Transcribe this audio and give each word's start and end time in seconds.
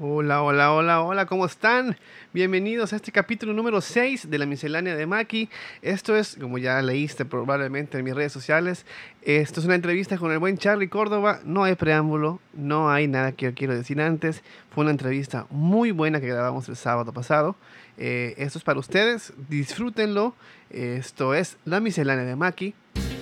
Hola, 0.00 0.42
hola, 0.42 0.72
hola, 0.72 1.02
hola, 1.02 1.24
¿cómo 1.26 1.46
están? 1.46 1.96
Bienvenidos 2.32 2.92
a 2.92 2.96
este 2.96 3.12
capítulo 3.12 3.52
número 3.52 3.80
6 3.80 4.28
de 4.28 4.38
la 4.38 4.44
miscelánea 4.44 4.96
de 4.96 5.06
Maki. 5.06 5.48
Esto 5.82 6.16
es, 6.16 6.36
como 6.40 6.58
ya 6.58 6.82
leíste 6.82 7.24
probablemente 7.24 7.96
en 7.96 8.04
mis 8.04 8.12
redes 8.12 8.32
sociales, 8.32 8.86
esto 9.22 9.60
es 9.60 9.66
una 9.66 9.76
entrevista 9.76 10.18
con 10.18 10.32
el 10.32 10.40
buen 10.40 10.58
Charlie 10.58 10.88
Córdoba. 10.88 11.38
No 11.44 11.62
hay 11.62 11.76
preámbulo, 11.76 12.40
no 12.54 12.90
hay 12.90 13.06
nada 13.06 13.30
que 13.30 13.44
yo 13.44 13.54
quiero 13.54 13.72
decir 13.76 14.00
antes. 14.00 14.42
Fue 14.74 14.82
una 14.82 14.90
entrevista 14.90 15.46
muy 15.50 15.92
buena 15.92 16.20
que 16.20 16.26
grabamos 16.26 16.68
el 16.68 16.74
sábado 16.74 17.12
pasado. 17.12 17.54
Eh, 17.96 18.34
esto 18.36 18.58
es 18.58 18.64
para 18.64 18.80
ustedes, 18.80 19.32
disfrútenlo. 19.48 20.34
Esto 20.70 21.34
es 21.34 21.56
la 21.64 21.78
miscelánea 21.78 22.24
de 22.24 22.34
Maki. 22.34 22.74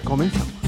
Comenzamos. 0.04 0.61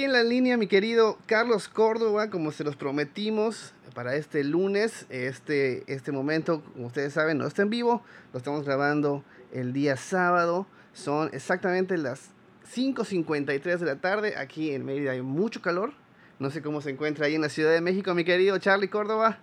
Aquí 0.00 0.06
en 0.06 0.12
la 0.14 0.22
línea 0.22 0.56
mi 0.56 0.66
querido 0.66 1.18
Carlos 1.26 1.68
Córdoba, 1.68 2.30
como 2.30 2.52
se 2.52 2.64
los 2.64 2.74
prometimos 2.74 3.74
para 3.94 4.14
este 4.14 4.44
lunes. 4.44 5.06
Este, 5.10 5.84
este 5.92 6.10
momento, 6.10 6.62
como 6.72 6.86
ustedes 6.86 7.12
saben, 7.12 7.36
no 7.36 7.46
está 7.46 7.60
en 7.60 7.68
vivo, 7.68 8.02
lo 8.32 8.38
estamos 8.38 8.64
grabando 8.64 9.22
el 9.52 9.74
día 9.74 9.98
sábado. 9.98 10.66
Son 10.94 11.28
exactamente 11.34 11.98
las 11.98 12.32
5.53 12.74 13.76
de 13.76 13.84
la 13.84 13.96
tarde. 13.96 14.38
Aquí 14.38 14.72
en 14.72 14.86
Mérida 14.86 15.10
hay 15.10 15.20
mucho 15.20 15.60
calor. 15.60 15.92
No 16.38 16.48
sé 16.48 16.62
cómo 16.62 16.80
se 16.80 16.88
encuentra 16.88 17.26
ahí 17.26 17.34
en 17.34 17.42
la 17.42 17.50
Ciudad 17.50 17.72
de 17.72 17.82
México, 17.82 18.14
mi 18.14 18.24
querido 18.24 18.56
Charlie 18.56 18.88
Córdoba. 18.88 19.36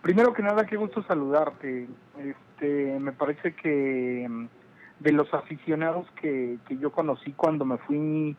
Primero 0.00 0.32
que 0.32 0.42
nada, 0.42 0.64
qué 0.64 0.76
gusto 0.76 1.02
saludarte. 1.02 1.88
Este, 2.18 2.98
me 2.98 3.12
parece 3.12 3.54
que 3.54 4.26
mm, 4.26 4.46
de 5.00 5.12
los 5.12 5.34
aficionados 5.34 6.06
que, 6.22 6.56
que 6.66 6.78
yo 6.78 6.90
conocí 6.90 7.32
cuando 7.32 7.66
me 7.66 7.76
fui 7.76 8.34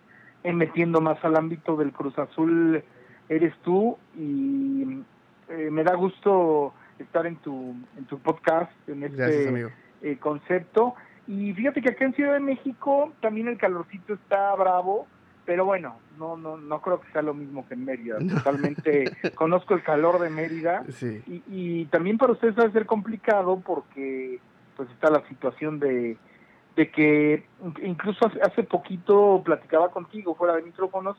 metiendo 0.52 0.99
más 0.99 1.23
al 1.23 1.38
ámbito 1.38 1.77
del 1.77 1.91
Cruz 1.94 2.17
Azul 2.19 2.83
eres 3.30 3.53
tú 3.63 3.97
y 4.17 5.02
eh, 5.49 5.69
me 5.72 5.83
da 5.83 5.95
gusto 5.95 6.73
estar 6.99 7.25
en 7.25 7.38
tu 7.38 7.75
en 7.97 8.05
tu 8.05 8.19
podcast 8.19 8.71
en 8.88 9.03
este 9.03 9.71
eh, 10.02 10.17
concepto. 10.19 10.95
Y 11.27 11.53
fíjate 11.53 11.81
que 11.81 11.89
acá 11.89 12.03
en 12.05 12.14
Ciudad 12.14 12.33
de 12.33 12.41
México 12.41 13.14
también 13.21 13.47
el 13.47 13.58
calorcito 13.58 14.14
está 14.14 14.53
bravo 14.55 15.08
pero 15.45 15.66
bueno 15.66 15.97
no 16.17 16.38
no 16.38 16.58
no 16.58 16.81
creo 16.81 17.02
que 17.02 17.11
sea 17.11 17.21
lo 17.21 17.33
mismo 17.33 17.67
que 17.67 17.73
en 17.73 17.86
Mérida. 17.86 18.17
Totalmente 18.19 19.11
conozco 19.36 19.73
el 19.73 19.83
calor 19.83 20.19
de 20.19 20.30
Mérida 20.30 20.83
y, 21.02 21.44
y 21.47 21.86
también 21.86 22.17
para 22.17 22.33
ustedes 22.33 22.58
va 22.58 22.66
a 22.66 22.71
ser 22.71 22.86
complicado 22.86 23.59
porque 23.59 24.39
pues 24.75 24.89
está 24.91 25.09
la 25.09 25.27
situación 25.27 25.80
de 25.80 26.17
de 26.75 26.89
que 26.89 27.45
incluso 27.83 28.29
hace, 28.41 28.63
poquito 28.63 29.41
platicaba 29.43 29.89
contigo 29.89 30.35
fuera 30.35 30.55
de 30.55 30.63
micrófonos 30.63 31.17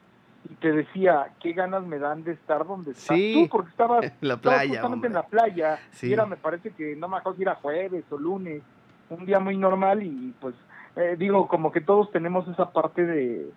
y 0.50 0.54
te 0.54 0.72
decía 0.72 1.28
qué 1.40 1.52
ganas 1.52 1.84
me 1.84 1.98
dan 1.98 2.24
de 2.24 2.32
estar 2.32 2.66
donde 2.66 2.90
estás 2.90 3.16
tú 3.16 3.48
porque 3.48 3.70
estabas, 3.70 4.04
en 4.20 4.28
la 4.28 4.36
playa, 4.36 4.68
justamente 4.68 5.06
en 5.06 5.12
la 5.12 5.22
playa 5.22 5.78
y 6.02 6.12
era 6.12 6.26
me 6.26 6.36
parece 6.36 6.72
que 6.72 6.96
no 6.96 7.08
me 7.08 7.18
acuerdo 7.18 7.36
si 7.36 7.42
era 7.42 7.54
jueves 7.54 8.04
o 8.10 8.18
lunes 8.18 8.62
un 9.10 9.24
día 9.24 9.38
muy 9.38 9.56
normal 9.56 10.02
y 10.02 10.34
pues 10.40 10.54
eh, 10.96 11.14
digo 11.18 11.46
como 11.46 11.70
que 11.70 11.80
todos 11.80 12.10
tenemos 12.10 12.48
esa 12.48 12.72
parte 12.72 13.04
de 13.06 13.50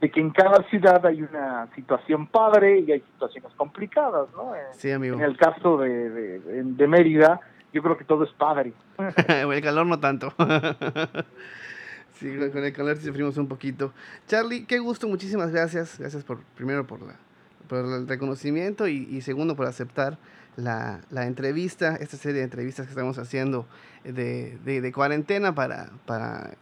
de 0.00 0.10
que 0.10 0.20
en 0.20 0.30
cada 0.30 0.62
ciudad 0.68 1.04
hay 1.06 1.22
una 1.22 1.68
situación 1.74 2.26
padre 2.26 2.80
y 2.80 2.92
hay 2.92 3.00
situaciones 3.00 3.52
complicadas, 3.56 4.28
¿no? 4.34 4.52
Sí, 4.72 4.90
amigo. 4.90 5.16
En 5.16 5.22
el 5.22 5.36
caso 5.36 5.78
de, 5.78 6.10
de, 6.10 6.40
de 6.40 6.86
Mérida, 6.88 7.40
yo 7.74 7.82
creo 7.82 7.98
que 7.98 8.04
todo 8.04 8.24
es 8.24 8.30
padre. 8.30 8.72
el 9.28 9.62
calor 9.62 9.84
no 9.84 9.98
tanto. 9.98 10.32
sí, 12.14 12.32
con 12.52 12.64
el 12.64 12.72
calor 12.72 12.96
sufrimos 12.96 13.36
un 13.36 13.48
poquito. 13.48 13.92
Charlie, 14.28 14.64
qué 14.64 14.78
gusto, 14.78 15.08
muchísimas 15.08 15.50
gracias. 15.50 15.98
Gracias 15.98 16.22
por, 16.22 16.40
primero 16.54 16.86
por, 16.86 17.02
la, 17.02 17.16
por 17.68 17.84
el 17.84 18.06
reconocimiento 18.06 18.86
y, 18.86 19.20
segundo 19.22 19.56
por 19.56 19.66
aceptar 19.66 20.18
la, 20.56 21.00
la, 21.10 21.26
entrevista, 21.26 21.96
esta 21.96 22.16
serie 22.16 22.38
de 22.38 22.44
entrevistas 22.44 22.86
que 22.86 22.90
estamos 22.90 23.18
haciendo 23.18 23.66
de, 24.04 24.56
de, 24.64 24.80
de 24.80 24.92
cuarentena 24.92 25.52
para, 25.52 25.90
para 26.06 26.52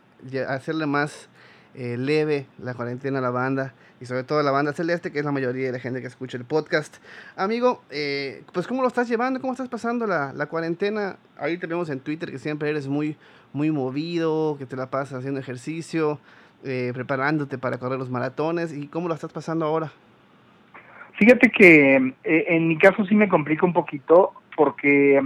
hacerle 0.49 0.87
más 0.87 1.29
eh, 1.75 1.97
leve 1.97 2.47
la 2.63 2.75
cuarentena 2.75 3.19
a 3.19 3.23
la 3.23 3.31
banda 3.31 3.73
y 4.01 4.05
sobre 4.05 4.25
todo 4.25 4.41
a 4.41 4.43
la 4.43 4.51
banda 4.51 4.73
celeste, 4.73 5.13
que 5.13 5.21
es 5.21 5.25
la 5.25 5.33
mayoría 5.33 5.67
de 5.67 5.73
la 5.73 5.79
gente 5.79 6.01
que 6.01 6.07
escucha 6.07 6.37
el 6.37 6.45
podcast. 6.45 6.97
Amigo, 7.37 7.83
eh, 7.91 8.43
pues 8.53 8.67
¿cómo 8.67 8.83
lo 8.83 8.89
estás 8.89 9.09
llevando? 9.09 9.41
¿Cómo 9.41 9.53
estás 9.53 9.69
pasando 9.69 10.07
la, 10.07 10.33
la, 10.33 10.47
cuarentena? 10.47 11.17
Ahí 11.39 11.57
te 11.57 11.67
vemos 11.67 11.89
en 11.89 12.01
Twitter 12.01 12.31
que 12.31 12.39
siempre 12.39 12.69
eres 12.69 12.89
muy, 12.89 13.17
muy 13.53 13.71
movido, 13.71 14.57
que 14.59 14.67
te 14.67 14.77
la 14.77 14.91
pasas 14.91 15.21
haciendo 15.21 15.41
ejercicio, 15.41 16.19
eh, 16.65 16.91
preparándote 16.95 17.59
para 17.59 17.79
correr 17.79 17.99
los 17.99 18.11
maratones. 18.11 18.77
¿Y 18.77 18.89
cómo 18.89 19.09
lo 19.09 19.15
estás 19.15 19.33
pasando 19.33 19.65
ahora? 19.65 19.93
Fíjate 21.19 21.51
que 21.51 22.15
en 22.25 22.69
mi 22.69 22.77
caso 22.79 23.05
sí 23.07 23.15
me 23.15 23.29
complica 23.29 23.65
un 23.65 23.73
poquito 23.73 24.33
porque 24.57 25.21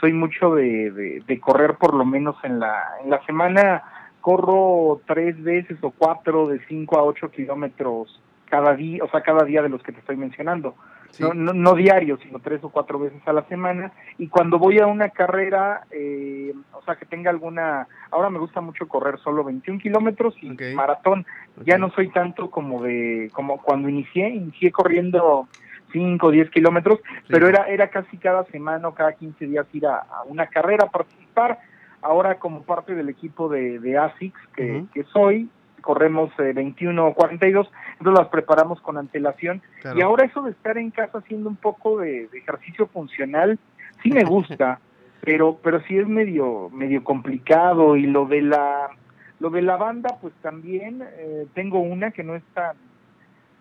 soy 0.00 0.12
mucho 0.12 0.54
de, 0.54 0.90
de, 0.90 1.22
de 1.26 1.40
correr 1.40 1.76
por 1.76 1.94
lo 1.94 2.04
menos 2.04 2.36
en 2.42 2.58
la, 2.58 2.82
en 3.02 3.10
la 3.10 3.24
semana 3.24 3.82
corro 4.26 5.02
tres 5.06 5.40
veces 5.40 5.78
o 5.82 5.92
cuatro 5.92 6.48
de 6.48 6.58
cinco 6.66 6.98
a 6.98 7.04
ocho 7.04 7.30
kilómetros 7.30 8.20
cada 8.46 8.74
día, 8.74 9.04
o 9.04 9.08
sea, 9.08 9.20
cada 9.20 9.44
día 9.44 9.62
de 9.62 9.68
los 9.68 9.80
que 9.84 9.92
te 9.92 10.00
estoy 10.00 10.16
mencionando. 10.16 10.74
No, 11.20 11.32
no, 11.32 11.52
no, 11.52 11.74
diario, 11.74 12.18
sino 12.20 12.40
tres 12.40 12.58
o 12.64 12.70
cuatro 12.70 12.98
veces 12.98 13.22
a 13.24 13.32
la 13.32 13.44
semana. 13.44 13.92
Y 14.18 14.26
cuando 14.26 14.58
voy 14.58 14.80
a 14.80 14.88
una 14.88 15.10
carrera, 15.10 15.86
eh, 15.92 16.52
o 16.72 16.82
sea, 16.82 16.96
que 16.96 17.06
tenga 17.06 17.30
alguna... 17.30 17.86
Ahora 18.10 18.28
me 18.28 18.40
gusta 18.40 18.60
mucho 18.60 18.88
correr 18.88 19.16
solo 19.20 19.44
21 19.44 19.78
kilómetros 19.78 20.34
y 20.42 20.50
maratón. 20.74 21.24
Ya 21.64 21.78
no 21.78 21.90
soy 21.90 22.10
tanto 22.10 22.50
como 22.50 22.82
de... 22.82 23.30
como 23.32 23.62
cuando 23.62 23.88
inicié, 23.88 24.28
inicié 24.30 24.72
corriendo 24.72 25.46
5 25.92 26.26
o 26.26 26.30
10 26.32 26.50
kilómetros, 26.50 26.98
pero 27.28 27.46
era, 27.46 27.68
era 27.68 27.90
casi 27.90 28.18
cada 28.18 28.42
semana 28.46 28.88
o 28.88 28.94
cada 28.94 29.12
15 29.12 29.46
días 29.46 29.66
ir 29.72 29.86
a, 29.86 29.98
a 29.98 30.24
una 30.24 30.48
carrera 30.48 30.86
a 30.86 30.90
participar 30.90 31.60
ahora 32.02 32.38
como 32.38 32.62
parte 32.62 32.94
del 32.94 33.08
equipo 33.08 33.48
de, 33.48 33.78
de 33.78 33.98
ASICS 33.98 34.40
que, 34.54 34.84
que 34.92 35.04
soy, 35.04 35.48
corremos 35.86 36.30
eh, 36.40 36.52
21 36.52 37.06
o 37.06 37.14
42, 37.14 37.70
entonces 37.98 38.18
las 38.18 38.28
preparamos 38.28 38.80
con 38.80 38.98
antelación. 38.98 39.62
Y 39.94 40.02
ahora 40.02 40.26
eso 40.26 40.42
de 40.42 40.50
estar 40.50 40.76
en 40.76 40.90
casa 40.90 41.18
haciendo 41.18 41.48
un 41.48 41.56
poco 41.56 41.98
de, 42.00 42.28
ejercicio 42.34 42.88
funcional, 42.88 43.58
sí 44.02 44.10
me 44.10 44.24
gusta, 44.34 44.80
pero 45.22 45.58
pero 45.62 45.80
sí 45.82 45.96
es 45.96 46.08
medio 46.08 46.68
medio 46.70 47.04
complicado. 47.04 47.96
Y 47.96 48.06
lo 48.06 48.26
de 48.26 48.42
la 48.42 48.90
lo 49.38 49.50
de 49.50 49.62
la 49.62 49.76
banda 49.76 50.18
pues 50.20 50.34
también 50.42 51.02
eh, 51.02 51.46
tengo 51.54 51.78
una 51.78 52.10
que 52.10 52.24
no 52.24 52.34
es 52.34 52.42
tan 52.52 52.76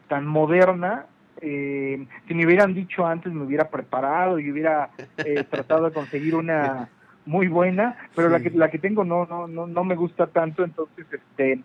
tan 0.09 0.25
moderna. 0.25 1.05
Eh, 1.41 2.07
si 2.27 2.33
me 2.33 2.45
hubieran 2.45 2.73
dicho 2.73 3.05
antes 3.05 3.31
me 3.31 3.43
hubiera 3.43 3.69
preparado 3.69 4.39
y 4.39 4.49
hubiera 4.49 4.89
eh, 5.17 5.43
tratado 5.43 5.85
de 5.85 5.93
conseguir 5.93 6.33
una 6.33 6.89
muy 7.25 7.47
buena, 7.47 7.97
pero 8.15 8.29
la 8.29 8.39
que 8.39 8.49
la 8.51 8.69
que 8.69 8.79
tengo 8.79 9.03
no 9.03 9.25
no 9.25 9.47
no 9.47 9.67
no 9.67 9.83
me 9.83 9.95
gusta 9.95 10.27
tanto, 10.27 10.63
entonces 10.63 11.05
este 11.11 11.61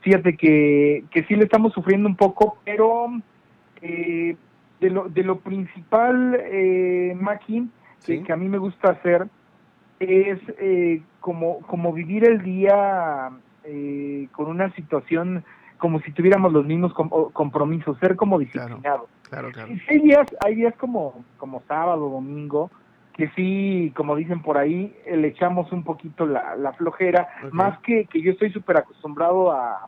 fíjate 0.00 0.36
que 0.36 1.04
que 1.10 1.24
sí 1.24 1.36
le 1.36 1.44
estamos 1.44 1.72
sufriendo 1.72 2.08
un 2.08 2.16
poco, 2.16 2.58
pero 2.64 3.08
eh, 3.82 4.36
de 4.80 4.90
lo 4.90 5.08
de 5.08 5.22
lo 5.22 5.38
principal 5.40 6.38
eh, 6.40 7.16
Maki, 7.18 7.68
que, 8.04 8.32
a 8.32 8.36
mí 8.36 8.48
me 8.48 8.58
gusta 8.58 8.90
hacer 8.90 9.26
es 10.00 10.40
eh, 10.58 11.02
como 11.20 11.60
como 11.60 11.92
vivir 11.92 12.28
el 12.28 12.42
día 12.42 13.30
eh, 13.64 14.28
con 14.32 14.48
una 14.48 14.70
situación 14.74 15.44
como 15.78 16.00
si 16.00 16.12
tuviéramos 16.12 16.52
los 16.52 16.64
mismos 16.64 16.94
compromisos, 16.94 17.98
ser 17.98 18.16
como 18.16 18.38
disciplinado. 18.38 19.08
Claro, 19.28 19.50
claro, 19.52 19.70
Hay 19.88 19.98
días, 19.98 20.26
hay 20.42 20.54
días 20.54 20.74
como, 20.76 21.24
como 21.36 21.62
sábado, 21.68 22.08
domingo, 22.08 22.70
que 23.16 23.28
sí, 23.30 23.92
como 23.96 24.16
dicen 24.16 24.42
por 24.42 24.58
ahí, 24.58 24.94
le 25.06 25.28
echamos 25.28 25.70
un 25.72 25.84
poquito 25.84 26.26
la, 26.26 26.56
la 26.56 26.72
flojera, 26.72 27.28
más 27.52 27.78
que 27.80 28.06
que 28.06 28.20
yo 28.20 28.32
estoy 28.32 28.50
súper 28.50 28.78
acostumbrado 28.78 29.52
a, 29.52 29.86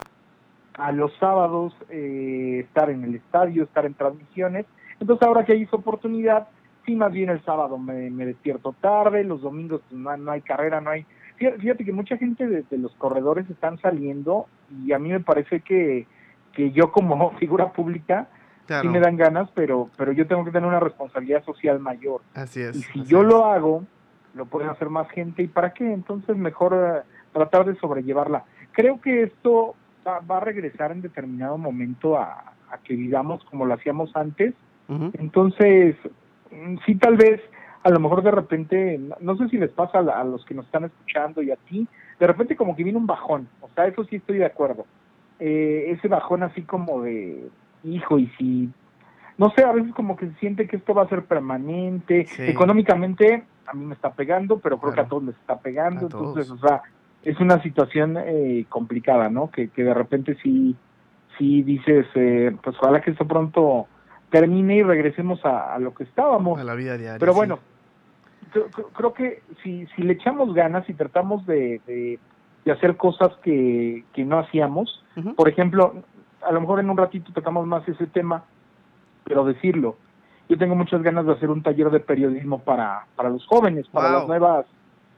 a 0.78 0.92
los 0.92 1.12
sábados 1.18 1.74
eh, 1.90 2.60
estar 2.64 2.88
en 2.88 3.02
el 3.04 3.16
estadio, 3.16 3.64
estar 3.64 3.84
en 3.84 3.94
transmisiones, 3.94 4.66
entonces 5.00 5.26
ahora 5.26 5.44
que 5.44 5.52
hay 5.52 5.62
esa 5.62 5.76
oportunidad, 5.76 6.48
sí, 6.84 6.94
más 6.94 7.12
bien 7.12 7.30
el 7.30 7.42
sábado 7.44 7.78
me, 7.78 8.10
me 8.10 8.26
despierto 8.26 8.74
tarde, 8.80 9.24
los 9.24 9.42
domingos 9.42 9.82
pues, 9.88 10.00
no, 10.00 10.16
no, 10.16 10.30
hay 10.30 10.40
carrera, 10.42 10.80
no 10.80 10.90
hay... 10.90 11.04
Fíjate 11.36 11.84
que 11.84 11.92
mucha 11.92 12.16
gente 12.16 12.46
de, 12.46 12.62
de, 12.62 12.78
los 12.78 12.94
corredores 12.94 13.48
están 13.50 13.78
saliendo 13.78 14.46
y 14.84 14.92
a 14.92 14.98
mí 14.98 15.10
me 15.10 15.20
parece 15.20 15.60
que, 15.60 16.06
que 16.54 16.70
yo 16.70 16.92
como 16.92 17.30
figura 17.38 17.72
pública 17.72 18.28
sí 18.66 18.88
me 18.88 19.00
dan 19.00 19.16
ganas, 19.16 19.50
pero, 19.54 19.90
pero 19.96 20.12
yo 20.12 20.26
tengo 20.26 20.44
que 20.44 20.50
tener 20.50 20.68
una 20.68 20.80
responsabilidad 20.80 21.44
social 21.44 21.78
mayor. 21.80 22.22
Así 22.34 22.60
es. 22.60 22.76
Y 22.76 22.82
si 22.82 23.04
yo 23.04 23.22
lo 23.22 23.46
hago, 23.46 23.84
lo 24.34 24.46
puede 24.46 24.68
hacer 24.68 24.90
más 24.90 25.08
gente. 25.10 25.42
¿Y 25.42 25.48
para 25.48 25.72
qué? 25.72 25.92
Entonces 25.92 26.36
mejor 26.36 26.72
uh, 26.74 27.32
tratar 27.32 27.64
de 27.66 27.76
sobrellevarla. 27.76 28.44
Creo 28.72 29.00
que 29.00 29.24
esto 29.24 29.74
va, 30.06 30.20
va, 30.20 30.38
a 30.38 30.40
regresar 30.40 30.92
en 30.92 31.02
determinado 31.02 31.56
momento 31.56 32.18
a, 32.18 32.32
a 32.32 32.56
a 32.70 32.78
que 32.78 32.94
vivamos 32.94 33.44
como 33.44 33.66
lo 33.66 33.74
hacíamos 33.74 34.14
antes. 34.16 34.54
Entonces, 34.88 35.96
mm, 36.52 36.76
sí, 36.86 36.94
tal 36.94 37.16
vez, 37.16 37.40
a 37.82 37.90
lo 37.90 37.98
mejor 37.98 38.22
de 38.22 38.30
repente, 38.30 39.00
no 39.20 39.36
sé 39.36 39.48
si 39.48 39.58
les 39.58 39.70
pasa 39.70 39.98
a, 39.98 40.24
los 40.24 40.44
que 40.44 40.54
nos 40.54 40.66
están 40.66 40.84
escuchando 40.84 41.42
y 41.42 41.50
a 41.50 41.56
ti, 41.56 41.88
de 42.20 42.26
repente 42.26 42.54
como 42.54 42.76
que 42.76 42.84
viene 42.84 42.98
un 42.98 43.06
bajón, 43.06 43.48
o 43.60 43.68
sea, 43.74 43.86
eso 43.88 44.04
sí 44.04 44.16
estoy 44.16 44.38
de 44.38 44.46
acuerdo. 44.46 44.86
Eh, 45.40 45.86
ese 45.88 46.06
bajón 46.06 46.44
así 46.44 46.62
como 46.62 47.02
de, 47.02 47.48
hijo, 47.94 48.18
y 48.18 48.28
si, 48.38 48.70
no 49.38 49.50
sé, 49.50 49.64
a 49.64 49.72
veces 49.72 49.92
como 49.94 50.16
que 50.16 50.26
se 50.28 50.34
siente 50.34 50.66
que 50.66 50.76
esto 50.76 50.94
va 50.94 51.02
a 51.02 51.08
ser 51.08 51.24
permanente, 51.24 52.26
económicamente 52.38 53.44
a 53.66 53.72
mí 53.74 53.84
me 53.84 53.94
está 53.94 54.12
pegando, 54.12 54.58
pero 54.58 54.78
creo 54.78 54.92
que 54.92 55.00
a 55.00 55.08
todos 55.08 55.24
les 55.24 55.36
está 55.36 55.58
pegando, 55.58 56.02
entonces, 56.02 56.50
o 56.50 56.58
sea, 56.58 56.82
es 57.24 57.40
una 57.40 57.60
situación 57.62 58.16
eh, 58.18 58.66
complicada, 58.68 59.28
¿no? 59.28 59.50
Que, 59.50 59.68
que 59.68 59.82
de 59.82 59.94
repente 59.94 60.36
sí, 60.42 60.76
sí 61.36 61.62
dices, 61.62 62.06
eh, 62.14 62.56
pues 62.62 62.76
ojalá 62.80 63.00
que 63.00 63.10
esto 63.10 63.26
pronto 63.26 63.88
termine 64.30 64.76
y 64.76 64.82
regresemos 64.82 65.44
a, 65.44 65.78
lo 65.78 65.94
que 65.94 66.04
estábamos. 66.04 66.60
A 66.60 66.64
la 66.64 66.74
vida 66.74 66.96
diaria. 66.96 67.18
Pero 67.18 67.34
bueno, 67.34 67.58
creo, 68.94 69.12
que 69.12 69.42
si, 69.62 69.86
si 69.94 70.02
le 70.02 70.14
echamos 70.14 70.54
ganas 70.54 70.88
y 70.88 70.94
tratamos 70.94 71.44
de, 71.46 71.80
de, 71.86 72.18
hacer 72.70 72.96
cosas 72.96 73.32
que, 73.42 74.04
que 74.12 74.24
no 74.24 74.38
hacíamos, 74.38 75.04
por 75.36 75.48
ejemplo, 75.48 75.94
a 76.46 76.52
lo 76.52 76.60
mejor 76.60 76.80
en 76.80 76.90
un 76.90 76.96
ratito 76.96 77.32
tocamos 77.32 77.66
más 77.66 77.86
ese 77.88 78.06
tema, 78.06 78.44
pero 79.24 79.44
decirlo, 79.44 79.96
yo 80.48 80.56
tengo 80.56 80.74
muchas 80.74 81.02
ganas 81.02 81.26
de 81.26 81.32
hacer 81.32 81.50
un 81.50 81.62
taller 81.62 81.90
de 81.90 82.00
periodismo 82.00 82.60
para, 82.60 83.06
para 83.16 83.30
los 83.30 83.44
jóvenes, 83.46 83.86
para 83.88 84.12
las 84.12 84.28
nuevas 84.28 84.66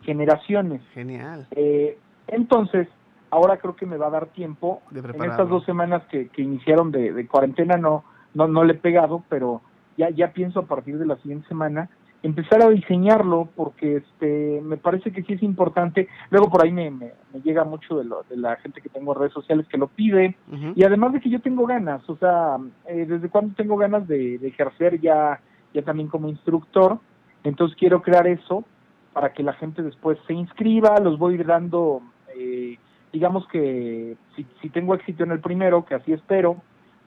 generaciones. 0.03 0.81
Genial. 0.95 1.47
Eh, 1.51 1.99
entonces, 2.29 2.89
ahora 3.31 3.59
creo 3.59 3.77
que 3.77 3.87
me 3.87 3.99
va 3.99 4.07
a 4.07 4.11
dar 4.11 4.27
tiempo. 4.27 4.83
en 4.91 5.25
estas 5.25 5.49
dos 5.49 5.65
semanas 5.65 6.03
que, 6.11 6.29
que 6.29 6.43
iniciaron 6.43 6.91
de, 6.91 7.13
de, 7.13 7.27
cuarentena 7.27 7.77
no, 7.77 8.05
no, 8.35 8.49
no 8.49 8.65
le 8.65 8.73
he 8.73 8.77
pegado, 8.77 9.23
pero 9.29 9.61
ya, 9.97 10.11
ya 10.11 10.33
pienso 10.33 10.61
a 10.61 10.67
partir 10.67 10.99
de 10.99 11.07
la 11.07 11.17
siguiente 11.17 11.47
semana 11.49 11.91
empezar 12.23 12.63
a 12.63 12.69
diseñarlo 12.71 13.49
porque 13.55 13.97
este 13.97 14.61
me 14.63 14.77
parece 14.77 15.13
que 15.13 15.23
sí 15.23 15.35
es 15.35 15.43
importante. 15.43 16.09
Luego 16.31 16.51
por 16.51 16.65
ahí 16.65 16.73
me, 16.73 16.91
me, 16.91 17.13
llega 17.45 17.65
mucho 17.65 17.97
de, 17.99 18.05
lo, 18.05 18.25
de 18.29 18.37
la 18.37 18.57
gente 18.57 18.81
que 18.81 18.89
tengo 18.89 19.13
en 19.13 19.21
redes 19.21 19.33
sociales 19.33 19.67
que 19.69 19.79
lo 19.79 19.87
pide. 19.87 20.37
Y 20.75 20.83
además 20.83 21.13
de 21.13 21.21
que 21.21 21.31
yo 21.31 21.41
tengo 21.41 21.67
ganas 21.67 22.09
o 22.09 22.17
sea 22.17 22.57
eh, 22.87 23.07
desde 23.07 23.29
cuando 23.29 23.55
tengo 23.55 23.77
ganas 23.77 24.07
de, 24.09 24.37
ejercer 24.37 25.01
ya 25.01 25.41
ya 25.75 25.83
también 25.83 26.09
como 26.09 26.29
instructor 26.29 26.99
entonces 27.45 27.77
quiero 27.79 28.03
crear 28.03 28.27
eso 28.27 28.65
para 29.13 29.33
que 29.33 29.43
la 29.43 29.53
gente 29.53 29.83
después 29.83 30.19
se 30.27 30.33
inscriba 30.33 30.99
los 30.99 31.19
voy 31.19 31.37
dando 31.39 32.03
eh, 32.35 32.79
digamos 33.13 33.47
que 33.49 34.17
si, 34.35 34.47
si 34.61 34.71
tengo 34.71 34.95
éxito 34.95 35.25
en 35.25 35.33
el 35.33 35.41
primero 35.41 35.85
que 35.85 35.95
así 35.95 36.13
espero 36.13 36.57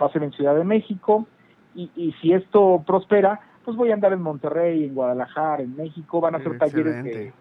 va 0.02 0.08
a 0.08 0.12
ser 0.12 0.24
en 0.24 0.32
Ciudad 0.32 0.56
de 0.56 0.64
México 0.64 1.28
y, 1.74 1.90
y 1.96 2.14
si 2.22 2.34
esto 2.34 2.84
prospera 2.86 3.40
pues 3.64 3.78
voy 3.78 3.92
a 3.92 3.94
andar 3.94 4.14
en 4.14 4.22
Monterrey, 4.22 4.86
en 4.86 4.96
Guadalajara, 4.96 5.64
en 5.64 5.76
México, 5.76 6.22
van 6.22 6.36
a 6.36 6.40
ser 6.40 6.58
talleres 6.58 7.04
de, 7.04 7.34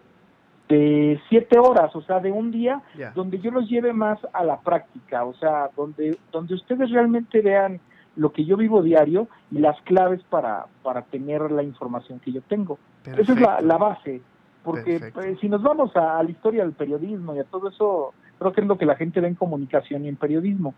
de, 0.69 1.21
siete 1.29 1.59
horas, 1.59 1.95
o 1.95 2.01
sea, 2.01 2.19
de 2.19 2.31
un 2.31 2.51
día, 2.51 2.81
donde 3.15 3.39
yo 3.39 3.51
los 3.51 3.69
lleve 3.69 3.93
más 3.93 4.19
a 4.33 4.43
la 4.43 4.59
práctica, 4.59 5.25
o 5.25 5.33
sea, 5.33 5.69
donde, 5.75 6.17
donde 6.31 6.55
ustedes 6.55 6.89
realmente 6.91 7.41
vean 7.41 7.79
lo 8.15 8.31
que 8.31 8.45
yo 8.45 8.57
vivo 8.57 8.81
diario 8.81 9.27
y 9.51 9.59
las 9.59 9.79
claves 9.81 10.21
para, 10.29 10.65
para 10.83 11.03
tener 11.03 11.49
la 11.51 11.63
información 11.63 12.19
que 12.19 12.31
yo 12.31 12.41
tengo. 12.41 12.77
Esa 13.05 13.33
es 13.33 13.39
la, 13.39 13.77
base, 13.77 14.21
porque 14.63 15.11
pues, 15.13 15.39
si 15.39 15.49
nos 15.49 15.63
vamos 15.63 15.95
a, 15.95 16.21
la 16.21 16.29
historia 16.29 16.63
del 16.63 16.73
periodismo 16.73 17.35
y 17.35 17.39
a 17.39 17.45
todo 17.45 17.69
eso, 17.69 18.13
creo 18.37 18.51
que 18.51 18.61
es 18.61 18.67
lo 18.67 18.77
que 18.77 18.85
la 18.85 18.95
gente 18.95 19.21
ve 19.21 19.27
en 19.27 19.35
comunicación 19.35 20.05
y 20.05 20.09
en 20.09 20.17
periodismo. 20.17 20.73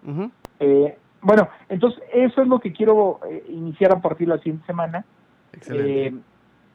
eh, 0.59 0.97
bueno, 1.23 1.47
entonces 1.69 2.03
eso 2.13 2.41
es 2.41 2.47
lo 2.47 2.59
que 2.59 2.73
quiero 2.73 3.21
eh, 3.29 3.45
iniciar 3.49 3.93
a 3.93 4.01
partir 4.01 4.27
de 4.27 4.35
la 4.35 4.41
siguiente 4.41 4.65
semana 4.65 5.05
eh, 5.67 6.13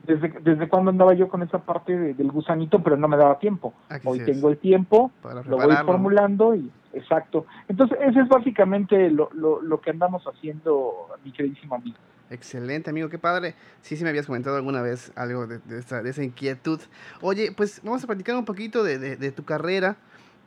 desde, 0.04 0.28
desde 0.40 0.69
cuando 0.69 0.90
andaba 0.90 1.14
yo 1.14 1.28
con 1.28 1.42
esa 1.42 1.58
parte 1.58 2.14
del 2.14 2.30
gusanito, 2.30 2.82
pero 2.82 2.96
no 2.96 3.08
me 3.08 3.16
daba 3.16 3.38
tiempo. 3.38 3.75
Hoy 4.04 4.20
tengo 4.20 4.48
el 4.48 4.58
tiempo, 4.58 5.12
lo 5.46 5.56
voy 5.56 5.76
formulando 5.84 6.54
y 6.54 6.70
exacto. 6.92 7.46
Entonces, 7.69 7.98
ese 8.00 8.20
es 8.20 8.28
básicamente 8.28 9.10
lo, 9.10 9.30
lo, 9.32 9.80
que 9.80 9.90
andamos 9.90 10.25
haciendo, 10.25 11.08
mi 11.25 11.32
queridísimo 11.32 11.75
amigo. 11.75 11.96
Excelente, 12.30 12.90
amigo, 12.90 13.08
qué 13.08 13.19
padre. 13.19 13.54
Sí, 13.80 13.96
sí 13.96 14.04
me 14.04 14.10
habías 14.10 14.26
comentado 14.26 14.56
alguna 14.56 14.82
vez 14.82 15.12
algo 15.16 15.46
de, 15.46 15.58
de, 15.58 15.78
esa, 15.78 16.02
de 16.02 16.10
esa, 16.10 16.22
inquietud. 16.22 16.80
Oye, 17.22 17.52
pues 17.56 17.80
vamos 17.82 18.04
a 18.04 18.06
platicar 18.06 18.36
un 18.36 18.44
poquito 18.44 18.84
de, 18.84 19.16
de 19.16 19.32
tu 19.32 19.44
carrera. 19.44 19.96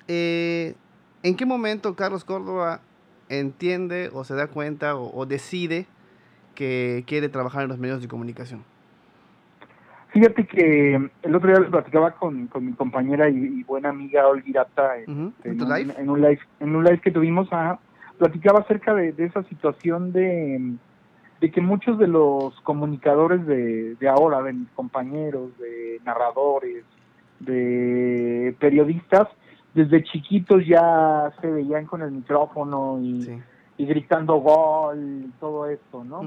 Eh, 0.07 0.75
¿En 1.23 1.35
qué 1.35 1.45
momento 1.45 1.95
Carlos 1.95 2.23
Córdoba 2.23 2.81
entiende 3.29 4.09
o 4.13 4.23
se 4.23 4.35
da 4.35 4.47
cuenta 4.47 4.95
o 4.95 5.25
decide 5.25 5.87
que 6.55 7.03
quiere 7.07 7.29
trabajar 7.29 7.63
en 7.63 7.69
los 7.69 7.79
medios 7.79 8.01
de 8.01 8.07
comunicación? 8.07 8.63
Fíjate 10.09 10.45
que 10.45 11.09
el 11.21 11.35
otro 11.35 11.49
día 11.49 11.59
les 11.59 11.69
platicaba 11.69 12.11
con, 12.11 12.47
con 12.47 12.65
mi 12.65 12.73
compañera 12.73 13.29
y, 13.29 13.63
buena 13.63 13.89
amiga 13.89 14.27
Olguirata 14.27 14.97
en, 14.97 15.33
en, 15.45 15.61
un, 15.61 15.69
live? 15.69 16.43
en, 16.59 16.75
un 16.75 16.83
live 16.83 16.99
que 16.99 17.11
tuvimos, 17.11 17.47
platicaba 18.17 18.59
acerca 18.59 18.93
de, 18.93 19.13
esa 19.17 19.43
situación 19.43 20.11
de, 20.11 20.73
de 21.39 21.51
que 21.51 21.61
muchos 21.61 21.97
de 21.97 22.07
los 22.07 22.59
comunicadores 22.61 23.45
de, 23.45 23.95
de 23.95 24.09
ahora, 24.09 24.41
de 24.41 24.51
mis 24.51 24.69
compañeros, 24.71 25.57
de 25.57 26.01
narradores, 26.03 26.83
de 27.39 28.53
periodistas, 28.59 29.29
desde 29.73 30.03
chiquitos 30.03 30.65
ya 30.67 31.31
se 31.39 31.47
veían 31.47 31.85
con 31.85 32.01
el 32.01 32.11
micrófono 32.11 32.99
y 33.01 33.41
y 33.81 33.85
gritando 33.87 34.35
gol 34.35 35.23
y 35.25 35.31
todo 35.39 35.65
esto, 35.65 36.03
¿no? 36.03 36.21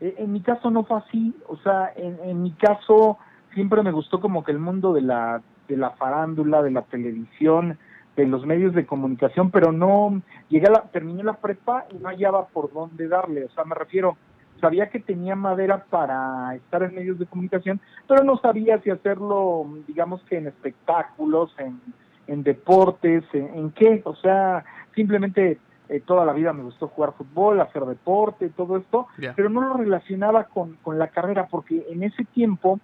Eh, 0.00 0.14
en 0.16 0.32
mi 0.32 0.40
caso 0.40 0.70
no 0.70 0.84
fue 0.84 0.96
así, 0.96 1.34
o 1.48 1.56
sea, 1.58 1.92
en, 1.96 2.18
en 2.24 2.42
mi 2.42 2.52
caso 2.52 3.18
siempre 3.52 3.82
me 3.82 3.92
gustó 3.92 4.20
como 4.20 4.42
que 4.42 4.52
el 4.52 4.58
mundo 4.58 4.94
de 4.94 5.02
la, 5.02 5.42
de 5.68 5.76
la 5.76 5.90
farándula, 5.90 6.62
de 6.62 6.70
la 6.70 6.80
televisión, 6.80 7.78
de 8.16 8.26
los 8.26 8.46
medios 8.46 8.72
de 8.72 8.86
comunicación, 8.86 9.50
pero 9.50 9.70
no, 9.70 10.22
llegué 10.48 10.66
a 10.68 10.70
la, 10.70 10.82
terminé 10.84 11.22
la 11.22 11.34
prepa 11.34 11.84
y 11.90 11.96
no 11.98 12.08
hallaba 12.08 12.46
por 12.46 12.72
dónde 12.72 13.06
darle, 13.06 13.44
o 13.44 13.50
sea, 13.50 13.64
me 13.64 13.74
refiero, 13.74 14.16
sabía 14.62 14.88
que 14.88 15.00
tenía 15.00 15.36
madera 15.36 15.84
para 15.90 16.54
estar 16.54 16.84
en 16.84 16.94
medios 16.94 17.18
de 17.18 17.26
comunicación, 17.26 17.82
pero 18.08 18.24
no 18.24 18.38
sabía 18.38 18.80
si 18.80 18.88
hacerlo, 18.88 19.66
digamos 19.86 20.22
que 20.22 20.38
en 20.38 20.46
espectáculos, 20.46 21.54
en, 21.58 21.82
en 22.28 22.42
deportes, 22.42 23.24
en, 23.34 23.54
en 23.54 23.70
qué, 23.72 24.00
o 24.06 24.16
sea, 24.16 24.64
simplemente 24.94 25.58
eh, 25.88 26.00
toda 26.00 26.24
la 26.24 26.32
vida 26.32 26.52
me 26.52 26.62
gustó 26.62 26.88
jugar 26.88 27.12
fútbol, 27.12 27.60
hacer 27.60 27.84
deporte, 27.84 28.48
todo 28.48 28.76
esto, 28.76 29.06
pero 29.36 29.50
no 29.50 29.60
lo 29.60 29.74
relacionaba 29.74 30.44
con, 30.44 30.76
con, 30.82 30.98
la 30.98 31.08
carrera 31.08 31.46
porque 31.50 31.86
en 31.90 32.02
ese 32.02 32.24
tiempo, 32.24 32.80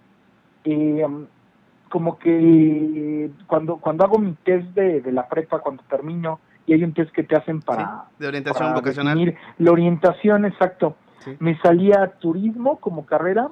eh, 0.63 1.05
como 1.89 2.19
que 2.19 3.31
cuando, 3.47 3.77
cuando 3.77 4.03
hago 4.03 4.19
mi 4.19 4.33
test 4.43 4.67
de, 4.75 5.01
de, 5.01 5.11
la 5.11 5.27
prepa, 5.27 5.59
cuando 5.59 5.83
termino, 5.89 6.39
y 6.65 6.73
hay 6.73 6.83
un 6.83 6.93
test 6.93 7.11
que 7.11 7.23
te 7.23 7.35
hacen 7.35 7.61
para... 7.61 8.05
de 8.19 8.27
orientación 8.27 8.73
vocacional. 8.73 9.35
La 9.57 9.71
orientación, 9.71 10.45
exacto. 10.45 10.95
Me 11.39 11.57
salía 11.59 12.13
turismo 12.19 12.79
como 12.79 13.05
carrera 13.05 13.49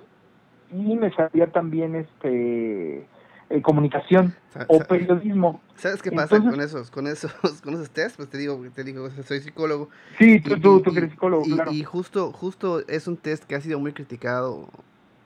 y 0.72 0.96
me 0.96 1.12
salía 1.12 1.48
también 1.48 1.96
este 1.96 3.08
eh, 3.50 3.62
comunicación 3.64 4.36
o 4.68 4.80
periodismo. 4.80 5.60
¿Sabes 5.76 6.04
qué 6.04 6.12
pasa 6.12 6.40
con 6.40 6.62
esos, 6.62 6.92
con 6.92 7.08
esos, 7.08 7.34
con 7.64 7.74
esos 7.74 7.90
test? 7.90 8.16
Pues 8.16 8.30
te 8.30 8.38
digo, 8.38 8.64
te 8.76 8.84
digo, 8.84 9.10
soy 9.24 9.40
psicólogo. 9.42 9.90
Sí, 10.20 10.40
tú, 10.40 10.60
tú, 10.60 10.82
tú 10.82 10.96
eres 10.96 11.10
psicólogo, 11.10 11.44
y, 11.46 11.54
claro. 11.54 11.72
Y 11.72 11.84
justo, 11.84 12.32
justo 12.32 12.86
es 12.88 13.08
un 13.08 13.18
test 13.18 13.46
que 13.46 13.56
ha 13.56 13.62
sido 13.62 13.80
muy 13.80 13.94
criticado, 13.94 14.70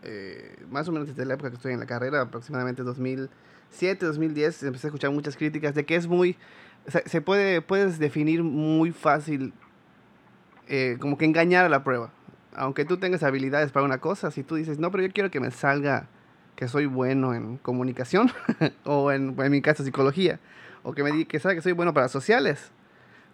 eh, 0.03 0.55
más 0.71 0.87
o 0.87 0.93
menos 0.93 1.09
desde 1.09 1.25
la 1.25 1.33
época 1.33 1.49
que 1.49 1.57
estoy 1.57 1.73
en 1.73 1.81
la 1.81 1.85
carrera, 1.85 2.21
aproximadamente 2.21 2.83
2007, 2.83 4.05
2010, 4.05 4.63
empecé 4.63 4.87
a 4.87 4.89
escuchar 4.89 5.11
muchas 5.11 5.35
críticas 5.35 5.75
de 5.75 5.85
que 5.85 5.95
es 5.95 6.07
muy, 6.07 6.37
se 6.87 7.19
puede, 7.19 7.61
puedes 7.61 7.99
definir 7.99 8.41
muy 8.43 8.91
fácil, 8.91 9.53
eh, 10.69 10.95
como 11.01 11.17
que 11.17 11.25
engañar 11.25 11.65
a 11.65 11.69
la 11.69 11.83
prueba. 11.83 12.11
Aunque 12.55 12.85
tú 12.85 12.97
tengas 12.97 13.23
habilidades 13.23 13.71
para 13.71 13.85
una 13.85 13.97
cosa, 13.97 14.31
si 14.31 14.43
tú 14.43 14.55
dices, 14.55 14.79
no, 14.79 14.91
pero 14.91 15.03
yo 15.03 15.11
quiero 15.11 15.29
que 15.29 15.39
me 15.39 15.51
salga 15.51 16.07
que 16.55 16.67
soy 16.67 16.85
bueno 16.85 17.33
en 17.33 17.57
comunicación 17.57 18.31
o 18.85 19.11
en, 19.11 19.35
en, 19.39 19.51
mi 19.51 19.61
caso 19.61 19.83
psicología 19.83 20.39
o 20.83 20.93
que 20.93 21.03
me 21.03 21.11
diga 21.11 21.27
que 21.27 21.39
sabe 21.39 21.55
que 21.55 21.61
soy 21.61 21.71
bueno 21.71 21.93
para 21.93 22.09
sociales, 22.09 22.71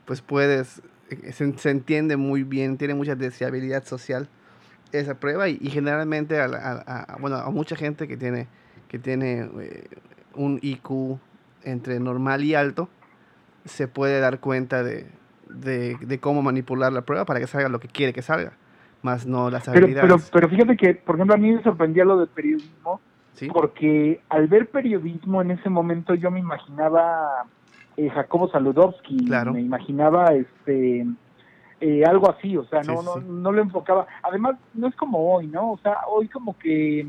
pues 0.06 0.22
puedes, 0.22 0.82
eh, 1.10 1.32
se, 1.32 1.70
entiende 1.70 2.16
muy 2.16 2.44
bien, 2.44 2.78
tiene 2.78 2.94
mucha 2.94 3.16
deseabilidad 3.16 3.86
social 3.86 4.30
esa 4.92 5.20
prueba 5.20 5.50
y, 5.50 5.58
generalmente 5.70 6.40
a, 6.40 7.18
bueno, 7.20 7.36
a 7.38 7.50
mucha 7.52 7.76
gente 7.76 8.08
que 8.08 8.18
tiene, 8.18 8.48
que 8.88 8.98
tiene 8.98 9.50
eh, 9.62 9.88
un 10.34 10.60
IQ 10.62 11.20
entre 11.64 12.00
normal 12.00 12.44
y 12.44 12.56
alto, 12.56 12.90
se 13.66 13.88
puede 13.88 14.20
dar 14.20 14.40
cuenta 14.40 14.84
de, 14.84 15.06
de, 15.48 15.96
de, 16.02 16.20
cómo 16.20 16.42
manipular 16.42 16.92
la 16.92 17.02
prueba 17.02 17.26
para 17.26 17.40
que 17.40 17.48
salga 17.48 17.70
lo 17.70 17.80
que 17.80 17.88
quiere 17.88 18.14
que 18.14 18.22
salga, 18.22 18.54
más 19.04 19.28
no 19.28 19.52
las 19.52 19.68
habilidades. 19.68 20.02
Pero, 20.02 20.18
pero, 20.18 20.30
pero 20.32 20.50
fíjate 20.50 20.76
que, 20.76 20.96
por 20.96 21.16
ejemplo, 21.16 21.36
a 21.36 21.38
mí 21.38 21.52
me 21.52 21.62
sorprendía 21.62 22.04
lo 22.06 22.18
del 22.18 22.30
periodismo, 22.30 23.00
porque 23.54 24.22
al 24.30 24.48
ver 24.48 24.70
periodismo 24.70 25.42
en 25.42 25.52
ese 25.52 25.70
momento 25.70 26.14
yo 26.16 26.32
me 26.32 26.40
imaginaba 26.40 27.46
eh, 27.98 28.10
Jacobo 28.10 28.50
Saludowski, 28.50 29.18
me 29.52 29.62
imaginaba 29.62 30.34
este 30.34 31.06
eh, 31.82 32.04
algo 32.06 32.30
así, 32.30 32.58
o 32.58 32.66
sea, 32.66 32.82
no, 32.82 33.02
no, 33.02 33.16
no 33.18 33.52
lo 33.52 33.62
enfocaba. 33.62 34.06
Además, 34.22 34.58
no 34.74 34.88
es 34.88 34.96
como 34.96 35.34
hoy, 35.34 35.48
¿no? 35.48 35.72
O 35.72 35.78
sea, 35.78 36.00
hoy 36.08 36.28
como 36.28 36.58
que 36.58 37.08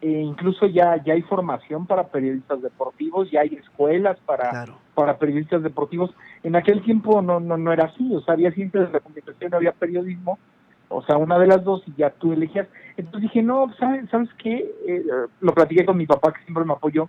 eh, 0.00 0.20
incluso 0.20 0.66
ya, 0.66 1.02
ya 1.02 1.14
hay 1.14 1.22
formación 1.22 1.86
para 1.86 2.06
periodistas 2.06 2.62
deportivos, 2.62 3.30
ya 3.32 3.40
hay 3.40 3.54
escuelas 3.54 4.16
para, 4.26 4.66
para 4.94 5.18
periodistas 5.18 5.62
deportivos. 5.62 6.14
En 6.44 6.54
aquel 6.54 6.82
tiempo 6.82 7.20
no, 7.20 7.40
no, 7.40 7.56
no 7.56 7.72
era 7.72 7.86
así, 7.86 8.14
o 8.14 8.20
sea, 8.20 8.34
había 8.34 8.52
ciencias 8.52 8.86
de 8.86 8.92
la 8.92 9.00
comunicación, 9.00 9.54
había 9.54 9.72
periodismo, 9.72 10.38
o 10.88 11.02
sea, 11.02 11.16
una 11.16 11.38
de 11.38 11.46
las 11.46 11.62
dos 11.64 11.82
y 11.86 11.92
ya 11.96 12.10
tú 12.10 12.32
elegías. 12.32 12.66
Entonces 12.96 13.22
dije, 13.22 13.42
no, 13.42 13.72
¿sabes, 13.78 14.08
¿sabes 14.10 14.28
qué? 14.38 14.70
Eh, 14.86 15.04
lo 15.40 15.54
platiqué 15.54 15.84
con 15.84 15.96
mi 15.96 16.06
papá, 16.06 16.32
que 16.32 16.42
siempre 16.42 16.64
me 16.64 16.72
apoyó, 16.72 17.08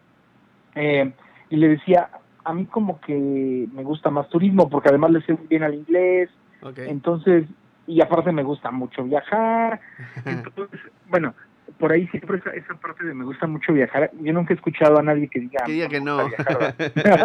eh, 0.75 1.12
y 1.50 1.55
le 1.55 1.69
decía, 1.69 2.09
a 2.43 2.53
mí 2.53 2.65
como 2.65 3.00
que 3.01 3.67
me 3.74 3.83
gusta 3.83 4.09
más 4.09 4.29
turismo, 4.29 4.69
porque 4.69 4.89
además 4.89 5.12
le 5.12 5.21
sé 5.21 5.33
muy 5.33 5.48
bien 5.48 5.63
al 5.63 5.75
inglés, 5.75 6.29
entonces, 6.77 7.45
y 7.88 8.01
aparte 8.01 8.31
me 8.31 8.43
gusta 8.43 8.69
mucho 8.69 9.03
viajar, 9.03 9.79
entonces, 10.25 10.79
bueno, 11.09 11.33
por 11.78 11.92
ahí 11.92 12.08
siempre 12.08 12.38
esa, 12.38 12.52
esa 12.52 12.74
parte 12.76 13.06
de 13.06 13.14
me 13.14 13.26
gusta 13.26 13.48
mucho 13.48 13.74
viajar. 13.74 14.12
Yo 14.22 14.34
nunca 14.34 14.54
he 14.54 14.56
escuchado 14.56 15.00
a 15.00 15.04
nadie 15.04 15.28
que 15.28 15.40
diga 15.40 15.64
que, 15.66 15.72
diga 15.72 15.88
que 15.88 16.02
no. 16.02 16.18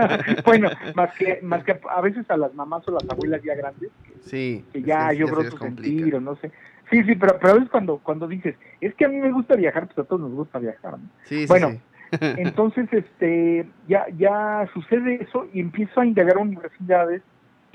bueno, 0.45 0.71
más 0.95 1.15
que 1.15 1.41
más 1.43 1.65
que 1.65 1.79
a 1.89 2.01
veces 2.01 2.29
a 2.31 2.37
las 2.37 2.55
mamás 2.55 2.87
o 2.89 2.93
las 2.93 3.09
abuelas 3.09 3.43
ya 3.43 3.55
grandes, 3.55 3.91
sí, 4.21 4.65
que 4.73 4.83
ya 4.83 5.13
yo 5.13 5.27
creo 5.27 5.51
su 5.51 5.59
sentir 5.59 6.15
o 6.15 6.21
no 6.21 6.37
sé. 6.37 6.51
Sí, 6.91 7.03
sí, 7.05 7.15
pero, 7.15 7.39
pero 7.39 7.53
a 7.53 7.55
veces 7.55 7.71
cuando, 7.71 7.99
cuando 7.99 8.29
dices, 8.29 8.57
es 8.81 8.95
que 8.95 9.07
a 9.07 9.09
mí 9.09 9.17
me 9.17 9.33
gusta 9.33 9.57
viajar, 9.57 9.87
pues 9.87 9.99
a 9.99 10.05
todos 10.05 10.21
nos 10.21 10.33
gusta 10.33 10.59
viajar. 10.59 10.97
Sí, 11.25 11.47
bueno, 11.47 11.71
sí. 11.71 11.81
entonces 12.21 12.93
este 12.93 13.67
ya 13.89 14.07
ya 14.17 14.69
sucede 14.75 15.23
eso 15.23 15.49
y 15.53 15.61
empiezo 15.61 16.01
a 16.01 16.07
integrar 16.07 16.39
universidades 16.39 17.23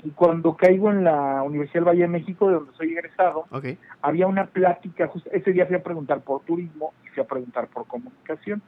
y 0.02 0.10
cuando 0.10 0.56
caigo 0.56 0.90
en 0.90 1.04
la 1.04 1.42
Universidad 1.42 1.80
del 1.80 1.88
Valle 1.88 2.02
de 2.02 2.08
México, 2.08 2.48
de 2.48 2.54
donde 2.54 2.72
soy 2.72 2.92
egresado, 2.92 3.44
había 4.00 4.26
una 4.26 4.46
plática, 4.46 5.10
ese 5.30 5.52
día 5.52 5.66
fui 5.66 5.76
a 5.76 5.82
preguntar 5.82 6.22
por 6.22 6.42
turismo 6.42 6.94
y 7.04 7.08
fui 7.08 7.22
a 7.22 7.26
preguntar 7.26 7.68
por 7.68 7.86
comunicación. 7.86 8.62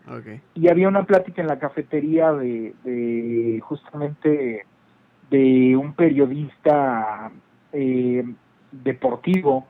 Y 0.54 0.68
había 0.68 0.88
una 0.88 1.04
plática 1.04 1.40
en 1.40 1.48
la 1.48 1.58
cafetería 1.58 2.32
de, 2.32 2.74
de 2.84 3.60
justamente 3.60 4.66
de 5.30 5.76
un 5.76 5.94
periodista 5.94 7.30
eh, 7.72 8.24
deportivo. 8.70 9.66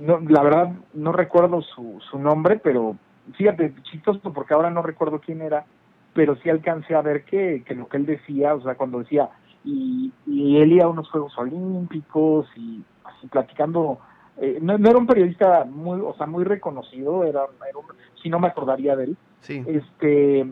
No, 0.00 0.20
la 0.20 0.42
verdad 0.42 0.72
no 0.94 1.12
recuerdo 1.12 1.60
su, 1.60 2.00
su 2.10 2.18
nombre, 2.18 2.58
pero 2.62 2.96
fíjate, 3.36 3.74
chistoso 3.82 4.32
porque 4.32 4.54
ahora 4.54 4.70
no 4.70 4.82
recuerdo 4.82 5.20
quién 5.20 5.42
era, 5.42 5.64
pero 6.14 6.36
sí 6.36 6.48
alcancé 6.48 6.94
a 6.94 7.02
ver 7.02 7.24
que, 7.24 7.62
que 7.66 7.74
lo 7.74 7.86
que 7.88 7.98
él 7.98 8.06
decía, 8.06 8.54
o 8.54 8.62
sea, 8.62 8.76
cuando 8.76 9.00
decía 9.00 9.28
y, 9.64 10.12
y 10.26 10.56
él 10.58 10.72
iba 10.72 10.84
a 10.84 10.88
unos 10.88 11.10
Juegos 11.10 11.36
Olímpicos 11.38 12.46
y 12.56 12.82
así 13.04 13.26
platicando. 13.26 13.98
Eh, 14.38 14.58
no, 14.60 14.74
era 14.74 14.98
un 14.98 15.06
periodista 15.06 15.64
muy, 15.64 16.00
o 16.00 16.14
sea, 16.14 16.26
muy 16.26 16.44
reconocido, 16.44 17.24
era, 17.24 17.42
era 17.68 17.78
si 18.22 18.30
no 18.30 18.38
me 18.38 18.48
acordaría 18.48 18.96
de 18.96 19.04
él. 19.04 19.16
Sí. 19.40 19.62
Este, 19.66 20.46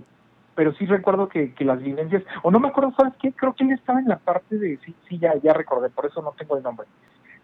pero 0.58 0.74
sí 0.74 0.86
recuerdo 0.86 1.28
que, 1.28 1.54
que 1.54 1.64
las 1.64 1.80
vivencias, 1.80 2.24
o 2.42 2.50
no 2.50 2.58
me 2.58 2.68
acuerdo, 2.68 2.92
¿sabes 2.96 3.14
qué? 3.20 3.32
Creo 3.32 3.54
que 3.54 3.64
él 3.64 3.70
estaba 3.70 4.00
en 4.00 4.08
la 4.08 4.18
parte 4.18 4.58
de, 4.58 4.76
sí, 4.84 4.92
sí, 5.08 5.18
ya, 5.18 5.34
ya 5.42 5.52
recordé, 5.52 5.88
por 5.88 6.06
eso 6.06 6.20
no 6.20 6.32
tengo 6.32 6.56
el 6.56 6.64
nombre, 6.64 6.88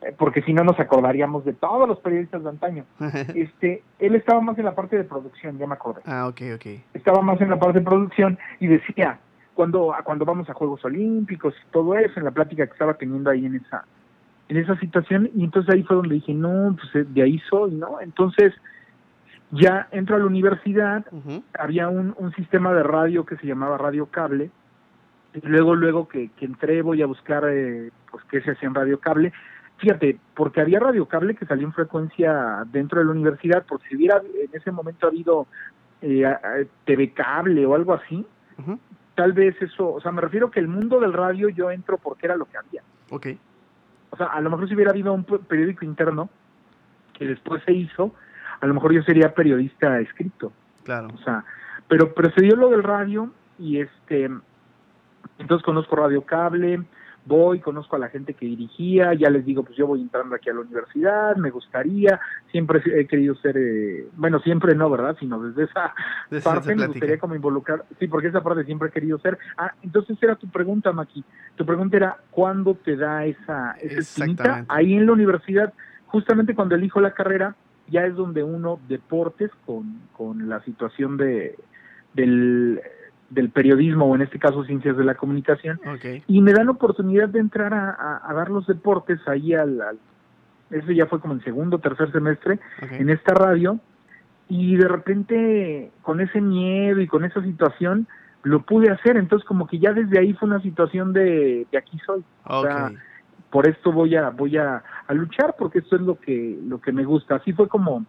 eh, 0.02 0.12
porque 0.18 0.42
si 0.42 0.52
no 0.52 0.64
nos 0.64 0.80
acordaríamos 0.80 1.44
de 1.44 1.52
todos 1.52 1.88
los 1.88 2.00
periodistas 2.00 2.42
de 2.42 2.48
antaño. 2.48 2.84
este, 3.36 3.84
él 4.00 4.16
estaba 4.16 4.40
más 4.40 4.58
en 4.58 4.64
la 4.64 4.74
parte 4.74 4.96
de 4.96 5.04
producción, 5.04 5.58
ya 5.58 5.66
me 5.68 5.74
acordé. 5.74 6.02
Ah, 6.06 6.26
ok, 6.26 6.40
ok. 6.56 6.66
Estaba 6.92 7.22
más 7.22 7.40
en 7.40 7.50
la 7.50 7.58
parte 7.60 7.78
de 7.78 7.84
producción 7.84 8.36
y 8.58 8.66
decía, 8.66 9.20
cuando, 9.54 9.94
cuando 10.04 10.24
vamos 10.24 10.48
a 10.50 10.54
Juegos 10.54 10.84
Olímpicos 10.84 11.54
y 11.54 11.72
todo 11.72 11.96
eso, 11.96 12.18
en 12.18 12.24
la 12.24 12.30
plática 12.30 12.66
que 12.66 12.72
estaba 12.72 12.94
teniendo 12.94 13.30
ahí 13.30 13.46
en 13.46 13.56
esa, 13.56 13.84
en 14.48 14.56
esa 14.56 14.78
situación, 14.78 15.30
y 15.34 15.44
entonces 15.44 15.74
ahí 15.74 15.82
fue 15.82 15.96
donde 15.96 16.16
dije, 16.16 16.34
no, 16.34 16.76
pues 16.76 16.94
eh, 16.94 17.08
de 17.08 17.22
ahí 17.22 17.38
soy, 17.48 17.74
¿no? 17.74 18.00
Entonces, 18.00 18.52
ya 19.50 19.88
entro 19.92 20.16
a 20.16 20.18
la 20.18 20.26
universidad, 20.26 21.04
había 21.58 21.88
un, 21.88 22.14
un 22.18 22.32
sistema 22.34 22.72
de 22.72 22.82
radio 22.82 23.24
que 23.24 23.36
se 23.36 23.46
llamaba 23.46 23.78
Radio 23.78 24.06
Cable, 24.06 24.50
y 25.34 25.46
luego, 25.46 25.74
luego 25.74 26.08
que, 26.08 26.30
que 26.36 26.44
entré 26.44 26.82
voy 26.82 27.02
a 27.02 27.06
buscar, 27.06 27.44
eh, 27.48 27.90
pues, 28.10 28.24
qué 28.30 28.40
se 28.42 28.52
hacía 28.52 28.68
en 28.68 28.74
Radio 28.74 28.98
Cable, 29.00 29.32
fíjate, 29.78 30.18
porque 30.34 30.60
había 30.60 30.80
Radio 30.80 31.06
Cable 31.06 31.34
que 31.34 31.46
salió 31.46 31.66
en 31.66 31.72
frecuencia 31.72 32.64
dentro 32.70 33.00
de 33.00 33.06
la 33.06 33.12
universidad, 33.12 33.64
porque 33.68 33.88
si 33.88 33.96
hubiera 33.96 34.18
en 34.18 34.50
ese 34.52 34.70
momento 34.70 35.06
habido 35.06 35.46
eh, 36.02 36.24
TV 36.84 37.12
Cable 37.12 37.66
o 37.66 37.74
algo 37.74 37.94
así, 37.94 38.24
tal 39.14 39.32
vez 39.32 39.60
eso, 39.60 39.92
o 39.92 40.00
sea, 40.00 40.12
me 40.12 40.20
refiero 40.20 40.50
que 40.50 40.60
el 40.60 40.68
mundo 40.68 41.00
del 41.00 41.12
radio 41.12 41.48
yo 41.48 41.70
entro 41.70 41.98
porque 41.98 42.26
era 42.26 42.36
lo 42.36 42.46
que 42.46 42.58
había. 42.58 42.82
Ok. 43.10 43.28
O 44.10 44.16
sea, 44.16 44.26
a 44.26 44.40
lo 44.40 44.50
mejor 44.50 44.68
si 44.68 44.74
hubiera 44.74 44.90
habido 44.90 45.12
un 45.12 45.24
periódico 45.24 45.84
interno 45.84 46.28
que 47.12 47.26
después 47.26 47.62
se 47.64 47.72
hizo, 47.72 48.14
a 48.60 48.66
lo 48.66 48.74
mejor 48.74 48.92
yo 48.92 49.02
sería 49.02 49.34
periodista 49.34 50.00
escrito. 50.00 50.52
Claro. 50.84 51.08
O 51.14 51.18
sea, 51.18 51.44
pero, 51.88 52.14
pero 52.14 52.30
se 52.30 52.42
dio 52.42 52.56
lo 52.56 52.70
del 52.70 52.82
radio 52.82 53.30
y 53.58 53.80
este, 53.80 54.30
entonces 55.38 55.64
conozco 55.64 55.96
Radio 55.96 56.22
Cable, 56.22 56.82
voy, 57.26 57.60
conozco 57.60 57.96
a 57.96 57.98
la 57.98 58.08
gente 58.08 58.34
que 58.34 58.46
dirigía, 58.46 59.14
ya 59.14 59.30
les 59.30 59.44
digo, 59.44 59.62
pues 59.62 59.76
yo 59.76 59.86
voy 59.86 60.00
entrando 60.00 60.34
aquí 60.34 60.50
a 60.50 60.54
la 60.54 60.60
universidad, 60.60 61.36
me 61.36 61.50
gustaría, 61.50 62.20
siempre 62.50 62.82
he 62.94 63.06
querido 63.06 63.34
ser, 63.36 63.56
eh, 63.56 64.08
bueno, 64.16 64.40
siempre 64.40 64.74
no, 64.74 64.90
¿verdad? 64.90 65.16
Sino 65.18 65.40
desde 65.40 65.64
esa 65.64 65.94
parte 66.44 66.74
me 66.74 66.86
gustaría 66.86 67.18
como 67.18 67.34
involucrar, 67.34 67.84
sí, 67.98 68.08
porque 68.08 68.28
esa 68.28 68.42
parte 68.42 68.64
siempre 68.64 68.88
he 68.88 68.92
querido 68.92 69.18
ser. 69.18 69.38
Ah, 69.56 69.72
entonces 69.82 70.18
era 70.20 70.36
tu 70.36 70.48
pregunta, 70.48 70.92
Maki, 70.92 71.24
tu 71.56 71.64
pregunta 71.64 71.96
era, 71.96 72.18
¿cuándo 72.30 72.74
te 72.74 72.96
da 72.96 73.24
esa, 73.24 73.72
esa 73.80 74.64
Ahí 74.68 74.94
en 74.94 75.06
la 75.06 75.12
universidad, 75.12 75.72
justamente 76.06 76.54
cuando 76.54 76.74
elijo 76.74 77.00
la 77.00 77.12
carrera, 77.12 77.56
ya 77.88 78.04
es 78.04 78.14
donde 78.14 78.42
uno, 78.42 78.80
deportes, 78.88 79.50
con, 79.64 80.00
con 80.16 80.48
la 80.48 80.62
situación 80.64 81.16
de 81.16 81.56
del 82.14 82.80
del 83.30 83.50
periodismo 83.50 84.06
o 84.06 84.14
en 84.14 84.22
este 84.22 84.38
caso 84.38 84.64
ciencias 84.64 84.96
de 84.96 85.04
la 85.04 85.14
comunicación 85.14 85.80
y 86.26 86.40
me 86.40 86.52
dan 86.52 86.66
la 86.66 86.72
oportunidad 86.72 87.28
de 87.28 87.40
entrar 87.40 87.72
a, 87.74 88.32
dar 88.34 88.50
los 88.50 88.66
deportes 88.66 89.18
ahí 89.26 89.54
al, 89.54 89.80
eso 90.70 90.92
ya 90.92 91.06
fue 91.06 91.20
como 91.20 91.34
en 91.34 91.44
segundo 91.44 91.78
tercer 91.78 92.10
semestre 92.12 92.58
en 92.80 93.10
esta 93.10 93.34
radio 93.34 93.80
y 94.48 94.76
de 94.76 94.88
repente 94.88 95.90
con 96.02 96.20
ese 96.20 96.40
miedo 96.40 97.00
y 97.00 97.06
con 97.06 97.24
esa 97.24 97.42
situación 97.42 98.06
lo 98.42 98.62
pude 98.62 98.90
hacer. 98.90 99.16
Entonces 99.16 99.46
como 99.46 99.66
que 99.66 99.78
ya 99.78 99.92
desde 99.92 100.18
ahí 100.18 100.32
fue 100.34 100.48
una 100.48 100.60
situación 100.60 101.12
de, 101.12 101.66
de 101.70 101.78
aquí 101.78 101.98
soy. 102.04 102.22
O 102.44 102.62
sea, 102.62 102.92
por 103.50 103.68
esto 103.68 103.92
voy 103.92 104.16
a 104.16 104.30
voy 104.30 104.56
a, 104.56 104.82
a 105.06 105.14
luchar 105.14 105.54
porque 105.58 105.78
esto 105.78 105.96
es 105.96 106.02
lo 106.02 106.18
que 106.18 106.58
lo 106.62 106.80
que 106.80 106.92
me 106.92 107.04
gusta. 107.04 107.36
Así 107.36 107.52
fue 107.52 107.68
como 107.68 108.04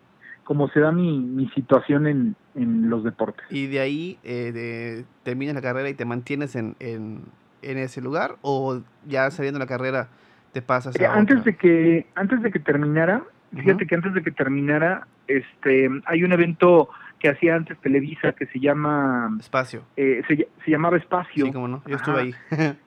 como 0.46 0.70
se 0.70 0.80
da 0.80 0.92
mi, 0.92 1.20
mi 1.20 1.50
situación 1.50 2.08
en, 2.08 2.36
en 2.54 2.90
los 2.90 3.04
deportes. 3.04 3.46
¿Y 3.50 3.68
de 3.68 3.80
ahí 3.80 4.18
eh, 4.24 4.52
de, 4.54 5.06
terminas 5.24 5.56
la 5.56 5.62
carrera 5.62 5.90
y 5.90 5.96
te 5.96 6.06
mantienes 6.06 6.56
en, 6.56 6.76
en, 6.80 7.24
en, 7.62 7.78
ese 7.78 8.00
lugar 8.00 8.36
o 8.42 8.82
ya 9.08 9.30
saliendo 9.32 9.60
la 9.60 9.66
carrera 9.66 10.08
te 10.54 10.62
pasas 10.62 10.96
a 11.02 11.14
antes 11.14 11.44
de 11.44 11.56
que 11.58 12.06
antes 12.16 12.42
de 12.42 12.52
que 12.52 12.60
terminara 12.60 13.24
fíjate 13.54 13.88
que 13.88 13.96
antes 13.96 14.14
de 14.14 14.22
que 14.22 14.32
terminara 14.32 15.08
este 15.28 15.90
hay 16.06 16.24
un 16.24 16.32
evento 16.32 16.90
que 17.20 17.30
hacía 17.30 17.56
antes 17.56 17.78
Televisa 17.80 18.34
que 18.34 18.46
se 18.46 18.60
llama 18.60 19.36
Espacio. 19.40 19.82
eh, 19.98 20.22
se, 20.28 20.48
se, 20.64 20.72
llamaba 20.72 20.98
Espacio. 20.98 21.48
Sí 21.48 21.52
cómo 21.52 21.68
no 21.68 21.84
yo 21.88 21.96
estuve 21.98 22.22
ahí 22.22 22.36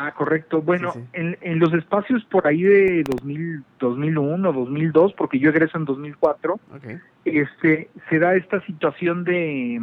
Ah, 0.00 0.12
correcto. 0.12 0.62
Bueno, 0.62 0.92
En, 1.12 1.36
en, 1.40 1.58
los 1.58 1.74
espacios 1.74 2.24
por 2.26 2.46
ahí 2.46 2.62
de 2.62 3.02
2000, 3.02 3.64
2001, 3.80 4.52
2002, 4.52 5.12
porque 5.14 5.40
yo 5.40 5.50
egreso 5.50 5.76
en 5.76 5.86
2004, 5.86 6.60
este, 7.24 7.90
se 8.08 8.18
da 8.20 8.36
esta 8.36 8.64
situación 8.64 9.24
de, 9.24 9.80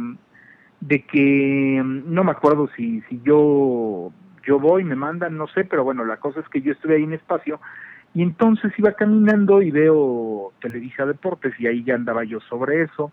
de 0.80 1.02
que 1.02 1.82
no 1.84 2.24
me 2.24 2.30
acuerdo 2.30 2.70
si, 2.76 3.02
si 3.10 3.20
yo, 3.24 4.10
yo 4.46 4.58
voy, 4.58 4.84
me 4.84 4.96
mandan, 4.96 5.36
no 5.36 5.48
sé, 5.48 5.64
pero 5.64 5.84
bueno, 5.84 6.02
la 6.06 6.16
cosa 6.16 6.40
es 6.40 6.48
que 6.48 6.62
yo 6.62 6.72
estuve 6.72 6.96
ahí 6.96 7.02
en 7.02 7.12
espacio 7.12 7.60
y 8.14 8.22
entonces 8.22 8.72
iba 8.78 8.92
caminando 8.92 9.60
y 9.60 9.70
veo 9.70 10.54
Televisa 10.62 11.04
Deportes 11.04 11.52
y 11.58 11.66
ahí 11.66 11.84
ya 11.84 11.94
andaba 11.94 12.24
yo 12.24 12.40
sobre 12.40 12.84
eso. 12.84 13.12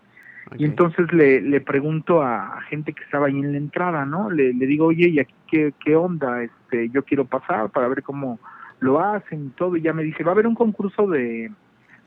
Y 0.58 0.66
entonces 0.66 1.12
le, 1.14 1.42
le 1.42 1.62
pregunto 1.62 2.22
a, 2.22 2.62
gente 2.70 2.94
que 2.94 3.04
estaba 3.04 3.28
ahí 3.28 3.40
en 3.40 3.52
la 3.52 3.58
entrada, 3.58 4.06
¿no? 4.06 4.30
Le, 4.30 4.54
digo, 4.54 4.88
oye, 4.88 5.08
¿y 5.10 5.20
aquí 5.20 5.34
qué, 5.50 5.74
qué 5.84 5.96
onda? 5.96 6.44
Este, 6.44 6.90
yo 6.90 7.04
quiero 7.04 7.26
pasar 7.26 7.70
para 7.70 7.88
ver 7.88 8.04
cómo 8.04 8.40
lo 8.80 9.00
hacen 9.00 9.48
y 9.48 9.50
todo. 9.50 9.76
Y 9.78 9.82
ya 9.82 9.94
me 9.94 10.04
dice, 10.04 10.24
va 10.24 10.32
a 10.32 10.34
haber 10.34 10.48
un 10.48 10.56
concurso 10.56 11.08
de, 11.08 11.52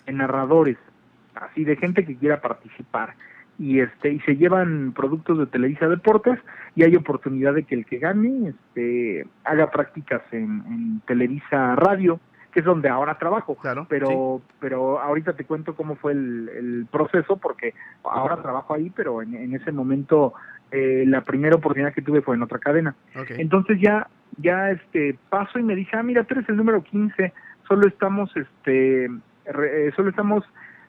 narradores, 0.06 0.76
así 1.34 1.64
de 1.64 1.76
gente 1.76 2.04
que 2.04 2.16
quiera 2.16 2.40
participar. 2.40 3.14
Y 3.58 3.80
este 3.80 4.10
y 4.10 4.20
se 4.20 4.36
llevan 4.36 4.92
productos 4.92 5.38
de 5.38 5.46
Televisa 5.46 5.88
Deportes 5.88 6.38
y 6.74 6.84
hay 6.84 6.94
oportunidad 6.94 7.54
de 7.54 7.62
que 7.62 7.74
el 7.74 7.86
que 7.86 7.98
gane 7.98 8.50
este 8.50 9.26
haga 9.44 9.70
prácticas 9.70 10.20
en 10.30 11.00
Televisa 11.06 11.74
Radio 11.74 12.20
que 12.56 12.60
es 12.60 12.64
donde 12.64 12.88
ahora 12.88 13.18
trabajo. 13.18 13.54
Claro, 13.56 13.84
pero, 13.86 14.40
pero 14.60 14.98
ahorita 14.98 15.34
te 15.34 15.44
cuento 15.44 15.74
cómo 15.76 15.94
fue 15.96 16.12
el, 16.12 16.86
proceso, 16.90 17.36
porque 17.36 17.74
ahora 18.02 18.40
trabajo 18.40 18.72
ahí, 18.72 18.88
pero 18.96 19.20
en, 19.20 19.54
ese 19.54 19.72
momento 19.72 20.32
eh, 20.70 21.04
la 21.06 21.20
primera 21.20 21.56
oportunidad 21.56 21.92
que 21.92 22.00
tuve 22.00 22.22
fue 22.22 22.34
en 22.34 22.42
otra 22.42 22.58
cadena. 22.58 22.94
Entonces 23.36 23.78
ya, 23.78 24.08
ya 24.38 24.70
este 24.70 25.18
paso 25.28 25.58
y 25.58 25.64
me 25.64 25.74
dice, 25.76 25.90
ah, 25.98 26.02
mira, 26.02 26.24
tú 26.24 26.32
eres 26.32 26.48
el 26.48 26.56
número 26.56 26.82
15, 26.82 27.34
solo 27.68 27.86
estamos, 27.86 28.34
este, 28.34 29.10
re- 29.44 29.88
eh, 29.88 29.92
solo 29.94 30.08
estamos 30.08 30.42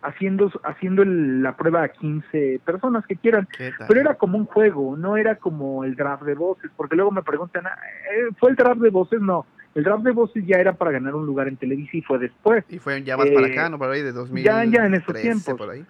haciendo 0.04 0.50
haciendo 0.64 1.02
el- 1.04 1.44
la 1.44 1.58
prueba 1.58 1.84
a 1.84 1.90
15 1.90 2.62
personas 2.64 3.06
que 3.08 3.18
quieran. 3.18 3.46
Pero 3.90 4.00
era 4.00 4.14
como 4.14 4.38
un 4.38 4.46
juego, 4.46 4.96
no 4.96 5.18
era 5.18 5.36
como 5.36 5.84
el 5.84 5.98
draft 5.98 6.24
de 6.24 6.36
voces, 6.36 6.72
porque 6.78 6.96
luego 6.96 7.12
me 7.12 7.24
preguntan, 7.24 7.68
"Ah, 7.68 7.78
eh, 8.16 8.30
¿fue 8.40 8.52
el 8.52 8.56
draft 8.56 8.80
de 8.80 8.90
voces? 8.90 9.20
No, 9.20 9.46
el 9.78 9.84
draft 9.84 10.04
de 10.04 10.12
voces 10.12 10.44
ya 10.46 10.58
era 10.58 10.74
para 10.74 10.92
ganar 10.92 11.14
un 11.16 11.26
lugar 11.26 11.48
en 11.48 11.56
Televisa 11.58 11.96
y 11.96 12.02
fue 12.02 12.18
después. 12.20 12.66
Y 12.68 12.80
fue 12.80 13.02
ya 13.04 13.16
más 13.16 13.28
para 13.28 13.48
eh, 13.48 13.52
acá, 13.52 13.70
¿no? 13.70 13.78
Por 13.78 13.90
ahí 13.92 14.02
de 14.02 14.12
2000. 14.12 14.44
ya- 14.44 14.66
ya 14.66 14.86
en 14.86 14.96
esos 14.96 15.14
tiempos. 15.16 15.56
Por 15.56 15.70
ahí. 15.70 15.86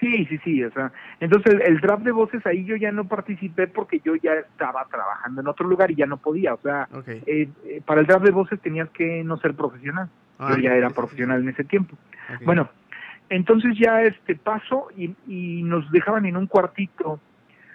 Sí, 0.00 0.24
sí, 0.30 0.38
sí, 0.38 0.64
o 0.64 0.70
sea, 0.72 0.90
entonces 1.20 1.52
el, 1.52 1.60
el 1.60 1.80
draft 1.80 2.02
de 2.04 2.12
voces 2.12 2.44
ahí 2.46 2.64
yo 2.64 2.74
ya 2.76 2.90
no 2.90 3.06
participé 3.06 3.66
porque 3.66 4.00
yo 4.02 4.16
ya 4.16 4.32
estaba 4.32 4.86
trabajando 4.90 5.42
en 5.42 5.46
otro 5.46 5.68
lugar 5.68 5.90
y 5.90 5.94
ya 5.96 6.06
no 6.06 6.16
podía, 6.16 6.54
o 6.54 6.60
sea, 6.62 6.88
eh, 7.06 7.50
eh, 7.66 7.82
para 7.84 8.00
el 8.00 8.06
draft 8.06 8.24
de 8.24 8.30
voces 8.30 8.58
tenías 8.62 8.88
que 8.90 9.22
no 9.22 9.36
ser 9.36 9.52
profesional, 9.54 10.08
Ah, 10.38 10.52
yo 10.52 10.62
ya 10.62 10.70
sí, 10.70 10.76
era 10.78 10.88
sí, 10.88 10.94
sí, 10.94 11.00
profesional 11.00 11.42
en 11.42 11.50
ese 11.50 11.64
tiempo. 11.64 11.98
Bueno, 12.46 12.70
entonces 13.28 13.74
ya 13.78 14.02
este 14.02 14.36
paso 14.36 14.88
y, 14.96 15.14
y 15.28 15.62
nos 15.64 15.90
dejaban 15.92 16.24
en 16.24 16.38
un 16.38 16.46
cuartito, 16.46 17.20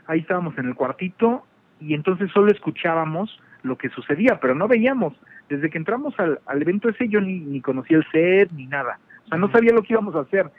ahí 0.07 0.21
estábamos 0.21 0.57
en 0.57 0.65
el 0.65 0.73
cuartito 0.73 1.45
y 1.79 1.93
entonces 1.93 2.31
solo 2.31 2.51
escuchábamos 2.51 3.39
lo 3.61 3.77
que 3.77 3.89
sucedía, 3.89 4.39
pero 4.39 4.55
no 4.55 4.67
veíamos. 4.67 5.13
Desde 5.49 5.69
que 5.69 5.77
entramos 5.77 6.13
al, 6.19 6.39
al 6.45 6.61
evento 6.61 6.89
ese 6.89 7.07
yo 7.07 7.21
ni, 7.21 7.39
ni 7.39 7.61
conocía 7.61 7.97
el 7.97 8.05
set 8.11 8.51
ni 8.51 8.65
nada, 8.65 8.99
o 9.25 9.27
sea, 9.29 9.37
no 9.37 9.51
sabía 9.51 9.73
lo 9.73 9.83
que 9.83 9.93
íbamos 9.93 10.15
a 10.15 10.21
hacer. 10.21 10.49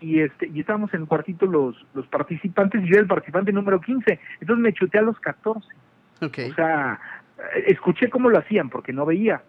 Y 0.00 0.20
este 0.20 0.48
y 0.48 0.60
estábamos 0.60 0.92
en 0.94 1.02
el 1.02 1.06
cuartito 1.06 1.46
los, 1.46 1.76
los 1.94 2.06
participantes 2.08 2.82
y 2.82 2.86
yo 2.86 2.94
era 2.94 3.02
el 3.02 3.06
participante 3.06 3.52
número 3.52 3.80
15, 3.80 4.18
entonces 4.40 4.62
me 4.62 4.72
chuté 4.72 4.98
a 4.98 5.02
los 5.02 5.18
14. 5.20 5.66
Ok. 6.22 6.38
O 6.50 6.54
sea, 6.54 6.98
escuché 7.66 8.10
cómo 8.10 8.28
lo 8.28 8.38
hacían 8.38 8.68
porque 8.68 8.92
no 8.92 9.06
veía. 9.06 9.42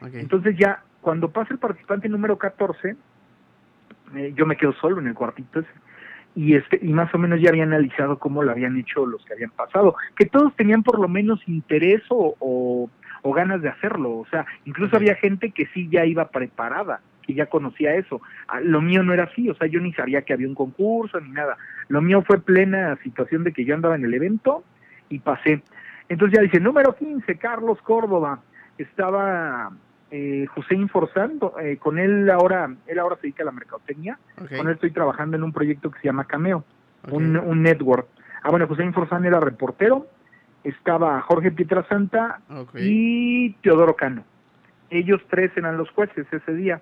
ok. 0.00 0.14
Entonces 0.14 0.56
ya, 0.56 0.82
cuando 1.00 1.30
pasa 1.30 1.52
el 1.52 1.58
participante 1.58 2.08
número 2.08 2.38
14, 2.38 2.96
eh, 4.14 4.32
yo 4.34 4.46
me 4.46 4.56
quedo 4.56 4.72
solo 4.74 5.00
en 5.00 5.08
el 5.08 5.14
cuartito 5.14 5.60
ese. 5.60 5.70
Y, 6.34 6.54
este, 6.54 6.78
y 6.80 6.88
más 6.94 7.14
o 7.14 7.18
menos 7.18 7.40
ya 7.42 7.50
había 7.50 7.64
analizado 7.64 8.18
cómo 8.18 8.42
lo 8.42 8.50
habían 8.50 8.78
hecho 8.78 9.04
los 9.04 9.22
que 9.26 9.34
habían 9.34 9.50
pasado, 9.50 9.94
que 10.16 10.24
todos 10.24 10.56
tenían 10.56 10.82
por 10.82 10.98
lo 10.98 11.06
menos 11.06 11.46
interés 11.46 12.02
o, 12.08 12.34
o, 12.38 12.90
o 13.22 13.32
ganas 13.32 13.62
de 13.62 13.68
hacerlo, 13.68 14.18
o 14.18 14.26
sea, 14.26 14.44
incluso 14.64 14.96
había 14.96 15.14
gente 15.14 15.50
que 15.50 15.66
sí 15.66 15.88
ya 15.90 16.04
iba 16.04 16.28
preparada, 16.28 17.00
que 17.22 17.34
ya 17.34 17.46
conocía 17.46 17.94
eso. 17.94 18.20
Ah, 18.48 18.60
Lo 18.60 18.80
mío 18.80 19.02
no 19.02 19.14
era 19.14 19.24
así, 19.24 19.48
o 19.48 19.54
sea, 19.54 19.68
yo 19.68 19.80
ni 19.80 19.92
sabía 19.92 20.22
que 20.22 20.32
había 20.32 20.48
un 20.48 20.56
concurso 20.56 21.20
ni 21.20 21.30
nada. 21.30 21.56
Lo 21.88 22.02
mío 22.02 22.22
fue 22.26 22.40
plena 22.40 22.98
situación 23.02 23.44
de 23.44 23.52
que 23.52 23.64
yo 23.64 23.74
andaba 23.74 23.94
en 23.94 24.04
el 24.04 24.12
evento 24.14 24.64
y 25.08 25.20
pasé. 25.20 25.62
Entonces 26.08 26.36
ya 26.36 26.42
dice, 26.42 26.60
número 26.60 26.94
15, 26.96 27.36
Carlos 27.38 27.80
Córdoba. 27.82 28.40
Estaba 28.76 29.70
eh, 30.10 30.46
Hussein 30.56 30.88
Forzando, 30.88 31.54
eh, 31.60 31.76
con 31.76 31.98
él 31.98 32.28
ahora, 32.30 32.74
él 32.86 32.98
ahora 32.98 33.16
se 33.16 33.22
dedica 33.22 33.42
a 33.42 33.46
la 33.46 33.52
mercadotecnia, 33.52 34.18
con 34.36 34.66
él 34.66 34.74
estoy 34.74 34.90
trabajando 34.90 35.36
en 35.36 35.42
un 35.42 35.52
proyecto 35.52 35.90
que 35.90 36.00
se 36.00 36.06
llama 36.06 36.24
Cameo, 36.24 36.64
un, 37.10 37.36
un 37.36 37.62
network. 37.62 38.08
Ah, 38.42 38.50
bueno, 38.50 38.66
Hussein 38.68 38.92
Forzán 38.92 39.24
era 39.24 39.40
reportero, 39.40 40.06
estaba 40.64 41.20
Jorge 41.22 41.50
Pietrasanta 41.50 42.40
y 42.74 43.52
Teodoro 43.62 43.96
Cano. 43.96 44.24
Ellos 44.90 45.20
tres 45.30 45.50
eran 45.56 45.76
los 45.76 45.90
jueces 45.90 46.26
ese 46.30 46.54
día. 46.54 46.80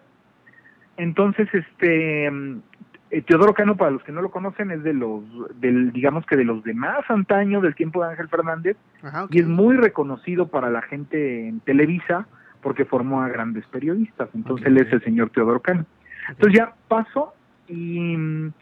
Entonces, 0.96 1.48
este 1.52 2.30
mm, 2.30 2.62
eh, 3.10 3.22
Teodoro 3.22 3.54
Cano, 3.54 3.76
para 3.76 3.90
los 3.90 4.02
que 4.02 4.12
no 4.12 4.22
lo 4.22 4.30
conocen, 4.30 4.70
es 4.70 4.82
de 4.82 4.94
los, 4.94 5.22
del, 5.60 5.92
digamos 5.92 6.26
que 6.26 6.36
de 6.36 6.44
los 6.44 6.62
de 6.62 6.74
más 6.74 7.08
antaño 7.08 7.60
del 7.60 7.74
tiempo 7.74 8.02
de 8.02 8.10
Ángel 8.10 8.28
Fernández, 8.28 8.76
Ajá, 9.02 9.26
y 9.30 9.40
es 9.40 9.46
muy 9.46 9.76
reconocido 9.76 10.48
para 10.48 10.70
la 10.70 10.82
gente 10.82 11.48
en 11.48 11.60
Televisa 11.60 12.26
porque 12.62 12.84
formó 12.84 13.22
a 13.22 13.28
grandes 13.28 13.64
periodistas. 13.66 14.28
Entonces 14.34 14.66
él 14.66 14.76
es 14.78 14.92
el 14.92 15.02
señor 15.02 15.30
Teodoro 15.30 15.60
Cano. 15.60 15.86
Entonces 16.28 16.58
ya 16.58 16.74
paso 16.88 17.34
y 17.66 18.16
mm, 18.16 18.52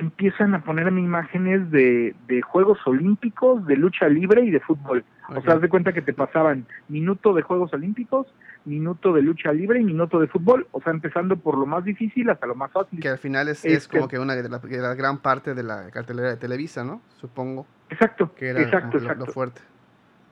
empiezan 0.00 0.54
a 0.54 0.62
ponerme 0.64 1.00
imágenes 1.00 1.70
de, 1.70 2.14
de 2.26 2.42
Juegos 2.42 2.78
Olímpicos, 2.86 3.66
de 3.66 3.76
lucha 3.76 4.08
libre 4.08 4.42
y 4.42 4.50
de 4.50 4.60
fútbol. 4.60 5.04
O 5.28 5.40
sea, 5.42 5.54
haz 5.54 5.60
de 5.60 5.68
cuenta 5.68 5.92
que 5.92 6.02
te 6.02 6.12
pasaban 6.12 6.66
minuto 6.88 7.32
de 7.34 7.42
Juegos 7.42 7.72
Olímpicos, 7.72 8.26
minuto 8.64 9.12
de 9.12 9.22
lucha 9.22 9.52
libre 9.52 9.80
y 9.80 9.84
minuto 9.84 10.18
de 10.18 10.26
fútbol. 10.26 10.66
O 10.72 10.80
sea, 10.80 10.92
empezando 10.92 11.36
por 11.36 11.56
lo 11.56 11.66
más 11.66 11.84
difícil 11.84 12.28
hasta 12.30 12.46
lo 12.46 12.54
más 12.56 12.72
fácil. 12.72 12.98
Que 12.98 13.08
al 13.10 13.18
final 13.18 13.48
es, 13.48 13.64
es 13.64 13.84
Este- 13.84 13.98
como 13.98 14.08
que 14.08 14.18
una 14.18 14.34
de 14.34 14.48
la, 14.48 14.58
de 14.58 14.78
la 14.78 14.94
gran 14.94 15.18
parte 15.18 15.54
de 15.54 15.62
la 15.62 15.90
cartelera 15.90 16.30
de 16.30 16.36
Televisa, 16.36 16.82
¿no? 16.82 17.00
Supongo 17.20 17.66
Exacto, 17.90 18.34
que 18.34 18.48
era 18.48 18.60
exacto, 18.62 18.96
lo- 18.98 19.02
exacto. 19.04 19.26
lo 19.26 19.32
fuerte. 19.32 19.60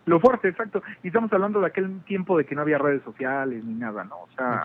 Lo 0.06 0.18
fuerte, 0.20 0.48
exacto. 0.48 0.82
Y 1.02 1.08
estamos 1.08 1.30
hablando 1.32 1.60
de 1.60 1.66
aquel 1.66 2.00
tiempo 2.04 2.38
de 2.38 2.44
que 2.46 2.54
no 2.54 2.62
había 2.62 2.78
redes 2.78 3.02
sociales 3.02 3.62
ni 3.64 3.74
nada, 3.74 4.04
¿no? 4.04 4.16
O 4.22 4.28
sea. 4.36 4.62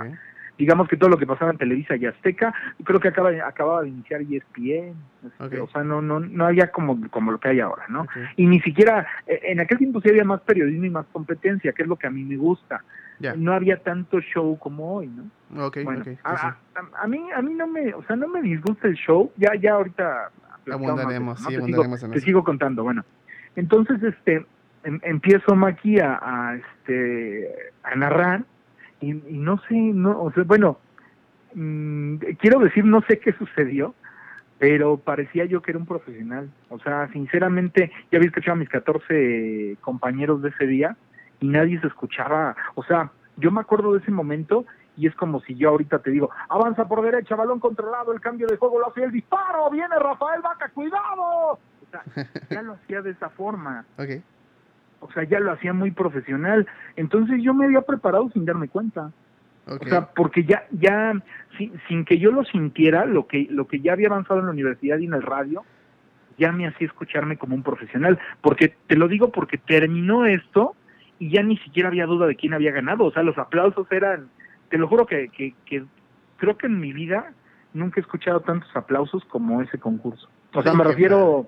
Digamos 0.57 0.87
que 0.87 0.97
todo 0.97 1.09
lo 1.09 1.17
que 1.17 1.25
pasaba 1.25 1.51
en 1.51 1.57
Televisa 1.57 1.95
y 1.95 2.05
Azteca, 2.05 2.53
creo 2.83 2.99
que 2.99 3.07
acaba, 3.09 3.29
acababa 3.45 3.81
de 3.81 3.89
iniciar 3.89 4.21
E 4.21 4.37
ESPN, 4.37 4.95
este, 5.41 5.59
Ok. 5.61 5.69
o 5.69 5.71
sea, 5.71 5.83
no, 5.83 6.01
no, 6.01 6.19
no 6.19 6.45
había 6.45 6.67
como, 6.71 7.09
como 7.09 7.31
lo 7.31 7.39
que 7.39 7.49
hay 7.49 7.59
ahora, 7.59 7.85
¿no? 7.89 8.05
Y 8.35 8.45
ni 8.45 8.59
siquiera, 8.61 9.07
eh, 9.27 9.39
en 9.43 9.59
aquel 9.59 9.77
tiempo 9.79 9.99
sí 10.01 10.09
había 10.09 10.23
más 10.23 10.41
periodismo 10.41 10.85
y 10.85 10.89
más 10.89 11.05
competencia, 11.11 11.71
que 11.73 11.83
es 11.83 11.87
lo 11.87 11.95
que 11.95 12.07
a 12.07 12.11
mí 12.11 12.23
me 12.23 12.37
gusta. 12.37 12.83
Ya. 13.19 13.35
No 13.35 13.53
había 13.53 13.77
tanto 13.77 14.19
show 14.21 14.57
como 14.59 14.95
hoy, 14.95 15.07
¿no? 15.07 15.65
Ok, 15.65 15.77
bueno, 15.83 16.03
a, 16.23 16.31
a- 16.33 16.57
a- 17.03 17.07
mí, 17.07 17.19
a 17.35 17.41
mí 17.41 17.53
no 17.53 17.67
me, 17.67 17.93
o 17.93 18.03
sea, 18.03 18.15
no 18.15 18.27
me 18.27 18.41
disgusta 18.41 18.87
el 18.87 18.95
show, 18.95 19.31
ya, 19.37 19.53
ya 19.55 19.73
ahorita 19.73 20.29
Abundaremos, 20.71 21.39
eso, 21.39 21.43
¿no? 21.43 21.49
sí, 21.49 21.55
te, 21.55 21.61
abundaremos 21.61 21.99
sigo, 21.99 22.05
en 22.07 22.11
te 22.13 22.17
eso. 22.19 22.25
sigo 22.25 22.43
contando, 22.43 22.83
bueno. 22.83 23.03
Entonces, 23.55 24.01
este, 24.01 24.45
em- 24.83 24.99
empiezo 25.03 25.55
Maki 25.55 25.99
a, 25.99 26.19
a, 26.21 26.55
este, 26.55 27.49
a 27.83 27.95
narrar 27.95 28.43
y, 29.03 29.35
y 29.35 29.37
no 29.37 29.57
sé, 29.67 29.75
no, 29.75 30.21
o 30.21 30.31
sea, 30.31 30.43
bueno, 30.43 30.79
mm, 31.53 32.17
quiero 32.39 32.59
decir, 32.59 32.85
no 32.85 33.01
sé 33.01 33.19
qué 33.19 33.33
sucedió, 33.33 33.93
pero 34.59 34.97
parecía 34.97 35.45
yo 35.45 35.61
que 35.61 35.71
era 35.71 35.79
un 35.79 35.85
profesional. 35.85 36.49
O 36.69 36.79
sea, 36.79 37.09
sinceramente, 37.11 37.91
ya 38.11 38.17
había 38.17 38.29
escuchado 38.29 38.53
a 38.53 38.59
mis 38.59 38.69
14 38.69 39.77
compañeros 39.81 40.41
de 40.41 40.49
ese 40.49 40.65
día 40.67 40.95
y 41.41 41.49
nadie 41.49 41.81
se 41.81 41.87
escuchaba. 41.87 42.55
O 42.75 42.83
sea, 42.83 43.11
yo 43.35 43.51
me 43.51 43.59
acuerdo 43.59 43.93
de 43.93 43.99
ese 43.99 44.11
momento 44.11 44.65
y 44.95 45.07
es 45.07 45.15
como 45.15 45.41
si 45.41 45.55
yo 45.55 45.69
ahorita 45.69 45.99
te 45.99 46.11
digo, 46.11 46.29
avanza 46.49 46.87
por 46.87 47.01
derecha, 47.01 47.35
balón 47.35 47.59
controlado, 47.59 48.13
el 48.13 48.21
cambio 48.21 48.47
de 48.47 48.57
juego 48.57 48.79
lo 48.79 48.87
hace 48.87 49.03
el 49.03 49.11
disparo, 49.11 49.69
viene 49.69 49.99
Rafael 49.99 50.41
Vaca, 50.41 50.69
cuidado. 50.69 51.53
O 51.53 51.59
sea, 51.91 52.03
ya 52.49 52.61
lo 52.61 52.73
hacía 52.73 53.01
de 53.01 53.11
esa 53.11 53.29
forma. 53.29 53.85
Ok. 53.97 54.23
O 55.03 55.11
sea, 55.13 55.23
ya 55.23 55.39
lo 55.39 55.51
hacía 55.51 55.73
muy 55.73 55.91
profesional. 55.91 56.67
Entonces 56.95 57.41
yo 57.41 57.53
me 57.53 57.65
había 57.65 57.81
preparado 57.81 58.29
sin 58.31 58.45
darme 58.45 58.67
cuenta. 58.67 59.11
O 59.65 59.77
sea, 59.87 60.07
porque 60.07 60.43
ya, 60.43 60.65
ya, 60.71 61.13
sin, 61.57 61.79
sin 61.87 62.03
que 62.03 62.19
yo 62.19 62.31
lo 62.31 62.43
sintiera, 62.43 63.05
lo 63.05 63.27
que, 63.27 63.47
lo 63.49 63.67
que 63.67 63.79
ya 63.79 63.93
había 63.93 64.07
avanzado 64.07 64.41
en 64.41 64.47
la 64.47 64.51
universidad 64.51 64.97
y 64.97 65.05
en 65.05 65.13
el 65.13 65.21
radio, 65.21 65.63
ya 66.37 66.51
me 66.51 66.67
hacía 66.67 66.87
escucharme 66.87 67.37
como 67.37 67.55
un 67.55 67.63
profesional. 67.63 68.19
Porque, 68.41 68.75
te 68.87 68.97
lo 68.97 69.07
digo 69.07 69.31
porque 69.31 69.57
terminó 69.57 70.25
esto 70.25 70.75
y 71.17 71.29
ya 71.29 71.43
ni 71.43 71.57
siquiera 71.57 71.89
había 71.89 72.05
duda 72.05 72.27
de 72.27 72.35
quién 72.35 72.53
había 72.53 72.71
ganado. 72.71 73.05
O 73.05 73.11
sea, 73.11 73.23
los 73.23 73.37
aplausos 73.37 73.89
eran, 73.91 74.27
te 74.69 74.77
lo 74.77 74.87
juro 74.89 75.05
que, 75.05 75.29
que, 75.29 75.55
que 75.65 75.85
creo 76.37 76.57
que 76.57 76.67
en 76.67 76.79
mi 76.79 76.91
vida 76.91 77.31
nunca 77.73 77.99
he 77.99 78.01
escuchado 78.01 78.41
tantos 78.41 78.69
aplausos 78.75 79.23
como 79.25 79.61
ese 79.61 79.77
concurso. 79.77 80.27
O 80.53 80.61
sea, 80.61 80.71
Sí, 80.71 80.77
me 80.77 80.83
refiero, 80.83 81.47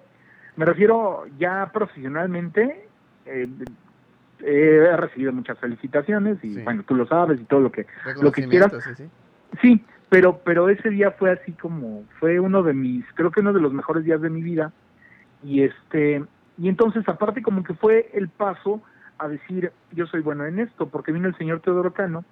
me 0.56 0.66
refiero 0.66 1.26
ya 1.38 1.70
profesionalmente, 1.74 2.88
eh, 3.26 3.48
he 4.44 4.98
recibido 4.98 5.32
muchas 5.34 5.58
felicitaciones 5.60 6.44
y 6.44 6.56
Sí. 6.56 6.62
bueno, 6.64 6.84
tú 6.84 6.96
lo 6.96 7.08
sabes 7.08 7.40
y 7.40 7.46
todo 7.46 7.62
lo 7.62 7.72
que 7.72 7.86
lo 8.22 8.32
que 8.32 8.42
Reconocimiento, 8.44 8.82
sí, 8.82 8.90
sí. 8.96 9.10
Sí, 9.62 9.86
pero 10.10 10.40
pero 10.44 10.70
ese 10.70 10.90
día 10.90 11.12
fue 11.12 11.32
así 11.32 11.54
como 11.54 12.04
fue 12.20 12.40
uno 12.40 12.62
de 12.64 12.74
mis, 12.74 13.06
creo 13.16 13.32
que 13.32 13.40
uno 13.40 13.54
de 13.54 13.62
los 13.62 13.74
mejores 13.74 14.04
días 14.04 14.22
de 14.22 14.30
mi 14.30 14.42
vida 14.42 14.72
y 15.44 15.64
este 15.64 16.24
y 16.58 16.70
entonces 16.70 17.08
aparte 17.08 17.42
como 17.42 17.64
que 17.64 17.74
fue 17.74 18.10
el 18.14 18.30
paso 18.30 18.82
a 19.18 19.28
decir 19.28 19.72
yo 19.92 20.06
soy 20.08 20.22
bueno 20.22 20.46
en 20.46 20.60
esto 20.60 20.90
porque 20.90 21.12
vino 21.12 21.28
el 21.28 21.38
señor 21.38 21.62
Teodoro 21.62 21.94
Cano 21.94 22.26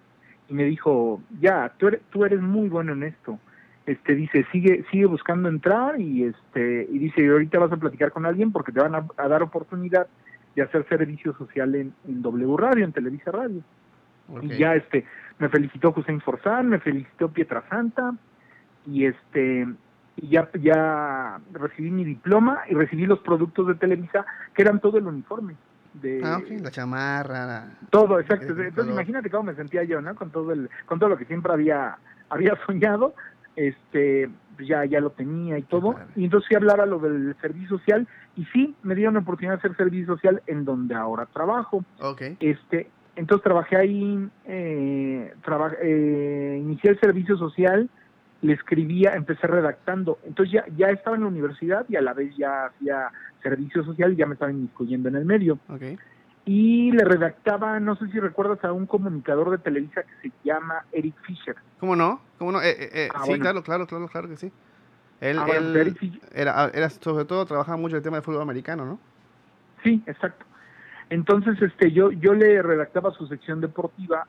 y 0.49 0.53
me 0.53 0.65
dijo 0.65 1.21
ya 1.39 1.73
tú 1.77 1.87
eres, 1.87 2.01
tú 2.11 2.25
eres 2.25 2.41
muy 2.41 2.67
bueno 2.69 2.93
en 2.93 3.03
esto 3.03 3.39
este 3.85 4.15
dice 4.15 4.45
sigue 4.51 4.85
sigue 4.91 5.05
buscando 5.05 5.47
entrar 5.49 5.99
y 5.99 6.23
este 6.25 6.87
y 6.91 6.99
dice 6.99 7.27
ahorita 7.27 7.59
vas 7.59 7.71
a 7.71 7.77
platicar 7.77 8.11
con 8.11 8.25
alguien 8.25 8.51
porque 8.51 8.71
te 8.71 8.81
van 8.81 8.95
a, 8.95 9.05
a 9.17 9.27
dar 9.27 9.43
oportunidad 9.43 10.07
de 10.55 10.61
hacer 10.61 10.85
servicio 10.87 11.33
social 11.37 11.73
en, 11.75 11.93
en 12.07 12.21
W 12.21 12.57
Radio 12.57 12.85
en 12.85 12.91
Televisa 12.93 13.31
Radio 13.31 13.61
y 14.41 14.57
ya 14.57 14.75
este 14.75 15.05
me 15.39 15.49
felicitó 15.49 15.93
Hussein 15.95 16.21
Forzán, 16.21 16.69
me 16.69 16.79
felicitó 16.79 17.29
Pietrasanta 17.29 18.13
y 18.85 19.05
este 19.05 19.67
y 20.15 20.27
ya 20.29 20.49
ya 20.61 21.39
recibí 21.53 21.89
mi 21.91 22.03
diploma 22.05 22.61
y 22.69 22.75
recibí 22.75 23.05
los 23.05 23.19
productos 23.19 23.67
de 23.67 23.75
Televisa 23.75 24.25
que 24.53 24.61
eran 24.61 24.79
todo 24.79 24.97
el 24.97 25.07
uniforme 25.07 25.55
de 25.95 26.21
Ah, 26.23 26.37
ok. 26.37 26.61
La 26.61 26.71
chamarra. 26.71 27.45
la- 27.45 27.67
todo 27.89 28.19
exacto 28.19 28.47
entonces 28.47 28.73
color. 28.75 28.91
imagínate 28.91 29.29
cómo 29.29 29.43
me 29.43 29.55
sentía 29.55 29.83
yo 29.83 30.01
no 30.01 30.15
con 30.15 30.29
todo 30.31 30.51
el 30.53 30.69
con 30.85 30.99
todo 30.99 31.09
lo 31.09 31.17
que 31.17 31.25
siempre 31.25 31.51
había 31.51 31.97
había 32.29 32.55
soñado 32.65 33.13
este 33.55 34.29
ya 34.59 34.85
ya 34.85 34.99
lo 34.99 35.11
tenía 35.11 35.57
y 35.57 35.63
todo. 35.63 35.95
y 36.15 36.25
entonces 36.25 36.47
fui 36.47 36.55
a 36.55 36.59
hablar 36.59 36.81
a 36.81 36.85
lo 36.85 36.99
del 36.99 37.35
servicio 37.41 37.77
social 37.77 38.07
y 38.35 38.45
sí 38.45 38.75
me 38.83 38.95
dieron 38.95 39.15
la 39.15 39.21
oportunidad 39.21 39.53
de 39.55 39.59
hacer 39.59 39.75
servicio 39.77 40.07
social 40.07 40.41
en 40.47 40.65
donde 40.65 40.95
ahora 40.95 41.25
trabajo. 41.25 41.83
Este 42.39 42.89
entonces 43.15 43.43
trabajé 43.43 43.77
ahí, 43.77 44.27
eh, 44.45 45.33
eh, 45.83 46.57
inicié 46.59 46.91
el 46.91 46.99
servicio 46.99 47.37
social, 47.37 47.89
le 48.41 48.53
escribía, 48.53 49.13
empecé 49.13 49.45
redactando. 49.47 50.17
Entonces 50.25 50.53
ya, 50.53 50.65
ya 50.75 50.87
estaba 50.87 51.15
en 51.15 51.23
la 51.23 51.29
universidad 51.29 51.85
y 51.89 51.95
a 51.95 52.01
la 52.01 52.13
vez 52.13 52.35
ya 52.35 52.65
hacía 52.65 53.09
servicio 53.41 53.83
social 53.83 54.13
y 54.13 54.15
ya 54.15 54.25
me 54.25 54.33
estaba 54.33 54.51
inmiscuyendo 54.51 55.09
en 55.09 55.15
el 55.15 55.25
medio. 55.25 55.59
Y 56.45 56.91
le 56.91 57.05
redactaba, 57.05 57.79
no 57.79 57.95
sé 57.95 58.07
si 58.09 58.19
recuerdas, 58.19 58.63
a 58.65 58.73
un 58.73 58.85
comunicador 58.85 59.49
de 59.51 59.57
Televisa 59.59 60.03
que 60.03 60.29
se 60.29 60.35
llama 60.43 60.85
Eric 60.91 61.15
Fisher. 61.21 61.55
¿Cómo 61.79 61.95
no? 61.95 62.21
¿Cómo 62.37 62.51
no? 62.51 62.61
Eh, 62.61 62.75
eh, 62.79 63.09
ah, 63.13 63.23
sí, 63.25 63.39
claro, 63.39 63.63
claro, 63.63 63.87
claro, 63.87 64.07
claro 64.07 64.27
que 64.27 64.35
sí. 64.35 64.51
Él, 65.21 65.39
ah, 65.39 65.47
era, 66.33 66.69
era, 66.73 66.89
sobre 66.89 67.23
todo, 67.23 67.45
trabajaba 67.45 67.77
mucho 67.77 67.95
el 67.95 68.03
tema 68.03 68.17
de 68.17 68.23
fútbol 68.23 68.41
americano, 68.41 68.85
¿no? 68.85 68.99
Sí, 69.83 70.03
exacto. 70.05 70.45
Entonces, 71.09 71.61
este, 71.61 71.91
yo, 71.91 72.11
yo 72.11 72.33
le 72.33 72.61
redactaba 72.61 73.11
su 73.11 73.27
sección 73.27 73.61
deportiva 73.61 74.27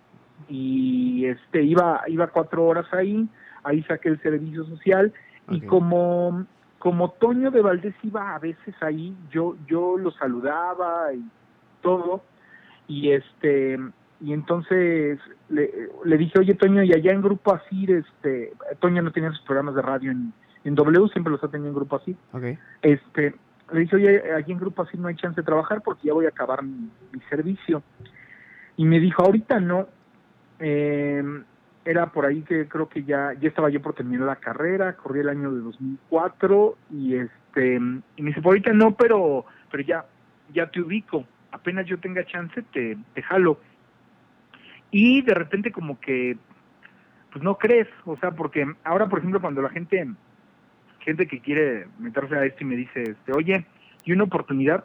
y 0.49 1.27
este 1.27 1.63
iba, 1.63 2.03
iba 2.09 2.27
cuatro 2.29 2.65
horas 2.67 2.87
ahí, 2.93 3.29
ahí 3.63 3.83
saqué 3.85 4.11
el 4.11 4.21
servicio 4.21 4.65
social 4.67 5.13
y 5.49 5.61
como, 5.63 6.47
como 6.79 7.11
Toño 7.13 7.51
de 7.51 7.63
Valdés 7.63 7.95
iba 8.03 8.35
a 8.35 8.39
veces 8.39 8.75
ahí, 8.81 9.17
yo, 9.31 9.57
yo 9.67 9.97
lo 9.99 10.11
saludaba 10.13 11.13
y 11.13 11.25
todo, 11.85 12.23
y 12.89 13.13
este, 13.13 13.79
y 14.21 14.33
entonces 14.33 15.21
le, 15.49 15.71
le 16.05 16.17
dije, 16.17 16.41
oye 16.41 16.55
Toño, 16.55 16.83
y 16.83 16.93
allá 16.93 17.13
en 17.13 17.23
Grupo 17.23 17.55
Asir, 17.55 17.91
este, 17.93 18.53
Toño 18.81 19.03
no 19.03 19.13
tenía 19.13 19.31
sus 19.31 19.43
programas 19.43 19.75
de 19.77 19.83
radio 19.83 20.11
en, 20.11 20.33
en 20.65 20.75
W, 20.75 21.09
siempre 21.11 21.31
los 21.31 21.45
ha 21.45 21.49
tenido 21.49 21.69
en 21.69 21.77
Grupo 21.77 21.97
Asir, 21.97 22.17
este, 22.83 23.35
le 23.73 23.81
dije, 23.81 23.97
oye, 23.97 24.33
allí 24.33 24.53
en 24.53 24.59
Grupo 24.59 24.83
Asir 24.83 24.99
no 24.99 25.09
hay 25.09 25.17
chance 25.17 25.41
de 25.41 25.47
trabajar 25.47 25.83
porque 25.83 26.09
ya 26.09 26.15
voy 26.15 26.27
a 26.27 26.31
acabar 26.31 26.63
mi, 26.63 26.91
servicio. 27.29 27.83
Y 28.77 28.85
me 28.85 28.99
dijo, 28.99 29.23
ahorita 29.23 29.61
no. 29.61 29.87
Eh, 30.59 31.23
era 31.85 32.07
por 32.07 32.25
ahí 32.25 32.43
que 32.43 32.67
creo 32.67 32.89
que 32.89 33.05
ya 33.05 33.35
ya 33.35 33.49
estaba 33.49 33.69
yo 33.69 33.83
por 33.83 33.95
terminar 33.95 34.27
la 34.27 34.37
carrera, 34.37 34.97
corrí 34.97 35.21
el 35.21 35.29
año 35.29 35.53
de 35.53 35.61
2004 35.61 36.77
y 36.91 37.17
este 37.17 37.77
y 37.77 38.23
me 38.23 38.31
dice, 38.31 38.41
por 38.41 38.53
ahorita 38.53 38.73
no, 38.73 38.95
pero 38.95 39.45
pero 39.71 39.83
ya 39.83 40.07
ya 40.53 40.71
te 40.71 40.81
ubico, 40.81 41.25
apenas 41.55 41.87
yo 41.87 41.99
tenga 41.99 42.27
chance 42.27 42.63
te, 42.73 42.97
te 43.15 43.23
jalo. 43.23 43.61
Y 44.91 45.23
de 45.23 45.35
repente 45.35 45.73
como 45.73 45.99
que 46.01 46.37
pues 47.33 47.43
no 47.43 47.57
crees, 47.57 47.89
o 48.05 48.17
sea, 48.17 48.33
porque 48.33 48.67
ahora 48.85 49.09
por 49.09 49.21
ejemplo 49.21 49.41
cuando 49.41 49.63
la 49.63 49.71
gente 49.71 50.07
gente 51.01 51.27
que 51.27 51.41
quiere 51.41 51.87
meterse 51.99 52.35
a 52.35 52.45
esto 52.45 52.63
y 52.63 52.67
me 52.67 52.77
dice, 52.77 53.03
este, 53.03 53.33
"Oye, 53.33 53.67
y 54.05 54.13
una 54.13 54.25
oportunidad", 54.25 54.85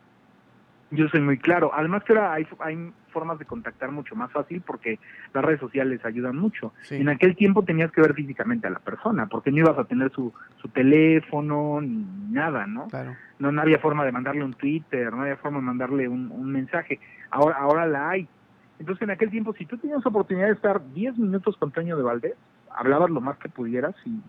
yo 0.92 1.08
soy 1.10 1.22
muy 1.22 1.38
claro. 1.38 1.72
Además 1.74 2.04
que 2.04 2.14
ahora 2.14 2.34
hay, 2.34 2.48
hay 2.60 2.92
formas 3.12 3.40
de 3.40 3.46
contactar 3.46 3.92
mucho 3.92 4.16
más 4.16 4.32
fácil 4.32 4.62
porque 4.66 5.00
las 5.34 5.44
redes 5.44 5.60
sociales 5.60 6.04
ayudan 6.04 6.38
mucho. 6.38 6.74
En 6.90 7.10
aquel 7.10 7.36
tiempo 7.36 7.64
tenías 7.64 7.92
que 7.92 8.02
ver 8.02 8.14
físicamente 8.14 8.68
a 8.68 8.72
la 8.72 8.80
persona 8.80 9.28
porque 9.28 9.52
no 9.52 9.58
ibas 9.58 9.78
a 9.78 9.84
tener 9.86 10.12
su, 10.12 10.34
su 10.62 10.68
teléfono 10.70 11.82
ni 11.82 12.06
nada, 12.32 12.66
¿no? 12.66 12.88
No, 13.40 13.52
no 13.52 13.62
había 13.62 13.80
forma 13.80 14.04
de 14.06 14.12
mandarle 14.12 14.44
un 14.44 14.54
Twitter, 14.54 15.12
no 15.14 15.22
había 15.22 15.38
forma 15.38 15.60
de 15.60 15.66
mandarle 15.66 16.08
un, 16.08 16.32
un 16.32 16.52
mensaje. 16.52 17.00
Ahora, 17.32 17.58
ahora 17.58 17.86
la 17.86 18.10
hay. 18.10 18.28
Entonces 18.80 19.02
en 19.04 19.12
aquel 19.12 19.30
tiempo, 19.30 19.54
si 19.54 19.66
tú 19.66 19.78
tenías 19.78 20.06
oportunidad 20.06 20.48
de 20.48 20.54
estar 20.54 20.82
10 20.94 21.18
minutos 21.18 21.58
con 21.58 21.72
Toño 21.72 21.98
de 21.98 22.04
Valdés, 22.04 22.36
hablabas 22.76 23.10
lo 23.10 23.22
más 23.22 23.38
que 23.38 23.50
pudieras 23.50 23.96
y 24.06 24.22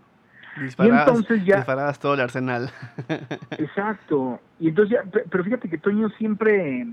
y 0.57 0.89
entonces 0.89 1.45
ya... 1.45 1.57
Disparabas 1.57 1.99
todo 1.99 2.15
el 2.15 2.21
arsenal. 2.21 2.71
exacto. 3.53 4.41
Y 4.59 4.69
entonces 4.69 4.99
ya, 4.99 5.23
pero 5.31 5.45
fíjate 5.45 5.69
que 5.69 5.79
Toño 5.79 6.09
siempre, 6.11 6.87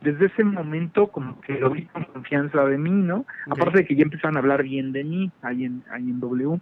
desde 0.00 0.26
ese 0.26 0.44
momento, 0.44 1.08
como 1.08 1.40
que 1.40 1.54
lo 1.54 1.70
vi 1.70 1.86
con 1.86 2.04
confianza 2.04 2.64
de 2.64 2.78
mí, 2.78 2.90
¿no? 2.90 3.26
Aparte 3.50 3.78
de 3.78 3.84
que 3.86 3.94
ya 3.94 4.02
empezaron 4.02 4.36
a 4.36 4.40
hablar 4.40 4.62
bien 4.62 4.92
de 4.92 5.04
mí, 5.04 5.30
ahí 5.42 5.64
en, 5.64 5.84
ahí 5.90 6.02
en 6.02 6.20
W. 6.20 6.60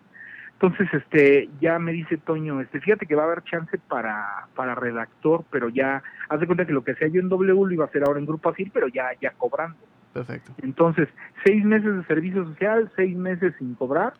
Entonces, 0.60 0.92
este, 0.92 1.48
ya 1.58 1.78
me 1.78 1.92
dice 1.92 2.18
Toño, 2.18 2.60
este, 2.60 2.80
fíjate 2.80 3.06
que 3.06 3.14
va 3.14 3.22
a 3.22 3.26
haber 3.26 3.42
chance 3.44 3.78
para, 3.88 4.46
para 4.54 4.74
redactor, 4.74 5.44
pero 5.50 5.70
ya, 5.70 6.02
haz 6.28 6.40
de 6.40 6.46
cuenta 6.46 6.66
que 6.66 6.72
lo 6.72 6.84
que 6.84 6.92
hacía 6.92 7.08
yo 7.08 7.20
en 7.20 7.30
W 7.30 7.54
lo 7.54 7.70
iba 7.70 7.84
a 7.84 7.88
hacer 7.88 8.04
ahora 8.04 8.18
en 8.18 8.26
Grupo 8.26 8.50
Asir, 8.50 8.70
pero 8.72 8.88
ya, 8.88 9.08
ya 9.22 9.32
cobrando. 9.38 9.78
Perfecto. 10.12 10.52
Entonces, 10.62 11.08
seis 11.46 11.64
meses 11.64 11.96
de 11.96 12.04
servicio 12.04 12.44
social, 12.44 12.92
seis 12.94 13.16
meses 13.16 13.54
sin 13.58 13.74
cobrar, 13.74 14.12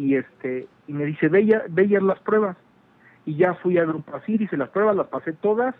y 0.00 0.16
este 0.16 0.66
y 0.86 0.94
me 0.94 1.04
dice 1.04 1.28
ve 1.28 1.44
ya, 1.44 2.00
las 2.00 2.18
pruebas 2.20 2.56
y 3.26 3.36
ya 3.36 3.52
fui 3.54 3.76
a 3.76 3.84
Grupo 3.84 4.16
Asir 4.16 4.40
hice 4.40 4.56
las 4.56 4.70
pruebas 4.70 4.96
las 4.96 5.08
pasé 5.08 5.34
todas 5.34 5.74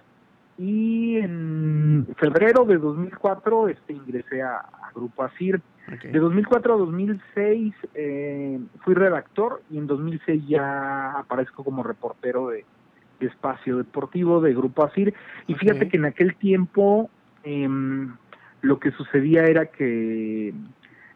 y 0.58 1.16
en 1.16 2.06
febrero 2.18 2.66
de 2.66 2.76
2004 2.76 3.68
este 3.68 3.94
ingresé 3.94 4.42
a, 4.42 4.62
Grupo 4.94 5.22
Asir. 5.22 5.62
De 6.02 6.18
2004 6.18 6.74
a 6.74 6.76
2006 6.76 7.74
eh, 7.94 8.60
fui 8.80 8.94
redactor 8.94 9.62
y 9.70 9.78
en 9.78 9.86
2006 9.86 10.46
ya 10.46 11.12
aparezco 11.12 11.64
como 11.64 11.82
reportero 11.82 12.48
de, 12.48 12.64
espacio 13.20 13.78
deportivo 13.78 14.40
de 14.40 14.52
Grupo 14.52 14.84
Asir. 14.84 15.14
Y 15.46 15.54
fíjate 15.54 15.88
que 15.88 15.96
en 15.96 16.06
aquel 16.06 16.34
tiempo 16.34 17.08
em, 17.44 18.14
lo 18.60 18.80
que 18.80 18.90
sucedía 18.90 19.44
era 19.44 19.66
que 19.66 20.52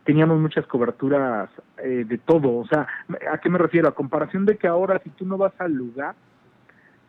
teníamos 0.05 0.38
muchas 0.38 0.67
coberturas 0.67 1.51
eh, 1.79 2.05
de 2.07 2.19
todo. 2.19 2.57
O 2.57 2.67
sea, 2.67 2.87
¿a 3.31 3.38
qué 3.38 3.49
me 3.49 3.59
refiero? 3.59 3.88
A 3.88 3.95
comparación 3.95 4.45
de 4.45 4.57
que 4.57 4.67
ahora 4.67 5.01
si 5.03 5.11
tú 5.11 5.27
no 5.27 5.37
vas 5.37 5.53
al 5.59 5.73
lugar, 5.73 6.14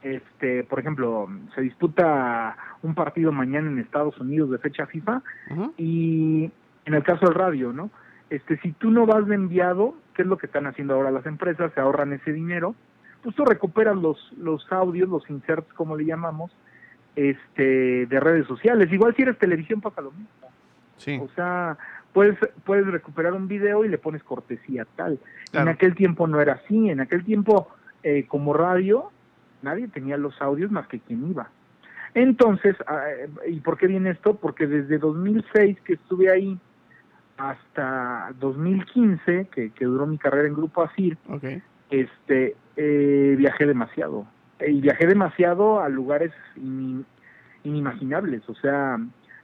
este, 0.01 0.63
por 0.63 0.79
ejemplo, 0.79 1.27
se 1.55 1.61
disputa 1.61 2.55
un 2.83 2.93
partido 2.93 3.31
mañana 3.31 3.69
en 3.69 3.79
Estados 3.79 4.17
Unidos 4.19 4.51
de 4.51 4.59
fecha 4.59 4.85
FIFA 4.85 5.21
y 5.77 6.51
en 6.85 6.93
el 6.93 7.03
caso 7.03 7.25
del 7.25 7.33
radio, 7.33 7.73
¿no? 7.73 7.89
Este, 8.29 8.57
si 8.59 8.71
tú 8.73 8.91
no 8.91 9.05
vas 9.05 9.27
de 9.27 9.35
enviado, 9.35 9.95
¿qué 10.13 10.21
es 10.21 10.27
lo 10.27 10.37
que 10.37 10.45
están 10.45 10.67
haciendo 10.67 10.93
ahora 10.93 11.11
las 11.11 11.25
empresas? 11.25 11.71
Se 11.73 11.81
ahorran 11.81 12.13
ese 12.13 12.33
dinero, 12.33 12.75
pues 13.23 13.35
tú 13.35 13.45
recuperas 13.45 13.95
los 13.95 14.31
los 14.37 14.71
audios, 14.71 15.09
los 15.09 15.27
inserts 15.29 15.73
como 15.73 15.97
le 15.97 16.05
llamamos, 16.05 16.51
este, 17.15 18.05
de 18.05 18.19
redes 18.19 18.45
sociales. 18.45 18.91
Igual 18.91 19.15
si 19.15 19.23
eres 19.23 19.39
televisión 19.39 19.81
pasa 19.81 20.01
lo 20.01 20.11
mismo. 20.11 20.27
Sí. 20.97 21.19
O 21.21 21.29
sea, 21.35 21.77
puedes, 22.15 22.39
puedes 22.63 22.87
recuperar 22.87 23.33
un 23.33 23.49
video 23.49 23.83
y 23.83 23.89
le 23.89 23.97
pones 23.97 24.23
cortesía 24.23 24.87
tal. 24.95 25.19
En 25.51 25.67
aquel 25.67 25.95
tiempo 25.95 26.25
no 26.27 26.39
era 26.39 26.53
así, 26.53 26.89
en 26.89 27.01
aquel 27.01 27.25
tiempo 27.25 27.67
eh, 28.03 28.25
como 28.27 28.53
radio 28.53 29.11
nadie 29.61 29.89
tenía 29.89 30.15
los 30.15 30.41
audios 30.41 30.71
más 30.71 30.87
que 30.87 31.01
quien 31.01 31.29
iba. 31.29 31.49
Entonces, 32.13 32.77
ah, 32.87 33.03
¿y 33.45 33.59
por 33.59 33.77
qué 33.77 33.87
viene 33.87 34.11
esto? 34.11 34.37
Porque 34.37 34.65
desde 34.65 34.97
2006 34.97 35.81
que 35.81 35.93
estuve 35.93 36.31
ahí 36.31 36.57
hasta 37.37 38.31
2015, 38.39 39.49
que, 39.53 39.71
que 39.71 39.85
duró 39.85 40.07
mi 40.07 40.17
carrera 40.17 40.47
en 40.47 40.53
Grupo 40.53 40.83
Asir, 40.83 41.17
este, 41.89 42.55
eh, 42.77 43.35
viajé 43.37 43.65
demasiado. 43.65 44.25
Y 44.65 44.79
viajé 44.79 45.05
demasiado 45.05 45.81
a 45.81 45.89
lugares 45.89 46.31
inimaginables. 47.65 48.47
O 48.47 48.55
sea, 48.55 48.97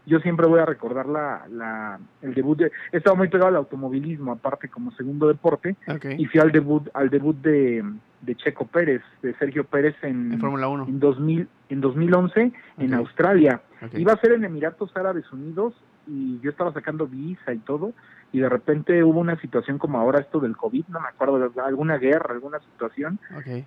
yo 0.06 0.20
siempre 0.20 0.48
voy 0.48 0.60
a 0.60 0.66
recordar 0.66 1.06
la, 1.08 1.46
la, 1.50 2.00
el 2.22 2.34
debut 2.34 2.58
de, 2.58 2.72
he 2.92 2.98
estado 2.98 3.16
muy 3.16 3.30
pegado 3.30 3.50
al 3.50 3.56
automovilismo 3.56 4.32
aparte 4.32 4.68
como 4.68 4.92
segundo 4.92 5.28
deporte 5.28 5.76
y 6.18 6.26
fui 6.26 6.40
al 6.40 6.52
debut 6.52 6.90
al 6.94 7.10
debut 7.10 7.36
de, 7.38 7.84
de 8.22 8.36
Checo 8.36 8.66
Pérez 8.66 9.02
de 9.22 9.34
Sergio 9.36 9.64
Pérez 9.64 9.96
en, 10.02 10.34
en 10.34 10.40
Fórmula 10.40 10.68
1 10.68 10.86
en 10.88 11.00
2000 11.00 11.48
en 11.70 11.82
2011 11.82 12.52
en 12.80 12.94
Australia. 12.94 13.62
Iba 13.94 14.14
a 14.14 14.18
ser 14.18 14.34
en 14.34 14.44
Emiratos 14.44 14.92
Árabes 14.96 15.32
Unidos 15.32 15.74
y 16.08 16.40
yo 16.42 16.50
estaba 16.50 16.74
sacando 16.74 17.08
visa 17.08 17.54
y 17.54 17.60
todo 17.60 17.94
y 18.34 18.40
de 18.40 18.50
repente 18.50 19.04
hubo 19.04 19.20
una 19.20 19.40
situación 19.40 19.78
como 19.78 20.00
ahora 20.00 20.20
esto 20.20 20.40
del 20.40 20.58
covid 20.58 20.86
no 20.88 21.00
me 21.00 21.08
acuerdo 21.08 21.50
de 21.50 21.62
alguna 21.62 21.98
guerra 21.98 22.34
alguna 22.34 22.60
situación 22.60 23.20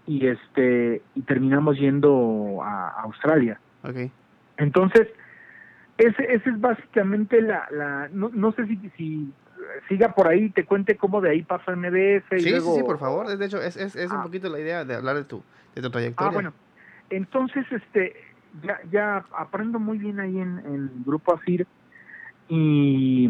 y 0.06 0.26
este 0.26 1.02
y 1.14 1.22
terminamos 1.22 1.78
yendo 1.78 2.58
a, 2.62 2.88
a 2.88 3.02
Australia. 3.02 3.60
Entonces 4.56 5.08
ese, 5.98 6.22
ese 6.32 6.50
es 6.50 6.60
básicamente 6.60 7.40
la, 7.40 7.66
la 7.70 8.08
no, 8.12 8.30
no 8.32 8.52
sé 8.52 8.66
si, 8.66 8.90
si 8.96 9.32
siga 9.88 10.14
por 10.14 10.28
ahí, 10.28 10.50
te 10.50 10.64
cuente 10.64 10.96
cómo 10.96 11.20
de 11.20 11.30
ahí 11.30 11.42
pasa 11.42 11.74
MBS. 11.76 12.24
Y 12.32 12.40
sí, 12.40 12.50
luego... 12.50 12.74
sí, 12.74 12.82
por 12.82 12.98
favor. 12.98 13.36
De 13.36 13.46
hecho, 13.46 13.62
es, 13.62 13.76
es, 13.76 13.94
es 13.96 14.10
un 14.10 14.18
ah. 14.18 14.22
poquito 14.24 14.48
la 14.48 14.60
idea 14.60 14.84
de 14.84 14.94
hablar 14.94 15.16
de 15.16 15.24
tu, 15.24 15.42
de 15.74 15.82
tu 15.82 15.90
trayectoria. 15.90 16.30
Ah, 16.30 16.32
bueno. 16.32 16.52
Entonces, 17.10 17.64
este, 17.70 18.14
ya, 18.62 18.80
ya 18.90 19.24
aprendo 19.36 19.78
muy 19.78 19.98
bien 19.98 20.20
ahí 20.20 20.38
en, 20.38 20.58
el 20.58 20.90
Grupo 21.04 21.34
ASIR 21.34 21.66
y 22.48 23.28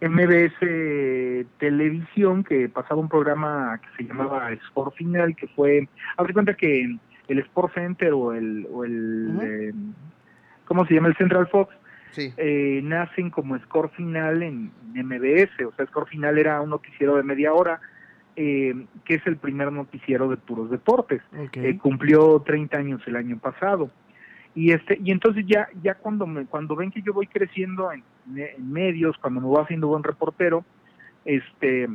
MBS 0.00 1.46
Televisión, 1.58 2.44
que 2.44 2.68
pasaba 2.68 3.00
un 3.00 3.08
programa 3.08 3.80
que 3.80 4.02
se 4.02 4.08
llamaba 4.08 4.52
Sport 4.52 4.96
Final, 4.96 5.36
que 5.36 5.46
fue, 5.48 5.88
abre 6.16 6.32
cuenta 6.32 6.54
que 6.54 6.98
el 7.28 7.38
Sport 7.38 7.74
Center 7.74 8.12
o 8.12 8.32
el, 8.32 8.66
o 8.72 8.84
el 8.84 9.74
¿cómo 10.70 10.86
se 10.86 10.94
llama? 10.94 11.08
El 11.08 11.16
Central 11.16 11.48
Fox, 11.48 11.74
eh, 12.16 12.80
nacen 12.84 13.28
como 13.30 13.58
score 13.58 13.90
final 13.90 14.40
en, 14.40 14.70
MBS, 14.94 15.66
o 15.66 15.72
sea, 15.74 15.84
score 15.86 16.06
final 16.06 16.38
era 16.38 16.60
un 16.60 16.70
noticiero 16.70 17.16
de 17.16 17.24
media 17.24 17.52
hora, 17.52 17.80
eh, 18.36 18.86
que 19.04 19.14
es 19.14 19.26
el 19.26 19.36
primer 19.36 19.72
noticiero 19.72 20.28
de 20.28 20.36
puros 20.36 20.70
deportes. 20.70 21.22
Eh, 21.54 21.76
cumplió 21.78 22.38
30 22.46 22.78
años 22.78 23.02
el 23.08 23.16
año 23.16 23.36
pasado. 23.40 23.90
Y 24.54 24.70
este 24.70 24.96
y 25.02 25.10
entonces 25.10 25.44
ya 25.48 25.68
ya 25.82 25.96
cuando 25.96 26.24
me, 26.24 26.46
cuando 26.46 26.76
ven 26.76 26.92
que 26.92 27.02
yo 27.02 27.12
voy 27.12 27.26
creciendo 27.26 27.90
en, 27.90 28.04
en 28.36 28.72
medios, 28.72 29.18
cuando 29.18 29.40
me 29.40 29.48
voy 29.48 29.60
haciendo 29.60 29.88
buen 29.88 30.04
reportero, 30.04 30.64
este, 31.24 31.88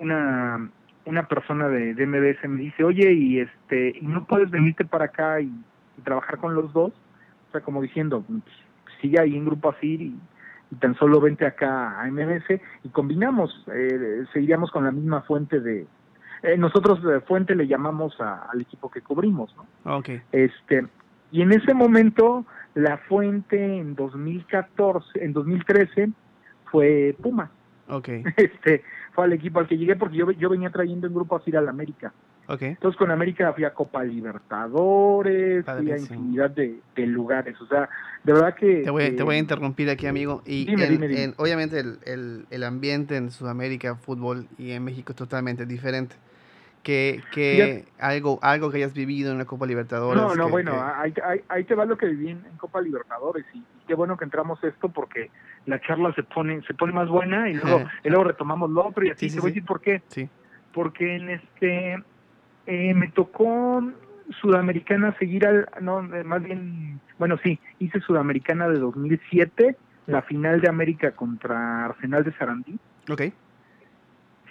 una, 0.00 0.70
una 1.04 1.28
persona 1.28 1.68
de, 1.68 1.92
de 1.92 2.06
MBS 2.06 2.48
me 2.48 2.62
dice, 2.62 2.84
oye, 2.84 3.12
y 3.12 3.40
este, 3.40 3.98
¿y 4.00 4.06
no 4.06 4.24
puedes 4.24 4.50
venirte 4.50 4.86
para 4.86 5.06
acá 5.06 5.42
y, 5.42 5.52
trabajar 6.02 6.38
con 6.38 6.54
los 6.54 6.72
dos? 6.72 6.92
Sea, 7.54 7.60
como 7.60 7.80
diciendo, 7.80 8.24
sigue 9.00 9.20
ahí 9.20 9.36
en 9.36 9.44
Grupo 9.44 9.70
Asir 9.70 10.02
y, 10.02 10.18
tan 10.80 10.96
solo 10.96 11.20
vente 11.20 11.46
acá 11.46 12.00
a 12.00 12.10
MBS 12.10 12.60
y 12.82 12.88
combinamos, 12.88 13.64
eh, 13.72 14.24
seguiríamos 14.32 14.72
con 14.72 14.82
la 14.82 14.90
misma 14.90 15.22
fuente 15.22 15.60
de, 15.60 15.86
eh, 16.42 16.58
nosotros 16.58 17.00
de 17.04 17.20
fuente 17.20 17.54
le 17.54 17.68
llamamos 17.68 18.20
al 18.20 18.60
equipo 18.60 18.90
que 18.90 19.00
cubrimos, 19.02 19.54
¿no? 19.56 19.98
Okay. 19.98 20.20
Este, 20.32 20.84
y 21.30 21.42
en 21.42 21.52
ese 21.52 21.74
momento 21.74 22.44
la 22.74 22.98
fuente 22.98 23.78
en 23.78 23.94
2014, 23.94 25.24
en 25.24 25.32
2013 25.32 26.10
fue 26.72 27.14
Puma. 27.22 27.52
Okay. 27.88 28.24
Este, 28.36 28.82
fue 29.12 29.26
al 29.26 29.32
equipo 29.32 29.60
al 29.60 29.68
que 29.68 29.78
llegué 29.78 29.94
porque 29.94 30.16
yo, 30.16 30.28
yo 30.32 30.50
venía 30.50 30.70
trayendo 30.70 31.06
en 31.06 31.14
grupo 31.14 31.36
a 31.36 31.42
ir 31.46 31.56
al 31.56 31.68
América. 31.68 32.12
Okay. 32.46 32.68
Entonces 32.68 32.98
con 32.98 33.10
América 33.10 33.52
fui 33.54 33.64
a 33.64 33.72
Copa 33.72 34.04
Libertadores, 34.04 35.64
fui 35.64 35.90
a 35.92 35.98
infinidad 35.98 36.50
de, 36.50 36.80
lugares. 37.06 37.60
O 37.60 37.66
sea, 37.66 37.88
de 38.22 38.32
verdad 38.32 38.54
que... 38.54 38.82
Te 38.82 38.90
voy, 38.90 39.10
te 39.12 39.22
voy 39.22 39.36
a 39.36 39.38
interrumpir 39.38 39.88
aquí, 39.88 40.06
amigo. 40.06 40.42
Y 40.44 40.66
obviamente 41.36 41.80
el, 41.80 41.98
el, 42.04 42.46
el, 42.50 42.64
ambiente 42.64 43.16
en 43.16 43.30
Sudamérica, 43.30 43.94
fútbol, 43.96 44.46
y 44.58 44.72
en 44.72 44.84
México 44.84 45.12
es 45.12 45.16
totalmente 45.16 45.64
diferente 45.64 46.16
que, 46.84 47.22
que 47.32 47.86
algo 47.98 48.38
algo 48.42 48.70
que 48.70 48.76
hayas 48.76 48.94
vivido 48.94 49.32
en 49.32 49.38
la 49.38 49.46
Copa 49.46 49.66
Libertadores. 49.66 50.22
No, 50.22 50.36
no, 50.36 50.48
bueno, 50.48 50.80
Ahí, 50.80 51.12
ahí, 51.48 51.64
te 51.64 51.74
va 51.74 51.86
lo 51.86 51.98
que 51.98 52.06
viví 52.06 52.30
en, 52.30 52.44
Copa 52.58 52.80
Libertadores 52.80 53.44
y, 53.54 53.64
qué 53.88 53.94
bueno 53.94 54.16
que 54.16 54.24
entramos 54.24 54.62
esto 54.62 54.88
porque 54.88 55.30
la 55.66 55.80
charla 55.80 56.14
se 56.14 56.22
pone 56.22 56.62
se 56.62 56.74
pone 56.74 56.92
más 56.92 57.08
buena 57.08 57.50
y 57.50 57.54
luego, 57.54 57.84
y 58.04 58.08
luego 58.08 58.24
retomamos 58.24 58.70
lo 58.70 58.86
otro 58.86 59.04
y 59.04 59.10
así 59.10 59.28
te 59.28 59.40
voy 59.40 59.50
a 59.50 59.54
decir 59.54 59.64
por 59.64 59.80
qué. 59.80 60.02
Sí. 60.08 60.28
Porque 60.72 61.16
en 61.16 61.30
este 61.30 62.02
eh, 62.66 62.94
me 62.94 63.08
tocó 63.08 63.82
Sudamericana 64.40 65.16
seguir 65.18 65.46
al, 65.46 65.68
no, 65.80 66.02
más 66.02 66.42
bien, 66.42 67.00
bueno, 67.18 67.38
sí, 67.42 67.58
hice 67.78 68.00
Sudamericana 68.00 68.68
de 68.68 68.78
2007, 68.78 69.76
la 70.06 70.22
final 70.22 70.60
de 70.60 70.68
América 70.68 71.12
contra 71.12 71.86
Arsenal 71.86 72.24
de 72.24 72.32
Sarandí. 72.32 72.78
Okay 73.10 73.32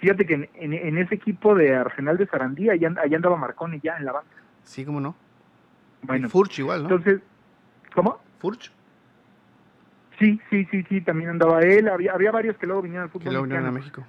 Fíjate 0.04 0.26
que 0.26 0.50
en, 0.54 0.98
ese 0.98 1.14
equipo 1.14 1.54
de 1.54 1.74
Arsenal 1.74 2.18
de 2.18 2.26
Sarandí, 2.26 2.68
allá, 2.68 2.88
andaba 2.88 3.38
Marconi 3.38 3.80
ya 3.82 3.96
en 3.96 4.04
la 4.04 4.12
banca. 4.12 4.36
Sí, 4.62 4.84
cómo 4.84 5.00
no. 5.00 5.14
Bueno, 6.02 6.28
Furch 6.28 6.58
igual, 6.58 6.82
¿no? 6.82 6.90
Entonces, 6.90 7.22
¿cómo? 7.94 8.18
Furch. 8.38 8.70
Sí, 10.18 10.38
sí, 10.50 10.66
sí, 10.70 10.84
sí, 10.90 11.00
también 11.00 11.30
andaba 11.30 11.60
él. 11.60 11.88
Había, 11.88 12.12
había 12.12 12.30
varios 12.32 12.58
que 12.58 12.66
luego 12.66 12.82
vinieron 12.82 13.04
al 13.04 13.10
fútbol. 13.10 13.24
Que 13.24 13.30
luego 13.30 13.44
vinieron 13.44 13.66
a 13.66 13.70
México. 13.70 14.04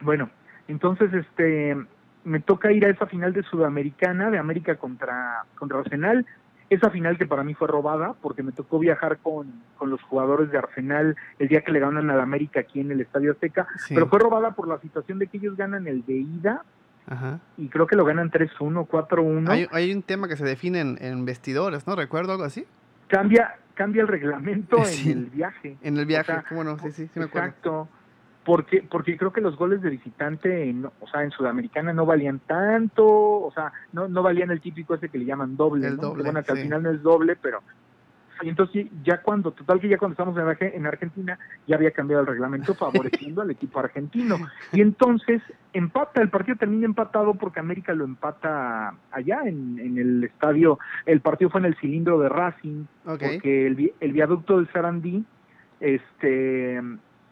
Bueno, 0.00 0.30
entonces, 0.66 1.12
este, 1.12 1.76
me 2.26 2.40
toca 2.40 2.72
ir 2.72 2.84
a 2.84 2.90
esa 2.90 3.06
final 3.06 3.32
de 3.32 3.42
Sudamericana, 3.44 4.30
de 4.30 4.38
América 4.38 4.76
contra, 4.76 5.44
contra 5.56 5.78
Arsenal 5.78 6.26
esa 6.68 6.90
final 6.90 7.16
que 7.16 7.26
para 7.26 7.44
mí 7.44 7.54
fue 7.54 7.68
robada 7.68 8.14
porque 8.20 8.42
me 8.42 8.52
tocó 8.52 8.78
viajar 8.78 9.18
con, 9.18 9.62
con 9.76 9.90
los 9.90 10.02
jugadores 10.02 10.50
de 10.50 10.58
Arsenal 10.58 11.16
el 11.38 11.48
día 11.48 11.60
que 11.60 11.70
le 11.70 11.78
ganan 11.78 12.10
al 12.10 12.20
América 12.20 12.60
aquí 12.60 12.80
en 12.80 12.90
el 12.90 13.00
Estadio 13.00 13.32
Azteca, 13.32 13.68
pero 13.88 14.08
fue 14.08 14.18
robada 14.18 14.50
por 14.52 14.66
la 14.66 14.78
situación 14.80 15.18
de 15.18 15.28
que 15.28 15.36
ellos 15.36 15.56
ganan 15.56 15.86
el 15.86 16.04
de 16.04 16.14
ida 16.14 16.62
y 17.56 17.68
creo 17.68 17.86
que 17.86 17.94
lo 17.94 18.04
ganan 18.04 18.32
3-1, 18.32 18.88
4-1. 18.88 19.48
Hay, 19.48 19.68
hay 19.70 19.92
un 19.92 20.02
tema 20.02 20.26
que 20.26 20.36
se 20.36 20.44
define 20.44 20.80
en, 20.80 21.24
vestidores, 21.24 21.86
¿no? 21.86 21.94
¿Recuerdo 21.94 22.32
algo 22.32 22.44
así? 22.44 22.66
Cambia 23.06 23.54
cambia 23.74 24.02
el 24.02 24.08
reglamento 24.08 24.78
en 25.04 25.10
el 25.10 25.26
viaje. 25.26 25.76
En 25.82 25.98
el 25.98 26.06
viaje, 26.06 26.32
¿cómo 26.48 26.64
no? 26.64 26.78
Sí, 26.78 26.90
sí, 26.90 27.06
sí 27.06 27.20
me 27.20 27.26
acuerdo. 27.26 27.48
Exacto 27.48 27.88
porque 28.46 28.82
porque 28.88 29.16
creo 29.16 29.32
que 29.32 29.40
los 29.40 29.56
goles 29.56 29.82
de 29.82 29.90
visitante 29.90 30.70
en, 30.70 30.86
o 30.86 31.08
sea 31.10 31.24
en 31.24 31.32
sudamericana 31.32 31.92
no 31.92 32.06
valían 32.06 32.38
tanto 32.38 33.04
o 33.04 33.52
sea 33.52 33.72
no 33.92 34.08
no 34.08 34.22
valían 34.22 34.52
el 34.52 34.60
típico 34.60 34.94
ese 34.94 35.08
que 35.08 35.18
le 35.18 35.24
llaman 35.24 35.56
doble, 35.56 35.88
el 35.88 35.96
doble 35.96 36.22
bueno 36.22 36.42
que 36.44 36.52
al 36.52 36.58
final 36.58 36.82
no 36.84 36.90
es 36.90 37.02
doble 37.02 37.36
pero 37.36 37.60
y 38.42 38.48
entonces 38.48 38.86
ya 39.02 39.22
cuando 39.22 39.50
total 39.50 39.80
que 39.80 39.88
ya 39.88 39.98
cuando 39.98 40.12
estamos 40.12 40.36
en, 40.60 40.74
en 40.74 40.86
Argentina 40.86 41.38
ya 41.66 41.76
había 41.76 41.90
cambiado 41.90 42.20
el 42.22 42.28
reglamento 42.28 42.74
favoreciendo 42.76 43.42
al 43.42 43.50
equipo 43.50 43.80
argentino. 43.80 44.36
Y 44.72 44.82
entonces 44.82 45.40
empata 45.72 46.20
el 46.20 46.28
partido 46.28 46.58
termina 46.58 46.84
empatado 46.84 47.34
porque 47.34 47.60
América 47.60 47.94
lo 47.94 48.04
empata 48.04 48.94
allá 49.10 49.40
en, 49.46 49.78
en 49.78 49.98
el 49.98 50.24
estadio 50.24 50.78
el 51.06 51.22
partido 51.22 51.50
fue 51.50 51.60
en 51.60 51.66
el 51.66 51.76
cilindro 51.76 52.18
de 52.18 52.28
Racing 52.28 52.84
porque 53.04 53.66
el, 53.66 53.94
el 54.00 54.12
viaducto 54.12 54.58
del 54.58 54.70
Sarandí 54.70 55.24
este 55.80 56.80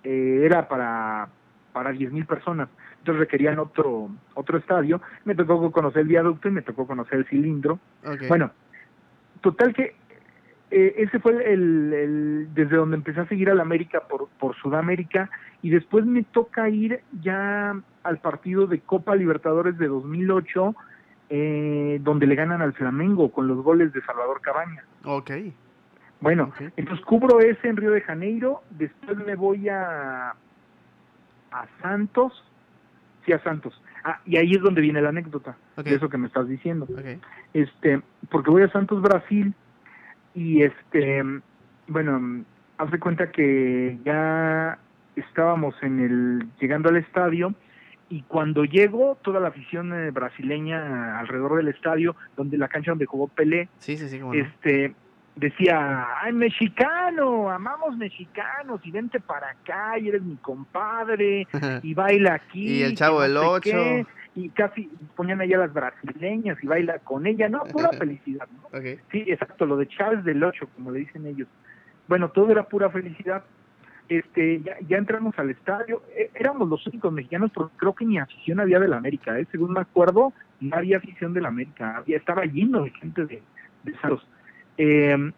eh, 0.05 0.43
era 0.45 0.69
para, 0.69 1.29
para 1.73 1.93
10.000 1.93 2.27
personas. 2.27 2.69
Entonces 2.99 3.21
requerían 3.21 3.59
otro, 3.59 4.09
otro 4.35 4.59
estadio. 4.59 5.01
Me 5.25 5.35
tocó 5.35 5.71
conocer 5.73 6.03
el 6.03 6.09
viaducto 6.09 6.49
y 6.49 6.53
me 6.53 6.63
tocó 6.63 6.87
conocer 6.87 7.19
el 7.19 7.27
cilindro. 7.27 7.79
Bueno, 8.29 8.51
total 9.41 9.75
que 9.75 9.95
eh, 10.71 10.95
ese 10.99 11.21
fue 11.21 11.53
el, 11.53 12.49
desde 12.55 12.77
donde 12.77 12.97
empecé 12.97 13.21
a 13.21 13.29
seguir 13.29 13.51
al 13.51 13.61
América 13.61 14.01
por, 14.09 14.29
por 14.39 14.57
Sudamérica 14.57 15.31
y 15.63 15.71
después 15.71 16.07
me 16.07 16.23
toca 16.23 16.69
ir 16.69 17.01
ya 17.21 17.77
al 18.03 18.19
partido 18.19 18.67
de 18.67 18.81
Copa 18.81 19.15
Libertadores 19.15 19.77
de 19.79 19.87
2008 19.87 20.75
eh, 21.31 21.99
donde 22.03 22.27
le 22.27 22.35
ganan 22.35 22.61
al 22.61 22.75
Flamengo 22.75 23.33
con 23.33 23.49
los 23.49 23.63
goles 23.63 23.93
de 23.93 24.03
Salvador 24.03 24.41
Cabaña. 24.41 24.85
Ok. 25.05 25.31
Bueno, 26.25 26.55
entonces 26.79 27.05
cubro 27.05 27.39
ese 27.41 27.69
en 27.69 27.77
Río 27.77 27.91
de 27.91 28.01
Janeiro, 28.01 28.63
después 28.71 29.19
me 29.19 29.35
voy 29.35 29.69
a, 29.69 30.31
a 30.31 31.67
Santos, 31.83 32.33
sí, 33.27 33.33
a 33.35 33.43
Santos. 33.43 33.79
Ah, 34.05 34.21
y 34.25 34.39
ahí 34.39 34.53
es 34.53 34.63
donde 34.63 34.81
viene 34.81 35.03
la 35.03 35.11
anécdota 35.11 35.55
de 35.77 35.95
eso 35.95 36.09
que 36.09 36.17
me 36.17 36.29
estás 36.29 36.49
diciendo. 36.49 36.89
Este, 37.53 38.01
porque 38.31 38.51
voy 38.51 38.63
a 38.63 38.71
Santos, 38.71 39.03
Brasil, 39.03 39.53
y 40.35 40.63
este, 40.63 41.23
bueno, 41.89 42.43
haz 42.79 42.91
de 42.91 42.99
cuenta 42.99 43.31
que 43.31 43.99
ya 44.03 44.79
estábamos 45.17 45.75
en 45.83 46.01
el, 46.01 46.49
llegando 46.59 46.89
al 46.89 46.97
estadio, 46.97 47.53
y 48.09 48.23
cuando 48.23 48.65
llego, 48.65 49.19
toda 49.21 49.41
la 49.41 49.49
afición 49.49 49.93
eh, 49.93 50.11
brasileña 50.11 51.19
alrededor 51.19 51.57
del 51.57 51.69
estadio, 51.69 52.17
donde 52.35 52.57
la 52.57 52.69
cancha 52.69 52.93
donde 52.93 53.05
jugó 53.05 53.29
Pelé, 53.29 53.69
sí, 53.77 53.99
sí, 53.99 54.09
sí, 54.09 54.21
este, 54.33 54.95
decía, 55.37 56.07
ay, 56.21 56.33
mexicano, 56.33 57.51
amamos 57.51 57.97
mexicanos, 57.97 58.81
y 58.85 58.91
vente 58.91 59.21
para 59.21 59.51
acá, 59.51 59.99
y 59.99 60.09
eres 60.09 60.23
mi 60.23 60.37
compadre, 60.37 61.47
y 61.83 61.95
baila 61.95 62.35
aquí. 62.35 62.79
y 62.79 62.83
el 62.83 62.95
chavo 62.95 63.21
del 63.23 63.37
ocho. 63.37 63.77
y 64.37 64.49
casi 64.51 64.91
ponían 65.17 65.41
allá 65.41 65.59
las 65.59 65.73
brasileñas 65.73 66.59
y 66.63 66.67
baila 66.67 66.99
con 67.01 67.27
ella, 67.27 67.49
¿no? 67.49 67.65
Pura 67.65 67.91
felicidad, 67.99 68.49
¿no? 68.53 68.81
Sí, 69.11 69.25
exacto, 69.27 69.67
lo 69.67 69.77
de 69.77 69.89
Chávez 69.89 70.25
del 70.25 70.43
ocho, 70.43 70.69
como 70.75 70.91
le 70.91 71.01
dicen 71.01 71.27
ellos. 71.27 71.49
Bueno, 72.09 72.31
todo 72.31 72.51
era 72.51 72.65
pura 72.65 72.91
felicidad. 72.91 73.45
Este, 74.07 74.61
ya, 74.61 74.77
ya 74.87 74.99
entramos 74.99 75.39
al 75.39 75.49
estadio, 75.49 76.03
e, 76.15 76.31
éramos 76.35 76.69
los 76.69 76.87
únicos 76.87 77.11
mexicanos, 77.11 77.51
pero 77.55 77.71
creo 77.77 77.95
que 77.95 78.05
ni 78.05 78.19
afición 78.19 78.61
había 78.61 78.79
de 78.79 78.87
la 78.87 78.99
América, 78.99 79.39
¿eh? 79.39 79.47
según 79.51 79.73
me 79.73 79.81
acuerdo, 79.81 80.35
no 80.61 80.77
había 80.77 80.99
afición 80.99 81.33
de 81.33 81.41
la 81.41 81.49
América, 81.49 81.97
había, 81.97 82.19
estaba 82.19 82.45
lleno 82.45 82.83
de 82.83 82.91
gente 82.91 83.25
de, 83.25 83.43
de 83.85 83.95
eh, 84.79 85.33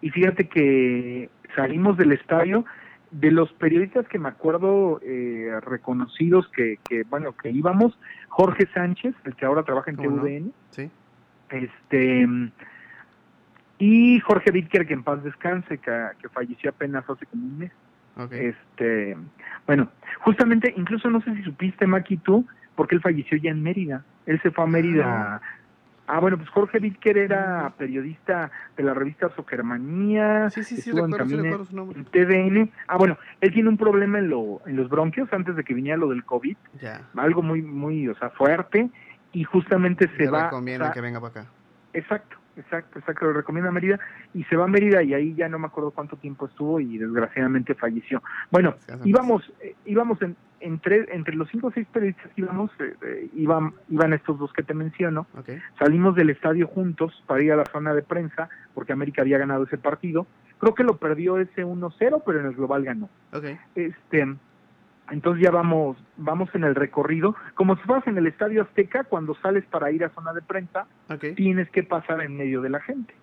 y 0.00 0.10
fíjate 0.10 0.48
que 0.48 1.30
salimos 1.54 1.96
del 1.96 2.12
estadio, 2.12 2.64
de 3.10 3.30
los 3.30 3.52
periodistas 3.54 4.06
que 4.08 4.18
me 4.18 4.28
acuerdo 4.28 5.00
eh, 5.02 5.52
reconocidos 5.62 6.48
que, 6.48 6.78
que, 6.88 7.04
bueno, 7.04 7.34
que 7.36 7.50
íbamos, 7.50 7.98
Jorge 8.28 8.66
Sánchez, 8.74 9.14
el 9.24 9.34
que 9.34 9.46
ahora 9.46 9.62
trabaja 9.62 9.90
en 9.90 9.96
TVN, 9.96 10.52
sí. 10.70 10.90
este 11.50 12.28
y 13.78 14.20
Jorge 14.20 14.50
Víctor, 14.50 14.86
que 14.86 14.94
en 14.94 15.02
paz 15.02 15.22
descanse, 15.22 15.78
que, 15.78 16.28
falleció 16.32 16.70
apenas 16.70 17.08
hace 17.08 17.26
como 17.26 17.44
un 17.44 17.58
mes. 17.58 17.72
Este, 18.30 19.16
bueno, 19.66 19.90
justamente, 20.20 20.72
incluso 20.74 21.10
no 21.10 21.20
sé 21.20 21.34
si 21.34 21.42
supiste, 21.42 21.86
Maki, 21.86 22.16
tú, 22.16 22.46
porque 22.74 22.94
él 22.94 23.02
falleció 23.02 23.36
ya 23.36 23.50
en 23.50 23.62
Mérida. 23.62 24.04
Él 24.24 24.40
se 24.40 24.50
fue 24.50 24.64
a 24.64 24.66
Mérida 24.66 25.34
ah. 25.36 25.40
Ah, 26.06 26.20
bueno, 26.20 26.36
pues 26.36 26.48
Jorge 26.50 26.78
Víquer 26.78 27.18
era 27.18 27.72
periodista 27.76 28.50
de 28.76 28.82
la 28.84 28.94
revista 28.94 29.28
Sogermanía. 29.30 30.50
Sí, 30.50 30.62
sí, 30.62 30.76
sí, 30.76 30.92
recuerdo, 30.92 31.24
en, 31.24 31.66
su 31.66 31.76
nombre. 31.76 32.04
TVN. 32.04 32.70
Ah, 32.86 32.96
bueno, 32.96 33.18
él 33.40 33.52
tiene 33.52 33.68
un 33.68 33.76
problema 33.76 34.18
en, 34.18 34.28
lo, 34.28 34.60
en 34.66 34.76
los 34.76 34.88
bronquios 34.88 35.32
antes 35.32 35.56
de 35.56 35.64
que 35.64 35.74
viniera 35.74 35.98
lo 35.98 36.08
del 36.08 36.24
COVID. 36.24 36.56
Ya. 36.80 37.02
Algo 37.16 37.42
muy, 37.42 37.62
muy, 37.62 38.08
o 38.08 38.14
sea, 38.16 38.30
fuerte. 38.30 38.88
Y 39.32 39.44
justamente 39.44 40.08
se 40.16 40.28
va. 40.28 40.48
conviene 40.48 40.90
que 40.94 41.00
venga 41.00 41.20
para 41.20 41.40
acá. 41.40 41.50
Exacto. 41.92 42.36
Exacto, 42.56 42.98
exacto, 42.98 43.26
lo 43.26 43.32
recomienda 43.32 43.70
Mérida 43.70 43.98
y 44.34 44.44
se 44.44 44.56
va 44.56 44.64
a 44.64 44.68
Mérida 44.68 45.02
y 45.02 45.14
ahí 45.14 45.34
ya 45.34 45.48
no 45.48 45.58
me 45.58 45.66
acuerdo 45.66 45.90
cuánto 45.90 46.16
tiempo 46.16 46.46
estuvo 46.46 46.80
y 46.80 46.98
desgraciadamente 46.98 47.74
falleció. 47.74 48.22
Bueno, 48.50 48.74
íbamos, 49.04 49.42
eh, 49.60 49.74
íbamos 49.84 50.20
en, 50.22 50.36
entre, 50.60 51.14
entre 51.14 51.34
los 51.34 51.48
cinco 51.50 51.68
o 51.68 51.70
seis 51.70 51.86
periodistas 51.92 52.30
íbamos, 52.36 52.70
eh, 52.80 52.94
eh, 53.02 53.30
iban, 53.34 53.74
iban 53.88 54.12
estos 54.12 54.38
dos 54.38 54.52
que 54.52 54.62
te 54.62 54.74
menciono, 54.74 55.26
salimos 55.78 56.14
del 56.14 56.30
estadio 56.30 56.66
juntos 56.66 57.22
para 57.26 57.42
ir 57.42 57.52
a 57.52 57.56
la 57.56 57.66
zona 57.66 57.94
de 57.94 58.02
prensa 58.02 58.48
porque 58.74 58.92
América 58.92 59.22
había 59.22 59.38
ganado 59.38 59.64
ese 59.64 59.78
partido, 59.78 60.26
creo 60.58 60.74
que 60.74 60.84
lo 60.84 60.96
perdió 60.96 61.38
ese 61.38 61.64
1-0, 61.64 62.22
pero 62.24 62.40
en 62.40 62.46
el 62.46 62.54
global 62.54 62.84
ganó. 62.84 63.08
Este, 63.74 64.36
entonces 65.10 65.42
ya 65.42 65.50
vamos, 65.50 65.96
vamos 66.16 66.48
en 66.54 66.64
el 66.64 66.74
recorrido. 66.74 67.36
Como 67.54 67.76
si 67.76 67.82
vas 67.86 68.06
en 68.06 68.18
el 68.18 68.26
Estadio 68.26 68.62
Azteca, 68.62 69.04
cuando 69.04 69.34
sales 69.36 69.64
para 69.66 69.90
ir 69.90 70.04
a 70.04 70.10
zona 70.10 70.32
de 70.32 70.42
prensa, 70.42 70.86
tienes 71.36 71.70
que 71.70 71.82
pasar 71.82 72.20
en 72.22 72.36
medio 72.36 72.60
de 72.60 72.70
la 72.70 72.80
gente. 72.80 73.14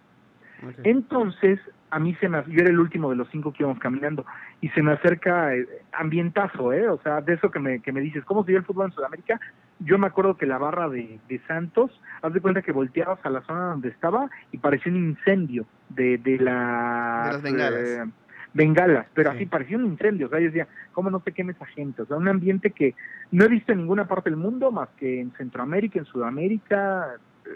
Entonces, 0.83 1.59
a 1.89 1.99
mí 1.99 2.15
se 2.21 2.29
me, 2.29 2.41
yo 2.47 2.61
era 2.61 2.69
el 2.69 2.79
último 2.79 3.09
de 3.09 3.17
los 3.17 3.27
cinco 3.29 3.51
que 3.51 3.63
íbamos 3.63 3.79
caminando, 3.79 4.25
y 4.61 4.69
se 4.69 4.81
me 4.81 4.93
acerca 4.93 5.53
eh, 5.53 5.67
ambientazo, 5.91 6.71
¿eh? 6.71 6.87
O 6.87 6.99
sea, 7.01 7.19
de 7.19 7.33
eso 7.33 7.51
que 7.51 7.59
me, 7.59 7.81
que 7.81 7.91
me 7.91 7.99
dices, 7.99 8.23
¿cómo 8.23 8.43
se 8.43 8.51
dio 8.51 8.59
el 8.59 8.65
fútbol 8.65 8.85
en 8.85 8.93
Sudamérica? 8.93 9.39
Yo 9.79 9.99
me 9.99 10.07
acuerdo 10.07 10.37
que 10.37 10.45
la 10.45 10.57
barra 10.57 10.87
de, 10.87 11.19
de 11.27 11.39
Santos, 11.47 11.91
haz 12.21 12.33
de 12.33 12.39
cuenta 12.39 12.61
que 12.61 12.71
volteabas 12.71 13.19
a 13.25 13.29
la 13.29 13.41
zona 13.41 13.65
donde 13.65 13.89
estaba 13.89 14.29
y 14.53 14.57
parecía 14.57 14.91
un 14.91 14.99
incendio 15.09 15.65
de, 15.89 16.17
de 16.17 16.39
la... 16.39 17.25
De 17.25 17.33
las 17.33 17.41
bengalas. 17.41 17.89
Eh, 17.89 18.05
bengalas, 18.53 19.07
pero 19.13 19.31
así 19.31 19.45
parecía 19.45 19.77
un 19.77 19.85
incendio, 19.85 20.27
o 20.27 20.29
sea, 20.29 20.39
yo 20.39 20.45
decía, 20.45 20.67
¿cómo 20.91 21.09
no 21.09 21.19
se 21.21 21.31
queme 21.31 21.53
esa 21.53 21.65
gente? 21.65 22.03
O 22.03 22.05
sea, 22.05 22.17
un 22.17 22.27
ambiente 22.27 22.71
que 22.71 22.95
no 23.31 23.45
he 23.45 23.47
visto 23.47 23.71
en 23.71 23.79
ninguna 23.79 24.07
parte 24.07 24.29
del 24.29 24.37
mundo, 24.37 24.71
más 24.71 24.89
que 24.97 25.21
en 25.21 25.31
Centroamérica, 25.31 25.99
en 25.99 26.05
Sudamérica, 26.05 27.15
eh, 27.45 27.49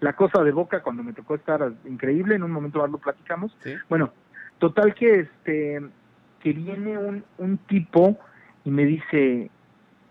la 0.00 0.14
cosa 0.14 0.42
de 0.42 0.52
Boca 0.52 0.82
cuando 0.82 1.02
me 1.02 1.12
tocó 1.12 1.34
estar 1.34 1.72
increíble, 1.84 2.34
en 2.34 2.42
un 2.42 2.50
momento 2.50 2.78
más 2.78 2.90
lo 2.90 2.98
platicamos. 2.98 3.56
Bueno, 3.88 4.12
total 4.58 4.94
que 4.94 5.20
este 5.20 5.82
que 6.40 6.52
viene 6.52 6.98
un, 6.98 7.24
un 7.38 7.58
tipo 7.58 8.18
y 8.64 8.70
me 8.70 8.84
dice, 8.84 9.48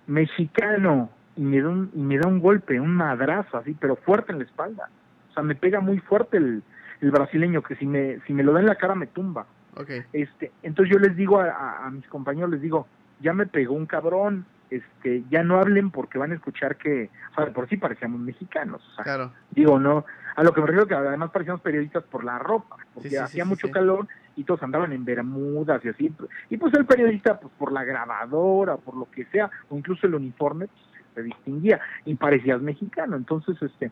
mexicano, 0.07 1.09
y 1.35 1.41
me 1.41 1.61
da 1.61 1.69
un, 1.69 1.91
y 1.93 1.99
me 1.99 2.17
da 2.17 2.27
un 2.27 2.39
golpe, 2.39 2.79
un 2.79 2.95
madrazo 2.95 3.57
así, 3.57 3.75
pero 3.79 3.95
fuerte 3.97 4.31
en 4.31 4.39
la 4.39 4.45
espalda. 4.45 4.89
O 5.29 5.33
sea, 5.33 5.43
me 5.43 5.55
pega 5.55 5.79
muy 5.79 5.99
fuerte 5.99 6.37
el, 6.37 6.63
el 7.01 7.11
brasileño, 7.11 7.61
que 7.63 7.75
si 7.75 7.85
me, 7.85 8.19
si 8.27 8.33
me 8.33 8.43
lo 8.43 8.53
da 8.53 8.59
en 8.59 8.67
la 8.67 8.75
cara 8.75 8.95
me 8.95 9.07
tumba. 9.07 9.45
Okay. 9.75 10.03
Este, 10.13 10.51
entonces 10.63 10.93
yo 10.93 10.99
les 10.99 11.15
digo 11.15 11.39
a, 11.39 11.89
mis 11.91 12.05
compañeros, 12.07 12.49
les 12.51 12.61
digo, 12.61 12.87
ya 13.19 13.33
me 13.33 13.45
pegó 13.45 13.73
un 13.73 13.85
cabrón, 13.85 14.45
este, 14.69 15.23
ya 15.29 15.43
no 15.43 15.59
hablen 15.59 15.91
porque 15.91 16.17
van 16.17 16.31
a 16.31 16.35
escuchar 16.35 16.75
que, 16.77 17.09
o 17.31 17.35
sea, 17.35 17.53
por 17.53 17.69
sí 17.69 17.77
parecíamos 17.77 18.19
mexicanos. 18.19 18.81
claro. 19.03 19.31
Digo, 19.51 19.79
no, 19.79 20.05
a 20.35 20.43
lo 20.43 20.53
que 20.53 20.61
me 20.61 20.67
refiero 20.67 20.87
que 20.87 20.95
además 20.95 21.31
parecíamos 21.31 21.61
periodistas 21.61 22.03
por 22.03 22.23
la 22.23 22.39
ropa, 22.39 22.77
porque 22.93 23.17
hacía 23.19 23.45
mucho 23.45 23.69
calor 23.69 24.07
y 24.35 24.43
todos 24.43 24.63
andaban 24.63 24.93
en 24.93 25.05
bermudas 25.05 25.83
y 25.83 25.89
así. 25.89 26.13
Y 26.49 26.57
pues 26.57 26.73
el 26.73 26.85
periodista, 26.85 27.39
pues 27.39 27.53
por 27.57 27.71
la 27.71 27.83
grabadora, 27.83 28.77
por 28.77 28.95
lo 28.95 29.09
que 29.11 29.25
sea, 29.25 29.49
o 29.69 29.77
incluso 29.77 30.07
el 30.07 30.15
uniforme, 30.15 30.67
pues, 30.67 30.81
se 31.15 31.23
distinguía 31.23 31.81
y 32.05 32.15
parecías 32.15 32.61
mexicano. 32.61 33.17
Entonces, 33.17 33.61
este, 33.61 33.91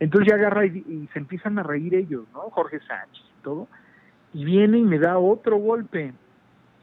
entonces 0.00 0.28
ya 0.28 0.34
agarra 0.34 0.66
y, 0.66 0.78
y 0.88 1.08
se 1.12 1.20
empiezan 1.20 1.58
a 1.58 1.62
reír 1.62 1.94
ellos, 1.94 2.26
¿no? 2.32 2.40
Jorge 2.50 2.80
Sánchez 2.80 3.24
y 3.38 3.42
todo 3.42 3.68
y 4.32 4.44
viene 4.44 4.78
y 4.78 4.82
me 4.82 4.98
da 4.98 5.18
otro 5.18 5.56
golpe. 5.56 6.12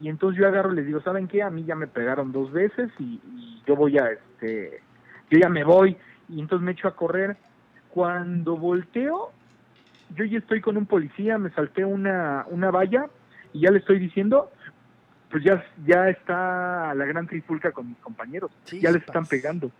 Y 0.00 0.08
entonces 0.08 0.40
yo 0.40 0.46
agarro 0.46 0.72
y 0.72 0.76
les 0.76 0.86
digo, 0.86 1.00
¿saben 1.00 1.26
qué? 1.28 1.42
A 1.42 1.50
mí 1.50 1.64
ya 1.64 1.74
me 1.74 1.86
pegaron 1.86 2.32
dos 2.32 2.52
veces 2.52 2.90
y, 2.98 3.20
yo 3.66 3.76
voy 3.76 3.98
a, 3.98 4.10
este, 4.10 4.80
yo 5.30 5.38
ya 5.38 5.48
me 5.48 5.64
voy. 5.64 5.96
Y 6.28 6.40
entonces 6.40 6.64
me 6.64 6.72
echo 6.72 6.88
a 6.88 6.96
correr. 6.96 7.36
Cuando 7.90 8.56
volteo, 8.56 9.32
yo 10.14 10.24
ya 10.24 10.38
estoy 10.38 10.60
con 10.60 10.76
un 10.76 10.86
policía, 10.86 11.38
me 11.38 11.50
salté 11.50 11.84
una, 11.84 12.46
una 12.48 12.70
valla 12.70 13.06
y 13.52 13.60
ya 13.60 13.70
le 13.70 13.78
estoy 13.78 13.98
diciendo, 13.98 14.50
pues 15.30 15.42
ya, 15.44 15.64
ya 15.84 16.08
está 16.08 16.94
la 16.94 17.04
gran 17.04 17.26
trifulca 17.26 17.72
con 17.72 17.88
mis 17.88 17.98
compañeros, 17.98 18.50
ya 18.66 18.90
les 18.90 19.02
están 19.02 19.26
pegando. 19.26 19.70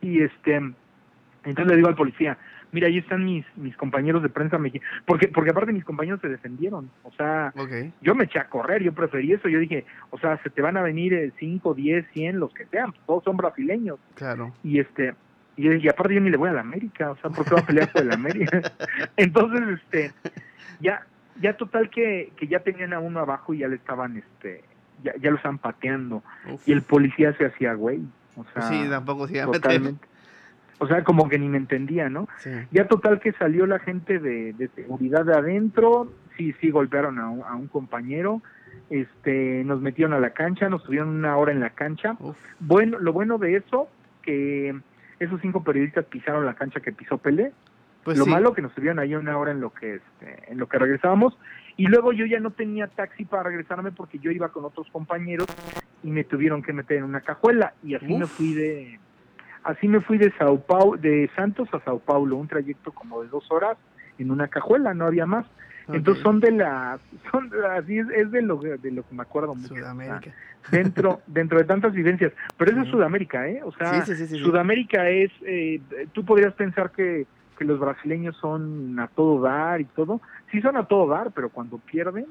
Y 0.00 0.22
este, 0.22 0.56
entonces 0.56 1.66
le 1.66 1.76
digo 1.76 1.88
al 1.88 1.94
policía, 1.94 2.38
mira, 2.72 2.88
ahí 2.88 2.98
están 2.98 3.24
mis, 3.24 3.44
mis 3.56 3.76
compañeros 3.76 4.22
de 4.22 4.28
prensa 4.28 4.58
mexicanos, 4.58 5.02
porque, 5.06 5.28
porque 5.28 5.50
aparte 5.50 5.72
mis 5.72 5.84
compañeros 5.84 6.20
se 6.20 6.28
defendieron, 6.28 6.90
o 7.04 7.12
sea, 7.12 7.52
yo 8.00 8.14
me 8.14 8.24
eché 8.24 8.38
a 8.38 8.48
correr, 8.48 8.82
yo 8.82 8.92
preferí 8.92 9.32
eso, 9.32 9.48
yo 9.48 9.58
dije, 9.58 9.84
o 10.10 10.18
sea, 10.18 10.42
se 10.42 10.50
te 10.50 10.62
van 10.62 10.76
a 10.76 10.82
venir 10.82 11.32
5, 11.38 11.74
10, 11.74 12.06
100, 12.12 12.40
los 12.40 12.52
que 12.52 12.66
sean, 12.66 12.92
todos 13.06 13.22
son 13.24 13.36
brasileños. 13.36 13.98
Claro. 14.14 14.52
Y 14.64 14.80
este, 14.80 15.14
y, 15.56 15.88
aparte 15.88 16.14
yo 16.14 16.20
ni 16.20 16.30
le 16.30 16.36
voy 16.36 16.48
a 16.48 16.54
la 16.54 16.62
América, 16.62 17.10
o 17.10 17.16
sea, 17.16 17.30
¿por 17.30 17.44
qué 17.44 17.54
va 17.54 17.60
a 17.60 17.66
pelear 17.66 17.92
por 17.92 18.02
el 18.02 18.12
América? 18.12 18.62
Entonces, 19.16 19.80
este, 19.80 20.12
ya, 20.80 21.06
ya 21.40 21.56
total 21.56 21.90
que, 21.90 22.32
que 22.36 22.48
ya 22.48 22.60
tenían 22.60 22.94
a 22.94 23.00
uno 23.00 23.20
abajo 23.20 23.52
y 23.52 23.58
ya 23.58 23.68
le 23.68 23.76
estaban, 23.76 24.16
este, 24.16 24.64
ya, 25.04 25.14
ya 25.20 25.30
lo 25.30 25.36
estaban 25.36 25.58
pateando, 25.58 26.22
y 26.64 26.72
el 26.72 26.82
policía 26.82 27.34
se 27.36 27.46
hacía 27.46 27.74
güey, 27.74 28.00
o 28.36 28.44
sea, 28.54 28.62
sí, 28.62 28.86
tampoco 28.88 29.28
se 29.28 29.42
totalmente. 29.42 30.11
O 30.78 30.86
sea, 30.86 31.04
como 31.04 31.28
que 31.28 31.38
ni 31.38 31.48
me 31.48 31.58
entendía, 31.58 32.08
¿no? 32.08 32.28
Ya 32.70 32.88
total 32.88 33.20
que 33.20 33.32
salió 33.32 33.66
la 33.66 33.78
gente 33.78 34.18
de, 34.18 34.52
de 34.52 34.68
seguridad 34.68 35.24
de 35.24 35.34
adentro, 35.34 36.12
sí, 36.36 36.54
sí 36.60 36.70
golpearon 36.70 37.18
a 37.18 37.30
un, 37.30 37.42
a 37.42 37.54
un, 37.54 37.68
compañero, 37.68 38.42
este, 38.90 39.62
nos 39.64 39.80
metieron 39.80 40.12
a 40.12 40.18
la 40.18 40.30
cancha, 40.30 40.68
nos 40.68 40.82
tuvieron 40.82 41.10
una 41.10 41.36
hora 41.36 41.52
en 41.52 41.60
la 41.60 41.70
cancha. 41.70 42.16
Bueno, 42.58 42.98
lo 42.98 43.12
bueno 43.12 43.38
de 43.38 43.56
eso, 43.56 43.88
que 44.22 44.74
esos 45.20 45.40
cinco 45.40 45.62
periodistas 45.62 46.04
pisaron 46.06 46.44
la 46.44 46.54
cancha 46.54 46.80
que 46.80 46.92
pisó 46.92 47.18
Pelé. 47.18 47.52
Pues 48.04 48.18
lo 48.18 48.26
malo 48.26 48.52
que 48.52 48.62
nos 48.62 48.74
tuvieron 48.74 48.98
ahí 48.98 49.14
una 49.14 49.38
hora 49.38 49.52
en 49.52 49.60
lo 49.60 49.72
que 49.72 49.94
este, 49.94 50.50
en 50.50 50.58
lo 50.58 50.68
que 50.68 50.76
regresábamos 50.76 51.38
y 51.76 51.86
luego 51.86 52.12
yo 52.12 52.26
ya 52.26 52.40
no 52.40 52.50
tenía 52.50 52.88
taxi 52.88 53.24
para 53.24 53.44
regresarme 53.44 53.92
porque 53.92 54.18
yo 54.18 54.30
iba 54.30 54.48
con 54.48 54.64
otros 54.64 54.88
compañeros 54.90 55.46
y 56.02 56.10
me 56.10 56.24
tuvieron 56.24 56.62
que 56.62 56.72
meter 56.72 56.98
en 56.98 57.04
una 57.04 57.20
cajuela 57.20 57.74
y 57.82 57.94
así 57.94 58.12
me 58.16 58.26
fui 58.26 58.54
de 58.54 58.98
Así 59.64 59.88
me 59.88 60.00
fui 60.00 60.18
de 60.18 60.32
Sao 60.38 60.60
Paulo, 60.60 61.00
de 61.00 61.30
Santos 61.36 61.68
a 61.72 61.80
Sao 61.80 61.98
Paulo, 61.98 62.36
un 62.36 62.48
trayecto 62.48 62.92
como 62.92 63.22
de 63.22 63.28
dos 63.28 63.50
horas 63.50 63.76
en 64.18 64.30
una 64.30 64.48
cajuela, 64.48 64.94
no 64.94 65.06
había 65.06 65.26
más. 65.26 65.46
Entonces 65.88 66.22
son 66.22 66.40
de 66.40 66.52
las, 66.52 67.00
son 67.30 67.50
así 67.76 67.98
es, 67.98 68.30
de 68.30 68.42
lo 68.42 68.56
de 68.56 68.90
lo 68.90 69.02
que 69.06 69.14
me 69.14 69.22
acuerdo 69.22 69.54
mucho. 69.54 69.74
Sudamérica. 69.74 70.32
dentro, 70.70 71.20
dentro 71.26 71.58
de 71.58 71.64
tantas 71.64 71.92
vivencias. 71.92 72.32
Pero 72.56 72.72
eso 72.72 72.82
es 72.82 72.88
Sudamérica, 72.88 73.48
¿eh? 73.48 73.60
O 73.64 73.72
sea, 73.72 74.04
Sudamérica 74.04 75.08
es, 75.08 75.30
eh, 75.44 75.80
tú 76.12 76.24
podrías 76.24 76.54
pensar 76.54 76.92
que, 76.92 77.26
que 77.58 77.64
los 77.64 77.80
brasileños 77.80 78.36
son 78.36 78.98
a 79.00 79.08
todo 79.08 79.42
dar 79.42 79.80
y 79.80 79.84
todo. 79.86 80.20
Sí 80.50 80.60
son 80.60 80.76
a 80.76 80.84
todo 80.84 81.08
dar, 81.08 81.32
pero 81.32 81.48
cuando 81.50 81.78
pierden, 81.78 82.26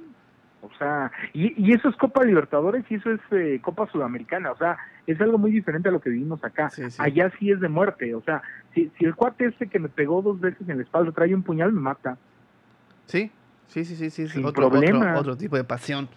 o 0.61 0.69
sea, 0.77 1.11
y, 1.33 1.53
y 1.57 1.73
eso 1.73 1.89
es 1.89 1.95
Copa 1.95 2.23
Libertadores 2.23 2.85
y 2.89 2.95
eso 2.95 3.11
es 3.11 3.19
eh, 3.31 3.59
Copa 3.61 3.87
Sudamericana, 3.91 4.51
o 4.51 4.57
sea, 4.57 4.77
es 5.07 5.19
algo 5.19 5.37
muy 5.37 5.51
diferente 5.51 5.89
a 5.89 5.91
lo 5.91 5.99
que 5.99 6.09
vivimos 6.09 6.43
acá. 6.43 6.71
Allá 6.97 7.31
sí 7.39 7.51
es 7.51 7.59
de 7.59 7.69
muerte, 7.69 8.13
o 8.13 8.21
sea, 8.21 8.41
si, 8.73 8.91
si 8.97 9.05
el 9.05 9.15
cuate 9.15 9.45
este 9.45 9.67
que 9.67 9.79
me 9.79 9.89
pegó 9.89 10.21
dos 10.21 10.39
veces 10.39 10.67
en 10.69 10.77
la 10.77 10.83
espalda 10.83 11.11
trae 11.11 11.33
un 11.33 11.43
puñal, 11.43 11.71
me 11.71 11.81
mata. 11.81 12.17
Sí, 13.07 13.31
sí, 13.67 13.85
sí, 13.85 13.95
sí, 13.95 14.09
sí. 14.09 14.27
Sin 14.27 14.45
otro, 14.45 14.69
problema. 14.69 15.17
Otro, 15.17 15.35
tipo 15.35 15.55
de 15.57 15.63
pasión 15.63 16.07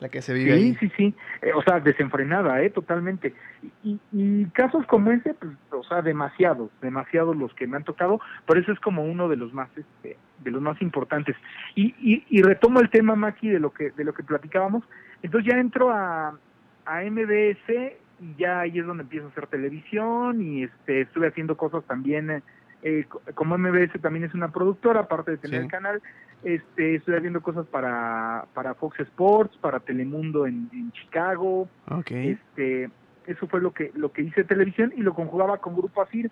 la 0.00 0.08
que 0.08 0.22
se 0.22 0.34
vive 0.34 0.52
sí, 0.52 0.56
ahí. 0.56 0.76
Sí, 0.80 0.92
sí, 0.96 1.14
eh, 1.42 1.52
o 1.54 1.62
sea, 1.62 1.80
desenfrenada, 1.80 2.62
¿eh? 2.62 2.70
Totalmente. 2.70 3.34
Y, 3.82 3.98
y, 4.12 4.44
casos 4.46 4.86
como 4.86 5.12
ese, 5.12 5.34
pues, 5.34 5.52
o 5.70 5.84
sea, 5.84 6.02
demasiados, 6.02 6.70
demasiados 6.82 7.36
los 7.36 7.54
que 7.54 7.66
me 7.66 7.76
han 7.76 7.84
tocado, 7.84 8.20
pero 8.46 8.60
eso 8.60 8.72
es 8.72 8.80
como 8.80 9.04
uno 9.04 9.28
de 9.28 9.36
los 9.36 9.52
más, 9.52 9.68
este, 9.76 10.16
de 10.42 10.50
los 10.50 10.60
más 10.60 10.80
importantes. 10.82 11.36
Y, 11.74 11.94
y, 12.00 12.24
y 12.28 12.42
retomo 12.42 12.80
el 12.80 12.90
tema, 12.90 13.14
Maki, 13.14 13.48
de 13.48 13.60
lo 13.60 13.72
que, 13.72 13.90
de 13.90 14.04
lo 14.04 14.12
que 14.12 14.22
platicábamos. 14.22 14.84
Entonces 15.22 15.50
ya 15.50 15.58
entro 15.58 15.90
a, 15.90 16.38
a 16.86 17.00
MBS 17.02 17.94
y 18.20 18.34
ya 18.38 18.60
ahí 18.60 18.78
es 18.78 18.86
donde 18.86 19.02
empiezo 19.02 19.26
a 19.26 19.30
hacer 19.30 19.46
televisión 19.46 20.40
y 20.42 20.64
este 20.64 21.02
estuve 21.02 21.28
haciendo 21.28 21.56
cosas 21.56 21.84
también 21.84 22.42
eh, 22.82 23.06
como 23.34 23.56
MBS 23.58 24.00
también 24.00 24.24
es 24.24 24.34
una 24.34 24.48
productora 24.52 25.00
aparte 25.00 25.32
de 25.32 25.36
tener 25.38 25.62
el 25.62 25.68
canal 25.68 26.02
este 26.44 26.96
estoy 26.96 27.14
haciendo 27.14 27.40
cosas 27.40 27.66
para 27.66 28.46
para 28.54 28.74
Fox 28.74 29.00
Sports 29.00 29.56
para 29.58 29.80
Telemundo 29.80 30.46
en, 30.46 30.68
Chicago 30.92 31.68
este 32.06 32.90
eso 33.26 33.46
fue 33.46 33.60
lo 33.60 33.72
que 33.72 33.90
lo 33.94 34.12
que 34.12 34.22
hice 34.22 34.44
televisión 34.44 34.92
y 34.96 35.00
lo 35.00 35.14
conjugaba 35.14 35.58
con 35.58 35.74
Grupo 35.74 36.02
Asir 36.02 36.30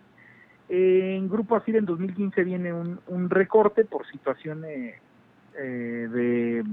en 0.68 1.28
Grupo 1.28 1.56
Asir 1.56 1.76
en 1.76 1.86
2015 1.86 2.44
viene 2.44 2.72
un, 2.72 3.00
un 3.08 3.30
recorte 3.30 3.84
por 3.84 4.06
situaciones 4.06 4.96
eh, 5.58 6.08
de 6.10 6.64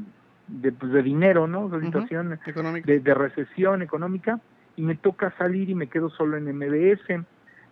de, 0.50 0.72
pues, 0.72 0.92
de 0.92 1.04
dinero, 1.04 1.48
¿no? 1.48 1.70
De 1.70 1.80
situación 1.86 2.38
de, 2.86 3.00
de, 3.00 3.14
recesión 3.14 3.82
económica 3.82 4.40
y 4.76 4.82
me 4.82 4.96
toca 4.96 5.34
salir 5.38 5.70
y 5.70 5.76
me 5.76 5.88
quedo 5.88 6.10
solo 6.10 6.38
en 6.38 6.46
MBS. 6.46 7.26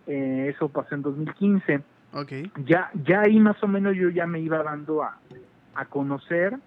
Eh, 0.06 0.52
eso 0.54 0.68
pasó 0.68 0.94
en 0.94 1.02
2015. 1.02 1.80
Okay. 2.12 2.50
Ya, 2.64 2.90
ya 3.04 3.22
ahí 3.22 3.38
más 3.38 3.62
o 3.62 3.68
menos 3.68 3.94
yo 3.94 4.08
ya 4.08 4.26
me 4.26 4.40
iba 4.40 4.62
dando 4.62 5.02
a, 5.02 5.18
a 5.74 5.84
conocer 5.86 6.58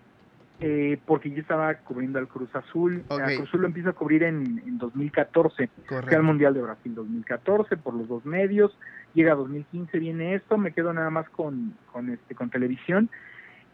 eh, 0.64 0.99
porque 1.08 1.32
yo 1.32 1.41
estaba 1.41 1.74
cubriendo 1.74 2.20
al 2.20 2.28
Cruz 2.28 2.56
Azul. 2.56 3.04
Ok. 3.08 3.20
Al 3.20 3.36
Cruz 3.36 3.47
Azul 3.49 3.62
lo 3.62 3.68
empiezo 3.68 3.89
a 3.89 3.93
cubrir 3.93 4.24
en, 4.24 4.62
en 4.66 4.78
2014. 4.78 5.68
Fui 5.68 5.97
al 5.97 6.04
Correcto. 6.04 6.24
Mundial 6.24 6.54
de 6.54 6.62
Brasil 6.62 6.93
2014 6.93 7.78
por 7.78 7.95
los 7.95 8.08
dos 8.08 8.26
medios. 8.26 8.78
Llega 9.16 9.34
2015, 9.34 9.97
viene 9.97 10.36
esto, 10.36 10.58
me 10.58 10.72
quedo 10.72 10.93
nada 10.93 11.10
más 11.10 11.28
con, 11.30 11.74
con, 11.91 12.12
este, 12.12 12.36
con 12.36 12.49
televisión. 12.52 13.10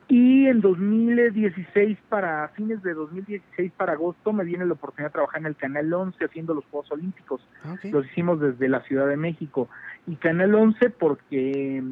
Y 0.07 0.47
en 0.47 0.61
2016, 0.61 1.97
para 2.07 2.47
fines 2.55 2.81
de 2.81 2.93
2016, 2.93 3.73
para 3.75 3.91
agosto, 3.91 4.31
me 4.31 4.45
viene 4.45 4.65
la 4.65 4.73
oportunidad 4.73 5.09
de 5.09 5.13
trabajar 5.13 5.41
en 5.41 5.47
el 5.47 5.57
Canal 5.57 5.91
11 5.93 6.23
haciendo 6.23 6.53
los 6.53 6.63
Juegos 6.67 6.89
Olímpicos 6.93 7.41
Ok. 7.69 7.91
los 7.91 8.05
hicimos 8.05 8.39
desde 8.39 8.69
la 8.69 8.79
Ciudad 8.83 9.07
de 9.07 9.17
México. 9.17 9.67
Y 10.07 10.15
Canal 10.15 10.55
11 10.55 10.89
porque 10.91 11.83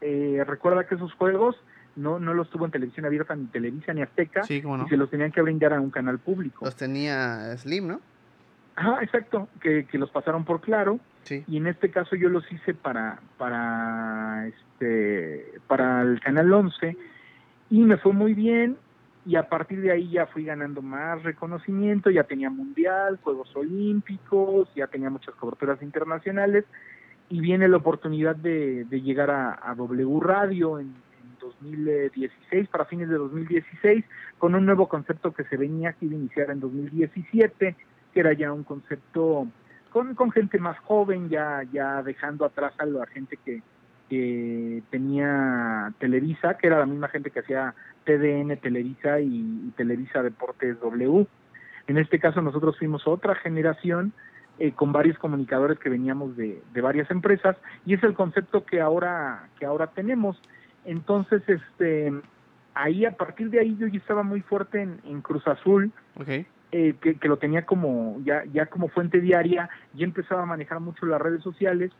eh, 0.00 0.44
recuerda 0.44 0.88
que 0.88 0.96
esos 0.96 1.12
juegos 1.14 1.56
no, 1.96 2.18
no 2.18 2.34
los 2.34 2.48
tuvo 2.50 2.64
en 2.64 2.70
televisión 2.70 3.04
abierta 3.06 3.34
ni 3.36 3.46
Televisa 3.46 3.92
ni 3.92 4.02
Azteca 4.02 4.42
Sí, 4.44 4.62
no. 4.62 4.84
y 4.86 4.88
se 4.88 4.96
los 4.96 5.10
tenían 5.10 5.30
que 5.32 5.42
brindar 5.42 5.72
a 5.74 5.80
un 5.80 5.90
canal 5.90 6.18
público. 6.18 6.64
Los 6.64 6.76
tenía 6.76 7.56
Slim, 7.58 7.88
¿no? 7.88 8.00
Ajá, 8.74 9.02
exacto, 9.02 9.48
que, 9.60 9.84
que 9.84 9.98
los 9.98 10.10
pasaron 10.10 10.44
por 10.44 10.60
claro 10.60 10.98
Sí. 11.24 11.44
y 11.46 11.56
en 11.58 11.66
este 11.68 11.90
caso 11.90 12.16
yo 12.16 12.28
los 12.28 12.50
hice 12.50 12.74
para 12.74 13.20
para 13.38 14.48
este 14.48 15.52
para 15.68 16.02
el 16.02 16.18
canal 16.20 16.52
11 16.52 16.96
y 17.70 17.80
me 17.82 17.96
fue 17.98 18.12
muy 18.12 18.34
bien 18.34 18.76
y 19.24 19.36
a 19.36 19.48
partir 19.48 19.80
de 19.82 19.92
ahí 19.92 20.10
ya 20.10 20.26
fui 20.26 20.44
ganando 20.44 20.82
más 20.82 21.22
reconocimiento, 21.22 22.10
ya 22.10 22.24
tenía 22.24 22.50
mundial, 22.50 23.20
Juegos 23.22 23.54
Olímpicos, 23.54 24.68
ya 24.74 24.88
tenía 24.88 25.10
muchas 25.10 25.34
coberturas 25.36 25.80
internacionales 25.80 26.64
y 27.28 27.40
viene 27.40 27.68
la 27.68 27.76
oportunidad 27.76 28.34
de, 28.34 28.84
de 28.84 29.00
llegar 29.00 29.30
a, 29.30 29.60
a 29.62 29.74
W 29.76 30.18
Radio 30.20 30.80
en 30.80 30.92
2016, 31.42 32.68
para 32.68 32.86
fines 32.86 33.08
de 33.08 33.16
2016, 33.16 34.04
con 34.38 34.54
un 34.54 34.64
nuevo 34.64 34.88
concepto 34.88 35.32
que 35.32 35.44
se 35.44 35.56
venía 35.56 35.92
que 35.92 36.06
iba 36.06 36.14
a 36.14 36.18
iniciar 36.18 36.50
en 36.50 36.60
2017, 36.60 37.76
que 38.14 38.20
era 38.20 38.32
ya 38.32 38.52
un 38.52 38.64
concepto 38.64 39.46
con, 39.90 40.14
con 40.14 40.30
gente 40.30 40.58
más 40.58 40.78
joven, 40.80 41.28
ya, 41.28 41.62
ya 41.72 42.02
dejando 42.02 42.44
atrás 42.44 42.72
a 42.78 42.86
la 42.86 43.06
gente 43.06 43.38
que, 43.44 43.62
que 44.08 44.82
tenía 44.90 45.92
Televisa, 45.98 46.56
que 46.56 46.66
era 46.66 46.78
la 46.78 46.86
misma 46.86 47.08
gente 47.08 47.30
que 47.30 47.40
hacía 47.40 47.74
TDN 48.04 48.56
Televisa 48.58 49.20
y, 49.20 49.72
Televisa 49.76 50.22
Deportes 50.22 50.80
W. 50.80 51.26
En 51.86 51.98
este 51.98 52.18
caso 52.18 52.42
nosotros 52.42 52.78
fuimos 52.78 53.06
otra 53.06 53.34
generación 53.36 54.12
eh, 54.58 54.72
con 54.72 54.92
varios 54.92 55.18
comunicadores 55.18 55.78
que 55.78 55.88
veníamos 55.88 56.36
de, 56.36 56.62
de 56.72 56.80
varias 56.80 57.10
empresas 57.10 57.56
y 57.86 57.94
es 57.94 58.02
el 58.02 58.14
concepto 58.14 58.64
que 58.64 58.80
ahora 58.80 59.48
que 59.58 59.66
ahora 59.66 59.88
tenemos. 59.88 60.40
Entonces, 60.84 61.42
este, 61.46 62.12
ahí 62.74 63.04
a 63.04 63.12
partir 63.12 63.50
de 63.50 63.60
ahí 63.60 63.76
yo 63.78 63.86
ya 63.86 63.98
estaba 63.98 64.22
muy 64.22 64.40
fuerte 64.40 64.82
en, 64.82 65.00
en 65.04 65.20
Cruz 65.20 65.46
Azul, 65.46 65.92
eh, 66.72 66.94
que, 67.00 67.16
que 67.16 67.28
lo 67.28 67.36
tenía 67.36 67.66
como 67.66 68.18
ya 68.24 68.44
ya 68.52 68.66
como 68.66 68.88
fuente 68.88 69.20
diaria, 69.20 69.68
ya 69.94 70.04
empezaba 70.04 70.42
a 70.42 70.46
manejar 70.46 70.80
mucho 70.80 71.06
las 71.06 71.20
redes 71.20 71.42
sociales 71.42 71.92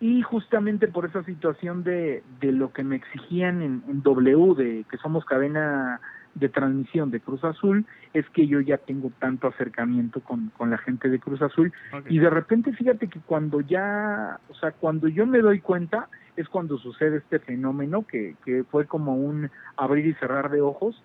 y 0.00 0.22
justamente 0.22 0.88
por 0.88 1.04
esa 1.04 1.22
situación 1.24 1.84
de, 1.84 2.22
de 2.40 2.52
lo 2.52 2.72
que 2.72 2.82
me 2.82 2.96
exigían 2.96 3.62
en, 3.62 3.82
en 3.86 4.02
W, 4.02 4.54
de 4.54 4.84
que 4.90 4.96
somos 4.96 5.24
cadena 5.26 6.00
de 6.34 6.48
transmisión 6.48 7.10
de 7.10 7.20
Cruz 7.20 7.44
Azul, 7.44 7.84
es 8.14 8.28
que 8.30 8.46
yo 8.46 8.60
ya 8.60 8.78
tengo 8.78 9.10
tanto 9.18 9.48
acercamiento 9.48 10.20
con, 10.20 10.50
con 10.56 10.70
la 10.70 10.78
gente 10.78 11.08
de 11.08 11.18
Cruz 11.18 11.42
Azul. 11.42 11.72
Y 12.08 12.18
de 12.18 12.30
repente 12.30 12.72
fíjate 12.72 13.08
que 13.08 13.20
cuando 13.20 13.60
ya, 13.60 14.38
o 14.48 14.54
sea, 14.54 14.72
cuando 14.72 15.06
yo 15.08 15.26
me 15.26 15.40
doy 15.40 15.60
cuenta 15.60 16.08
es 16.36 16.48
cuando 16.48 16.78
sucede 16.78 17.18
este 17.18 17.38
fenómeno 17.40 18.06
que, 18.06 18.36
que 18.44 18.64
fue 18.70 18.86
como 18.86 19.14
un 19.14 19.50
abrir 19.76 20.06
y 20.06 20.14
cerrar 20.14 20.50
de 20.50 20.60
ojos. 20.60 21.02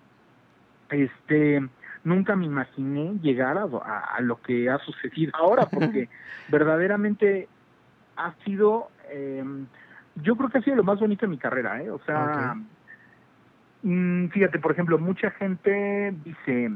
Este, 0.90 1.60
nunca 2.04 2.36
me 2.36 2.46
imaginé 2.46 3.18
llegar 3.20 3.58
a, 3.58 3.62
a- 3.64 4.14
a 4.16 4.20
lo 4.20 4.40
que 4.40 4.70
ha 4.70 4.78
sucedido 4.78 5.32
ahora 5.34 5.66
porque 5.70 6.08
verdaderamente 6.48 7.48
ha 8.16 8.34
sido, 8.44 8.88
eh, 9.10 9.44
yo 10.16 10.36
creo 10.36 10.48
que 10.48 10.58
ha 10.58 10.62
sido 10.62 10.76
lo 10.76 10.84
más 10.84 10.98
bonito 11.00 11.26
de 11.26 11.30
mi 11.30 11.38
carrera, 11.38 11.82
¿eh? 11.82 11.90
O 11.90 11.98
sea, 12.06 12.54
mm, 13.82 14.28
fíjate, 14.28 14.58
por 14.58 14.72
ejemplo, 14.72 14.98
mucha 14.98 15.30
gente 15.32 16.14
dice, 16.24 16.70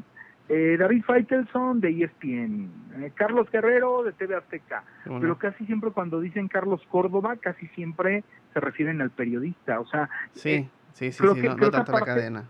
eh, 0.53 0.77
David 0.77 1.05
Faitelson 1.05 1.81
de 1.81 1.91
ESPN, 2.03 2.71
eh, 3.05 3.13
Carlos 3.15 3.49
Guerrero 3.53 4.03
de 4.03 4.13
TV 4.13 4.35
Azteca, 4.35 4.83
pero 5.05 5.39
casi 5.39 5.65
siempre 5.65 5.91
cuando 5.93 6.21
dicen 6.21 6.49
Carlos 6.49 6.83
Córdoba, 6.89 7.37
casi 7.37 7.69
siempre 7.69 8.25
se 8.53 8.59
refieren 8.59 9.01
al 9.01 9.11
periodista, 9.11 9.79
o 9.79 9.87
sea, 9.87 10.11
Sí, 10.33 10.51
eh, 10.51 10.69
sí, 10.95 11.13
sí, 11.13 11.19
creo 11.21 11.35
sí, 11.37 11.41
que- 11.43 11.49
no, 11.51 11.57
creo 11.57 11.71
no 11.71 11.79
la 11.93 12.05
cadena. 12.05 12.45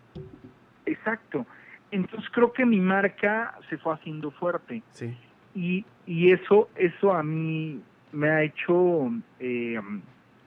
exacto. 0.87 1.47
Entonces 1.91 2.29
creo 2.33 2.53
que 2.53 2.65
mi 2.65 2.81
marca 2.81 3.55
se 3.69 3.77
fue 3.77 3.93
haciendo 3.95 4.31
fuerte 4.31 4.83
Sí. 4.93 5.17
y, 5.55 5.85
y 6.07 6.31
eso 6.33 6.69
eso 6.77 7.13
a 7.13 7.23
mí 7.23 7.83
me 8.13 8.29
ha 8.31 8.43
hecho 8.43 9.11
eh, 9.41 9.79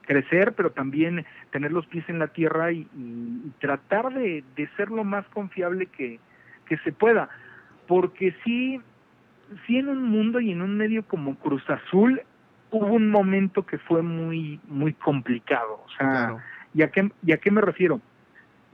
crecer, 0.06 0.54
pero 0.54 0.70
también 0.70 1.24
tener 1.50 1.70
los 1.72 1.86
pies 1.86 2.06
en 2.08 2.18
la 2.18 2.28
tierra 2.28 2.72
y, 2.72 2.80
y- 2.96 3.42
y 3.46 3.52
tratar 3.60 4.12
de, 4.12 4.42
de 4.56 4.68
ser 4.76 4.90
lo 4.90 5.04
más 5.04 5.24
confiable 5.28 5.86
que, 5.86 6.18
que 6.66 6.78
se 6.78 6.92
pueda. 6.92 7.28
Porque 7.86 8.34
sí, 8.44 8.80
sí 9.66 9.78
en 9.78 9.88
un 9.88 10.02
mundo 10.02 10.40
y 10.40 10.52
en 10.52 10.62
un 10.62 10.76
medio 10.76 11.04
como 11.04 11.36
Cruz 11.36 11.68
Azul 11.68 12.22
hubo 12.70 12.86
un 12.86 13.10
momento 13.10 13.64
que 13.64 13.78
fue 13.78 14.02
muy, 14.02 14.60
muy 14.68 14.94
complicado. 14.94 15.84
O 15.84 15.88
sea, 15.96 16.10
Claro. 16.10 16.40
¿y 16.74 16.82
a, 16.82 16.90
qué, 16.90 17.10
¿y 17.24 17.32
a 17.32 17.38
qué 17.38 17.50
me 17.50 17.60
refiero? 17.60 18.00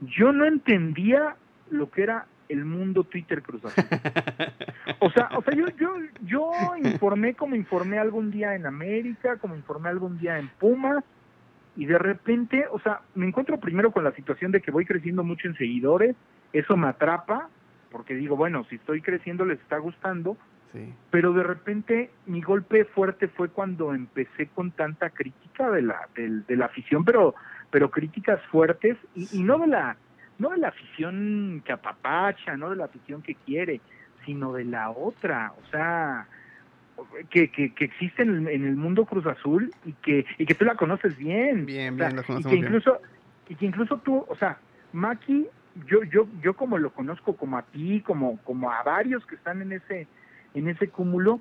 Yo 0.01 0.31
no 0.31 0.45
entendía 0.45 1.35
lo 1.69 1.89
que 1.91 2.03
era 2.03 2.25
el 2.49 2.65
mundo 2.65 3.03
Twitter 3.03 3.41
Cruz 3.41 3.65
Azul. 3.65 3.83
O 4.99 5.09
sea, 5.11 5.29
o 5.35 5.41
sea, 5.41 5.53
yo, 5.55 5.65
yo, 5.79 5.95
yo 6.23 6.51
informé 6.83 7.33
como 7.33 7.55
informé 7.55 7.97
algún 7.97 8.29
día 8.29 8.55
en 8.55 8.65
América, 8.65 9.37
como 9.37 9.55
informé 9.55 9.89
algún 9.89 10.19
día 10.19 10.37
en 10.37 10.47
Pumas, 10.59 11.03
y 11.75 11.85
de 11.85 11.97
repente, 11.97 12.65
o 12.71 12.79
sea, 12.79 13.01
me 13.15 13.25
encuentro 13.25 13.59
primero 13.59 13.91
con 13.91 14.03
la 14.03 14.11
situación 14.11 14.51
de 14.51 14.61
que 14.61 14.71
voy 14.71 14.85
creciendo 14.85 15.23
mucho 15.23 15.47
en 15.47 15.55
seguidores, 15.55 16.15
eso 16.51 16.75
me 16.75 16.87
atrapa, 16.87 17.49
porque 17.91 18.15
digo, 18.15 18.35
bueno, 18.35 18.65
si 18.69 18.75
estoy 18.75 19.01
creciendo 19.01 19.45
les 19.45 19.59
está 19.59 19.77
gustando, 19.77 20.37
Sí. 20.73 20.93
pero 21.09 21.33
de 21.33 21.43
repente 21.43 22.09
mi 22.27 22.41
golpe 22.41 22.85
fuerte 22.85 23.27
fue 23.27 23.49
cuando 23.49 23.93
empecé 23.93 24.47
con 24.47 24.71
tanta 24.71 25.09
crítica 25.09 25.69
de 25.69 25.81
la 25.81 26.07
del- 26.15 26.45
de, 26.45 26.55
la 26.55 26.67
afición 26.67 27.03
pero 27.03 27.35
pero 27.69 27.91
críticas 27.91 28.39
fuertes 28.45 28.95
y, 29.13 29.27
y 29.33 29.43
no 29.43 29.59
de 29.59 29.67
la 29.67 29.97
no 30.39 30.51
de 30.51 30.57
la 30.59 30.69
afición 30.69 31.61
que 31.65 31.73
apapacha 31.73 32.55
no 32.55 32.69
de 32.69 32.77
la 32.77 32.85
afición 32.85 33.21
que 33.21 33.35
quiere 33.35 33.81
sino 34.25 34.53
de 34.53 34.63
la 34.63 34.91
otra 34.91 35.51
o 35.61 35.69
sea 35.71 36.25
que, 37.29 37.49
que, 37.51 37.73
que 37.73 37.83
existe 37.85 38.23
en 38.23 38.29
el, 38.29 38.47
en 38.47 38.65
el 38.65 38.77
mundo 38.77 39.05
Cruz 39.05 39.25
Azul 39.25 39.73
y 39.85 39.91
que 39.93 40.25
y 40.37 40.45
que 40.45 40.55
tú 40.55 40.63
la 40.63 40.75
conoces 40.75 41.17
bien 41.17 41.65
Bien, 41.65 41.95
o 41.95 41.97
sea, 41.97 42.07
bien, 42.07 42.15
lo 42.15 42.21
y 42.21 42.25
conocemos 42.25 42.45
que 42.49 42.55
bien. 42.55 42.65
incluso 42.65 43.01
y 43.49 43.55
que 43.55 43.65
incluso 43.65 43.97
tú 43.97 44.25
o 44.29 44.35
sea 44.37 44.57
Maki 44.93 45.47
yo 45.87 46.03
yo 46.03 46.27
yo 46.41 46.55
como 46.55 46.77
lo 46.77 46.91
conozco 46.93 47.35
como 47.35 47.57
a 47.57 47.61
ti 47.63 48.01
como 48.05 48.37
como 48.43 48.71
a 48.71 48.83
varios 48.83 49.25
que 49.25 49.35
están 49.35 49.61
en 49.61 49.71
ese 49.73 50.07
en 50.53 50.67
ese 50.67 50.89
cúmulo 50.89 51.39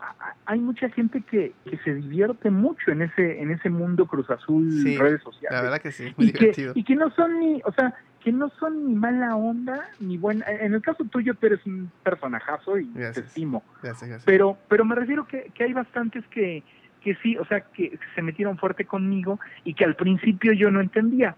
a- 0.00 0.10
a- 0.28 0.34
hay 0.46 0.58
mucha 0.60 0.88
gente 0.90 1.22
que, 1.22 1.52
que 1.64 1.78
se 1.78 1.94
divierte 1.94 2.50
mucho 2.50 2.90
en 2.90 3.02
ese 3.02 3.40
en 3.40 3.50
ese 3.50 3.70
mundo 3.70 4.06
Cruz 4.06 4.28
Azul 4.30 4.70
Sí, 4.82 4.96
redes 4.98 5.22
sociales. 5.22 5.50
La 5.52 5.62
verdad 5.62 5.80
que 5.80 5.92
sí, 5.92 6.12
muy 6.16 6.28
y 6.28 6.32
que, 6.32 6.38
divertido. 6.38 6.72
y 6.74 6.84
que 6.84 6.96
no 6.96 7.10
son 7.10 7.38
ni 7.40 7.60
o 7.64 7.72
sea 7.72 7.94
que 8.22 8.32
no 8.32 8.48
son 8.58 8.88
ni 8.88 8.94
mala 8.94 9.36
onda 9.36 9.88
ni 10.00 10.16
buena 10.18 10.44
en 10.48 10.74
el 10.74 10.82
caso 10.82 11.04
tuyo 11.04 11.34
tú 11.34 11.46
eres 11.46 11.64
un 11.66 11.90
personajazo 12.02 12.78
y 12.78 12.86
te 12.86 13.08
estimo. 13.20 13.62
Gracias, 13.82 14.08
gracias. 14.08 14.24
pero 14.24 14.58
pero 14.68 14.84
me 14.84 14.94
refiero 14.94 15.26
que, 15.26 15.50
que 15.54 15.64
hay 15.64 15.72
bastantes 15.72 16.24
que 16.28 16.62
que 17.02 17.14
sí 17.16 17.36
o 17.36 17.44
sea 17.46 17.60
que 17.60 17.98
se 18.14 18.22
metieron 18.22 18.58
fuerte 18.58 18.84
conmigo 18.84 19.38
y 19.64 19.74
que 19.74 19.84
al 19.84 19.94
principio 19.96 20.52
yo 20.54 20.70
no 20.70 20.80
entendía. 20.80 21.36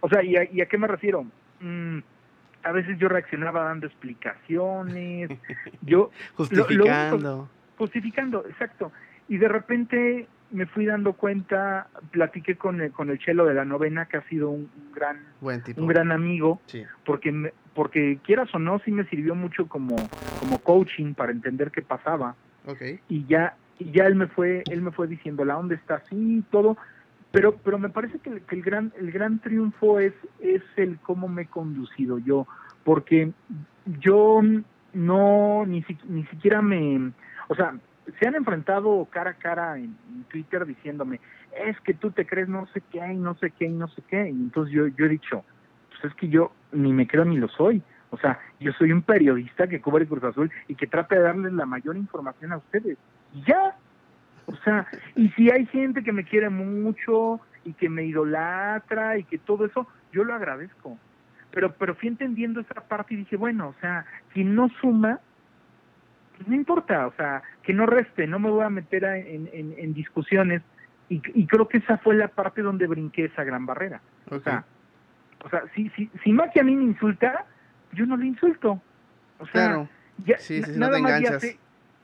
O 0.00 0.08
sea 0.08 0.22
y 0.22 0.36
a, 0.36 0.44
y 0.50 0.60
a 0.60 0.66
qué 0.66 0.78
me 0.78 0.86
refiero 0.86 1.26
Mm, 1.60 1.98
a 2.62 2.72
veces 2.72 2.98
yo 2.98 3.08
reaccionaba 3.08 3.64
dando 3.64 3.86
explicaciones 3.86 5.30
yo 5.82 6.10
Justificando. 6.36 7.48
justificando 7.76 8.44
exacto 8.46 8.92
y 9.28 9.38
de 9.38 9.48
repente 9.48 10.28
me 10.50 10.66
fui 10.66 10.86
dando 10.86 11.12
cuenta 11.12 11.88
platiqué 12.10 12.56
con 12.56 12.80
el, 12.80 12.90
con 12.92 13.10
el 13.10 13.18
chelo 13.18 13.44
de 13.44 13.54
la 13.54 13.64
novena 13.64 14.06
que 14.06 14.16
ha 14.16 14.22
sido 14.28 14.50
un, 14.50 14.70
un 14.74 14.92
gran 14.92 15.18
Buen 15.40 15.62
tipo. 15.62 15.80
un 15.82 15.88
gran 15.88 16.10
amigo 16.12 16.60
Sí. 16.66 16.84
porque 17.04 17.32
me- 17.32 17.52
porque 17.74 18.18
quieras 18.24 18.52
o 18.54 18.58
no 18.58 18.78
sí 18.80 18.90
me 18.90 19.04
sirvió 19.04 19.34
mucho 19.34 19.68
como 19.68 19.94
como 20.40 20.58
coaching 20.58 21.14
para 21.14 21.32
entender 21.32 21.70
qué 21.70 21.82
pasaba 21.82 22.34
Ok. 22.66 22.82
y 23.08 23.24
ya 23.26 23.56
y 23.78 23.92
ya 23.92 24.04
él 24.06 24.14
me 24.16 24.26
fue 24.26 24.62
él 24.70 24.82
me 24.82 24.90
fue 24.90 25.06
diciendo 25.06 25.44
la 25.44 25.58
onda 25.58 25.74
está 25.74 25.96
así 25.96 26.42
todo 26.50 26.76
pero 27.30 27.56
pero 27.58 27.78
me 27.78 27.88
parece 27.90 28.18
que, 28.18 28.40
que 28.40 28.56
el 28.56 28.62
gran 28.62 28.92
el 28.98 29.10
gran 29.12 29.38
triunfo 29.40 29.98
es 30.00 30.14
es 30.40 30.62
el 30.76 30.98
cómo 31.00 31.28
me 31.28 31.42
he 31.42 31.46
conducido 31.46 32.18
yo 32.18 32.46
porque 32.84 33.32
yo 34.00 34.40
no 34.94 35.64
ni 35.66 35.82
si- 35.82 35.98
ni 36.08 36.24
siquiera 36.26 36.62
me 36.62 37.12
o 37.48 37.54
sea 37.54 37.74
se 38.18 38.26
han 38.26 38.34
enfrentado 38.36 39.06
cara 39.10 39.30
a 39.32 39.34
cara 39.34 39.76
en, 39.76 39.94
en 40.10 40.24
Twitter 40.30 40.64
diciéndome 40.64 41.20
es 41.66 41.78
que 41.80 41.94
tú 41.94 42.10
te 42.10 42.26
crees 42.26 42.48
no 42.48 42.66
sé 42.72 42.82
qué 42.90 43.12
y 43.12 43.16
no 43.18 43.34
sé 43.34 43.50
qué 43.50 43.66
y 43.66 43.72
no 43.72 43.88
sé 43.88 44.02
qué 44.08 44.28
y 44.28 44.32
entonces 44.32 44.74
yo 44.74 44.86
yo 44.88 45.04
he 45.06 45.08
dicho 45.10 45.44
pues 45.90 46.12
es 46.12 46.14
que 46.18 46.28
yo 46.28 46.52
ni 46.72 46.92
me 46.92 47.06
creo 47.06 47.24
ni 47.24 47.36
lo 47.36 47.48
soy 47.48 47.82
O 48.10 48.16
sea, 48.16 48.38
yo 48.58 48.72
soy 48.72 48.90
un 48.90 49.02
periodista 49.02 49.66
que 49.66 49.82
cubre 49.82 50.06
Cruz 50.06 50.24
Azul 50.24 50.50
y 50.66 50.74
que 50.76 50.86
trata 50.86 51.14
de 51.14 51.20
darles 51.20 51.52
la 51.52 51.66
mayor 51.66 51.94
información 51.94 52.52
a 52.52 52.56
ustedes. 52.56 52.96
Y 53.34 53.42
ya. 53.42 53.76
O 54.48 54.56
sea, 54.64 54.86
y 55.14 55.28
si 55.30 55.50
hay 55.50 55.66
gente 55.66 56.02
que 56.02 56.12
me 56.12 56.24
quiere 56.24 56.48
mucho 56.48 57.40
y 57.64 57.74
que 57.74 57.90
me 57.90 58.04
idolatra 58.04 59.18
y 59.18 59.24
que 59.24 59.36
todo 59.36 59.66
eso, 59.66 59.86
yo 60.10 60.24
lo 60.24 60.34
agradezco. 60.34 60.98
Pero, 61.50 61.74
pero 61.74 61.94
fui 61.94 62.08
entendiendo 62.08 62.60
esa 62.60 62.80
parte 62.80 63.14
y 63.14 63.18
dije, 63.18 63.36
bueno, 63.36 63.68
o 63.68 63.74
sea, 63.80 64.06
si 64.32 64.44
no 64.44 64.70
suma, 64.80 65.20
pues 66.36 66.48
no 66.48 66.54
importa, 66.54 67.06
o 67.06 67.12
sea, 67.12 67.42
que 67.62 67.74
no 67.74 67.84
reste, 67.84 68.26
no 68.26 68.38
me 68.38 68.48
voy 68.48 68.64
a 68.64 68.70
meter 68.70 69.04
en, 69.04 69.50
en, 69.52 69.92
discusiones. 69.92 70.62
Y, 71.10 71.20
y, 71.34 71.46
creo 71.46 71.68
que 71.68 71.78
esa 71.78 71.98
fue 71.98 72.14
la 72.14 72.28
parte 72.28 72.62
donde 72.62 72.86
brinqué 72.86 73.26
esa 73.26 73.44
gran 73.44 73.66
barrera. 73.66 74.00
O 74.30 74.38
sea, 74.40 74.64
o 75.44 75.48
sea 75.50 75.64
si, 75.74 75.90
si, 75.90 76.10
si 76.22 76.32
Maki 76.32 76.60
a 76.60 76.64
mí 76.64 76.74
me 76.74 76.84
insulta, 76.84 77.44
yo 77.92 78.06
no 78.06 78.16
le 78.16 78.26
insulto. 78.26 78.80
O 79.38 79.46
sea, 79.46 79.86
ya, 80.24 80.36
nada, 80.76 80.98
más 80.98 81.20
ya 81.20 81.38
sé, 81.38 81.58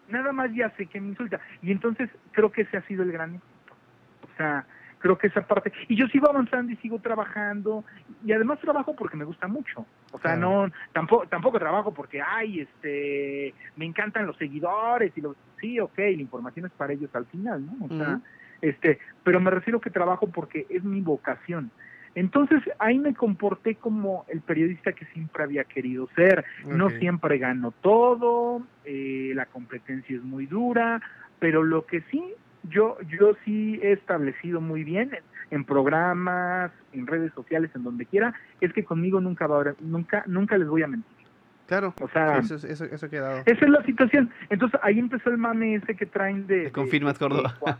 nada 0.09 0.33
más 0.33 0.53
ya 0.55 0.71
sé 0.77 0.87
que 0.87 1.01
me 1.01 1.09
insulta. 1.09 1.41
Y 1.63 1.71
entonces 1.73 2.11
creo 2.33 2.51
que 2.51 2.63
ese 2.63 2.77
ha 2.77 2.83
sido 2.83 3.03
el 3.03 3.13
gran 3.13 3.37
O 3.37 4.37
sea, 4.37 4.67
creo 5.05 5.19
que 5.19 5.27
esa 5.27 5.47
parte 5.47 5.71
y 5.87 5.97
yo 5.97 6.07
sigo 6.07 6.31
avanzando 6.31 6.73
y 6.73 6.77
sigo 6.77 6.99
trabajando 6.99 7.85
y 8.25 8.33
además 8.33 8.59
trabajo 8.61 8.97
porque 8.97 9.19
me 9.19 9.27
gusta 9.27 9.47
mucho. 9.47 9.85
O 10.13 10.19
sea 10.19 10.35
no 10.35 10.71
tampoco 10.95 11.27
tampoco 11.27 11.59
trabajo 11.59 11.93
porque 11.93 12.23
ay 12.23 12.61
este 12.61 13.53
me 13.77 13.85
encantan 13.85 14.27
los 14.27 14.39
seguidores 14.39 15.13
y 15.15 15.21
los 15.21 15.37
sí 15.61 15.79
ok 15.79 15.99
la 15.99 16.23
información 16.23 16.65
es 16.65 16.73
para 16.73 16.95
ellos 16.95 17.15
al 17.15 17.27
final 17.27 17.67
no 17.67 17.85
o 17.85 17.89
sea 17.91 18.19
este 18.63 18.99
pero 19.23 19.41
me 19.41 19.51
refiero 19.51 19.79
que 19.79 19.91
trabajo 19.91 20.27
porque 20.29 20.67
es 20.71 20.83
mi 20.83 21.03
vocación 21.03 21.71
entonces 22.15 22.63
ahí 22.79 22.99
me 22.99 23.15
comporté 23.15 23.75
como 23.75 24.25
el 24.29 24.41
periodista 24.41 24.93
que 24.93 25.05
siempre 25.07 25.43
había 25.43 25.65
querido 25.65 26.09
ser. 26.15 26.45
No 26.67 26.91
siempre 26.91 27.39
gano 27.39 27.73
todo, 27.81 28.63
eh, 28.85 29.33
la 29.35 29.47
competencia 29.47 30.17
es 30.17 30.23
muy 30.23 30.47
dura, 30.47 31.01
pero 31.39 31.63
lo 31.63 31.87
que 31.87 32.03
sí 32.11 32.23
yo 32.71 32.97
yo 33.19 33.37
sí 33.45 33.79
he 33.83 33.93
establecido 33.93 34.61
muy 34.61 34.85
bien 34.85 35.11
en, 35.51 35.65
programas, 35.65 36.73
en 36.93 37.07
redes 37.07 37.33
sociales, 37.35 37.71
en 37.75 37.85
donde 37.85 38.07
quiera, 38.07 38.35
es 38.61 38.73
que 38.73 38.85
conmigo 38.85 39.21
nunca 39.21 39.47
va 39.47 39.61
a, 39.61 39.75
nunca 39.81 40.25
nunca 40.27 40.57
les 40.57 40.69
voy 40.69 40.83
a 40.83 40.87
mentir. 40.87 41.13
Claro, 41.67 41.95
o 42.01 42.09
sea, 42.09 42.39
eso, 42.39 42.57
eso, 42.57 42.85
eso 42.85 43.07
ha 43.07 43.09
quedado. 43.09 43.43
Esa 43.47 43.65
es 43.65 43.71
la 43.71 43.83
situación. 43.85 44.31
Entonces 44.51 44.79
ahí 44.83 44.99
empezó 44.99 45.31
el 45.31 45.39
mame 45.39 45.77
ese 45.77 45.97
que 45.97 46.05
traen 46.05 46.47
de... 46.47 46.71
confirmas 46.71 47.19
Córdoba. 47.19 47.57
De, 47.65 47.73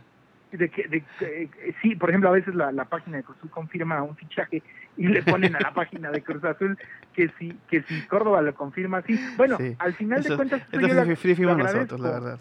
que, 0.51 0.87
de, 0.87 1.03
eh, 1.21 1.49
sí, 1.81 1.95
por 1.95 2.09
ejemplo, 2.09 2.29
a 2.29 2.33
veces 2.33 2.55
la, 2.55 2.71
la 2.71 2.85
página 2.85 3.17
de 3.17 3.23
Cruz 3.23 3.37
Azul 3.37 3.49
confirma 3.49 4.01
un 4.03 4.15
fichaje 4.15 4.63
y 4.97 5.07
le 5.07 5.21
ponen 5.23 5.55
a 5.55 5.59
la 5.59 5.73
página 5.73 6.11
de 6.11 6.21
Cruz 6.21 6.43
Azul 6.43 6.77
que 7.13 7.29
si 7.37 7.57
que 7.69 7.81
si 7.83 8.01
Córdoba 8.07 8.41
lo 8.41 8.53
confirma 8.53 9.01
sí. 9.01 9.19
Bueno, 9.37 9.57
al 9.79 9.93
final 9.93 10.23
de 10.23 10.35
cuentas... 10.35 10.61
Esto 10.61 10.79
yo 10.79 10.87
nosotros, 11.57 11.99
la 11.99 12.11
verdad. 12.11 12.39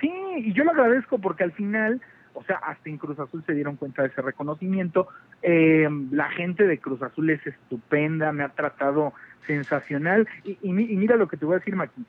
Sí, 0.00 0.12
y 0.36 0.52
yo 0.52 0.64
lo 0.64 0.72
agradezco 0.72 1.18
porque 1.18 1.44
al 1.44 1.52
final, 1.52 2.00
o 2.34 2.42
sea, 2.44 2.56
hasta 2.56 2.90
en 2.90 2.98
Cruz 2.98 3.18
Azul 3.18 3.44
se 3.46 3.54
dieron 3.54 3.76
cuenta 3.76 4.02
de 4.02 4.08
ese 4.08 4.22
reconocimiento. 4.22 5.08
Eh, 5.42 5.88
la 6.10 6.30
gente 6.30 6.66
de 6.66 6.78
Cruz 6.78 7.02
Azul 7.02 7.30
es 7.30 7.46
estupenda, 7.46 8.32
me 8.32 8.42
ha 8.42 8.48
tratado 8.50 9.14
sensacional. 9.46 10.28
Y, 10.44 10.58
y, 10.62 10.72
mira 10.72 11.16
lo 11.16 11.28
que 11.28 11.36
te 11.36 11.44
voy 11.44 11.56
a 11.56 11.58
decir, 11.58 11.76
Maki. 11.76 12.04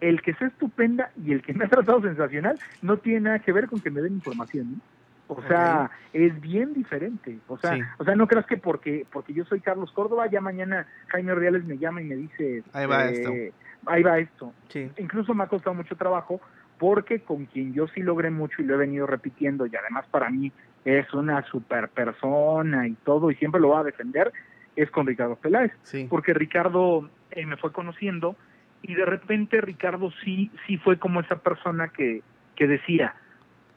El 0.00 0.22
que 0.22 0.34
sea 0.34 0.48
estupenda 0.48 1.10
y 1.16 1.32
el 1.32 1.42
que 1.42 1.52
me 1.52 1.64
ha 1.64 1.68
tratado 1.68 2.00
sensacional 2.00 2.58
no 2.82 2.98
tiene 2.98 3.20
nada 3.20 3.38
que 3.40 3.52
ver 3.52 3.66
con 3.66 3.80
que 3.80 3.90
me 3.90 4.00
den 4.00 4.14
información. 4.14 4.80
O 5.28 5.42
sea, 5.42 5.90
es 6.12 6.40
bien 6.40 6.72
diferente. 6.72 7.38
O 7.48 7.58
sea, 7.58 7.76
o 7.98 8.04
sea, 8.04 8.14
no 8.14 8.26
creas 8.26 8.46
que 8.46 8.56
porque 8.56 9.06
porque 9.12 9.34
yo 9.34 9.44
soy 9.44 9.60
Carlos 9.60 9.92
Córdoba, 9.92 10.26
ya 10.26 10.40
mañana 10.40 10.86
Jaime 11.08 11.34
Reales 11.34 11.64
me 11.64 11.76
llama 11.76 12.00
y 12.00 12.04
me 12.04 12.16
dice, 12.16 12.62
ahí 12.72 12.86
va 12.86 13.06
esto. 13.06 13.30
Eh, 13.30 13.52
ahí 13.86 14.02
va 14.02 14.18
esto. 14.18 14.52
Incluso 14.96 15.34
me 15.34 15.44
ha 15.44 15.48
costado 15.48 15.74
mucho 15.74 15.96
trabajo 15.96 16.40
porque 16.78 17.20
con 17.20 17.46
quien 17.46 17.74
yo 17.74 17.88
sí 17.88 18.00
logré 18.00 18.30
mucho 18.30 18.62
y 18.62 18.64
lo 18.64 18.74
he 18.74 18.78
venido 18.78 19.06
repitiendo 19.06 19.66
y 19.66 19.76
además 19.76 20.06
para 20.10 20.30
mí 20.30 20.52
es 20.84 21.12
una 21.12 21.42
super 21.42 21.88
persona 21.88 22.86
y 22.86 22.94
todo 23.04 23.30
y 23.30 23.34
siempre 23.34 23.60
lo 23.60 23.70
va 23.70 23.80
a 23.80 23.84
defender, 23.84 24.32
es 24.76 24.90
con 24.90 25.06
Ricardo 25.06 25.36
Peláez. 25.36 25.72
Porque 26.08 26.32
Ricardo 26.32 27.10
eh, 27.30 27.44
me 27.44 27.56
fue 27.56 27.72
conociendo 27.72 28.36
y 28.82 28.94
de 28.94 29.04
repente 29.04 29.60
Ricardo 29.60 30.10
sí, 30.24 30.50
sí 30.66 30.76
fue 30.78 30.98
como 30.98 31.20
esa 31.20 31.36
persona 31.36 31.88
que, 31.88 32.22
que 32.56 32.66
decía, 32.66 33.14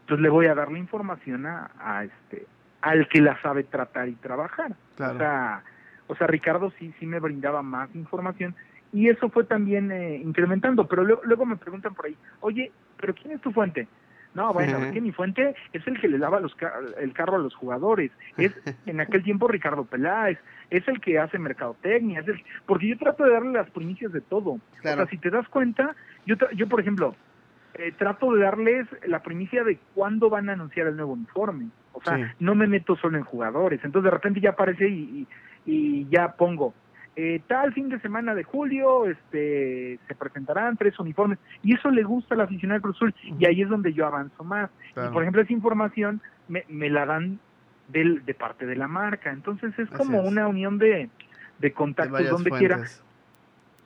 pues 0.08 0.20
le 0.20 0.30
voy 0.30 0.48
a 0.48 0.56
dar 0.56 0.72
la 0.72 0.80
información 0.80 1.46
a, 1.46 1.72
a 1.80 2.04
este 2.04 2.46
al 2.82 3.08
que 3.10 3.22
la 3.22 3.40
sabe 3.42 3.64
tratar 3.64 4.10
y 4.10 4.16
trabajar. 4.16 4.72
O 4.96 5.18
sea, 5.18 5.64
o 6.08 6.16
sea, 6.16 6.28
Ricardo 6.28 6.72
sí 6.80 6.94
sí 7.00 7.06
me 7.06 7.20
brindaba 7.20 7.62
más 7.62 7.94
información 7.96 8.56
y 8.94 9.08
eso 9.08 9.30
fue 9.30 9.46
también 9.46 9.92
eh, 9.92 10.18
incrementando, 10.18 10.88
pero 10.88 11.04
luego, 11.04 11.46
me 11.46 11.56
preguntan 11.56 11.94
por 11.94 12.08
ahí, 12.08 12.18
oye, 12.42 12.72
¿pero 12.98 13.14
quién 13.14 13.34
es 13.34 13.42
tu 13.42 13.52
fuente? 13.52 13.88
No, 14.34 14.54
bueno, 14.54 14.92
que 14.94 15.02
mi 15.02 15.12
fuente 15.12 15.56
es 15.74 15.86
el 15.88 16.00
que 16.00 16.08
le 16.08 16.18
lava 16.18 16.40
los 16.40 16.56
el 17.00 17.14
carro 17.14 17.36
a 17.36 17.40
los 17.40 17.54
jugadores. 17.56 18.12
Es 18.38 18.54
en 18.86 19.02
aquel 19.02 19.24
tiempo 19.24 19.48
Ricardo 19.48 19.84
Peláez, 19.86 20.40
es 20.70 20.88
el 20.88 21.02
que 21.02 21.20
hace 21.20 21.38
mercadotecnia, 21.38 22.22
es 22.22 22.28
el, 22.28 22.44
porque 22.66 22.88
yo 22.88 22.98
trato 22.98 23.26
de 23.26 23.32
darle 23.32 23.52
las 23.52 23.70
primicias 23.72 24.12
de 24.12 24.22
todo. 24.22 24.52
O 24.52 24.62
sea, 24.82 25.06
si 25.08 25.18
te 25.18 25.30
das 25.30 25.48
cuenta, 25.50 25.96
yo, 26.26 26.36
yo 26.56 26.70
por 26.70 26.80
ejemplo, 26.80 27.16
eh, 27.74 27.94
trato 27.98 28.34
de 28.34 28.44
darles 28.44 28.88
la 29.06 29.22
primicia 29.22 29.64
de 29.64 29.80
cuándo 29.94 30.30
van 30.30 30.50
a 30.50 30.54
anunciar 30.54 30.88
el 30.88 30.96
nuevo 30.96 31.14
uniforme. 31.14 31.68
O 31.94 32.02
sea, 32.02 32.34
no 32.40 32.56
me 32.56 32.68
meto 32.68 32.96
solo 32.96 33.18
en 33.18 33.26
jugadores. 33.26 33.82
Entonces 33.84 34.06
de 34.06 34.12
repente 34.12 34.40
ya 34.40 34.52
aparece 34.52 34.88
y, 34.88 35.28
y 35.66 36.08
ya 36.10 36.34
pongo, 36.34 36.74
eh, 37.16 37.42
tal 37.48 37.74
fin 37.74 37.90
de 37.90 38.00
semana 38.00 38.34
de 38.34 38.44
julio 38.44 39.06
este 39.06 40.00
se 40.08 40.16
presentarán 40.16 40.78
tres 40.78 40.98
uniformes 40.98 41.40
y 41.62 41.76
eso 41.76 41.92
le 41.92 42.04
gusta 42.04 42.36
a 42.36 42.38
la 42.38 42.46
aficionada 42.46 42.78
de 42.78 42.84
Cruz 42.84 42.96
Azul 42.96 43.16
y 43.38 43.46
ahí 43.46 43.62
es 43.62 43.70
donde 43.70 43.94
yo 43.94 44.06
avanzo 44.06 44.44
más. 44.44 44.70
Y 44.92 45.10
por 45.12 45.22
ejemplo 45.22 45.42
esa 45.42 45.54
información 45.54 46.22
me, 46.48 46.64
me 46.70 46.90
la 46.90 47.06
dan 47.06 47.40
del, 47.90 48.26
de 48.26 48.34
parte 48.34 48.66
de 48.66 48.76
la 48.76 48.88
marca. 48.88 49.32
Entonces 49.32 49.78
es 49.78 49.90
como 49.90 50.22
una 50.22 50.48
unión 50.48 50.78
de, 50.78 51.10
de 51.60 51.74
contactos 51.74 52.30
donde 52.30 52.52
quiera 52.52 52.82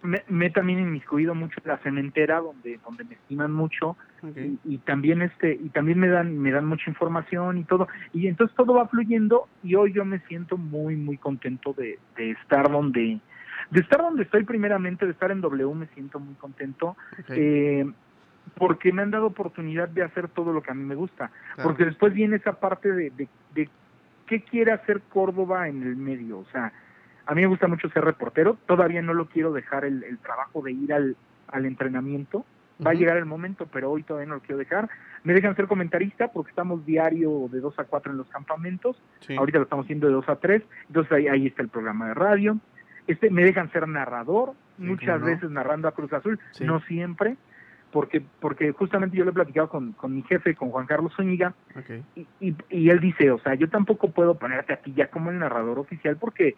me, 0.05 0.23
me 0.27 0.49
también 0.49 0.79
inmiscuido 0.79 1.35
mucho 1.35 1.59
en 1.63 1.69
la 1.69 1.77
cementera 1.77 2.39
donde 2.39 2.79
donde 2.85 3.03
me 3.03 3.15
estiman 3.15 3.51
mucho 3.51 3.97
y, 4.63 4.77
también 4.79 5.21
este 5.21 5.53
y 5.53 5.69
también 5.69 5.99
me 5.99 6.07
dan 6.07 6.37
me 6.39 6.51
dan 6.51 6.65
mucha 6.65 6.89
información 6.89 7.57
y 7.57 7.63
todo. 7.63 7.87
Y 8.13 8.27
entonces 8.27 8.55
todo 8.55 8.73
va 8.73 8.87
fluyendo 8.87 9.47
y 9.63 9.75
hoy 9.75 9.93
yo 9.93 10.05
me 10.05 10.19
siento 10.27 10.57
muy 10.57 10.95
muy 10.95 11.17
contento 11.17 11.73
de, 11.73 11.99
de 12.17 12.31
estar 12.31 12.71
donde 12.71 13.19
de 13.71 13.79
estar 13.79 14.01
donde 14.01 14.23
estoy 14.23 14.43
primeramente 14.43 15.05
de 15.05 15.11
estar 15.11 15.31
en 15.31 15.41
W 15.41 15.73
me 15.75 15.87
siento 15.87 16.19
muy 16.19 16.35
contento 16.35 16.95
eh, 17.29 17.85
porque 18.55 18.91
me 18.93 19.01
han 19.01 19.11
dado 19.11 19.27
oportunidad 19.27 19.89
de 19.89 20.03
hacer 20.03 20.27
todo 20.29 20.53
lo 20.53 20.61
que 20.61 20.71
a 20.71 20.75
mí 20.75 20.83
me 20.83 20.95
gusta. 20.95 21.31
Porque 21.61 21.83
después 21.83 22.13
viene 22.13 22.35
esa 22.35 22.53
parte 22.53 22.91
de, 22.91 23.09
de, 23.09 23.27
de 23.55 23.69
qué 24.27 24.43
quiere 24.43 24.71
hacer 24.71 25.01
Córdoba 25.09 25.67
en 25.67 25.81
el 25.81 25.95
medio. 25.95 26.39
O 26.39 26.45
sea 26.51 26.71
a 27.25 27.35
mí 27.35 27.41
me 27.41 27.47
gusta 27.47 27.67
mucho 27.67 27.89
ser 27.89 28.03
reportero, 28.03 28.57
todavía 28.65 29.01
no 29.01 29.13
lo 29.13 29.27
quiero 29.27 29.51
dejar 29.51 29.85
el, 29.85 30.03
el 30.03 30.17
trabajo 30.19 30.61
de 30.61 30.71
ir 30.71 30.93
al, 30.93 31.15
al 31.47 31.65
entrenamiento, 31.65 32.45
va 32.85 32.91
a 32.91 32.93
llegar 32.93 33.17
el 33.17 33.25
momento, 33.25 33.67
pero 33.71 33.91
hoy 33.91 34.03
todavía 34.03 34.27
no 34.27 34.35
lo 34.35 34.41
quiero 34.41 34.57
dejar. 34.57 34.89
Me 35.23 35.33
dejan 35.33 35.55
ser 35.55 35.67
comentarista 35.67 36.27
porque 36.29 36.49
estamos 36.49 36.85
diario 36.85 37.47
de 37.51 37.59
2 37.59 37.79
a 37.79 37.83
4 37.85 38.11
en 38.11 38.17
los 38.17 38.27
campamentos, 38.27 39.01
ahorita 39.37 39.59
lo 39.59 39.63
estamos 39.63 39.85
haciendo 39.85 40.07
de 40.07 40.13
2 40.13 40.29
a 40.29 40.35
3, 40.35 40.61
entonces 40.87 41.11
ahí, 41.11 41.27
ahí 41.27 41.47
está 41.47 41.61
el 41.61 41.69
programa 41.69 42.07
de 42.09 42.13
radio. 42.13 42.57
Este, 43.07 43.29
me 43.29 43.43
dejan 43.43 43.71
ser 43.71 43.87
narrador, 43.87 44.53
muchas 44.77 45.21
veces 45.21 45.49
narrando 45.49 45.87
a 45.87 45.93
Cruz 45.93 46.11
Azul, 46.11 46.39
no 46.61 46.79
siempre, 46.81 47.37
porque 47.91 48.21
porque 48.39 48.71
justamente 48.71 49.15
yo 49.15 49.23
lo 49.23 49.31
he 49.31 49.33
platicado 49.33 49.69
con, 49.69 49.93
con 49.93 50.13
mi 50.13 50.23
jefe, 50.23 50.55
con 50.55 50.71
Juan 50.71 50.87
Carlos 50.87 51.13
Zúñiga, 51.15 51.53
y, 52.15 52.27
y, 52.39 52.55
y, 52.69 52.89
él 52.89 52.99
dice, 52.99 53.31
o 53.31 53.39
sea, 53.39 53.53
yo 53.53 53.69
tampoco 53.69 54.11
puedo 54.11 54.37
ponerte 54.37 54.73
aquí 54.73 54.91
ya 54.95 55.07
como 55.07 55.29
el 55.29 55.39
narrador 55.39 55.79
oficial 55.79 56.17
porque 56.17 56.55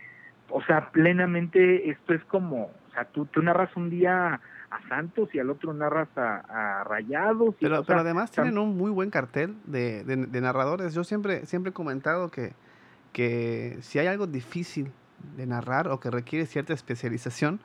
o 0.49 0.61
sea, 0.63 0.91
plenamente 0.91 1.89
esto 1.89 2.13
es 2.13 2.23
como, 2.25 2.65
o 2.65 2.91
sea, 2.93 3.05
tú, 3.05 3.25
tú 3.25 3.41
narras 3.41 3.75
un 3.75 3.89
día 3.89 4.41
a 4.69 4.87
Santos 4.89 5.29
y 5.33 5.39
al 5.39 5.49
otro 5.49 5.73
narras 5.73 6.09
a, 6.17 6.83
Rayados. 6.83 7.55
pero, 7.59 7.83
pero 7.83 7.99
además 8.01 8.31
tienen 8.31 8.57
un 8.57 8.77
muy 8.77 8.91
buen 8.91 9.09
cartel 9.09 9.55
de, 9.65 10.03
de, 10.03 10.41
narradores. 10.41 10.93
Yo 10.93 11.03
siempre, 11.03 11.45
siempre 11.45 11.69
he 11.69 11.73
comentado 11.73 12.29
que, 12.29 12.53
que 13.13 13.77
si 13.81 13.99
hay 13.99 14.07
algo 14.07 14.27
difícil 14.27 14.91
de 15.35 15.45
narrar 15.45 15.87
o 15.87 15.99
que 15.99 16.11
requiere 16.11 16.45
cierta 16.45 16.73
especialización, 16.73 17.59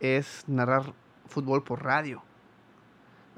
es 0.00 0.44
narrar 0.48 0.92
fútbol 1.26 1.62
por 1.62 1.84
radio. 1.84 2.22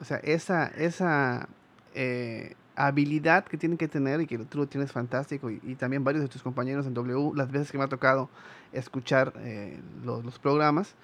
O 0.01 0.05
sea, 0.05 0.16
esa, 0.18 0.66
esa 0.68 1.49
eh, 1.95 2.55
habilidad 2.74 3.45
que 3.45 3.57
tienen 3.57 3.78
que 3.78 3.88
tener 3.88 4.20
y 4.20 4.26
que 4.26 4.38
tú 4.38 4.59
lo 4.59 4.66
tienes 4.66 4.93
fantástico 4.93 5.51
y, 5.51 5.74
también 5.76 6.05
varios 6.05 6.22
de 6.22 6.28
tus 6.28 6.43
compañeros 6.43 6.86
en 6.86 6.95
W, 6.95 7.32
las 7.34 7.51
veces 7.51 7.70
que 7.70 7.78
me 7.78 7.84
ha 7.84 7.88
tocado 7.88 8.30
escuchar 8.73 9.33
eh, 9.39 9.81
los, 10.05 10.39
programas, 10.39 10.95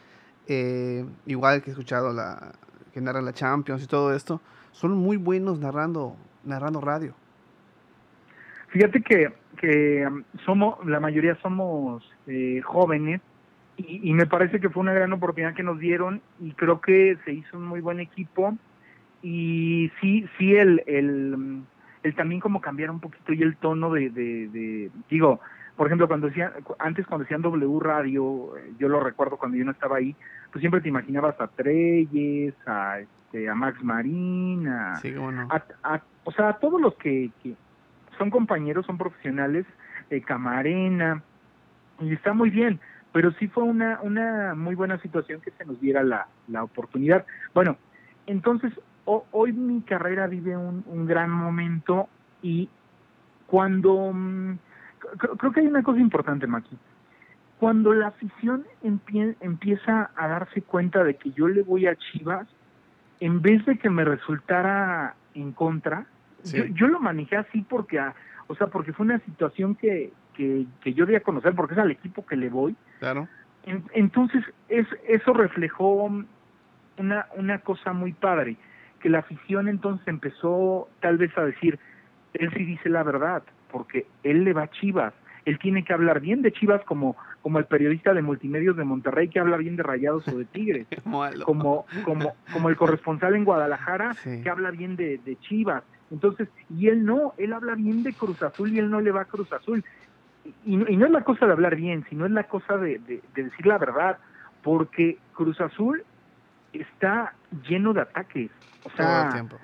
eh, 0.47 1.05
igual 1.27 1.63
que 1.63 1.71
he 1.71 1.73
escuchado 1.73 2.13
la 2.13 2.53
que 2.93 3.01
narran 3.01 3.25
la 3.25 3.33
Champions 3.33 3.83
y 3.85 3.87
todo 3.87 4.15
esto, 4.15 4.41
son 4.73 4.97
muy 4.97 5.17
buenos 5.17 5.59
narrando, 5.59 6.17
narrando 6.45 6.81
radio. 6.81 7.15
Fíjate 8.69 9.03
que, 9.03 9.33
que 9.57 10.07
um, 10.07 10.25
somos, 10.45 10.85
la 10.87 11.01
mayoría 11.01 11.37
somos 11.43 12.03
eh, 12.27 12.61
jóvenes 12.65 13.21
y, 13.77 14.13
me 14.13 14.27
parece 14.27 14.59
que 14.59 14.69
fue 14.71 14.81
una 14.81 14.93
gran 14.93 15.13
oportunidad 15.13 15.55
que 15.55 15.63
nos 15.63 15.79
dieron 15.79 16.21
y 16.41 16.51
creo 16.53 16.81
que 16.81 17.17
se 17.25 17.33
hizo 17.33 17.57
un 17.57 17.65
muy 17.65 17.81
buen 17.81 18.01
equipo 18.01 18.57
y 19.23 19.91
sí, 20.01 20.27
sí, 20.37 20.57
el, 20.57 20.83
el, 20.87 21.63
el 22.03 22.15
también 22.17 22.41
como 22.41 22.61
cambiar 22.61 22.91
un 22.91 22.99
poquito 22.99 23.33
y 23.33 23.43
el 23.43 23.57
tono 23.57 23.93
de, 23.93 24.91
digo, 25.09 25.41
por 25.79 25.87
ejemplo, 25.87 26.09
cuando 26.09 26.27
decían, 26.27 26.51
antes 26.81 27.07
cuando 27.07 27.23
decían 27.23 27.41
W 27.41 27.79
Radio, 27.81 28.59
eh, 28.59 28.73
yo 28.81 28.89
lo 28.89 28.99
recuerdo 28.99 29.37
cuando 29.37 29.57
yo 29.57 29.65
no 29.65 29.71
estaba 29.71 29.99
ahí, 29.99 30.17
pues 30.51 30.61
siempre 30.61 30.81
te 30.81 30.89
imaginabas 30.89 31.41
a 31.41 31.47
Treyes, 31.47 32.53
a, 32.67 32.99
este, 32.99 33.49
a 33.49 33.55
Max 33.55 33.81
Marín, 33.85 34.67
a, 34.67 35.01
o 36.25 36.33
sea, 36.33 36.49
a 36.49 36.59
todos 36.59 36.81
los 36.81 36.97
que, 36.97 37.31
que 37.45 37.55
son 38.19 38.29
compañeros, 38.29 38.87
son 38.87 38.99
profesionales, 38.99 39.67
de 40.11 40.21
Camarena, 40.21 41.23
y 42.01 42.13
está 42.13 42.33
muy 42.33 42.51
bien, 42.51 42.81
pero 43.13 43.31
sí 43.35 43.47
fue 43.47 43.63
una, 43.63 44.01
una 44.03 44.57
muy 44.57 44.75
buena 44.75 44.99
situación 44.99 45.41
que 45.41 45.53
se 45.53 45.65
nos 45.65 45.81
diera 45.81 46.03
la, 46.03 46.27
la 46.49 46.65
oportunidad. 46.65 47.25
Bueno, 47.55 47.77
entonces 48.27 48.73
hoy 49.05 49.53
mi 49.53 49.83
carrera 49.83 50.27
vive 50.27 50.57
un, 50.57 50.83
un 50.89 51.07
gran 51.07 51.31
momento 51.31 52.09
y 52.43 52.69
cuando 53.47 54.11
mm, 54.13 54.59
creo, 54.99 55.53
que 55.53 55.61
hay 55.61 55.67
una 55.67 55.83
cosa 55.83 56.01
importante, 56.01 56.47
Maki. 56.47 56.77
Cuando 57.59 57.93
la 57.93 58.09
afición 58.09 58.65
empieza 58.83 60.11
a 60.15 60.29
darse 60.29 60.63
cuenta 60.63 61.03
de 61.03 61.17
que 61.17 61.31
yo 61.33 61.49
le 61.49 61.63
voy 61.63 61.87
a 61.87 61.97
Chivas, 61.97 62.47
en 63.21 63.43
vez 63.43 63.65
de 63.67 63.79
que 63.79 63.91
me 63.91 64.05
resultara 64.05 65.15
en 65.35 65.53
contra, 65.53 66.07
yo, 66.45 66.87
lo 66.87 67.01
manejé 67.01 67.37
así 67.37 67.63
porque, 67.63 67.99
ah, 67.99 68.15
o 68.47 68.55
sea, 68.55 68.69
porque 68.69 68.93
fue 68.93 69.07
una 69.07 69.19
situación 69.21 69.75
que, 69.75 70.13
que, 70.35 70.67
que 70.81 70.95
yo 70.95 71.05
debía 71.05 71.21
conocer, 71.21 71.55
porque 71.55 71.75
es 71.75 71.81
al 71.81 71.91
equipo 71.91 72.25
que 72.25 72.37
le 72.37 72.49
voy. 72.49 72.77
Claro. 73.01 73.29
entonces, 73.93 74.45
es, 74.69 74.87
eso 75.09 75.33
reflejó 75.33 76.09
una, 76.97 77.27
una 77.37 77.59
cosa 77.59 77.93
muy 77.93 78.13
padre, 78.13 78.57
que 79.01 79.09
la 79.09 79.19
afición 79.19 79.69
entonces 79.69 80.07
empezó 80.07 80.89
tal 81.01 81.19
vez 81.19 81.37
a 81.37 81.45
decir, 81.45 81.79
él 82.35 82.51
sí 82.57 82.65
dice 82.65 82.89
la 82.89 83.03
verdad, 83.03 83.43
porque 83.71 84.07
él 84.23 84.45
le 84.45 84.53
va 84.53 84.63
a 84.63 84.71
Chivas, 84.71 85.15
él 85.45 85.59
tiene 85.59 85.83
que 85.85 85.93
hablar 85.93 86.21
bien 86.21 86.43
de 86.43 86.53
Chivas 86.53 86.83
como 86.85 87.17
como 87.41 87.59
el 87.59 87.65
periodista 87.67 88.13
de 88.13 88.21
multimedios 88.21 88.77
de 88.77 88.85
Monterrey 88.85 89.29
que 89.29 89.41
habla 89.41 89.57
bien 89.57 89.77
de 89.77 89.83
Rayados 89.83 90.27
o 90.29 90.37
de 90.37 90.45
Tigres, 90.45 90.87
como 91.45 91.87
como 92.05 92.35
como 92.53 92.69
el 92.69 92.77
corresponsal 92.77 93.35
en 93.35 93.45
Guadalajara 93.45 94.15
que 94.23 94.49
habla 94.51 94.71
bien 94.71 94.97
de, 94.97 95.19
de 95.19 95.37
Chivas. 95.41 95.85
Entonces, 96.11 96.49
y 96.71 96.89
él 96.89 97.05
no, 97.05 97.35
él 97.37 97.53
habla 97.53 97.75
bien 97.75 98.03
de 98.03 98.13
Cruz 98.13 98.43
Azul 98.43 98.73
y 98.73 98.79
él 98.79 98.91
no 98.91 99.01
le 99.01 99.11
va 99.11 99.23
a 99.23 99.25
Cruz 99.27 99.53
Azul. 99.53 99.85
Y, 100.65 100.75
y 100.75 100.97
no 100.97 101.07
es 101.07 101.13
la 101.13 101.23
cosa 101.23 101.47
de 101.47 101.53
hablar 101.53 101.77
bien, 101.77 102.05
sino 102.09 102.25
es 102.25 102.33
la 102.33 102.45
cosa 102.45 102.79
de, 102.79 102.99
de, 102.99 103.23
decir 103.35 103.67
la 103.67 103.77
verdad, 103.77 104.19
porque 104.63 105.19
Cruz 105.35 105.61
Azul 105.61 106.03
está 106.73 107.35
lleno 107.69 107.93
de 107.93 108.01
ataques. 108.01 108.51
O 108.85 108.91
sea, 108.91 109.07
todo 109.07 109.27
el 109.27 109.33
tiempo, 109.33 109.57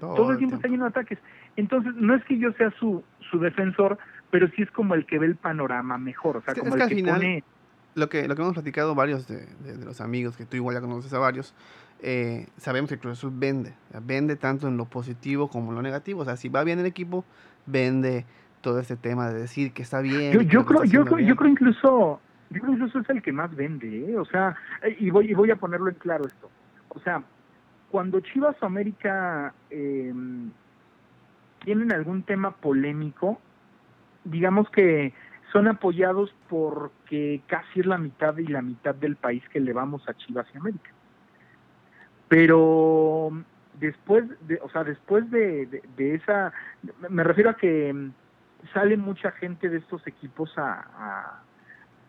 todo, 0.00 0.32
el 0.32 0.38
tiempo, 0.38 0.56
está 0.56 0.68
lleno 0.68 0.84
de 0.84 0.90
ataques. 0.90 1.18
Entonces, 1.56 1.94
no 1.96 2.14
es 2.14 2.24
que 2.24 2.38
yo 2.38 2.52
sea 2.52 2.70
su, 2.78 3.02
su 3.30 3.38
defensor, 3.38 3.98
pero 4.30 4.48
sí 4.48 4.62
es 4.62 4.70
como 4.70 4.94
el 4.94 5.06
que 5.06 5.18
ve 5.18 5.26
el 5.26 5.36
panorama 5.36 5.98
mejor. 5.98 6.38
O 6.38 6.42
sea, 6.42 6.54
como 6.54 6.74
el 6.74 6.88
que, 6.88 7.04
pone... 7.04 7.44
Lo 7.94 8.08
que, 8.08 8.26
lo 8.26 8.34
que 8.34 8.42
hemos 8.42 8.54
platicado 8.54 8.94
varios 8.94 9.28
de, 9.28 9.46
los 9.84 10.00
amigos, 10.00 10.36
que 10.36 10.46
tú 10.46 10.56
igual 10.56 10.74
ya 10.74 10.80
conoces 10.80 11.12
a 11.14 11.18
varios, 11.18 11.54
eh, 12.00 12.48
sabemos 12.56 12.90
que 12.90 12.98
Cruz 12.98 13.18
Azul 13.18 13.32
vende. 13.32 13.72
Vende 14.02 14.34
tanto 14.34 14.66
en 14.66 14.76
lo 14.76 14.86
positivo 14.86 15.48
como 15.48 15.70
en 15.70 15.76
lo 15.76 15.82
negativo. 15.82 16.22
O 16.22 16.24
sea, 16.24 16.36
si 16.36 16.48
va 16.48 16.64
bien 16.64 16.80
el 16.80 16.86
equipo, 16.86 17.24
vende 17.66 18.26
todo 18.60 18.80
este 18.80 18.96
tema 18.96 19.28
de 19.28 19.40
decir 19.40 19.72
que 19.72 19.82
está 19.82 20.00
bien. 20.00 20.32
Yo, 20.32 20.40
yo 20.40 20.64
creo, 20.64 20.84
yo, 20.84 21.04
creo, 21.04 21.20
yo 21.20 21.36
creo 21.36 21.50
incluso, 21.50 22.20
yo 22.50 22.60
creo 22.60 22.72
incluso 22.72 22.98
es 22.98 23.10
el 23.10 23.22
que 23.22 23.30
más 23.30 23.54
vende, 23.54 24.10
¿eh? 24.10 24.16
o 24.16 24.24
sea, 24.24 24.56
y 24.98 25.10
voy, 25.10 25.30
y 25.30 25.34
voy 25.34 25.50
a 25.50 25.56
ponerlo 25.56 25.90
en 25.90 25.96
claro 25.96 26.26
esto. 26.26 26.50
O 26.88 26.98
sea, 27.00 27.22
cuando 27.90 28.20
Chivas 28.20 28.56
América 28.62 29.52
eh, 29.70 30.12
tienen 31.64 31.92
algún 31.92 32.22
tema 32.22 32.52
polémico, 32.52 33.40
digamos 34.24 34.70
que 34.70 35.12
son 35.52 35.68
apoyados 35.68 36.34
porque 36.48 37.42
casi 37.46 37.80
es 37.80 37.86
la 37.86 37.98
mitad 37.98 38.36
y 38.38 38.46
la 38.46 38.62
mitad 38.62 38.94
del 38.94 39.16
país 39.16 39.42
que 39.50 39.60
le 39.60 39.72
vamos 39.72 40.08
a 40.08 40.14
Chivas 40.14 40.46
y 40.52 40.58
América. 40.58 40.90
Pero 42.28 43.30
después 43.78 44.24
de, 44.46 44.58
o 44.62 44.68
sea, 44.70 44.84
después 44.84 45.30
de, 45.30 45.82
esa, 45.96 46.52
me 47.08 47.22
refiero 47.22 47.50
a 47.50 47.56
que 47.56 48.10
sale 48.72 48.96
mucha 48.96 49.30
gente 49.32 49.68
de 49.68 49.78
estos 49.78 50.06
equipos 50.06 50.52
a, 50.56 51.40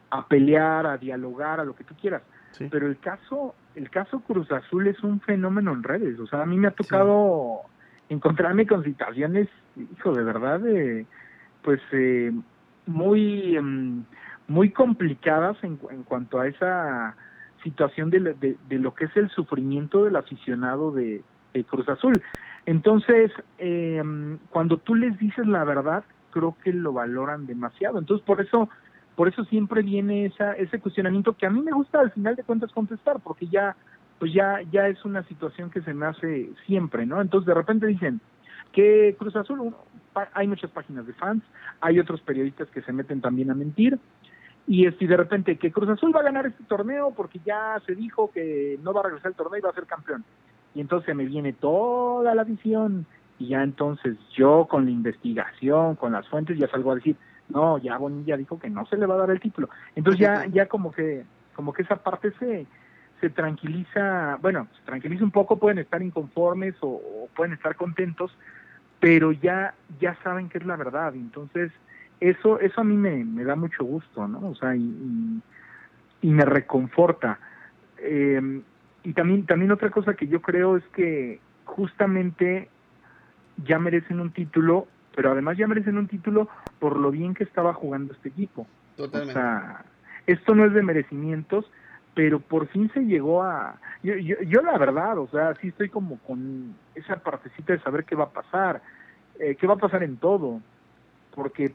a, 0.09 0.27
pelear, 0.27 0.87
a 0.87 0.97
dialogar, 0.97 1.59
a 1.59 1.65
lo 1.65 1.75
que 1.75 1.83
tú 1.83 1.95
quieras. 1.95 2.23
Pero 2.71 2.87
el 2.87 2.97
caso, 2.99 3.53
el 3.75 3.89
caso 3.89 4.21
Cruz 4.21 4.49
Azul 4.51 4.87
es 4.87 5.03
un 5.03 5.19
fenómeno 5.19 5.73
en 5.73 5.83
redes. 5.83 6.19
O 6.19 6.25
sea, 6.25 6.41
a 6.41 6.45
mí 6.45 6.57
me 6.57 6.69
ha 6.69 6.71
tocado 6.71 7.63
encontrarme 8.09 8.67
con 8.67 8.83
situaciones, 8.83 9.47
hijo, 9.75 10.13
de 10.13 10.23
verdad, 10.23 10.59
de, 10.59 11.05
pues 11.63 11.81
eh, 11.91 12.31
muy, 12.85 13.55
em, 13.55 14.03
muy 14.47 14.71
complicadas 14.71 15.57
en, 15.63 15.79
en, 15.91 16.03
cuanto 16.03 16.39
a 16.39 16.47
esa 16.47 17.15
situación 17.63 18.11
de, 18.11 18.19
de, 18.69 18.79
lo 18.79 18.93
que 18.93 19.05
es 19.05 19.17
el 19.17 19.29
sufrimiento 19.31 20.05
del 20.05 20.15
aficionado 20.15 20.91
de, 20.91 21.23
Cruz 21.67 21.87
Azul. 21.87 22.21
Entonces, 22.65 23.31
eh, 23.59 24.03
cuando 24.49 24.77
tú 24.77 24.93
les 24.93 25.17
dices 25.17 25.47
la 25.47 25.63
verdad, 25.63 26.03
creo 26.31 26.57
que 26.61 26.73
lo 26.73 26.91
valoran 26.91 27.47
demasiado. 27.47 27.97
Entonces, 27.97 28.25
por 28.25 28.41
eso, 28.41 28.69
por 29.15 29.29
eso 29.29 29.45
siempre 29.45 29.81
viene 29.81 30.25
esa, 30.25 30.51
ese 30.51 30.79
cuestionamiento 30.79 31.37
que 31.37 31.45
a 31.45 31.49
mí 31.49 31.61
me 31.61 31.71
gusta 31.71 32.01
al 32.01 32.11
final 32.11 32.35
de 32.35 32.43
cuentas 32.43 32.73
contestar, 32.73 33.21
porque 33.21 33.47
ya 33.47 33.77
pues 34.19 34.33
ya, 34.33 34.61
ya 34.71 34.87
es 34.87 35.03
una 35.05 35.23
situación 35.23 35.69
que 35.69 35.81
se 35.81 35.93
me 35.93 36.05
hace 36.05 36.49
siempre, 36.65 37.05
¿no? 37.05 37.21
Entonces 37.21 37.47
de 37.47 37.53
repente 37.53 37.87
dicen 37.87 38.21
que 38.71 39.15
Cruz 39.17 39.35
Azul, 39.35 39.73
hay 40.33 40.47
muchas 40.47 40.71
páginas 40.71 41.05
de 41.05 41.13
fans, 41.13 41.43
hay 41.81 41.99
otros 41.99 42.21
periodistas 42.21 42.69
que 42.69 42.81
se 42.81 42.93
meten 42.93 43.21
también 43.21 43.51
a 43.51 43.55
mentir, 43.55 43.99
y 44.67 44.87
este, 44.87 45.07
de 45.07 45.17
repente 45.17 45.57
que 45.57 45.71
Cruz 45.71 45.89
Azul 45.89 46.15
va 46.15 46.21
a 46.21 46.23
ganar 46.23 46.47
este 46.47 46.63
torneo 46.63 47.11
porque 47.15 47.39
ya 47.45 47.79
se 47.85 47.93
dijo 47.93 48.31
que 48.31 48.79
no 48.81 48.93
va 48.93 49.01
a 49.01 49.03
regresar 49.03 49.31
el 49.31 49.37
torneo 49.37 49.59
y 49.59 49.61
va 49.61 49.69
a 49.69 49.73
ser 49.73 49.85
campeón. 49.85 50.23
Y 50.73 50.81
entonces 50.81 51.15
me 51.15 51.25
viene 51.25 51.53
toda 51.53 52.33
la 52.33 52.43
visión 52.43 53.05
y 53.37 53.49
ya 53.49 53.61
entonces 53.61 54.17
yo 54.35 54.65
con 54.67 54.85
la 54.85 54.91
investigación, 54.91 55.95
con 55.95 56.13
las 56.13 56.27
fuentes 56.27 56.57
ya 56.57 56.67
salgo 56.67 56.91
a 56.91 56.95
decir, 56.95 57.15
no, 57.49 57.77
ya 57.77 57.97
Bonilla 57.97 58.37
dijo 58.37 58.59
que 58.59 58.69
no 58.69 58.85
se 58.87 58.97
le 58.97 59.05
va 59.05 59.15
a 59.15 59.19
dar 59.19 59.31
el 59.31 59.39
título. 59.39 59.69
Entonces 59.95 60.19
ya 60.19 60.45
ya 60.47 60.67
como 60.67 60.91
que 60.91 61.25
como 61.55 61.71
que 61.71 61.83
esa 61.83 61.97
parte 61.97 62.31
se 62.39 62.65
se 63.21 63.29
tranquiliza, 63.29 64.37
bueno, 64.41 64.67
se 64.77 64.83
tranquiliza 64.83 65.23
un 65.23 65.31
poco, 65.31 65.57
pueden 65.57 65.79
estar 65.79 66.01
inconformes 66.01 66.75
o, 66.81 67.29
pueden 67.35 67.53
estar 67.53 67.75
contentos, 67.75 68.35
pero 68.99 69.31
ya, 69.31 69.73
ya 69.99 70.17
saben 70.23 70.49
que 70.49 70.57
es 70.57 70.65
la 70.65 70.75
verdad. 70.75 71.15
Entonces, 71.15 71.71
eso, 72.19 72.59
eso 72.59 72.81
a 72.81 72.83
mí 72.83 72.95
me, 72.95 73.23
me 73.23 73.43
da 73.43 73.55
mucho 73.55 73.83
gusto, 73.83 74.27
¿no? 74.27 74.49
O 74.49 74.55
sea, 74.55 74.75
y, 74.75 75.41
y, 76.21 76.29
me 76.29 76.45
reconforta. 76.45 77.39
Eh, 77.97 78.61
y 79.03 79.13
también, 79.13 79.45
también 79.45 79.71
otra 79.71 79.89
cosa 79.91 80.15
que 80.15 80.27
yo 80.27 80.41
creo 80.41 80.77
es 80.77 80.83
que 80.87 81.39
justamente 81.65 82.69
ya 83.63 83.79
merecen 83.79 84.19
un 84.19 84.31
título, 84.31 84.87
pero 85.15 85.31
además 85.31 85.57
ya 85.57 85.67
merecen 85.67 85.97
un 85.97 86.07
título 86.07 86.49
por 86.79 86.97
lo 86.97 87.11
bien 87.11 87.33
que 87.33 87.43
estaba 87.43 87.73
jugando 87.73 88.13
este 88.13 88.29
equipo. 88.29 88.67
Totalmente. 88.97 89.31
O 89.31 89.41
sea, 89.41 89.85
esto 90.27 90.55
no 90.55 90.65
es 90.65 90.73
de 90.73 90.83
merecimientos, 90.83 91.65
pero 92.15 92.39
por 92.39 92.67
fin 92.67 92.89
se 92.93 93.01
llegó 93.01 93.43
a... 93.43 93.77
Yo, 94.01 94.15
yo, 94.15 94.61
la 94.61 94.77
verdad, 94.77 95.17
o 95.19 95.27
sea, 95.27 95.53
sí 95.55 95.67
estoy 95.67 95.89
como 95.89 96.17
con 96.19 96.73
esa 96.95 97.17
partecita 97.17 97.73
de 97.73 97.79
saber 97.79 98.05
qué 98.05 98.15
va 98.15 98.23
a 98.23 98.29
pasar, 98.29 98.81
eh, 99.37 99.55
qué 99.59 99.67
va 99.67 99.73
a 99.73 99.77
pasar 99.77 100.01
en 100.01 100.17
todo, 100.17 100.61
porque, 101.35 101.73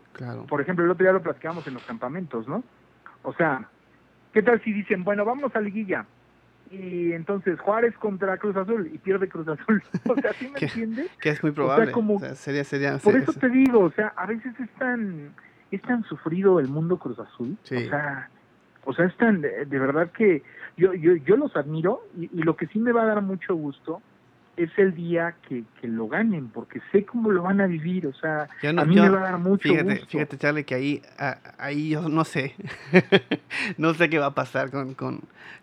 por 0.48 0.62
ejemplo, 0.62 0.84
el 0.84 0.90
otro 0.90 1.04
día 1.04 1.12
lo 1.12 1.22
platicamos 1.22 1.66
en 1.66 1.74
los 1.74 1.84
campamentos, 1.84 2.48
¿no? 2.48 2.64
O 3.22 3.34
sea, 3.34 3.68
¿qué 4.32 4.42
tal 4.42 4.62
si 4.62 4.72
dicen, 4.72 5.04
bueno, 5.04 5.26
vamos 5.26 5.54
a 5.54 5.60
liguilla? 5.60 6.06
Y 6.70 7.12
entonces 7.12 7.58
Juárez 7.60 7.94
contra 7.98 8.38
Cruz 8.38 8.56
Azul 8.56 8.90
y 8.92 8.98
pierde 8.98 9.28
Cruz 9.28 9.48
Azul. 9.48 9.82
O 10.08 10.14
sea, 10.14 10.32
¿sí 10.34 10.48
me 10.48 10.58
entiendes? 10.58 11.10
Que 11.20 11.30
es 11.30 11.42
muy 11.42 11.52
probable. 11.52 11.92
O 11.92 12.18
sea, 12.18 12.34
sería, 12.34 12.64
sería, 12.64 12.98
por 12.98 13.16
eso 13.16 13.32
te 13.34 13.48
digo, 13.50 13.80
o 13.80 13.90
sea, 13.90 14.14
a 14.16 14.26
veces 14.26 14.58
es 14.58 14.70
tan, 14.78 15.34
es 15.70 15.82
tan 15.82 16.04
sufrido 16.04 16.60
el 16.60 16.68
mundo 16.68 16.98
Cruz 16.98 17.18
Azul. 17.18 17.58
O 17.62 17.66
sea, 17.66 18.30
o 18.84 18.92
sea, 18.92 19.06
están 19.06 19.40
de, 19.40 19.64
verdad 19.66 20.10
que 20.12 20.42
yo, 20.76 20.94
yo, 20.94 21.16
yo 21.16 21.36
los 21.36 21.54
admiro 21.56 22.02
y, 22.18 22.28
lo 22.42 22.56
que 22.56 22.66
sí 22.68 22.78
me 22.78 22.92
va 22.92 23.02
a 23.02 23.06
dar 23.06 23.22
mucho 23.22 23.54
gusto 23.54 24.00
es 24.56 24.70
el 24.78 24.94
día 24.94 25.36
que, 25.48 25.64
que 25.80 25.88
lo 25.88 26.08
ganen, 26.08 26.48
porque 26.48 26.80
sé 26.92 27.04
cómo 27.04 27.30
lo 27.30 27.42
van 27.42 27.60
a 27.60 27.66
vivir, 27.66 28.06
o 28.06 28.12
sea, 28.12 28.42
a 28.42 28.84
mí 28.84 28.94
me 28.94 29.08
va 29.08 29.18
a 29.18 29.30
dar 29.30 29.38
mucho 29.38 29.68
fíjate, 29.68 29.90
gusto. 29.90 30.06
Fíjate, 30.08 30.36
Charlie, 30.36 30.64
que 30.64 30.74
ahí, 30.74 31.02
ahí 31.58 31.90
yo 31.90 32.08
no 32.08 32.24
sé, 32.24 32.54
no 33.78 33.94
sé 33.94 34.10
qué 34.10 34.18
va 34.18 34.26
a 34.26 34.34
pasar 34.34 34.70
con, 34.70 34.94
con, 34.94 35.20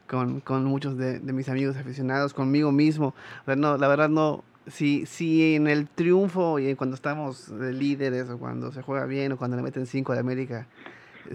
con, 0.07 0.39
con 0.39 0.65
muchos 0.65 0.97
de, 0.97 1.19
de, 1.19 1.33
mis 1.33 1.47
amigos 1.47 1.77
aficionados, 1.77 2.33
conmigo 2.33 2.71
mismo, 2.71 3.13
o 3.45 3.55
no, 3.55 3.77
la 3.77 3.87
verdad 3.87 4.09
no, 4.09 4.43
si, 4.67 5.05
si 5.05 5.55
en 5.55 5.67
el 5.67 5.87
triunfo 5.87 6.59
y 6.59 6.73
cuando 6.75 6.95
estamos 6.95 7.57
de 7.57 7.73
líderes 7.73 8.29
o 8.29 8.37
cuando 8.37 8.71
se 8.71 8.81
juega 8.81 9.05
bien 9.05 9.31
o 9.31 9.37
cuando 9.37 9.57
le 9.57 9.63
meten 9.63 9.85
cinco 9.85 10.13
de 10.13 10.19
América, 10.19 10.67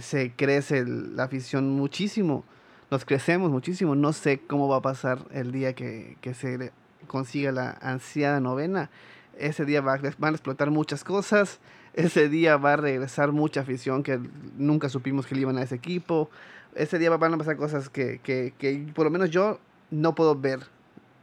se 0.01 0.33
crece 0.33 0.85
la 0.87 1.25
afición 1.25 1.71
muchísimo. 1.71 2.45
nos 2.91 3.05
crecemos 3.05 3.51
muchísimo. 3.51 3.95
No 3.95 4.13
sé 4.13 4.41
cómo 4.41 4.69
va 4.69 4.79
a 4.79 4.83
pasar 4.83 5.19
el 5.33 5.53
día 5.53 5.75
que, 5.75 6.17
que 6.21 6.35
se 6.35 6.73
consiga 7.07 7.53
la 7.53 7.71
ansiada 7.81 8.41
novena. 8.41 8.91
Ese 9.39 9.65
día 9.65 9.81
va, 9.81 9.99
van 10.19 10.35
a 10.35 10.37
explotar 10.37 10.71
muchas 10.71 11.05
cosas. 11.05 11.61
Ese 11.95 12.29
día 12.29 12.57
va 12.57 12.75
a 12.75 12.77
regresar 12.77 13.33
mucha 13.33 13.61
afición 13.61 14.03
que 14.03 14.19
nunca 14.57 14.89
supimos 14.89 15.27
que 15.27 15.35
le 15.35 15.43
iban 15.43 15.59
a 15.59 15.63
ese 15.63 15.75
equipo. 15.75 16.31
Ese 16.75 16.99
día 16.99 17.11
van 17.11 17.35
a 17.35 17.39
pasar 17.39 17.57
cosas 17.57 17.89
que, 17.89 18.19
que, 18.23 18.55
que 18.59 18.87
por 18.95 19.05
lo 19.05 19.11
menos 19.11 19.31
yo 19.31 19.59
no 19.91 20.15
puedo 20.15 20.35
ver. 20.35 20.61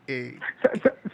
Eh. 0.07 0.39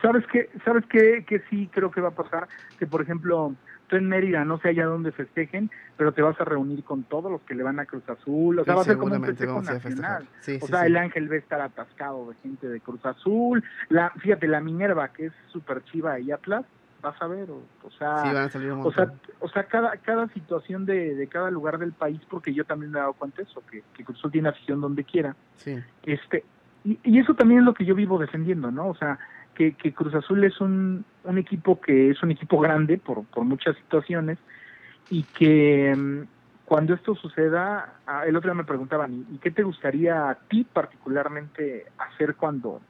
¿Sabes 0.01 0.23
qué? 0.31 0.49
¿Sabes 0.63 0.85
qué? 0.89 1.25
Que 1.27 1.41
sí 1.49 1.69
creo 1.73 1.91
que 1.91 2.01
va 2.01 2.09
a 2.09 2.15
pasar. 2.15 2.47
Que, 2.79 2.85
por 2.85 3.01
ejemplo, 3.01 3.55
tú 3.87 3.95
en 3.95 4.07
Mérida, 4.07 4.43
no 4.45 4.57
sé 4.59 4.69
allá 4.69 4.85
dónde 4.85 5.11
festejen, 5.11 5.69
pero 5.97 6.13
te 6.13 6.21
vas 6.21 6.39
a 6.39 6.45
reunir 6.45 6.83
con 6.83 7.03
todos 7.03 7.31
los 7.31 7.41
que 7.41 7.55
le 7.55 7.63
van 7.63 7.79
a 7.79 7.85
Cruz 7.85 8.07
Azul. 8.09 8.59
O 8.59 8.63
sea, 8.63 8.75
va 8.75 8.81
a 8.81 8.85
ser 8.85 8.97
como 8.97 9.15
un 9.15 9.23
festejo 9.23 9.61
nacional. 9.61 10.27
o 10.61 10.67
sea, 10.67 10.85
el 10.85 10.97
Ángel 10.97 11.29
va 11.29 11.35
a 11.35 11.39
estar 11.39 11.61
atascado 11.61 12.29
de 12.29 12.35
gente 12.41 12.67
de 12.67 12.79
Cruz 12.81 13.05
Azul. 13.05 13.63
La, 13.89 14.11
fíjate, 14.11 14.47
la 14.47 14.61
Minerva, 14.61 15.09
que 15.09 15.27
es 15.27 15.33
súper 15.51 15.83
chiva 15.85 16.19
y 16.19 16.31
Atlas, 16.31 16.65
vas 17.01 17.21
a 17.21 17.27
ver, 17.27 17.47
o, 17.51 17.91
sea, 17.99 18.47
o 18.83 18.91
sea, 18.91 19.13
o 19.39 19.47
sea, 19.49 19.63
cada, 19.65 19.95
cada 19.97 20.27
situación 20.29 20.85
de, 20.85 21.13
de, 21.13 21.27
cada 21.27 21.51
lugar 21.51 21.77
del 21.77 21.93
país, 21.93 22.19
porque 22.29 22.51
yo 22.51 22.65
también 22.65 22.91
me 22.91 22.97
he 22.97 23.01
dado 23.01 23.13
cuenta 23.13 23.37
de 23.37 23.43
eso, 23.43 23.61
que, 23.69 23.83
que 23.93 24.03
Cruz 24.03 24.17
Azul 24.17 24.31
tiene 24.31 24.49
afición 24.49 24.81
donde 24.81 25.03
quiera. 25.03 25.35
Sí. 25.57 25.77
Este, 26.03 26.43
y, 26.83 26.99
y, 27.03 27.19
eso 27.19 27.35
también 27.35 27.59
es 27.59 27.65
lo 27.65 27.75
que 27.75 27.85
yo 27.85 27.93
vivo 27.93 28.17
defendiendo, 28.17 28.71
¿no? 28.71 28.87
O 28.87 28.95
sea, 28.95 29.19
que, 29.55 29.73
que 29.73 29.93
Cruz 29.93 30.13
Azul 30.13 30.43
es 30.43 30.61
un, 30.61 31.03
un 31.23 31.37
equipo 31.37 31.81
que 31.81 32.11
es 32.11 32.21
un 32.21 32.31
equipo 32.31 32.59
grande 32.59 32.97
por, 32.97 33.25
por 33.25 33.43
muchas 33.45 33.75
situaciones 33.77 34.37
y 35.09 35.23
que 35.23 35.95
mm, 35.95 36.21
cuando 36.65 36.95
esto 36.95 37.15
suceda, 37.15 37.99
el 38.25 38.35
otro 38.35 38.49
día 38.49 38.57
me 38.57 38.63
preguntaban, 38.63 39.25
¿y 39.31 39.37
qué 39.37 39.51
te 39.51 39.63
gustaría 39.63 40.29
a 40.29 40.35
ti 40.35 40.63
particularmente 40.63 41.85
hacer 41.97 42.35
cuando, 42.35 42.81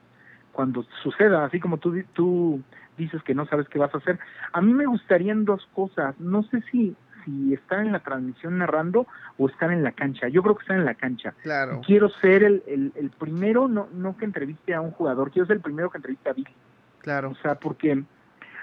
cuando 0.53 0.85
suceda? 1.03 1.45
Así 1.45 1.59
como 1.59 1.77
tú, 1.77 2.01
tú 2.13 2.61
dices 2.97 3.21
que 3.23 3.35
no 3.35 3.45
sabes 3.47 3.67
qué 3.67 3.77
vas 3.77 3.93
a 3.93 3.97
hacer. 3.97 4.17
A 4.53 4.61
mí 4.61 4.73
me 4.73 4.85
gustarían 4.85 5.43
dos 5.43 5.67
cosas. 5.73 6.17
No 6.19 6.43
sé 6.43 6.61
si 6.71 6.95
si 7.25 7.53
estar 7.53 7.79
en 7.79 7.91
la 7.91 7.99
transmisión 7.99 8.57
narrando 8.59 9.07
o 9.37 9.49
estar 9.49 9.71
en 9.71 9.83
la 9.83 9.91
cancha. 9.91 10.29
Yo 10.29 10.41
creo 10.43 10.55
que 10.55 10.61
estar 10.61 10.77
en 10.77 10.85
la 10.85 10.95
cancha. 10.95 11.33
Claro. 11.43 11.81
Quiero 11.85 12.09
ser 12.09 12.43
el, 12.43 12.63
el, 12.95 13.09
primero, 13.19 13.67
no, 13.67 13.89
no 13.93 14.15
que 14.15 14.25
entreviste 14.25 14.73
a 14.73 14.81
un 14.81 14.91
jugador, 14.91 15.31
quiero 15.31 15.47
ser 15.47 15.57
el 15.57 15.61
primero 15.61 15.89
que 15.89 15.97
entreviste 15.97 16.29
a 16.29 16.33
Billy. 16.33 16.55
Claro. 16.99 17.31
O 17.31 17.35
sea, 17.35 17.55
porque, 17.55 18.03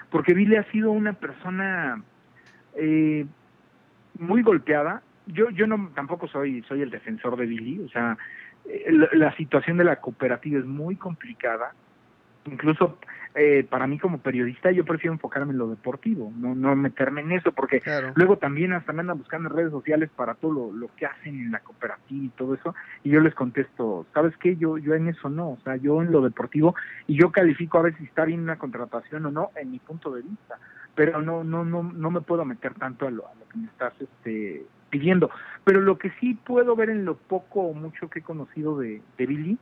porque 0.09 0.33
Billy 0.33 0.55
ha 0.55 0.69
sido 0.71 0.91
una 0.91 1.13
persona 1.13 2.01
eh, 2.75 3.25
muy 4.17 4.41
golpeada. 4.41 5.01
Yo, 5.27 5.49
yo 5.51 5.67
no 5.67 5.91
tampoco 5.95 6.27
soy, 6.27 6.63
soy 6.63 6.81
el 6.81 6.89
defensor 6.89 7.37
de 7.37 7.45
Billy, 7.45 7.79
o 7.79 7.89
sea, 7.89 8.17
eh, 8.65 8.91
la 9.13 9.35
situación 9.37 9.77
de 9.77 9.85
la 9.85 9.97
cooperativa 9.97 10.59
es 10.59 10.65
muy 10.65 10.95
complicada. 10.95 11.73
Incluso 12.45 12.97
eh, 13.35 13.65
para 13.69 13.87
mí 13.87 13.97
como 13.97 14.19
periodista 14.19 14.69
yo 14.71 14.85
prefiero 14.85 15.13
enfocarme 15.13 15.53
en 15.53 15.57
lo 15.57 15.67
deportivo, 15.67 16.31
no, 16.35 16.53
no 16.53 16.75
meterme 16.75 17.21
en 17.21 17.31
eso, 17.31 17.51
porque 17.51 17.81
luego 18.15 18.37
también 18.37 18.73
hasta 18.73 18.93
me 18.93 19.01
andan 19.01 19.17
buscando 19.17 19.49
en 19.49 19.55
redes 19.55 19.71
sociales 19.71 20.09
para 20.15 20.35
todo 20.35 20.71
lo, 20.71 20.89
que 20.95 21.05
hacen 21.05 21.39
en 21.39 21.51
la 21.51 21.59
cooperativa 21.59 22.25
y 22.25 22.29
todo 22.29 22.53
eso, 22.53 22.75
y 23.03 23.09
yo 23.09 23.21
les 23.21 23.33
contesto, 23.33 24.05
¿sabes 24.13 24.35
qué? 24.37 24.55
Yo, 24.57 24.77
yo 24.77 24.93
en 24.93 25.07
eso 25.07 25.29
no, 25.29 25.51
o 25.51 25.57
sea, 25.63 25.77
yo 25.77 26.01
en 26.01 26.11
lo 26.11 26.21
deportivo, 26.21 26.75
y 27.07 27.15
yo 27.15 27.31
califico 27.31 27.79
a 27.79 27.83
ver 27.83 27.97
si 27.97 28.03
está 28.03 28.25
bien 28.25 28.41
una 28.41 28.57
contratación 28.57 29.25
o 29.25 29.31
no, 29.31 29.49
en 29.55 29.71
mi 29.71 29.79
punto 29.79 30.11
de 30.11 30.21
vista, 30.21 30.59
pero 30.93 31.21
no, 31.21 31.43
no, 31.43 31.65
no, 31.65 31.81
no 31.81 32.11
me 32.11 32.21
puedo 32.21 32.45
meter 32.45 32.75
tanto 32.75 33.07
a 33.07 33.11
lo, 33.11 33.27
a 33.27 33.33
lo 33.35 33.47
que 33.47 33.57
me 33.57 33.65
estás 33.65 33.93
este, 33.99 34.63
pidiendo. 34.91 35.31
Pero 35.63 35.81
lo 35.81 35.97
que 35.97 36.11
sí 36.19 36.35
puedo 36.35 36.75
ver 36.75 36.91
en 36.91 37.03
lo 37.03 37.15
poco 37.15 37.61
o 37.61 37.73
mucho 37.73 38.09
que 38.09 38.19
he 38.19 38.21
conocido 38.23 38.77
de, 38.77 39.01
de 39.17 39.25
Billy, 39.25 39.57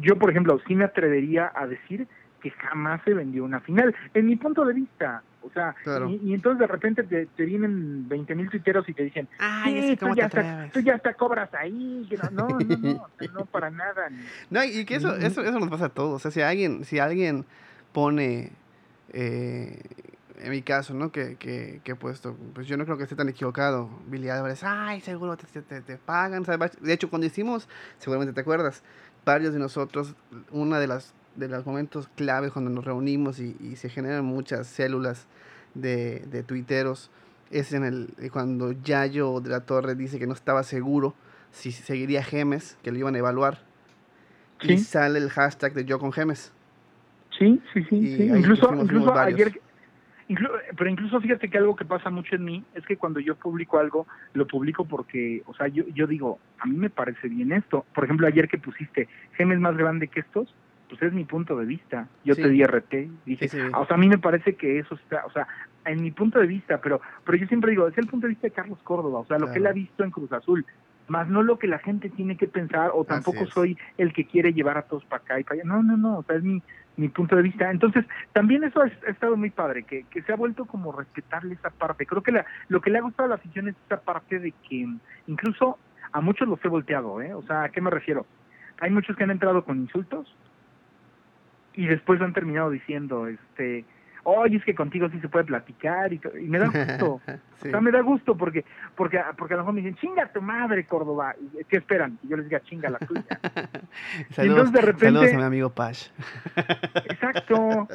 yo 0.00 0.16
por 0.16 0.30
ejemplo 0.30 0.60
sí 0.66 0.74
me 0.74 0.84
atrevería 0.84 1.52
a 1.54 1.66
decir 1.66 2.06
que 2.40 2.50
jamás 2.50 3.00
se 3.04 3.14
vendió 3.14 3.44
una 3.44 3.60
final, 3.60 3.94
en 4.14 4.26
mi 4.26 4.36
punto 4.36 4.64
de 4.64 4.74
vista. 4.74 5.22
O 5.42 5.50
sea, 5.50 5.74
y, 6.08 6.34
entonces 6.34 6.58
de 6.58 6.66
repente 6.66 7.02
te, 7.04 7.26
te 7.26 7.44
vienen 7.44 8.08
20 8.08 8.34
mil 8.34 8.50
tuiteros 8.50 8.86
y 8.88 8.92
te 8.92 9.04
dicen, 9.04 9.28
Ay, 9.38 9.96
tú, 9.96 10.14
ya 10.14 10.26
hasta, 10.26 10.68
tú 10.72 10.80
ya 10.80 10.94
hasta 10.96 11.14
cobras 11.14 11.52
ahí. 11.54 12.08
No, 12.32 12.48
no, 12.48 12.58
no, 12.58 13.06
no, 13.32 13.44
para 13.46 13.70
nada. 13.70 14.08
No, 14.50 14.62
y 14.64 14.84
que 14.84 14.96
eso, 14.96 15.16
eso, 15.16 15.42
eso 15.42 15.58
nos 15.58 15.70
pasa 15.70 15.86
a 15.86 15.88
todos. 15.88 16.14
O 16.14 16.18
sea, 16.18 16.30
si 16.30 16.42
alguien, 16.42 16.84
si 16.84 16.98
alguien 16.98 17.46
pone, 17.92 18.50
eh, 19.12 19.80
en 20.40 20.50
mi 20.50 20.60
caso, 20.62 20.92
¿no? 20.92 21.12
Que, 21.12 21.36
que, 21.36 21.80
que 21.82 21.92
he 21.92 21.96
puesto, 21.96 22.36
pues 22.52 22.66
yo 22.66 22.76
no 22.76 22.84
creo 22.84 22.98
que 22.98 23.04
esté 23.04 23.16
tan 23.16 23.28
equivocado. 23.28 23.88
Billy 24.06 24.28
Álvarez, 24.28 24.62
ay, 24.64 25.00
seguro 25.00 25.36
te, 25.36 25.62
te, 25.62 25.80
te 25.80 25.96
pagan. 25.96 26.44
De 26.80 26.92
hecho, 26.92 27.08
cuando 27.08 27.26
hicimos, 27.26 27.68
seguramente 27.98 28.34
te 28.34 28.40
acuerdas, 28.40 28.82
varios 29.24 29.52
de 29.52 29.58
nosotros, 29.58 30.14
una 30.50 30.78
de 30.78 30.86
las 30.86 31.14
de 31.36 31.48
los 31.48 31.64
momentos 31.64 32.08
claves 32.16 32.50
cuando 32.50 32.68
nos 32.68 32.84
reunimos 32.84 33.38
y, 33.38 33.76
se 33.76 33.88
generan 33.88 34.24
muchas 34.24 34.66
células 34.66 35.28
de, 35.74 36.20
de 36.32 36.42
tuiteros 36.42 37.12
es 37.50 37.72
en 37.72 37.84
el 37.84 38.30
cuando 38.30 38.72
Yayo 38.72 39.40
de 39.40 39.50
la 39.50 39.60
Torre 39.60 39.94
dice 39.94 40.18
que 40.18 40.26
no 40.26 40.34
estaba 40.34 40.62
seguro 40.62 41.14
si 41.50 41.72
seguiría 41.72 42.22
Gemes, 42.22 42.76
que 42.82 42.92
lo 42.92 42.98
iban 42.98 43.14
a 43.14 43.18
evaluar. 43.18 43.62
Y 44.62 44.76
sale 44.78 45.18
el 45.18 45.30
hashtag 45.30 45.72
de 45.72 45.84
yo 45.84 45.98
con 45.98 46.12
Gemes. 46.12 46.52
Sí, 47.38 47.60
sí, 47.72 47.84
sí. 47.88 47.96
Incluso, 48.24 48.74
incluso 48.74 49.16
ayer, 49.16 49.60
pero 50.76 50.90
incluso 50.90 51.20
fíjate 51.20 51.48
que 51.48 51.58
algo 51.58 51.74
que 51.74 51.84
pasa 51.84 52.10
mucho 52.10 52.36
en 52.36 52.44
mí 52.44 52.64
es 52.74 52.84
que 52.86 52.96
cuando 52.96 53.18
yo 53.20 53.34
publico 53.36 53.78
algo, 53.78 54.06
lo 54.34 54.46
publico 54.46 54.84
porque, 54.84 55.42
o 55.46 55.54
sea, 55.54 55.68
yo, 55.68 55.84
yo 55.94 56.06
digo, 56.06 56.38
a 56.58 56.66
mí 56.66 56.76
me 56.76 56.90
parece 56.90 57.28
bien 57.28 57.52
esto. 57.52 57.86
Por 57.94 58.04
ejemplo, 58.04 58.26
ayer 58.26 58.48
que 58.48 58.58
pusiste 58.58 59.08
Gemes 59.32 59.58
más 59.58 59.76
grande 59.76 60.08
que 60.08 60.20
estos, 60.20 60.54
pues 60.88 61.02
es 61.02 61.12
mi 61.12 61.24
punto 61.24 61.56
de 61.56 61.66
vista. 61.66 62.08
Yo 62.24 62.36
te 62.36 62.48
di 62.48 62.62
RT, 62.62 62.94
dije, 63.24 63.46
o 63.74 63.86
sea, 63.86 63.96
a 63.96 63.98
mí 63.98 64.08
me 64.08 64.18
parece 64.18 64.54
que 64.54 64.78
eso 64.78 64.94
está, 64.96 65.24
o 65.24 65.30
sea, 65.30 65.46
en 65.84 66.02
mi 66.02 66.10
punto 66.10 66.38
de 66.38 66.46
vista, 66.46 66.80
pero 66.80 67.00
pero 67.24 67.38
yo 67.38 67.46
siempre 67.46 67.70
digo, 67.70 67.88
es 67.88 67.96
el 67.96 68.06
punto 68.06 68.26
de 68.26 68.30
vista 68.32 68.46
de 68.46 68.52
Carlos 68.52 68.78
Córdoba, 68.82 69.20
o 69.20 69.26
sea, 69.26 69.38
lo 69.38 69.50
que 69.50 69.58
él 69.58 69.66
ha 69.66 69.72
visto 69.72 70.04
en 70.04 70.10
Cruz 70.10 70.32
Azul, 70.32 70.64
más 71.08 71.28
no 71.28 71.42
lo 71.42 71.58
que 71.58 71.66
la 71.66 71.78
gente 71.78 72.10
tiene 72.10 72.36
que 72.36 72.46
pensar, 72.46 72.90
o 72.94 73.04
tampoco 73.04 73.46
soy 73.46 73.76
el 73.96 74.12
que 74.12 74.26
quiere 74.26 74.52
llevar 74.52 74.78
a 74.78 74.82
todos 74.82 75.04
para 75.04 75.22
acá 75.22 75.40
y 75.40 75.44
para 75.44 75.60
allá. 75.60 75.64
No, 75.64 75.82
no, 75.82 75.96
no, 75.96 76.18
o 76.18 76.22
sea, 76.22 76.36
es 76.36 76.42
mi, 76.42 76.62
mi 76.96 77.08
punto 77.08 77.36
de 77.36 77.42
vista. 77.42 77.70
Entonces, 77.70 78.04
también 78.32 78.64
eso 78.64 78.82
ha, 78.82 78.86
estado 79.10 79.36
muy 79.36 79.50
padre, 79.50 79.82
que, 79.82 80.04
que 80.04 80.22
se 80.22 80.32
ha 80.32 80.36
vuelto 80.36 80.64
como 80.64 80.92
respetarle 80.92 81.54
esa 81.54 81.70
parte. 81.70 82.06
Creo 82.06 82.22
que 82.22 82.32
la, 82.32 82.46
lo 82.68 82.80
que 82.80 82.90
le 82.90 82.98
ha 82.98 83.02
gustado 83.02 83.26
a 83.26 83.30
la 83.30 83.34
afición 83.36 83.68
es 83.68 83.76
esa 83.86 84.00
parte 84.00 84.38
de 84.38 84.52
que 84.68 84.86
incluso 85.26 85.78
a 86.12 86.20
muchos 86.20 86.48
los 86.48 86.64
he 86.64 86.68
volteado, 86.68 87.20
¿eh? 87.20 87.34
O 87.34 87.42
sea, 87.42 87.64
¿a 87.64 87.68
qué 87.68 87.80
me 87.80 87.90
refiero? 87.90 88.26
Hay 88.80 88.90
muchos 88.90 89.16
que 89.16 89.24
han 89.24 89.30
entrado 89.30 89.64
con 89.64 89.78
insultos, 89.78 90.34
y 91.78 91.86
después 91.86 92.20
han 92.20 92.32
terminado 92.32 92.70
diciendo, 92.70 93.28
este, 93.28 93.84
oye, 94.28 94.56
es 94.56 94.64
que 94.64 94.74
contigo 94.74 95.08
sí 95.10 95.20
se 95.20 95.28
puede 95.28 95.44
platicar 95.44 96.12
y, 96.12 96.20
me 96.42 96.58
da 96.58 96.66
gusto. 96.68 97.20
O 97.58 97.70
sea, 97.70 97.80
me 97.80 97.90
da 97.90 98.02
gusto 98.02 98.36
porque, 98.36 98.64
porque, 98.94 99.20
porque 99.36 99.54
a 99.54 99.56
lo 99.56 99.64
mejor 99.64 99.74
me 99.74 99.80
dicen, 99.80 99.96
chinga 99.96 100.32
tu 100.32 100.40
madre, 100.40 100.86
Córdoba. 100.86 101.34
¿Qué 101.68 101.78
esperan? 101.78 102.16
Y 102.22 102.28
yo 102.28 102.36
les 102.36 102.48
diga, 102.48 102.60
chinga 102.60 102.88
la 102.88 102.98
tuya. 102.98 103.24
saludos, 104.30 104.38
y 104.38 104.42
entonces 104.42 104.72
de 104.72 104.80
repente... 104.80 105.06
Saludos 105.06 105.32
a 105.32 105.36
mi 105.36 105.42
amigo 105.42 105.70
Pash. 105.70 106.08
exacto. 107.06 107.88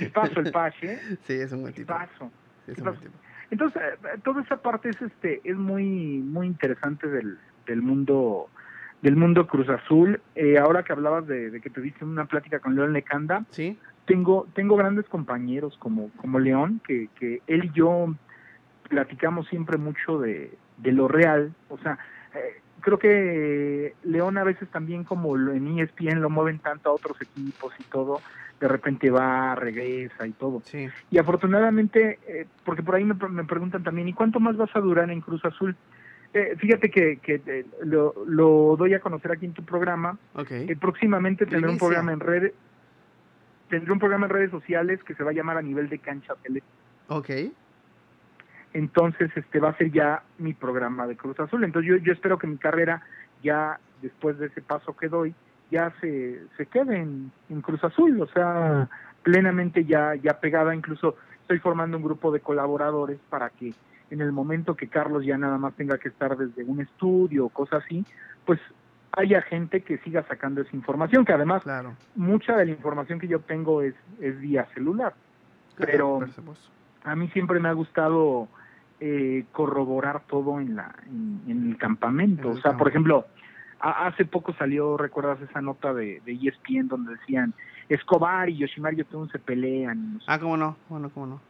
Y 0.00 0.06
paso 0.06 0.40
el 0.40 0.50
Pash, 0.50 0.82
¿eh? 0.82 0.98
Sí, 1.22 1.34
es 1.34 1.52
un 1.52 1.62
buen 1.62 1.74
tipo. 1.74 1.94
Paso. 1.94 2.32
es 2.66 2.76
un 2.78 2.84
buen 2.84 2.98
tipo. 2.98 3.12
Entonces, 3.52 3.82
eh, 3.82 4.18
toda 4.24 4.42
esa 4.42 4.56
parte 4.56 4.88
es, 4.88 5.00
este, 5.00 5.40
es 5.44 5.56
muy, 5.56 5.84
muy 6.18 6.48
interesante 6.48 7.06
del, 7.06 7.38
del 7.66 7.82
mundo 7.82 8.48
del 9.02 9.16
mundo 9.16 9.46
Cruz 9.46 9.68
Azul. 9.68 10.20
Eh, 10.34 10.58
ahora 10.58 10.84
que 10.84 10.92
hablabas 10.92 11.26
de, 11.26 11.60
que 11.60 11.70
tuviste 11.70 12.04
una 12.04 12.24
plática 12.24 12.60
con 12.60 12.74
León 12.74 12.92
Lecanda, 12.92 13.44
¿Sí? 13.50 13.78
Tengo, 14.06 14.46
tengo 14.54 14.76
grandes 14.76 15.06
compañeros 15.08 15.76
como, 15.78 16.10
como 16.16 16.38
León, 16.38 16.80
que, 16.86 17.08
que 17.18 17.42
él 17.46 17.66
y 17.66 17.70
yo 17.72 18.14
platicamos 18.88 19.46
siempre 19.48 19.78
mucho 19.78 20.18
de, 20.18 20.52
de 20.78 20.92
lo 20.92 21.08
real. 21.08 21.54
O 21.68 21.78
sea, 21.78 21.98
eh, 22.34 22.60
creo 22.80 22.98
que 22.98 23.94
León 24.04 24.38
a 24.38 24.44
veces 24.44 24.68
también 24.68 25.04
como 25.04 25.36
en 25.36 25.78
ESPN 25.78 26.20
lo 26.20 26.30
mueven 26.30 26.58
tanto 26.58 26.90
a 26.90 26.92
otros 26.92 27.20
equipos 27.20 27.72
y 27.78 27.84
todo, 27.84 28.20
de 28.60 28.68
repente 28.68 29.10
va, 29.10 29.54
regresa 29.54 30.26
y 30.26 30.32
todo. 30.32 30.62
Sí. 30.64 30.88
Y 31.10 31.18
afortunadamente, 31.18 32.18
eh, 32.26 32.46
porque 32.64 32.82
por 32.82 32.96
ahí 32.96 33.04
me, 33.04 33.14
me 33.14 33.44
preguntan 33.44 33.82
también, 33.82 34.08
¿y 34.08 34.12
cuánto 34.12 34.40
más 34.40 34.56
vas 34.56 34.74
a 34.74 34.80
durar 34.80 35.10
en 35.10 35.20
Cruz 35.20 35.44
Azul? 35.44 35.76
Eh, 36.34 36.56
fíjate 36.56 36.90
que, 36.90 37.18
que 37.18 37.42
eh, 37.46 37.66
lo, 37.82 38.14
lo, 38.26 38.76
doy 38.78 38.94
a 38.94 39.00
conocer 39.00 39.32
aquí 39.32 39.44
en 39.44 39.52
tu 39.52 39.64
programa. 39.64 40.16
Okay. 40.34 40.66
Eh, 40.68 40.76
próximamente 40.76 41.44
tendré 41.44 41.70
un 41.70 41.78
programa 41.78 42.12
en 42.12 42.20
redes, 42.20 42.52
tendré 43.72 43.90
un 43.90 43.98
programa 43.98 44.26
en 44.26 44.32
redes 44.32 44.50
sociales 44.50 45.02
que 45.02 45.14
se 45.14 45.24
va 45.24 45.30
a 45.30 45.32
llamar 45.32 45.56
a 45.56 45.62
nivel 45.62 45.88
de 45.88 45.98
cancha 45.98 46.34
tele. 46.42 46.62
Ok. 47.08 47.30
Entonces, 48.74 49.30
este 49.34 49.60
va 49.60 49.70
a 49.70 49.76
ser 49.78 49.90
ya 49.90 50.24
mi 50.36 50.52
programa 50.52 51.06
de 51.06 51.16
Cruz 51.16 51.40
Azul. 51.40 51.64
Entonces, 51.64 51.88
yo, 51.88 51.96
yo 51.96 52.12
espero 52.12 52.36
que 52.36 52.46
mi 52.46 52.58
carrera 52.58 53.02
ya 53.42 53.80
después 54.02 54.38
de 54.38 54.48
ese 54.48 54.60
paso 54.60 54.94
que 54.94 55.08
doy 55.08 55.34
ya 55.70 55.90
se, 56.02 56.42
se 56.58 56.66
quede 56.66 56.98
en, 56.98 57.32
en 57.48 57.62
Cruz 57.62 57.82
Azul, 57.82 58.20
o 58.20 58.26
sea, 58.26 58.90
plenamente 59.22 59.86
ya 59.86 60.16
ya 60.16 60.38
pegada. 60.38 60.74
Incluso 60.74 61.16
estoy 61.40 61.58
formando 61.58 61.96
un 61.96 62.02
grupo 62.02 62.30
de 62.30 62.40
colaboradores 62.40 63.18
para 63.30 63.48
que 63.48 63.72
en 64.10 64.20
el 64.20 64.32
momento 64.32 64.76
que 64.76 64.88
Carlos 64.88 65.24
ya 65.24 65.38
nada 65.38 65.56
más 65.56 65.72
tenga 65.76 65.96
que 65.96 66.08
estar 66.08 66.36
desde 66.36 66.62
un 66.62 66.82
estudio 66.82 67.46
o 67.46 67.48
cosas 67.48 67.82
así, 67.84 68.04
pues 68.44 68.60
haya 69.12 69.42
gente 69.42 69.82
que 69.82 69.98
siga 69.98 70.22
sacando 70.26 70.62
esa 70.62 70.74
información, 70.74 71.24
que 71.24 71.32
además 71.32 71.62
Claro. 71.62 71.94
mucha 72.14 72.56
de 72.56 72.66
la 72.66 72.70
información 72.72 73.18
que 73.18 73.28
yo 73.28 73.40
tengo 73.40 73.82
es, 73.82 73.94
es 74.20 74.38
vía 74.40 74.66
celular. 74.74 75.14
Pero 75.76 76.20
a 77.04 77.16
mí 77.16 77.28
siempre 77.28 77.60
me 77.60 77.68
ha 77.68 77.72
gustado 77.72 78.48
eh, 79.00 79.44
corroborar 79.52 80.22
todo 80.28 80.60
en 80.60 80.76
la 80.76 80.94
en, 81.06 81.40
en 81.48 81.70
el 81.70 81.76
campamento. 81.78 82.42
En 82.42 82.48
el 82.52 82.58
o 82.58 82.62
sea, 82.62 82.70
campo. 82.72 82.78
por 82.78 82.88
ejemplo, 82.88 83.26
a- 83.80 84.06
hace 84.06 84.24
poco 84.24 84.52
salió, 84.54 84.96
¿recuerdas 84.96 85.40
esa 85.40 85.60
nota 85.60 85.92
de, 85.92 86.20
de 86.24 86.32
ESPN 86.32 86.88
donde 86.88 87.12
decían 87.16 87.52
Escobar 87.88 88.48
y 88.48 88.58
Yoshimar 88.58 88.94
Yotun 88.94 89.28
se 89.30 89.38
pelean? 89.38 90.14
no 90.14 90.20
sé 90.20 90.26
Ah, 90.28 90.38
cómo 90.38 90.56
no, 90.56 90.76
bueno, 90.88 91.10
cómo 91.12 91.26
no. 91.26 91.40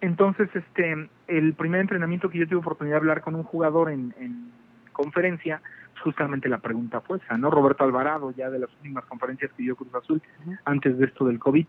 entonces, 0.00 0.48
este, 0.54 1.08
el 1.28 1.54
primer 1.54 1.80
entrenamiento 1.80 2.30
que 2.30 2.38
yo 2.38 2.46
tuve 2.48 2.58
oportunidad 2.58 2.96
de 2.96 3.00
hablar 3.00 3.20
con 3.22 3.34
un 3.34 3.42
jugador 3.44 3.90
en, 3.90 4.14
en 4.18 4.50
conferencia, 4.92 5.60
justamente 6.00 6.48
la 6.48 6.58
pregunta 6.58 7.00
fue 7.00 7.18
esa, 7.18 7.36
¿no? 7.36 7.50
Roberto 7.50 7.84
Alvarado, 7.84 8.30
ya 8.32 8.50
de 8.50 8.58
las 8.58 8.72
últimas 8.74 9.04
conferencias 9.06 9.50
que 9.52 9.62
dio 9.62 9.76
Cruz 9.76 9.94
Azul, 9.94 10.22
antes 10.64 10.98
de 10.98 11.06
esto 11.06 11.24
del 11.26 11.38
COVID. 11.38 11.66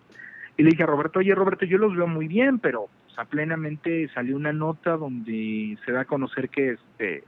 Y 0.57 0.63
le 0.63 0.69
dije 0.71 0.83
a 0.83 0.87
Roberto, 0.87 1.19
oye 1.19 1.35
Roberto, 1.35 1.65
yo 1.65 1.77
los 1.77 1.95
veo 1.95 2.07
muy 2.07 2.27
bien, 2.27 2.59
pero 2.59 2.83
o 2.83 3.09
sea, 3.15 3.25
plenamente 3.25 4.09
salió 4.13 4.35
una 4.35 4.53
nota 4.53 4.97
donde 4.97 5.77
se 5.85 5.91
da 5.91 6.01
a 6.01 6.05
conocer 6.05 6.49
que 6.49 6.71
este 6.73 7.23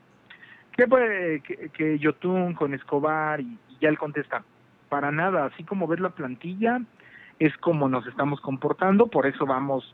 que, 0.76 0.88
pues, 0.88 1.43
que, 1.43 1.70
que 1.70 2.00
Yotun 2.00 2.54
con 2.54 2.74
Escobar 2.74 3.41
y, 3.41 3.58
y 3.70 3.78
ya 3.82 3.89
él 3.89 3.97
contesta, 3.97 4.43
para 4.88 5.12
nada, 5.12 5.45
así 5.45 5.64
como 5.64 5.88
ves 5.88 6.00
la 6.00 6.12
plantilla, 6.12 6.82
es 7.38 7.56
como 7.58 7.89
nos 7.89 8.08
estamos 8.08 8.39
comportando, 8.41 9.08
por 9.08 9.26
eso 9.28 9.45
vamos, 9.45 9.93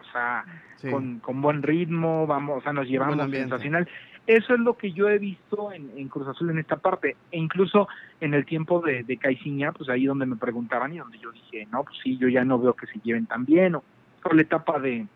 o 0.00 0.12
sea, 0.12 0.44
Sí. 0.76 0.90
con, 0.90 1.20
con 1.20 1.40
buen 1.40 1.62
ritmo, 1.62 2.26
vamos, 2.26 2.58
o 2.58 2.60
sea, 2.62 2.72
nos 2.72 2.88
llevamos 2.88 3.16
Buen 3.16 3.30
sensacional. 3.30 3.88
Eso 4.26 4.54
es 4.54 4.60
lo 4.60 4.76
que 4.76 4.92
yo 4.92 5.08
he 5.08 5.18
visto 5.18 5.72
en, 5.72 5.90
en 5.96 6.08
Cruz 6.08 6.28
Azul 6.28 6.50
en 6.50 6.58
esta 6.58 6.76
parte, 6.76 7.16
e 7.32 7.38
incluso 7.38 7.88
en 8.20 8.34
el 8.34 8.44
tiempo 8.44 8.80
de, 8.80 9.02
de 9.02 9.16
Caiciña, 9.16 9.72
pues 9.72 9.88
ahí 9.88 10.06
donde 10.06 10.26
me 10.26 10.36
preguntaban 10.36 10.92
y 10.94 10.98
donde 10.98 11.18
yo 11.18 11.32
dije, 11.32 11.66
no, 11.72 11.82
pues 11.82 11.96
sí, 12.02 12.16
yo 12.18 12.28
ya 12.28 12.44
no 12.44 12.58
veo 12.58 12.74
que 12.74 12.86
se 12.86 13.00
lleven 13.00 13.26
tan 13.26 13.44
bien, 13.44 13.74
o, 13.74 13.82
o 14.22 14.32
la 14.34 14.42
etapa 14.42 14.78
de, 14.78 15.06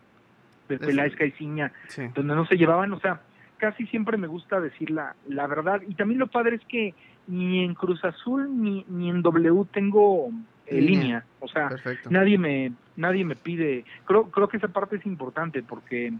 de 0.67 0.77
Peláez 0.77 1.15
Caiciña, 1.15 1.71
Sí. 1.87 2.03
donde 2.13 2.35
no 2.35 2.45
se 2.45 2.57
llevaban, 2.57 2.91
o 2.91 2.99
sea, 2.99 3.21
casi 3.57 3.87
siempre 3.87 4.17
me 4.17 4.27
gusta 4.27 4.59
decir 4.59 4.91
la, 4.91 5.15
la 5.29 5.47
verdad, 5.47 5.81
y 5.87 5.95
también 5.95 6.19
lo 6.19 6.27
padre 6.27 6.57
es 6.57 6.65
que 6.65 6.93
ni 7.27 7.63
en 7.63 7.75
Cruz 7.75 8.03
Azul 8.03 8.61
ni, 8.61 8.85
ni 8.89 9.09
en 9.09 9.21
W 9.21 9.65
tengo 9.71 10.29
eh, 10.65 10.81
Línea. 10.81 10.99
línea, 11.01 11.25
o 11.39 11.47
sea, 11.47 11.69
Perfecto. 11.69 12.09
nadie 12.11 12.37
me 12.37 12.73
nadie 12.97 13.23
me 13.23 13.35
pide 13.37 13.85
creo 14.05 14.29
creo 14.31 14.47
que 14.49 14.57
esa 14.57 14.67
parte 14.67 14.97
es 14.97 15.05
importante 15.05 15.63
porque 15.63 16.11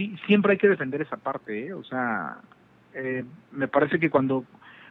sí 0.00 0.16
siempre 0.26 0.52
hay 0.52 0.58
que 0.58 0.68
defender 0.68 1.02
esa 1.02 1.16
parte 1.16 1.66
¿eh? 1.66 1.74
o 1.74 1.84
sea 1.84 2.38
eh, 2.94 3.24
me 3.52 3.68
parece 3.68 3.98
que 3.98 4.10
cuando 4.10 4.44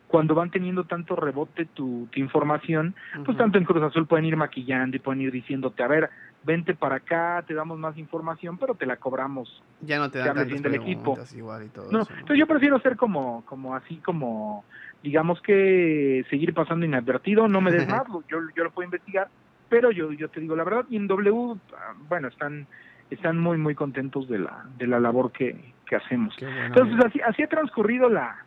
cuando 0.07 0.33
van 0.33 0.49
teniendo 0.49 0.85
tanto 0.85 1.15
rebote 1.15 1.65
tu, 1.65 2.07
tu 2.11 2.19
información 2.19 2.95
pues 3.25 3.37
tanto 3.37 3.57
en 3.57 3.65
Cruz 3.65 3.83
Azul 3.83 4.07
pueden 4.07 4.25
ir 4.25 4.37
maquillando 4.37 4.95
y 4.95 4.99
pueden 4.99 5.21
ir 5.21 5.31
diciéndote 5.31 5.83
a 5.83 5.87
ver 5.87 6.09
vente 6.43 6.73
para 6.73 6.95
acá 6.95 7.43
te 7.47 7.53
damos 7.53 7.77
más 7.79 7.97
información 7.97 8.57
pero 8.57 8.73
te 8.75 8.85
la 8.85 8.97
cobramos 8.97 9.61
Ya 9.81 9.97
no 9.99 10.09
te 10.09 10.19
dan 10.19 10.47
bien 10.47 10.61
del 10.61 10.75
equipo. 10.75 11.13
preguntas 11.13 11.33
igual 11.35 11.65
y 11.65 11.69
todo 11.69 11.91
no 11.91 12.01
eso, 12.01 12.11
¿no? 12.13 12.19
entonces 12.19 12.39
yo 12.39 12.47
prefiero 12.47 12.79
ser 12.79 12.95
como 12.95 13.43
como 13.45 13.75
así 13.75 13.97
como 13.97 14.63
digamos 15.03 15.41
que 15.41 16.25
seguir 16.29 16.53
pasando 16.53 16.85
inadvertido 16.85 17.47
no 17.47 17.61
me 17.61 17.71
des 17.71 17.87
más 17.89 18.03
yo 18.29 18.39
yo 18.55 18.63
lo 18.63 18.71
puedo 18.71 18.85
investigar 18.85 19.27
pero 19.69 19.91
yo 19.91 20.11
yo 20.13 20.29
te 20.29 20.39
digo 20.39 20.55
la 20.55 20.63
verdad 20.63 20.85
y 20.89 20.95
en 20.95 21.07
W 21.07 21.55
ah, 21.77 21.93
bueno 22.07 22.29
están 22.29 22.65
están 23.09 23.39
muy 23.39 23.57
muy 23.57 23.75
contentos 23.75 24.27
de 24.27 24.39
la 24.39 24.65
de 24.77 24.87
la 24.87 24.99
labor 24.99 25.31
que, 25.31 25.73
que 25.85 25.95
hacemos. 25.95 26.35
Entonces 26.39 27.03
así 27.05 27.21
así 27.21 27.43
ha 27.43 27.47
transcurrido 27.47 28.09
la 28.09 28.37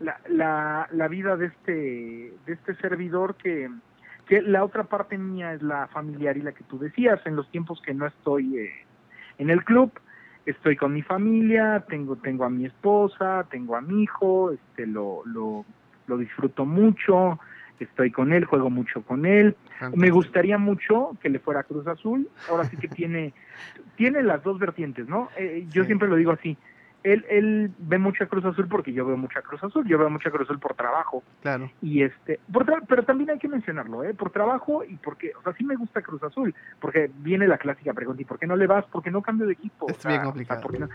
la, 0.00 0.20
la, 0.28 0.88
la 0.92 1.08
vida 1.08 1.36
de 1.36 1.46
este 1.46 1.72
de 2.46 2.52
este 2.52 2.74
servidor 2.76 3.34
que 3.36 3.70
que 4.26 4.42
la 4.42 4.64
otra 4.64 4.84
parte 4.84 5.16
mía 5.18 5.52
es 5.52 5.62
la 5.62 5.86
familiar 5.88 6.36
y 6.36 6.42
la 6.42 6.52
que 6.52 6.64
tú 6.64 6.78
decías. 6.78 7.20
En 7.26 7.36
los 7.36 7.48
tiempos 7.50 7.80
que 7.80 7.94
no 7.94 8.06
estoy 8.06 8.58
eh, 8.58 8.74
en 9.38 9.50
el 9.50 9.64
club 9.64 9.92
estoy 10.46 10.76
con 10.76 10.92
mi 10.92 11.02
familia 11.02 11.84
tengo 11.88 12.16
tengo 12.16 12.44
a 12.44 12.50
mi 12.50 12.66
esposa 12.66 13.44
tengo 13.50 13.76
a 13.76 13.80
mi 13.80 14.04
hijo 14.04 14.52
este 14.52 14.86
lo 14.86 15.22
lo 15.26 15.64
lo 16.06 16.16
disfruto 16.16 16.64
mucho 16.64 17.38
estoy 17.84 18.10
con 18.10 18.32
él 18.32 18.44
juego 18.44 18.70
mucho 18.70 19.02
con 19.02 19.26
él 19.26 19.56
me 19.94 20.10
gustaría 20.10 20.56
mucho 20.58 21.10
que 21.20 21.28
le 21.28 21.38
fuera 21.38 21.60
a 21.60 21.64
Cruz 21.64 21.86
Azul. 21.86 22.28
Ahora 22.48 22.64
sí 22.64 22.76
que 22.78 22.88
tiene, 22.88 23.34
tiene 23.96 24.22
las 24.22 24.42
dos 24.42 24.58
vertientes, 24.58 25.06
¿no? 25.08 25.28
Eh, 25.36 25.66
yo 25.70 25.82
Sí. 25.82 25.86
siempre 25.88 26.08
lo 26.08 26.16
digo 26.16 26.32
así. 26.32 26.56
Él, 27.04 27.24
él 27.28 27.70
ve 27.78 27.98
mucha 27.98 28.26
Cruz 28.26 28.44
Azul 28.44 28.66
porque 28.68 28.92
yo 28.92 29.06
veo 29.06 29.16
mucha 29.16 29.40
Cruz 29.42 29.62
Azul. 29.62 29.86
Yo 29.86 29.96
veo 29.98 30.10
mucha 30.10 30.30
Cruz 30.30 30.48
Azul 30.48 30.58
por 30.58 30.74
trabajo. 30.74 31.22
Claro. 31.42 31.70
Y 31.82 32.02
este, 32.02 32.40
por 32.52 32.64
tra- 32.66 32.82
pero 32.88 33.04
también 33.04 33.30
hay 33.30 33.38
que 33.38 33.48
mencionarlo, 33.48 34.02
¿eh? 34.02 34.12
Por 34.14 34.30
trabajo 34.30 34.82
y 34.82 34.96
porque, 34.96 35.30
o 35.38 35.42
sea, 35.42 35.52
sí 35.52 35.62
me 35.64 35.76
gusta 35.76 36.02
Cruz 36.02 36.22
Azul. 36.24 36.54
Porque 36.80 37.10
viene 37.18 37.46
la 37.46 37.58
clásica 37.58 37.92
pregunta, 37.92 38.22
¿y 38.22 38.24
por 38.24 38.38
qué 38.38 38.46
no 38.46 38.56
le 38.56 38.66
vas? 38.66 38.84
Porque 38.90 39.10
no 39.12 39.22
cambio 39.22 39.46
de 39.46 39.52
equipo. 39.52 39.86
Es 39.88 39.98
O 39.98 40.00
sea, 40.00 40.08
bien 40.10 40.20
o 40.20 40.24
sea, 40.24 40.30
complicado. 40.32 40.60
¿por 40.62 40.72
qué 40.72 40.78
no? 40.80 40.88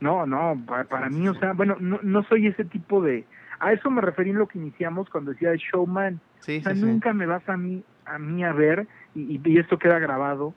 No, 0.00 0.26
no, 0.26 0.62
para, 0.64 0.84
para 0.84 1.08
Sí, 1.08 1.14
mí, 1.16 1.22
sí, 1.22 1.28
o 1.28 1.34
sea, 1.34 1.54
bueno, 1.54 1.76
no, 1.80 1.98
no 2.02 2.22
soy 2.24 2.46
ese 2.46 2.64
tipo 2.64 3.02
de... 3.02 3.24
A 3.60 3.72
eso 3.72 3.90
me 3.90 4.00
referí 4.00 4.30
en 4.30 4.38
lo 4.38 4.46
que 4.46 4.58
iniciamos 4.58 5.08
cuando 5.10 5.32
decía 5.32 5.50
de 5.50 5.58
showman. 5.58 6.20
Sí, 6.40 6.58
O 6.58 6.62
sea, 6.62 6.74
sí, 6.74 6.80
sí. 6.80 6.86
nunca 6.86 7.12
me 7.12 7.26
vas 7.26 7.46
a 7.48 7.56
mí 7.56 7.82
a 8.06 8.18
mí 8.18 8.42
a 8.44 8.52
ver 8.52 8.86
y, 9.14 9.40
y 9.44 9.58
esto 9.58 9.78
queda 9.78 9.98
grabado 9.98 10.54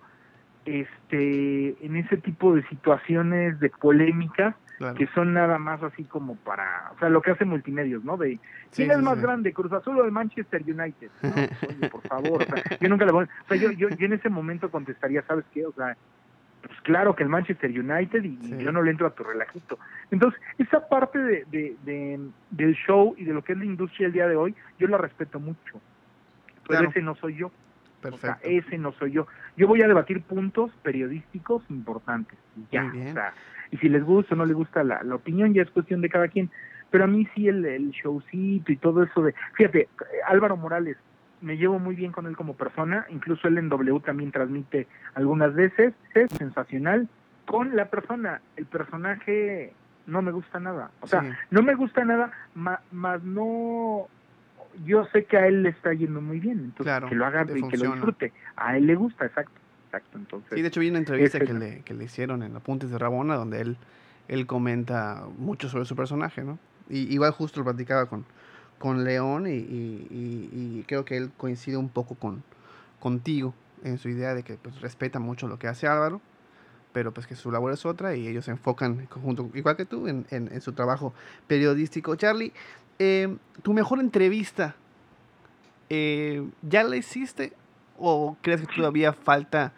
este 0.66 1.86
en 1.86 1.96
ese 1.98 2.18
tipo 2.18 2.54
de 2.56 2.64
situaciones 2.68 3.60
de 3.60 3.70
polémicas 3.70 4.56
Claro. 4.78 4.96
que 4.96 5.06
son 5.14 5.32
nada 5.34 5.60
más 5.60 5.84
así 5.84 6.06
como 6.06 6.38
para 6.38 6.92
o 6.96 6.98
sea 6.98 7.08
lo 7.10 7.22
que 7.22 7.30
hace 7.30 7.46
multimedios 7.46 8.04
no 8.04 8.18
de 8.18 8.40
quién 8.74 8.90
es 8.90 8.98
más 8.98 9.22
grande 9.22 9.54
Cruz 9.54 9.72
Azul 9.74 10.00
o 10.00 10.04
el 10.06 10.12
Manchester 10.12 10.64
United 10.64 11.12
No, 11.22 11.30
oye, 11.70 11.90
por 11.90 12.02
favor 12.08 12.42
o 12.42 12.46
sea, 12.46 12.64
yo 12.80 12.90
nunca 12.90 13.06
le 13.06 13.12
voy 13.12 13.26
o 13.26 13.48
sea 13.48 13.58
yo, 13.58 13.70
yo 13.72 13.90
yo 13.90 14.06
en 14.08 14.14
ese 14.14 14.30
momento 14.30 14.72
contestaría 14.72 15.22
sabes 15.28 15.46
qué 15.54 15.68
o 15.68 15.72
sea 15.74 15.96
pues 16.72 16.82
claro 16.84 17.14
que 17.18 17.24
el 17.24 17.28
Manchester 17.30 17.70
United 17.70 18.24
y 18.24 18.38
Sí. 18.38 18.58
yo 18.60 18.72
no 18.72 18.82
le 18.82 18.92
entro 18.92 19.06
a 19.06 19.14
tu 19.14 19.24
relajito 19.26 19.78
entonces 20.10 20.40
esa 20.58 20.88
parte 20.88 21.20
de, 21.20 21.44
de, 21.52 21.76
de- 21.84 22.20
del 22.50 22.76
show 22.76 23.14
y 23.18 23.26
de 23.26 23.34
lo 23.34 23.44
que 23.44 23.52
es 23.52 23.58
la 23.60 23.66
industria 23.66 24.08
el 24.08 24.14
día 24.14 24.26
de 24.30 24.38
hoy 24.38 24.56
yo 24.80 24.88
la 24.88 24.98
respeto 24.98 25.38
mucho 25.40 25.82
pero 26.68 26.80
Claro. 26.80 26.90
ese 26.90 27.02
no 27.02 27.16
soy 27.16 27.36
yo 27.36 27.48
o 27.48 28.18
sea, 28.18 28.36
Perfecto. 28.38 28.40
ese 28.50 28.78
no 28.80 28.94
soy 28.94 29.12
yo. 29.12 29.28
Yo 29.58 29.68
voy 29.68 29.84
a 29.84 29.88
debatir 29.88 30.24
puntos 30.24 30.72
periodísticos 30.82 31.62
importantes. 31.70 32.36
Ya, 32.72 32.82
Muy 32.82 32.98
bien. 32.98 33.10
o 33.10 33.14
sea, 33.14 33.32
y 33.70 33.78
si 33.78 33.90
les 33.90 34.04
gusta 34.04 34.34
o 34.34 34.38
no 34.40 34.46
les 34.48 34.56
gusta 34.56 34.84
la, 34.84 35.04
la 35.04 35.14
opinión, 35.14 35.54
ya 35.54 35.62
es 35.62 35.70
cuestión 35.70 36.02
de 36.02 36.10
cada 36.10 36.28
quien. 36.28 36.50
Pero 36.90 37.04
a 37.04 37.08
mí 37.08 37.28
sí 37.36 37.48
el, 37.48 37.64
el 37.64 37.92
showcito 37.92 38.72
y 38.72 38.78
todo 38.78 39.04
eso 39.04 39.22
de... 39.22 39.36
Fíjate, 39.54 39.88
Álvaro 40.28 40.58
Morales, 40.58 40.98
me 41.42 41.58
llevo 41.58 41.80
muy 41.80 41.96
bien 41.96 42.12
con 42.12 42.28
él 42.28 42.36
como 42.38 42.56
persona, 42.56 43.06
incluso 43.10 43.48
él 43.48 43.58
en 43.58 43.70
W 43.70 44.00
también 44.02 44.32
transmite 44.32 44.88
algunas 45.16 45.54
veces, 45.54 45.94
es 46.14 46.32
sensacional. 46.32 47.08
Con 47.46 47.76
la 47.76 47.86
persona, 47.86 48.42
el 48.56 48.66
personaje 48.66 49.74
no 50.06 50.22
me 50.22 50.32
gusta 50.32 50.60
nada. 50.60 50.92
O 51.02 51.08
sea, 51.08 51.22
Sí. 51.22 51.30
no 51.50 51.62
me 51.64 51.76
gusta 51.76 52.06
nada, 52.06 52.32
ma- 52.56 52.82
más 52.92 53.24
no 53.24 54.08
yo 54.86 55.04
sé 55.12 55.26
que 55.26 55.36
a 55.38 55.48
él 55.48 55.64
le 55.64 55.70
está 55.70 55.94
yendo 55.94 56.22
muy 56.22 56.40
bien, 56.40 56.60
entonces 56.60 56.84
Claro, 56.86 57.10
que 57.10 57.16
lo 57.16 57.26
haga 57.26 57.42
y 57.44 57.68
que 57.68 57.78
lo 57.78 57.92
disfrute. 57.92 58.32
A 58.56 58.78
él 58.78 58.88
le 58.88 58.96
gusta, 58.96 59.26
exacto, 59.26 59.52
exacto. 59.88 60.18
Entonces, 60.18 60.50
Sí, 60.54 60.62
de 60.62 60.68
hecho 60.70 60.80
vi 60.80 60.90
una 60.90 61.00
entrevista 61.00 61.40
que 61.40 61.54
le, 61.54 61.82
que 61.82 61.94
le 61.94 62.06
hicieron 62.06 62.42
en 62.42 62.56
Apuntes 62.56 62.90
de 62.90 62.98
Rabona 62.98 63.36
donde 63.36 63.60
él, 63.60 63.78
él 64.30 64.46
comenta 64.48 65.26
mucho 65.38 65.68
sobre 65.68 65.84
su 65.84 65.96
personaje, 65.98 66.44
¿no? 66.44 66.58
Y 66.90 67.14
igual 67.14 67.32
justo 67.32 67.60
lo 67.60 67.66
platicaba 67.66 68.06
con, 68.06 68.24
con 68.82 69.04
León 69.04 69.46
y, 69.48 69.52
y- 69.52 70.08
y- 70.10 70.80
y 70.80 70.84
creo 70.88 71.06
que 71.06 71.16
él 71.16 71.30
coincide 71.38 71.78
un 71.78 71.90
poco 71.90 72.16
con 72.16 72.44
contigo 73.00 73.54
en 73.84 73.98
su 74.00 74.10
idea 74.10 74.34
de 74.34 74.42
que 74.44 74.56
pues, 74.56 74.82
respeta 74.82 75.20
mucho 75.20 75.48
lo 75.48 75.58
que 75.60 75.68
hace 75.68 75.88
Álvaro, 75.88 76.20
pero 76.92 77.12
pues 77.14 77.28
que 77.28 77.36
su 77.36 77.52
labor 77.52 77.72
es 77.74 77.86
otra 77.86 78.16
y 78.16 78.28
ellos 78.28 78.46
se 78.46 78.52
enfocan 78.52 79.00
en 79.00 79.06
conjunto, 79.06 79.50
igual 79.54 79.78
que 79.78 79.86
tú, 79.86 80.08
en, 80.08 80.26
en- 80.32 80.52
en 80.52 80.62
su 80.62 80.74
trabajo 80.74 81.14
periodístico. 81.48 82.16
Charlie, 82.16 82.52
eh, 83.00 83.38
tu 83.62 83.74
mejor 83.74 84.00
entrevista, 84.00 84.76
eh, 85.90 86.44
¿ya 86.64 86.84
la 86.84 86.96
hiciste 86.96 87.54
o 88.00 88.36
crees 88.42 88.62
que 88.62 88.76
todavía 88.76 89.14
falta, 89.14 89.74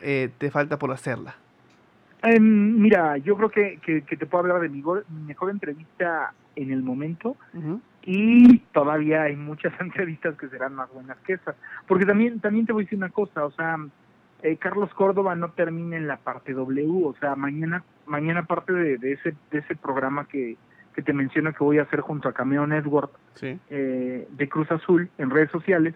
eh, 0.00 0.30
te 0.38 0.50
falta 0.50 0.78
por 0.78 0.90
hacerla? 0.90 1.36
em, 2.22 2.80
mira, 2.80 3.16
yo 3.18 3.36
creo 3.36 3.50
que, 3.50 3.78
que, 3.84 4.02
que 4.02 4.16
te 4.16 4.26
puedo 4.26 4.42
hablar 4.42 4.60
de 4.60 4.68
mi, 4.68 4.82
mejor 5.26 5.50
entrevista 5.50 6.32
en 6.56 6.72
el 6.72 6.82
momento 6.82 7.36
y 8.10 8.60
todavía 8.72 9.24
hay 9.24 9.36
muchas 9.36 9.72
entrevistas 9.80 10.34
que 10.38 10.48
serán 10.48 10.74
más 10.74 10.90
buenas 10.90 11.18
que 11.18 11.34
esas. 11.34 11.54
Porque 11.86 12.06
también, 12.06 12.40
también 12.40 12.64
te 12.64 12.72
voy 12.72 12.82
a 12.82 12.86
decir 12.86 12.96
una 12.96 13.10
cosa, 13.10 13.44
o 13.44 13.50
sea, 13.50 13.76
eh, 14.42 14.56
Carlos 14.56 14.92
Córdoba 14.94 15.34
no 15.34 15.50
termina 15.50 15.96
en 15.98 16.08
la 16.08 16.16
parte 16.16 16.54
W, 16.54 17.04
o 17.04 17.14
sea, 17.20 17.36
mañana, 17.36 17.84
mañana 18.06 18.44
parte 18.44 18.72
de, 18.72 18.96
de 18.96 19.12
ese, 19.12 19.34
de 19.50 19.58
ese 19.58 19.76
programa 19.76 20.26
que, 20.26 20.56
que 20.94 21.02
te 21.02 21.12
menciono 21.12 21.52
que 21.52 21.62
voy 21.62 21.78
a 21.78 21.82
hacer 21.82 22.00
junto 22.00 22.30
a 22.30 22.32
Cameo 22.32 22.66
Network, 22.66 23.10
Sí, 23.34 23.58
eh, 23.68 24.26
de 24.30 24.48
Cruz 24.48 24.70
Azul 24.72 25.10
en 25.18 25.28
redes 25.28 25.50
sociales. 25.50 25.94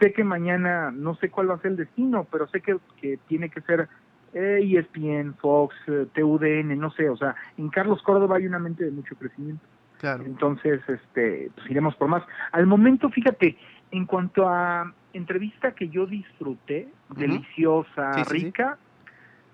Sé 0.00 0.12
que 0.12 0.24
mañana, 0.24 0.90
no 0.90 1.14
sé 1.14 1.30
cuál 1.30 1.50
va 1.50 1.54
a 1.54 1.60
ser 1.60 1.70
el 1.70 1.76
destino, 1.76 2.26
pero 2.32 2.48
sé 2.48 2.62
que, 2.62 2.76
que 3.00 3.16
tiene 3.28 3.48
que 3.48 3.60
ser 3.60 3.88
eh, 4.32 4.58
ESPN, 4.60 5.34
Fox, 5.34 5.76
eh, 5.86 6.06
TUDN, 6.12 6.76
no 6.76 6.90
sé, 6.90 7.08
o 7.08 7.16
sea, 7.16 7.36
en 7.56 7.68
Carlos 7.68 8.02
Córdoba 8.02 8.38
hay 8.38 8.46
una 8.46 8.58
mente 8.58 8.84
de 8.84 8.90
mucho 8.90 9.14
crecimiento. 9.14 9.64
Claro. 10.04 10.24
Entonces, 10.26 10.82
este, 10.86 11.50
pues 11.54 11.70
iremos 11.70 11.94
por 11.96 12.08
más. 12.08 12.22
Al 12.52 12.66
momento, 12.66 13.08
fíjate, 13.08 13.56
en 13.90 14.04
cuanto 14.04 14.46
a 14.46 14.92
entrevista 15.14 15.72
que 15.72 15.88
yo 15.88 16.04
disfruté, 16.04 16.88
deliciosa, 17.16 18.12
Sí, 18.12 18.24
sí, 18.24 18.30
sí. 18.30 18.44
rica, 18.44 18.76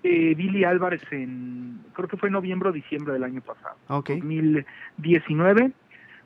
eh, 0.03 0.35
Billy 0.35 0.65
Álvarez 0.65 1.03
en, 1.11 1.79
creo 1.93 2.09
que 2.09 2.17
fue 2.17 2.29
noviembre 2.29 2.67
o 2.67 2.73
diciembre 2.73 3.13
del 3.13 3.23
año 3.23 3.39
pasado, 3.39 3.77
Ok. 3.87 4.09
2019, 4.09 5.71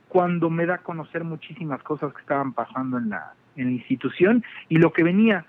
cuando 0.07 0.49
me 0.49 0.65
da 0.65 0.76
a 0.76 0.78
conocer 0.80 1.23
muchísimas 1.23 1.84
cosas 1.84 2.11
que 2.11 2.21
estaban 2.21 2.53
pasando 2.53 2.97
en 2.97 3.09
la, 3.09 3.34
en 3.55 3.65
la 3.65 3.71
institución 3.73 4.43
y 4.69 4.78
lo 4.78 4.91
que 4.91 5.03
venía. 5.03 5.45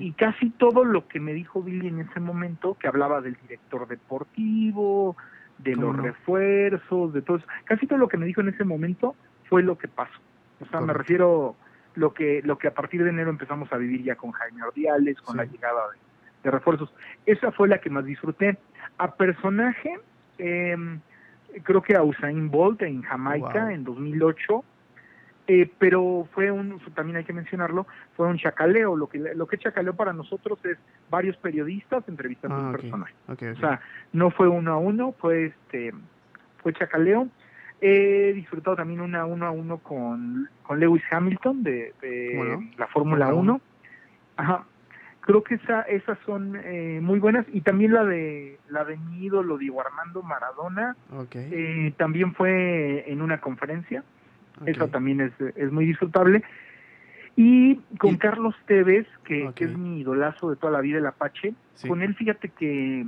Y 0.00 0.12
casi 0.14 0.50
todo 0.50 0.84
lo 0.84 1.06
que 1.06 1.20
me 1.20 1.32
dijo 1.32 1.62
Billy 1.62 1.86
en 1.86 2.00
ese 2.00 2.18
momento, 2.18 2.76
que 2.80 2.88
hablaba 2.88 3.20
del 3.20 3.36
director 3.42 3.86
deportivo, 3.86 5.16
de 5.62 5.74
¿Cómo 5.74 5.86
los 5.88 5.96
no? 5.96 6.02
refuerzos, 6.02 7.12
de 7.12 7.22
todo 7.22 7.38
eso, 7.38 7.46
casi 7.64 7.86
todo 7.86 7.98
lo 7.98 8.08
que 8.08 8.16
me 8.16 8.26
dijo 8.26 8.40
en 8.40 8.48
ese 8.48 8.64
momento 8.64 9.14
fue 9.48 9.62
lo 9.62 9.76
que 9.78 9.88
pasó. 9.88 10.18
O 10.60 10.66
sea, 10.66 10.80
me 10.80 10.92
refiero 10.92 11.56
lo 11.94 12.12
que 12.14 12.40
lo 12.44 12.56
que 12.58 12.68
a 12.68 12.74
partir 12.74 13.02
de 13.02 13.10
enero 13.10 13.30
empezamos 13.30 13.72
a 13.72 13.76
vivir 13.76 14.02
ya 14.02 14.14
con 14.14 14.30
Jaime 14.32 14.62
Ordiales, 14.62 15.20
con 15.20 15.32
Sí. 15.34 15.38
la 15.38 15.44
llegada 15.44 15.80
de, 15.92 15.98
de 16.44 16.50
refuerzos. 16.50 16.92
Esa 17.26 17.50
fue 17.52 17.68
la 17.68 17.78
que 17.78 17.90
más 17.90 18.04
disfruté. 18.04 18.58
A 18.98 19.14
personaje, 19.14 19.98
eh, 20.38 20.76
creo 21.62 21.82
que 21.82 21.96
a 21.96 22.02
Usain 22.02 22.50
Bolt 22.50 22.82
en 22.82 23.02
Jamaica 23.02 23.64
Wow. 23.64 23.70
en 23.70 23.84
2008, 23.84 24.64
eh, 25.52 25.68
pero 25.80 26.28
fue 26.32 26.52
un, 26.52 26.78
también 26.94 27.16
hay 27.16 27.24
que 27.24 27.32
mencionarlo, 27.32 27.84
fue 28.16 28.28
un 28.28 28.38
chacaleo. 28.38 28.94
Lo 28.94 29.08
que, 29.08 29.18
lo 29.18 29.48
que 29.48 29.56
es 29.56 29.62
chacaleo 29.62 29.94
para 29.96 30.12
nosotros 30.12 30.64
es 30.64 30.78
varios 31.10 31.36
periodistas 31.38 32.04
entrevistando 32.06 32.56
a 32.56 32.60
Ah, 32.60 32.66
un 32.66 32.72
personaje. 32.72 33.14
O 33.26 33.56
sea, 33.56 33.80
no 34.12 34.30
fue 34.30 34.46
uno 34.46 34.72
a 34.72 34.76
uno, 34.76 35.12
fue 35.18 35.46
este, 35.46 35.92
fue 36.62 36.72
chacaleo. 36.72 37.26
He 37.80 38.32
disfrutado 38.32 38.76
también 38.76 39.00
una 39.00 39.26
uno 39.26 39.44
a 39.44 39.50
uno 39.50 39.78
con, 39.78 40.48
con 40.62 40.78
Lewis 40.78 41.02
Hamilton 41.10 41.64
de, 41.64 41.94
de 42.00 42.70
la 42.78 42.86
Fórmula 42.86 43.26
Fórmula 43.26 43.34
1. 43.34 43.60
Ajá. 44.36 44.66
Creo 45.22 45.42
que 45.42 45.56
esa, 45.56 45.82
esas 45.82 46.16
son 46.26 46.54
eh, 46.62 47.00
muy 47.02 47.18
buenas 47.18 47.44
y 47.52 47.62
también 47.62 47.92
la 47.92 48.04
de 48.04 48.60
la 48.68 48.84
de 48.84 48.96
mi 48.96 49.24
ídolo 49.24 49.58
Diego 49.58 49.80
Armando 49.80 50.22
Maradona 50.22 50.94
eh, 51.34 51.92
también 51.96 52.34
fue 52.34 53.10
en 53.10 53.20
una 53.20 53.40
conferencia 53.40 54.04
ok. 54.60 54.68
esa 54.68 54.88
también 54.88 55.20
es, 55.20 55.32
es 55.56 55.70
muy 55.72 55.86
disfrutable. 55.86 56.42
Y 57.36 57.76
con 57.98 58.14
Y- 58.14 58.18
Carlos 58.18 58.54
Tevez, 58.66 59.06
que, 59.24 59.50
que 59.54 59.64
es 59.64 59.76
mi 59.76 60.00
idolazo 60.00 60.50
de 60.50 60.56
toda 60.56 60.72
la 60.72 60.80
vida, 60.80 60.98
el 60.98 61.06
Apache, 61.06 61.54
Sí. 61.74 61.88
con 61.88 62.02
él 62.02 62.14
fíjate 62.14 62.48
que 62.50 63.06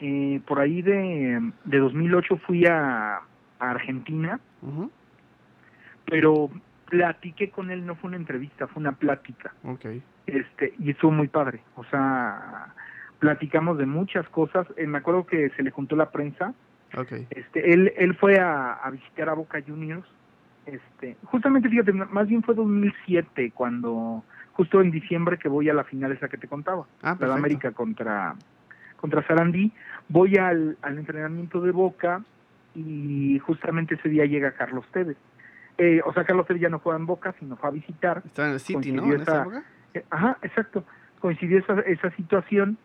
eh, 0.00 0.40
por 0.46 0.60
ahí 0.60 0.80
de, 0.82 1.50
de 1.64 1.78
2008 1.78 2.36
fui 2.38 2.64
a, 2.66 3.16
a 3.16 3.20
Argentina, 3.70 4.40
pero 6.06 6.50
platiqué 6.88 7.50
con 7.50 7.70
él, 7.70 7.84
no 7.86 7.94
fue 7.96 8.08
una 8.08 8.16
entrevista, 8.16 8.66
fue 8.68 8.80
una 8.80 8.92
plática, 8.92 9.52
este 10.26 10.74
y 10.78 10.90
estuvo 10.90 11.10
muy 11.12 11.28
padre. 11.28 11.60
O 11.76 11.84
sea, 11.84 12.72
platicamos 13.18 13.78
de 13.78 13.86
muchas 13.86 14.28
cosas. 14.28 14.66
Eh, 14.76 14.86
me 14.86 14.98
acuerdo 14.98 15.26
que 15.26 15.50
se 15.50 15.62
le 15.62 15.70
juntó 15.70 15.96
la 15.96 16.10
prensa 16.10 16.54
este, 17.30 17.72
él, 17.72 17.92
él 17.96 18.14
fue 18.14 18.38
a, 18.38 18.74
a 18.74 18.90
visitar 18.90 19.28
a 19.28 19.34
Boca 19.34 19.60
Juniors. 19.66 20.06
Este, 20.66 21.16
justamente, 21.24 21.68
fíjate, 21.68 21.92
más 21.92 22.26
bien 22.28 22.42
fue 22.42 22.54
2007 22.54 23.52
cuando, 23.54 24.24
justo 24.52 24.80
en 24.80 24.90
diciembre 24.90 25.38
que 25.38 25.48
voy 25.48 25.68
a 25.68 25.74
la 25.74 25.84
final 25.84 26.12
esa 26.12 26.28
que 26.28 26.38
te 26.38 26.48
contaba, 26.48 26.86
Ah, 27.02 27.16
la 27.20 27.26
de. 27.28 27.32
América 27.34 27.72
contra 27.72 28.34
contra 28.96 29.26
Sarandí, 29.26 29.70
voy 30.08 30.36
al, 30.38 30.78
al 30.80 30.96
entrenamiento 30.98 31.60
de 31.60 31.72
Boca 31.72 32.22
y 32.74 33.38
justamente 33.40 33.96
ese 33.96 34.08
día 34.08 34.24
llega 34.24 34.52
Carlos 34.52 34.86
Tevez. 34.92 35.18
Eh, 35.76 36.00
o 36.06 36.12
sea, 36.14 36.24
Carlos 36.24 36.46
Tevez 36.46 36.62
ya 36.62 36.70
no 36.70 36.78
juega 36.78 36.98
en 36.98 37.04
Boca, 37.04 37.34
sino 37.38 37.56
fue 37.56 37.68
a 37.68 37.72
visitar. 37.72 38.22
Estaba 38.24 38.48
en 38.48 38.54
el 38.54 38.60
City, 38.60 38.92
¿no? 38.92 39.04
En 39.04 39.20
esa 39.20 39.22
esa- 39.22 39.40
época. 39.42 39.62
Eh, 39.92 40.04
Ajá, 40.08 40.38
exacto. 40.40 40.84
Coincidió 41.20 41.58
esa, 41.58 41.80
esa 41.80 42.10
situación 42.12 42.78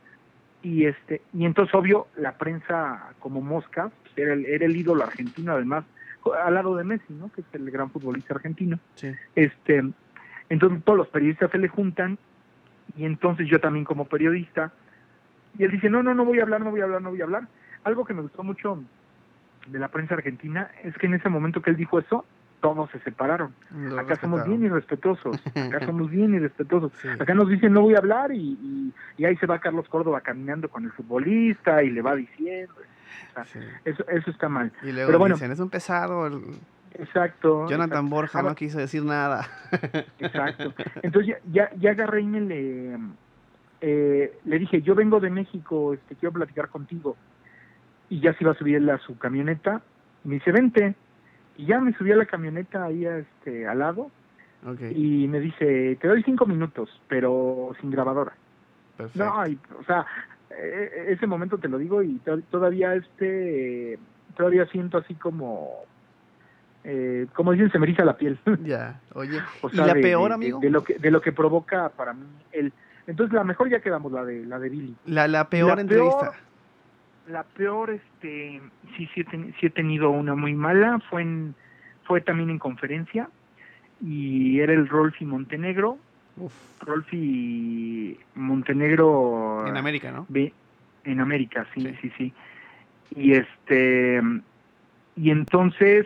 y 0.61 0.85
este 0.87 1.21
y 1.33 1.45
entonces 1.45 1.73
obvio 1.73 2.07
la 2.17 2.33
prensa 2.37 3.13
como 3.19 3.39
mosca 3.39 3.89
pues, 4.01 4.17
era 4.17 4.33
el, 4.33 4.45
era 4.45 4.65
el 4.65 4.75
ídolo 4.75 5.03
argentino 5.05 5.53
además 5.53 5.85
al 6.33 6.53
lado 6.53 6.75
de 6.75 6.83
Messi, 6.83 7.13
¿no? 7.13 7.31
Que 7.31 7.41
es 7.41 7.47
el 7.53 7.69
gran 7.71 7.89
futbolista 7.91 8.33
argentino. 8.33 8.79
Sí. 8.95 9.13
Este, 9.35 9.83
entonces 10.49 10.83
todos 10.83 10.97
los 10.97 11.07
periodistas 11.07 11.51
se 11.51 11.57
le 11.57 11.67
juntan 11.67 12.17
y 12.97 13.05
entonces 13.05 13.47
yo 13.47 13.59
también 13.59 13.85
como 13.85 14.05
periodista 14.05 14.71
y 15.57 15.63
él 15.63 15.71
dice 15.71 15.89
no 15.89 16.03
no 16.03 16.13
no 16.13 16.25
voy 16.25 16.39
a 16.39 16.43
hablar 16.43 16.61
no 16.61 16.71
voy 16.71 16.81
a 16.81 16.83
hablar 16.83 17.01
no 17.01 17.09
voy 17.09 17.21
a 17.21 17.23
hablar. 17.23 17.47
Algo 17.83 18.05
que 18.05 18.13
me 18.13 18.21
gustó 18.21 18.43
mucho 18.43 18.83
de 19.67 19.79
la 19.79 19.89
prensa 19.89 20.15
argentina 20.15 20.71
es 20.83 20.95
que 20.97 21.05
en 21.07 21.13
ese 21.13 21.29
momento 21.29 21.61
que 21.61 21.69
él 21.69 21.77
dijo 21.77 21.99
eso 21.99 22.25
todos 22.61 22.89
se 22.91 22.99
separaron. 22.99 23.53
Lo 23.71 23.99
Acá 23.99 24.17
somos 24.17 24.45
bien 24.45 24.63
irrespetuosos, 24.63 25.41
acá 25.55 25.79
somos 25.85 26.09
bien 26.09 26.33
irrespetuosos. 26.33 26.91
Sí. 27.01 27.07
Acá 27.07 27.33
nos 27.33 27.47
dicen 27.47 27.71
no 27.71 27.81
voy 27.81 27.95
a 27.95 27.99
hablar 27.99 28.33
y, 28.33 28.57
y, 28.61 28.93
y 29.17 29.25
ahí 29.25 29.37
se 29.37 29.45
va 29.45 29.59
Carlos 29.59 29.87
Córdoba 29.87 30.21
caminando 30.21 30.67
con 30.69 30.83
el 30.83 30.91
futbolista 30.91 31.83
y 31.83 31.91
le 31.91 32.01
va 32.01 32.15
diciendo. 32.15 32.73
O 33.31 33.33
sea, 33.33 33.45
Sí. 33.45 33.59
eso, 33.85 34.07
eso 34.09 34.31
está 34.31 34.49
mal. 34.49 34.71
Y 34.83 34.91
luego 34.91 35.07
Pero 35.07 35.19
bueno. 35.19 35.35
dicen, 35.35 35.51
es 35.51 35.59
un 35.59 35.69
pesado. 35.69 36.27
el- 36.27 36.41
Exacto. 36.95 37.67
Jonathan 37.69 37.89
exacto. 37.99 38.09
Borja 38.09 38.39
Ahora- 38.39 38.49
no 38.49 38.55
quiso 38.55 38.77
decir 38.79 39.03
nada. 39.05 39.47
Exacto. 40.19 40.73
Entonces 41.03 41.35
ya, 41.45 41.69
ya, 41.71 41.75
ya 41.79 41.91
agarré 41.91 42.21
y 42.21 42.25
me 42.25 42.41
le, 42.41 42.97
eh, 43.81 44.37
le 44.43 44.59
dije, 44.59 44.81
yo 44.81 44.95
vengo 44.95 45.19
de 45.19 45.29
México, 45.29 45.93
este, 45.93 46.15
quiero 46.15 46.33
platicar 46.33 46.69
contigo. 46.69 47.15
Y 48.09 48.19
ya 48.21 48.33
se 48.33 48.43
iba 48.43 48.51
a 48.51 48.55
subir 48.55 48.89
a 48.89 48.97
su 48.97 49.17
camioneta. 49.17 49.81
Me 50.23 50.35
dice, 50.35 50.51
vente. 50.51 50.95
Y 51.57 51.67
ya 51.67 51.79
me 51.79 51.93
subí 51.93 52.11
a 52.11 52.15
la 52.15 52.25
camioneta 52.25 52.83
ahí 52.85 53.05
este, 53.05 53.67
al 53.67 53.79
lado. 53.79 54.09
Y 54.91 55.27
me 55.29 55.39
dice, 55.39 55.97
te 56.01 56.07
doy 56.07 56.21
cinco 56.23 56.45
minutos, 56.45 56.89
pero 57.07 57.71
sin 57.79 57.91
grabadora. 57.91 58.33
Perfecto. 58.97 59.23
No, 59.23 59.47
y, 59.47 59.57
o 59.79 59.83
sea, 59.85 60.05
ese 60.49 61.27
momento 61.27 61.57
te 61.57 61.67
lo 61.69 61.77
digo 61.77 62.01
y 62.03 62.19
to- 62.19 62.41
todavía 62.49 62.95
este, 62.95 63.99
todavía 64.35 64.65
siento 64.67 64.97
así 64.97 65.13
como, 65.15 65.69
eh, 66.83 67.27
como 67.33 67.51
dicen, 67.51 67.71
se 67.71 67.79
me 67.79 67.85
eriza 67.85 68.03
la 68.05 68.17
piel. 68.17 68.39
Ya. 68.63 68.99
Oye. 69.13 69.39
o 69.61 69.69
¿Y 69.71 69.75
la 69.75 69.93
de- 69.93 70.01
peor, 70.01 70.29
de- 70.29 70.35
amigo? 70.35 70.59
De, 70.59 70.69
lo 70.69 70.83
que, 70.83 70.95
de 70.97 71.11
lo 71.11 71.21
que 71.21 71.31
provoca 71.31 71.89
para 71.89 72.13
mí 72.13 72.25
el... 72.51 72.73
Entonces 73.07 73.33
la 73.33 73.43
mejor 73.43 73.69
ya 73.69 73.79
quedamos, 73.79 74.11
la 74.11 74.23
de, 74.23 74.45
la 74.45 74.59
de 74.59 74.69
Billy. 74.69 74.95
La, 75.05 75.27
la 75.27 75.49
peor 75.49 75.75
La 75.75 75.81
entrevista. 75.81 76.19
peor- 76.31 76.35
La 77.31 77.43
peor, 77.43 77.89
este, 77.91 78.61
sí, 78.97 79.09
sí 79.13 79.21
he, 79.21 79.23
ten- 79.23 79.53
sí 79.59 79.65
he 79.65 79.69
tenido 79.71 80.09
una 80.11 80.35
muy 80.35 80.53
mala, 80.53 80.99
fue 81.09 81.23
en, 81.23 81.55
fue 82.03 82.21
también 82.21 82.49
en 82.51 82.59
conferencia 82.59 83.29
y 84.01 84.59
era 84.59 84.73
el 84.73 84.87
Rolfi 84.87 85.25
Montenegro, 85.25 85.97
Uf. 86.37 86.51
Rolfi 86.81 88.17
Montenegro 88.35 89.67
En 89.67 89.77
América, 89.77 90.11
¿no? 90.11 90.27
En 91.03 91.19
América, 91.19 91.67
sí, 91.73 91.81
Sí. 91.81 91.97
sí, 92.01 92.11
sí, 92.17 92.33
Y 93.11 93.33
este, 93.33 94.21
y 95.15 95.31
entonces 95.31 96.05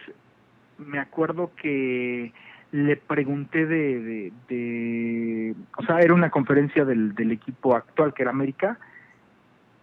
me 0.78 1.00
acuerdo 1.00 1.52
que 1.56 2.34
le 2.72 2.96
pregunté 2.98 3.66
de, 3.68 4.00
de, 4.02 4.34
de- 4.48 5.56
o 5.78 5.84
sea, 5.84 6.00
era 6.00 6.14
una 6.14 6.32
conferencia 6.32 6.86
del, 6.86 7.14
del 7.14 7.32
equipo 7.32 7.76
actual 7.76 8.14
que 8.14 8.24
era 8.24 8.32
América, 8.32 8.80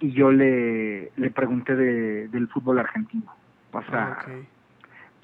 y 0.01 0.13
yo 0.13 0.33
le, 0.33 1.13
le 1.15 1.31
pregunté 1.31 1.77
de, 1.77 2.29
del 2.29 2.49
fútbol 2.49 2.79
argentino. 2.79 3.33
O 3.73 3.83
sea, 3.83 4.17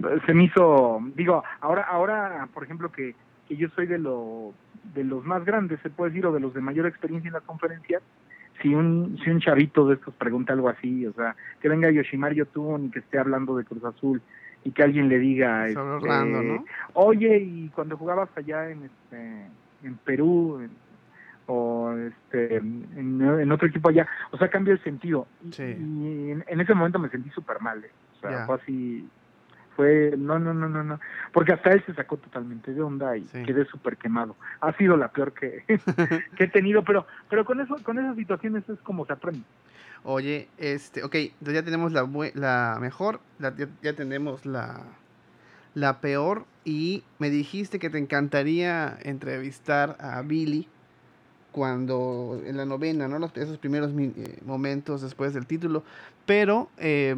Ah, 0.03 0.19
se 0.27 0.35
me 0.35 0.45
hizo, 0.45 1.01
digo, 1.14 1.43
ahora, 1.61 1.83
ahora, 1.85 2.49
por 2.53 2.62
ejemplo, 2.62 2.93
que, 2.93 3.14
que 3.49 3.57
yo 3.57 3.68
soy 3.70 3.86
de 3.86 3.99
lo, 3.99 4.53
de 4.94 5.05
los 5.05 5.24
más 5.24 5.44
grandes, 5.44 5.78
se 5.82 5.90
puede 5.90 6.11
decir, 6.11 6.26
o 6.26 6.32
de 6.32 6.40
los 6.40 6.53
de 6.55 6.61
mayor 6.61 6.86
experiencia 6.86 7.28
en 7.28 7.34
las 7.34 7.42
conferencias, 7.44 8.03
si 8.62 8.74
un, 8.74 9.18
si 9.22 9.30
un 9.30 9.40
chavito 9.40 9.86
de 9.86 9.94
estos 9.94 10.14
pregunta 10.14 10.53
algo 10.53 10.68
así, 10.68 11.07
o 11.07 11.12
sea, 11.12 11.36
que 11.61 11.68
venga 11.68 11.90
Yoshimar 11.90 12.32
Yotun 12.32 12.86
y 12.86 12.90
que 12.90 13.01
esté 13.01 13.18
hablando 13.18 13.57
de 13.57 13.64
Cruz 13.64 13.84
Azul 13.84 14.22
y 14.64 14.70
que 14.72 14.82
alguien 14.82 15.09
le 15.09 15.18
diga, 15.18 15.68
Sobre 15.72 15.97
este, 15.97 16.09
Orlando, 16.09 16.42
¿no? 16.42 16.64
oye, 16.94 17.38
y 17.38 17.68
cuando 17.68 17.97
jugabas 17.97 18.30
allá 18.34 18.70
en 18.70 18.84
este, 18.84 19.47
en 19.84 19.97
Perú, 20.05 20.61
en- 20.62 20.86
o 21.49 21.92
este, 21.92 22.57
en, 22.57 23.20
en 23.22 23.53
otro 23.53 23.68
equipo 23.68 23.88
allá, 23.90 24.09
o 24.32 24.36
sea, 24.36 24.49
cambia 24.49 24.72
el 24.72 24.82
sentido. 24.82 25.28
Y, 25.44 25.53
Sí. 25.53 25.62
y 25.62 26.30
en, 26.32 26.44
en 26.49 26.61
ese 26.61 26.74
momento 26.74 26.99
me 26.99 27.09
sentí 27.09 27.30
súper 27.30 27.61
mal, 27.61 27.84
eh. 27.84 27.90
o 28.16 28.20
sea, 28.20 28.47
fue 28.47 28.57
así, 28.57 29.09
fue, 29.77 30.14
no, 30.16 30.39
no, 30.39 30.53
no, 30.55 30.68
no, 30.68 30.83
no, 30.83 30.99
porque 31.33 31.53
hasta 31.53 31.70
él 31.70 31.83
se 31.87 31.95
sacó 31.95 32.16
totalmente 32.16 32.72
de 32.72 32.83
onda 32.83 33.16
y 33.16 33.22
Sí. 33.24 33.43
quedé 33.45 33.64
súper 33.66 33.97
quemado. 33.99 34.35
Ha 34.61 34.72
sido 34.77 34.97
la 34.97 35.09
peor 35.12 35.33
que, 35.35 35.62
que 36.37 36.45
he 36.45 36.49
tenido, 36.49 36.83
pero, 36.83 37.07
pero 37.31 37.45
con 37.45 37.61
eso, 37.61 37.77
con 37.85 37.99
esas 37.99 38.16
situaciones 38.16 38.68
es 38.68 38.81
como 38.81 39.05
se 39.07 39.12
aprende. 39.12 39.43
Oye, 40.03 40.49
este, 40.59 41.05
ok, 41.05 41.14
entonces 41.14 41.55
ya 41.55 41.62
tenemos 41.62 41.93
la, 41.93 42.09
la 42.35 42.79
mejor, 42.81 43.20
la- 43.39 43.55
ya, 43.55 43.68
ya 43.83 43.93
tenemos 43.93 44.47
la, 44.47 44.81
la 45.74 46.01
peor 46.01 46.45
y 46.64 47.03
me 47.18 47.29
dijiste 47.31 47.79
que 47.79 47.91
te 47.91 47.99
encantaría 47.99 48.97
entrevistar 49.03 49.97
a 50.01 50.22
Billy 50.22 50.68
cuando 51.53 52.41
en 52.45 52.57
la 52.57 52.64
novena, 52.66 53.09
¿no? 53.09 53.18
Los, 53.18 53.35
esos 53.37 53.59
primeros 53.59 53.91
eh, 53.97 54.39
momentos 54.45 55.01
después 55.03 55.33
del 55.33 55.47
título, 55.47 55.85
pero 56.27 56.68
eh, 56.79 57.16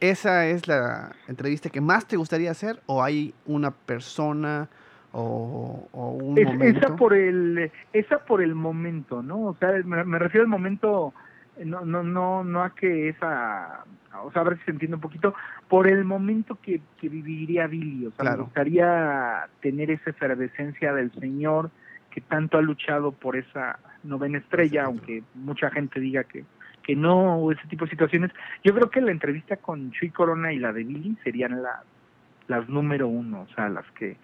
¿esa 0.00 0.46
es 0.46 0.68
la 0.68 1.12
entrevista 1.28 1.70
que 1.70 1.80
más 1.80 2.06
te 2.06 2.16
gustaría 2.16 2.50
hacer 2.50 2.80
o 2.86 3.02
hay 3.02 3.34
una 3.46 3.70
persona 3.70 4.68
o, 5.12 5.88
un 5.92 6.34
momento? 6.34 6.78
Esa 6.78 6.96
por, 6.96 7.14
el, 7.14 7.70
esa 7.92 8.18
por 8.18 8.42
el 8.42 8.54
momento, 8.54 9.22
¿no? 9.22 9.40
O 9.46 9.56
sea, 9.56 9.72
me, 9.84 10.18
refiero 10.18 10.44
al 10.44 10.50
momento, 10.50 11.14
no, 11.64 11.84
no, 11.84 12.02
no, 12.02 12.44
no 12.44 12.62
a 12.62 12.74
que 12.74 13.08
esa, 13.08 13.84
o 14.22 14.30
sea, 14.32 14.42
a 14.42 14.44
ver 14.44 14.58
si 14.58 14.64
se 14.64 14.70
entiende 14.72 14.96
un 14.96 15.00
poquito, 15.00 15.34
por 15.68 15.88
el 15.88 16.04
momento 16.04 16.58
que, 16.60 16.80
que 17.00 17.08
viviría 17.08 17.66
Billy, 17.66 18.06
o 18.06 18.10
sea, 18.12 18.32
me 18.32 18.42
gustaría 18.42 19.48
tener 19.60 19.90
esa 19.90 20.10
efervescencia 20.10 20.92
del 20.92 21.12
Señor 21.12 21.70
que 22.10 22.20
tanto 22.20 22.56
ha 22.58 22.62
luchado 22.62 23.12
por 23.12 23.36
esa 23.36 23.78
novena 24.02 24.38
estrella, 24.38 24.84
aunque 24.84 25.22
mucha 25.34 25.70
gente 25.70 26.00
diga 26.00 26.24
que 26.24 26.44
que 26.86 26.94
no, 26.94 27.38
o 27.38 27.50
ese 27.50 27.66
tipo 27.66 27.84
de 27.84 27.90
situaciones. 27.90 28.30
Yo 28.62 28.72
creo 28.72 28.88
que 28.88 29.00
la 29.00 29.10
entrevista 29.10 29.56
con 29.56 29.90
Chuy 29.90 30.10
Corona 30.10 30.52
y 30.52 30.58
la 30.60 30.72
de 30.72 30.84
Billy 30.84 31.16
serían 31.24 31.60
la, 31.60 31.82
las 32.46 32.68
número 32.68 33.08
uno, 33.08 33.42
o 33.42 33.54
sea, 33.54 33.68
las 33.68 33.84
que 33.92 34.16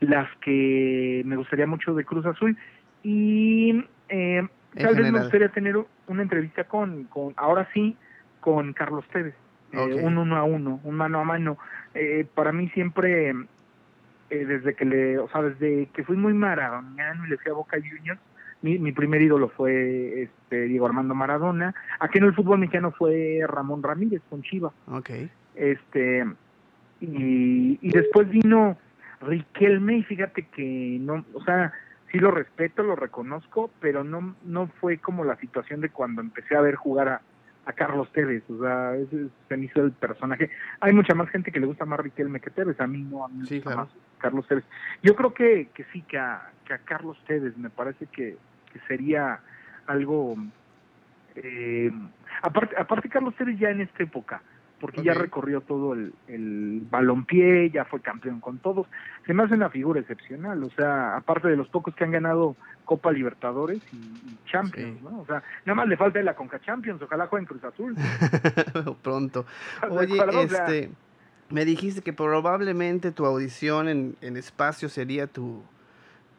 las 0.00 0.28
que 0.38 1.22
me 1.26 1.36
gustaría 1.36 1.66
mucho 1.66 1.94
de 1.94 2.04
Cruz 2.04 2.24
Azul. 2.24 2.56
Y 3.02 3.84
eh, 4.08 4.46
tal 4.74 4.96
vez 4.96 5.12
me 5.12 5.20
gustaría 5.20 5.50
tener 5.50 5.76
una 6.06 6.22
entrevista 6.22 6.64
con, 6.64 7.04
con 7.04 7.34
ahora 7.36 7.68
sí, 7.74 7.96
con 8.40 8.72
Carlos 8.72 9.04
Tevez, 9.12 9.34
eh, 9.72 10.00
un 10.02 10.16
uno 10.16 10.36
a 10.36 10.44
uno, 10.44 10.80
un 10.84 10.94
mano 10.94 11.20
a 11.20 11.24
mano. 11.24 11.58
Eh, 11.94 12.26
para 12.34 12.52
mí 12.52 12.70
siempre, 12.70 13.34
desde 14.30 14.74
que 14.74 14.84
le, 14.86 15.18
o 15.18 15.28
sea, 15.28 15.42
desde 15.42 15.86
que 15.92 16.02
fui 16.02 16.16
muy 16.16 16.32
maradoniano 16.32 17.26
y 17.26 17.28
le 17.28 17.36
fui 17.36 17.50
a 17.50 17.54
Boca 17.54 17.76
Juniors, 17.76 18.20
mi, 18.62 18.78
mi 18.78 18.92
primer 18.92 19.22
ídolo 19.22 19.48
fue 19.48 20.22
este 20.22 20.62
Diego 20.62 20.86
Armando 20.86 21.14
Maradona. 21.14 21.74
Aquí 22.00 22.18
en 22.18 22.24
el 22.24 22.34
fútbol 22.34 22.58
mexicano 22.58 22.92
fue 22.92 23.40
Ramón 23.46 23.82
Ramírez 23.82 24.22
con 24.28 24.42
Chiva. 24.42 24.72
Okay. 24.90 25.30
Este 25.54 26.24
y, 27.00 27.78
y 27.80 27.90
después 27.90 28.28
vino 28.28 28.78
Riquelme 29.20 29.98
y 29.98 30.02
fíjate 30.02 30.46
que 30.54 30.98
no, 31.00 31.24
o 31.32 31.42
sea, 31.42 31.72
sí 32.12 32.18
lo 32.18 32.30
respeto, 32.30 32.82
lo 32.82 32.96
reconozco, 32.96 33.70
pero 33.80 34.04
no 34.04 34.34
no 34.44 34.68
fue 34.80 34.98
como 34.98 35.24
la 35.24 35.36
situación 35.36 35.80
de 35.80 35.88
cuando 35.88 36.20
empecé 36.20 36.54
a 36.54 36.60
ver 36.60 36.74
jugar 36.74 37.08
a, 37.08 37.20
a 37.66 37.72
Carlos 37.72 38.10
Tevez, 38.12 38.48
o 38.48 38.60
sea, 38.60 38.94
ese 38.94 39.26
se 39.48 39.56
me 39.56 39.66
hizo 39.66 39.82
el 39.82 39.92
personaje. 39.92 40.50
Hay 40.80 40.92
mucha 40.92 41.14
más 41.14 41.28
gente 41.30 41.50
que 41.50 41.58
le 41.58 41.66
gusta 41.66 41.84
más 41.84 41.98
Riquelme 41.98 42.40
que 42.40 42.50
Tevez, 42.50 42.80
a 42.80 42.86
mí 42.86 43.02
no, 43.02 43.24
a 43.24 43.28
mí 43.28 43.38
me 43.38 43.56
gusta 43.56 43.76
más 43.76 43.88
Carlos 44.18 44.46
Tevez. 44.46 44.64
Yo 45.02 45.16
creo 45.16 45.34
que, 45.34 45.68
que 45.74 45.84
sí, 45.92 46.02
que 46.02 46.16
a, 46.16 46.50
que 46.64 46.74
a 46.74 46.78
Carlos 46.78 47.18
Tevez 47.26 47.56
me 47.56 47.68
parece 47.68 48.06
que, 48.06 48.36
que 48.72 48.78
sería 48.86 49.40
algo... 49.86 50.36
Eh, 51.34 51.90
aparte, 52.40 52.76
aparte 52.78 53.08
Carlos 53.08 53.34
Tevez 53.34 53.58
ya 53.58 53.70
en 53.70 53.80
esta 53.80 54.04
época, 54.04 54.42
porque 54.80 55.02
ya 55.02 55.14
recorrió 55.14 55.62
todo 55.62 55.94
el, 55.94 56.12
el 56.28 56.82
balompié, 56.90 57.70
ya 57.70 57.84
fue 57.84 58.00
campeón 58.00 58.40
con 58.40 58.58
todos. 58.58 58.86
Se 59.26 59.32
me 59.32 59.42
hace 59.42 59.54
una 59.54 59.70
figura 59.70 60.00
excepcional, 60.00 60.62
o 60.62 60.70
sea, 60.70 61.16
aparte 61.16 61.48
de 61.48 61.56
los 61.56 61.68
pocos 61.68 61.94
que 61.94 62.04
han 62.04 62.10
ganado 62.10 62.56
Copa 62.84 63.10
Libertadores 63.12 63.80
y, 63.92 64.36
Champions, 64.46 65.02
¿no? 65.02 65.20
O 65.20 65.26
sea, 65.26 65.42
nada 65.64 65.74
más 65.74 65.88
le 65.88 65.96
falta 65.96 66.22
la 66.22 66.36
Conca 66.36 66.60
Champions, 66.60 67.02
ojalá 67.02 67.26
juegue 67.26 67.42
en 67.42 67.46
Cruz 67.46 67.64
Azul. 67.64 67.96
Pronto. 69.02 69.46
Oye, 69.90 70.22
este, 70.42 70.90
me 71.50 71.64
dijiste 71.64 72.02
que 72.02 72.12
probablemente 72.12 73.12
tu 73.12 73.24
audición 73.24 73.88
en, 73.88 74.16
en 74.20 74.36
espacio 74.36 74.88
sería 74.88 75.26
tu, 75.26 75.62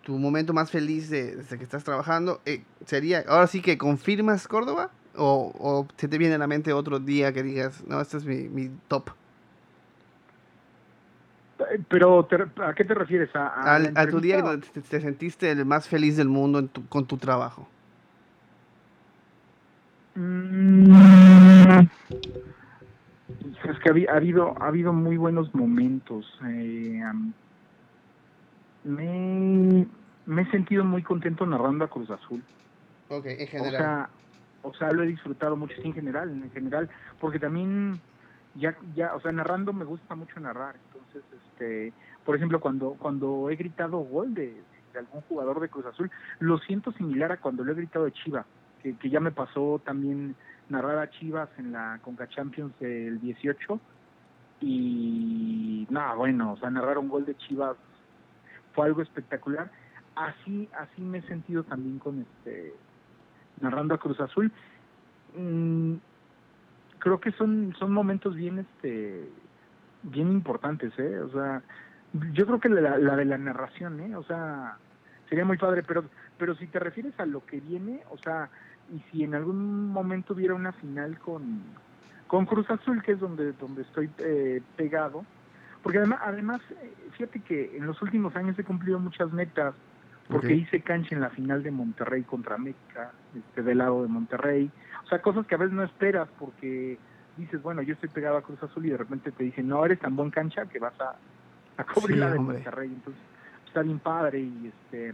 tu 0.03 0.17
momento 0.17 0.53
más 0.53 0.71
feliz 0.71 1.09
de, 1.09 1.35
desde 1.35 1.57
que 1.57 1.65
estás 1.65 1.83
trabajando. 1.83 2.39
Eh, 2.45 2.63
sería, 2.85 3.25
ahora 3.27 3.47
sí 3.47 3.61
que 3.61 3.77
confirmas 3.77 4.47
Córdoba. 4.47 4.89
¿O, 5.17 5.51
¿O 5.59 5.87
se 5.97 6.07
te 6.07 6.17
viene 6.17 6.35
a 6.35 6.37
la 6.37 6.47
mente 6.47 6.71
otro 6.73 6.99
día 6.99 7.33
que 7.33 7.43
digas, 7.43 7.83
no, 7.87 7.99
este 7.99 8.17
es 8.17 8.25
mi, 8.25 8.47
mi 8.49 8.69
top? 8.87 9.09
Eh, 11.59 11.79
pero, 11.89 12.27
¿a 12.63 12.73
qué 12.73 12.85
te 12.85 12.93
refieres? 12.93 13.35
¿A, 13.35 13.75
a, 13.75 14.07
tu 14.07 14.19
día 14.19 14.41
donde 14.41 14.67
te, 14.67 15.01
sentiste 15.01 15.51
el 15.51 15.65
más 15.65 15.87
feliz 15.87 16.17
del 16.17 16.29
mundo 16.29 16.67
con 16.89 17.05
tu 17.05 17.17
trabajo? 17.17 17.67
Mm, 20.15 20.91
es 23.69 23.79
que 23.83 24.07
ha, 24.09 24.15
habido, 24.15 24.55
ha 24.61 24.67
habido 24.67 24.93
muy 24.93 25.17
buenos 25.17 25.53
momentos. 25.53 26.25
Eh, 26.47 27.01
me, 28.83 29.87
me 30.25 30.41
he 30.41 30.51
sentido 30.51 30.83
muy 30.83 31.03
contento 31.03 31.45
narrando 31.45 31.85
a 31.85 31.89
Cruz 31.89 32.09
Azul. 32.09 32.43
Ok, 33.09 33.25
en 33.25 33.47
general 33.47 33.75
o 33.75 33.77
sea, 33.77 34.09
lo 34.93 35.03
he 35.03 35.07
disfrutado 35.07 35.55
mucho 35.55 35.75
en 35.83 35.93
general, 35.93 36.29
en 36.29 36.51
general, 36.51 36.89
porque 37.19 37.39
también 37.39 37.99
ya, 38.55 38.75
ya, 38.95 39.15
o 39.15 39.21
sea, 39.21 39.31
narrando 39.31 39.73
me 39.73 39.85
gusta 39.85 40.15
mucho 40.15 40.39
narrar, 40.39 40.75
entonces, 40.87 41.23
este, 41.33 41.93
por 42.25 42.35
ejemplo, 42.35 42.59
cuando, 42.59 42.95
cuando 42.99 43.49
he 43.49 43.55
gritado 43.55 43.97
gol 43.99 44.33
de, 44.33 44.61
algún 44.97 45.21
jugador 45.21 45.59
de 45.59 45.69
Cruz 45.69 45.85
Azul, 45.85 46.09
lo 46.39 46.57
siento 46.57 46.91
similar 46.93 47.31
a 47.31 47.37
cuando 47.37 47.63
lo 47.63 47.71
he 47.71 47.75
gritado 47.75 48.05
de 48.05 48.13
Chiva, 48.13 48.45
que, 48.81 48.95
que 48.95 49.09
ya 49.09 49.19
me 49.19 49.31
pasó 49.31 49.79
también 49.85 50.35
narrar 50.69 50.97
a 50.97 51.09
Chivas 51.11 51.49
en 51.57 51.71
la 51.71 51.99
Conca 52.01 52.27
Champions 52.27 52.73
del 52.79 53.19
18 53.21 53.79
y 54.61 55.87
nada, 55.89 56.15
bueno, 56.15 56.53
o 56.53 56.57
sea, 56.57 56.69
narrar 56.69 56.97
un 56.97 57.09
gol 57.09 57.25
de 57.25 57.37
Chivas 57.37 57.77
fue 58.73 58.87
algo 58.87 59.01
espectacular. 59.01 59.69
Así, 60.15 60.67
así 60.77 61.01
me 61.01 61.19
he 61.19 61.21
sentido 61.23 61.63
también 61.63 61.99
con 61.99 62.21
este 62.21 62.73
narrando 63.61 63.95
a 63.95 63.99
Cruz 63.99 64.19
Azul. 64.19 64.51
Mm, 65.37 65.95
creo 66.99 67.19
que 67.19 67.31
son, 67.33 67.75
son 67.77 67.91
momentos 67.91 68.35
bien, 68.35 68.59
este, 68.59 69.29
bien 70.03 70.31
importantes, 70.31 70.93
¿eh? 70.97 71.19
O 71.19 71.29
sea, 71.29 71.61
yo 72.33 72.45
creo 72.45 72.59
que 72.59 72.69
la, 72.69 72.97
de 72.97 73.25
la 73.25 73.37
narración, 73.37 73.99
¿eh? 73.99 74.15
O 74.15 74.23
sea, 74.23 74.77
sería 75.29 75.45
muy 75.45 75.57
padre, 75.57 75.83
pero, 75.83 76.05
pero 76.37 76.55
si 76.55 76.67
te 76.67 76.79
refieres 76.79 77.19
a 77.19 77.25
lo 77.25 77.45
que 77.45 77.59
viene, 77.59 78.01
o 78.09 78.17
sea, 78.17 78.49
y 78.93 78.99
si 79.11 79.23
en 79.23 79.35
algún 79.35 79.89
momento 79.89 80.33
hubiera 80.33 80.55
una 80.55 80.71
final 80.71 81.19
con, 81.19 81.61
con 82.27 82.45
Cruz 82.45 82.69
Azul, 82.69 83.01
que 83.03 83.13
es 83.13 83.19
donde, 83.19 83.53
donde 83.53 83.81
estoy 83.83 84.09
eh, 84.19 84.61
pegado, 84.75 85.25
porque 85.83 85.99
además, 85.99 86.19
además, 86.23 86.61
eh, 86.81 86.93
fíjate 87.11 87.39
que 87.41 87.77
en 87.77 87.85
los 87.85 88.01
últimos 88.01 88.35
años 88.35 88.57
he 88.59 88.63
cumplido 88.63 88.99
muchas 88.99 89.31
metas, 89.31 89.73
porque 90.27 90.53
hice 90.53 90.81
cancha 90.81 91.15
en 91.15 91.21
la 91.21 91.29
final 91.29 91.63
de 91.63 91.71
Monterrey 91.71 92.23
contra 92.23 92.55
América, 92.55 93.11
este, 93.35 93.63
del 93.63 93.77
lado 93.77 94.03
de 94.03 94.09
Monterrey. 94.09 94.69
O 95.05 95.07
sea, 95.07 95.21
cosas 95.21 95.45
que 95.47 95.55
a 95.55 95.57
veces 95.57 95.73
no 95.73 95.83
esperas 95.83 96.27
porque 96.37 96.97
dices, 97.37 97.61
bueno, 97.61 97.81
yo 97.81 97.93
estoy 97.93 98.09
pegado 98.09 98.37
a 98.37 98.41
Cruz 98.41 98.61
Azul 98.61 98.85
y 98.85 98.89
de 98.89 98.97
repente 98.97 99.31
te 99.31 99.43
dicen, 99.43 99.67
no, 99.67 99.85
eres 99.85 99.99
tan 99.99 100.15
buen 100.15 100.31
cancha 100.31 100.65
que 100.65 100.79
vas 100.79 100.99
a, 100.99 101.15
a 101.77 101.83
cubrir 101.85 102.17
la 102.17 102.31
de 102.31 102.39
Monterrey. 102.39 102.89
Entonces, 102.89 103.21
está 103.67 103.81
bien 103.81 103.99
padre 103.99 104.39
y 104.39 104.67
este 104.67 105.13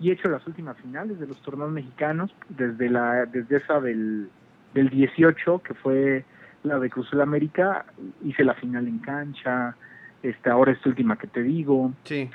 y 0.00 0.10
he 0.10 0.14
hecho 0.14 0.28
las 0.28 0.44
últimas 0.48 0.76
finales 0.78 1.20
de 1.20 1.28
los 1.28 1.40
torneos 1.42 1.70
mexicanos, 1.70 2.34
desde 2.48 2.90
la 2.90 3.24
desde 3.26 3.58
esa 3.58 3.80
del, 3.80 4.28
del 4.74 4.90
18, 4.90 5.62
que 5.62 5.74
fue 5.74 6.24
la 6.64 6.78
de 6.78 6.90
Cruz 6.90 7.06
Azul 7.08 7.20
América, 7.20 7.86
hice 8.24 8.42
la 8.42 8.54
final 8.54 8.88
en 8.88 8.98
cancha, 8.98 9.76
este 10.22 10.50
ahora 10.50 10.72
esta 10.72 10.88
última 10.88 11.16
que 11.16 11.28
te 11.28 11.42
digo. 11.42 11.92
Sí. 12.04 12.28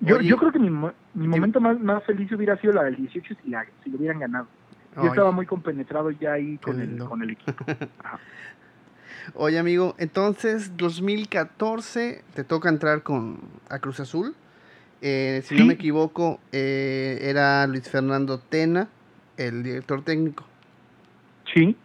Yo, 0.00 0.20
yo 0.20 0.36
creo 0.36 0.52
que 0.52 0.58
mi, 0.58 0.70
mi 0.70 1.28
momento 1.28 1.60
más, 1.60 1.80
más 1.80 2.04
feliz 2.04 2.30
hubiera 2.32 2.56
sido 2.58 2.74
la 2.74 2.84
del 2.84 2.96
18 2.96 3.34
si, 3.42 3.50
la, 3.50 3.64
si 3.82 3.90
lo 3.90 3.98
hubieran 3.98 4.20
ganado. 4.20 4.46
Yo 4.96 5.06
estaba 5.08 5.30
muy 5.30 5.44
compenetrado 5.44 6.10
ya 6.10 6.32
ahí 6.32 6.56
con, 6.58 6.80
el, 6.80 6.98
con 6.98 7.22
el 7.22 7.30
equipo. 7.30 7.64
Oye, 9.34 9.58
amigo, 9.58 9.94
entonces 9.98 10.76
2014 10.76 12.22
te 12.34 12.44
toca 12.44 12.68
entrar 12.68 13.02
con 13.02 13.40
a 13.68 13.78
Cruz 13.78 14.00
Azul. 14.00 14.34
Eh, 15.02 15.42
si 15.44 15.56
no 15.56 15.66
me 15.66 15.74
equivoco, 15.74 16.40
eh, 16.52 17.18
era 17.22 17.66
Luis 17.66 17.88
Fernando 17.90 18.38
Tena, 18.38 18.88
el 19.36 19.62
director 19.62 20.02
técnico. 20.02 20.44
Sí. 21.52 21.76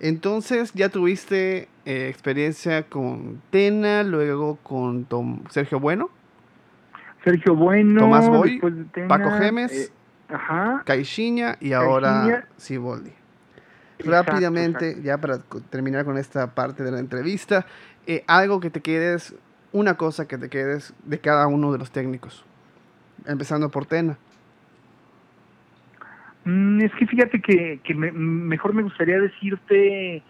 Entonces 0.00 0.72
ya 0.72 0.88
tuviste 0.88 1.68
eh, 1.84 2.08
experiencia 2.08 2.84
con 2.84 3.42
Tena, 3.50 4.02
luego 4.02 4.56
con 4.62 5.04
Tom, 5.04 5.44
Sergio 5.50 5.80
Bueno. 5.80 6.10
Sergio 7.24 7.56
Bueno, 7.56 8.00
Tomás 8.00 8.28
Boy, 8.28 8.60
Paco 9.08 9.30
Gemes, 9.38 9.90
eh, 10.28 10.36
Caixinha 10.84 11.56
y 11.58 11.72
ahora 11.72 12.46
Siboldi. 12.56 13.10
Rápidamente, 14.04 15.00
ya 15.02 15.18
para 15.18 15.38
terminar 15.70 16.04
con 16.04 16.18
esta 16.18 16.54
parte 16.54 16.82
de 16.82 16.92
la 16.92 16.98
entrevista, 16.98 17.64
eh, 18.06 18.22
algo 18.26 18.60
que 18.60 18.68
te 18.68 18.82
quedes, 18.82 19.34
una 19.72 19.94
cosa 19.94 20.28
que 20.28 20.36
te 20.36 20.50
quedes 20.50 20.92
de 21.04 21.18
cada 21.18 21.46
uno 21.46 21.72
de 21.72 21.78
los 21.78 21.90
técnicos, 21.90 22.44
empezando 23.24 23.70
por 23.70 23.86
Tena. 23.86 24.18
Mm, 26.44 26.82
es 26.82 26.92
que 26.98 27.06
fíjate 27.06 27.40
que, 27.40 27.80
que 27.82 27.94
mejor 27.94 28.74
me 28.74 28.82
gustaría 28.82 29.18
decirte 29.18 30.22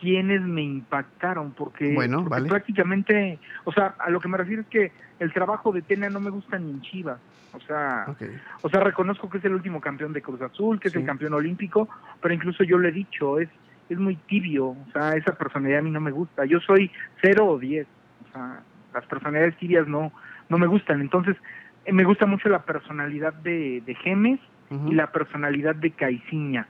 quiénes 0.00 0.42
me 0.42 0.62
impactaron, 0.62 1.52
porque, 1.52 1.94
bueno, 1.94 2.24
prácticamente, 2.24 3.38
o 3.64 3.72
sea, 3.72 3.94
a 3.98 4.10
lo 4.10 4.20
que 4.20 4.28
me 4.28 4.38
refiero 4.38 4.62
es 4.62 4.68
que 4.68 4.92
el 5.18 5.32
trabajo 5.32 5.72
de 5.72 5.82
Tena 5.82 6.08
no 6.08 6.20
me 6.20 6.30
gusta 6.30 6.58
ni 6.58 6.70
en 6.70 6.80
Chivas. 6.82 7.18
O 7.54 7.60
sea, 7.60 8.06
o 8.62 8.68
sea, 8.68 8.80
reconozco 8.80 9.30
que 9.30 9.38
es 9.38 9.44
el 9.44 9.54
último 9.54 9.80
campeón 9.80 10.12
de 10.12 10.20
Cruz 10.20 10.40
Azul, 10.42 10.78
que 10.78 10.88
es 10.88 10.94
el 10.94 11.06
campeón 11.06 11.32
olímpico, 11.32 11.88
pero 12.20 12.34
incluso 12.34 12.62
yo 12.62 12.78
le 12.78 12.90
he 12.90 12.92
dicho, 12.92 13.38
es 13.38 13.48
es 13.88 13.98
muy 13.98 14.16
tibio, 14.16 14.68
o 14.68 14.86
sea, 14.92 15.14
esa 15.14 15.32
personalidad 15.34 15.80
a 15.80 15.82
mí 15.82 15.90
no 15.90 16.00
me 16.00 16.10
gusta. 16.10 16.44
Yo 16.44 16.60
soy 16.60 16.90
cero 17.22 17.46
o 17.46 17.58
diez, 17.58 17.86
o 18.28 18.32
sea, 18.32 18.60
las 18.92 19.06
personalidades 19.06 19.56
tibias 19.56 19.86
no, 19.88 20.12
no 20.48 20.58
me 20.58 20.66
gustan. 20.66 21.00
Entonces, 21.00 21.36
eh, 21.84 21.92
me 21.92 22.04
gusta 22.04 22.26
mucho 22.26 22.48
la 22.48 22.62
personalidad 22.62 23.32
de, 23.32 23.82
de 23.84 23.94
Gemes 23.94 24.40
y 24.86 24.94
la 24.94 25.10
personalidad 25.10 25.74
de 25.74 25.92
Caiciña. 25.92 26.68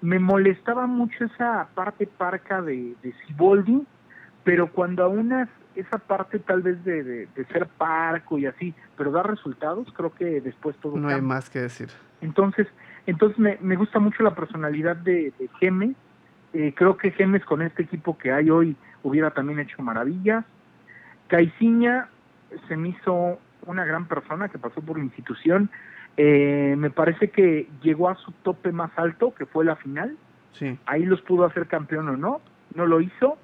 Me 0.00 0.18
molestaba 0.18 0.86
mucho 0.86 1.24
esa 1.24 1.68
parte 1.74 2.06
parca 2.06 2.60
de, 2.60 2.94
de 3.02 3.14
Ciboldi, 3.26 3.86
pero 4.42 4.70
cuando 4.70 5.04
a 5.04 5.08
unas 5.08 5.48
esa 5.74 5.98
parte 5.98 6.38
tal 6.38 6.62
vez 6.62 6.84
de, 6.84 7.02
de, 7.02 7.44
ser 7.52 7.66
parco 7.66 8.38
y 8.38 8.46
así, 8.46 8.74
pero 8.96 9.10
da 9.10 9.22
resultados, 9.22 9.92
creo 9.92 10.14
que 10.14 10.40
después 10.40 10.76
todo 10.76 10.96
No 10.96 11.08
hay 11.08 11.20
más 11.20 11.50
que 11.50 11.60
decir. 11.60 11.88
Entonces, 12.20 12.68
entonces 13.06 13.38
me, 13.38 13.58
me 13.60 13.76
gusta 13.76 13.98
mucho 13.98 14.22
la 14.22 14.34
personalidad 14.34 14.96
de, 14.96 15.32
de 15.38 15.50
Gemes. 15.58 15.96
Eh, 16.52 16.72
creo 16.76 16.96
que 16.96 17.10
Gemes 17.10 17.44
con 17.44 17.62
este 17.62 17.82
equipo 17.82 18.16
que 18.16 18.32
hay 18.32 18.50
hoy 18.50 18.76
hubiera 19.02 19.32
también 19.32 19.58
hecho 19.58 19.82
maravillas. 19.82 20.44
Caiciña 21.28 22.08
se 22.68 22.76
me 22.76 22.90
hizo 22.90 23.38
una 23.66 23.84
gran 23.84 24.06
persona 24.06 24.48
que 24.48 24.58
pasó 24.58 24.80
por 24.80 24.98
la 24.98 25.04
institución. 25.04 25.70
Eh, 26.16 26.74
me 26.78 26.90
parece 26.90 27.30
que 27.30 27.68
llegó 27.82 28.08
a 28.08 28.16
su 28.16 28.30
tope 28.42 28.72
más 28.72 28.90
alto, 28.96 29.34
que 29.34 29.46
fue 29.46 29.64
la 29.64 29.76
final. 29.76 30.16
Sí. 30.52 30.78
Ahí 30.86 31.04
los 31.04 31.20
pudo 31.22 31.44
hacer 31.44 31.66
campeón 31.66 32.08
o 32.08 32.16
no, 32.16 32.40
no 32.74 32.86
lo 32.86 33.00
hizo 33.00 33.36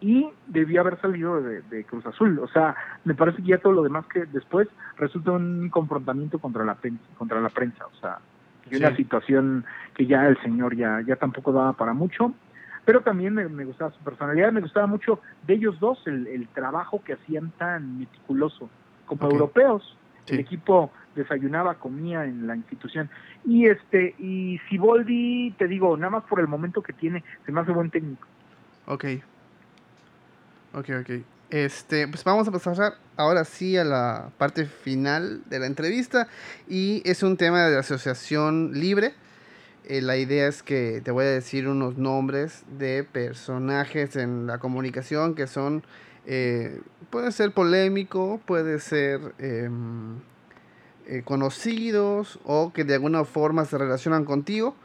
y 0.00 0.28
debió 0.46 0.80
haber 0.80 1.00
salido 1.00 1.40
de, 1.40 1.84
Cruz 1.84 2.06
Azul. 2.06 2.38
O 2.38 2.48
sea, 2.48 2.76
me 3.04 3.14
parece 3.14 3.42
que 3.42 3.48
ya 3.48 3.58
todo 3.58 3.72
lo 3.72 3.82
demás 3.82 4.06
que 4.06 4.26
después 4.26 4.68
resulta 4.96 5.32
un 5.32 5.68
confrontamiento 5.70 6.38
contra 6.38 6.64
la 6.64 6.74
prensa, 6.76 7.02
contra 7.16 7.40
la 7.40 7.48
prensa. 7.48 7.86
O 7.86 7.94
sea, 8.00 8.18
una 8.70 8.94
situación 8.96 9.64
que 9.94 10.06
ya 10.06 10.26
el 10.26 10.40
señor 10.42 10.76
ya, 10.76 11.00
ya 11.06 11.16
tampoco 11.16 11.52
daba 11.52 11.72
para 11.72 11.92
mucho. 11.94 12.32
Pero 12.84 13.02
también 13.02 13.34
me, 13.34 13.64
gustaba 13.64 13.90
su 13.90 13.98
personalidad, 14.02 14.50
me 14.50 14.62
gustaba 14.62 14.86
mucho 14.86 15.20
de 15.46 15.54
ellos 15.54 15.78
dos 15.78 15.98
el, 16.06 16.48
trabajo 16.54 17.02
que 17.04 17.14
hacían 17.14 17.50
tan 17.58 17.98
meticuloso 17.98 18.70
como 19.04 19.28
europeos. 19.30 19.96
El 20.26 20.40
equipo 20.40 20.90
desayunaba, 21.18 21.74
comía 21.74 22.24
en 22.24 22.46
la 22.46 22.56
institución. 22.56 23.10
Y 23.44 23.66
este, 23.66 24.14
y 24.18 24.58
Siboldi, 24.68 25.54
te 25.58 25.68
digo, 25.68 25.96
nada 25.96 26.10
más 26.10 26.24
por 26.24 26.40
el 26.40 26.48
momento 26.48 26.82
que 26.82 26.92
tiene, 26.92 27.22
se 27.44 27.52
me 27.52 27.60
hace 27.60 27.72
buen 27.72 27.90
técnico. 27.90 28.26
Ok. 28.86 29.04
Ok, 30.74 30.90
ok. 31.00 31.10
Este, 31.50 32.06
pues 32.08 32.24
vamos 32.24 32.46
a 32.46 32.52
pasar 32.52 32.94
ahora 33.16 33.44
sí 33.44 33.76
a 33.78 33.84
la 33.84 34.30
parte 34.36 34.66
final 34.66 35.42
de 35.48 35.58
la 35.58 35.66
entrevista 35.66 36.28
y 36.68 37.02
es 37.08 37.22
un 37.22 37.38
tema 37.38 37.66
de 37.66 37.78
asociación 37.78 38.72
libre. 38.74 39.14
Eh, 39.86 40.02
la 40.02 40.18
idea 40.18 40.46
es 40.46 40.62
que 40.62 41.00
te 41.02 41.10
voy 41.10 41.24
a 41.24 41.28
decir 41.28 41.66
unos 41.66 41.96
nombres 41.96 42.64
de 42.78 43.02
personajes 43.04 44.16
en 44.16 44.46
la 44.46 44.58
comunicación 44.58 45.34
que 45.34 45.46
son, 45.46 45.82
eh, 46.26 46.82
puede 47.08 47.32
ser 47.32 47.52
polémico, 47.52 48.38
puede 48.44 48.78
ser 48.80 49.34
em, 49.38 50.16
eh, 51.08 51.22
conocidos 51.24 52.38
o 52.44 52.70
que 52.72 52.84
de 52.84 52.94
alguna 52.94 53.24
forma 53.24 53.64
se 53.64 53.78
relacionan 53.78 54.26
contigo 54.26 54.76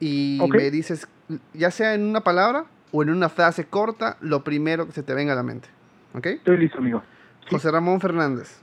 y 0.00 0.38
me 0.50 0.70
dices, 0.70 1.08
ya 1.54 1.70
sea 1.70 1.94
en 1.94 2.02
una 2.02 2.20
palabra 2.20 2.66
o 2.90 3.02
en 3.02 3.08
una 3.08 3.30
frase 3.30 3.64
corta, 3.64 4.18
lo 4.20 4.44
primero 4.44 4.84
que 4.84 4.92
se 4.92 5.02
te 5.02 5.14
venga 5.14 5.32
a 5.32 5.36
la 5.36 5.42
mente. 5.42 5.68
¿Ok? 6.12 6.26
Estoy 6.26 6.58
listo, 6.58 6.76
amigo. 6.76 7.02
José 7.48 7.70
Ramón 7.70 8.00
Fernández. 8.00 8.60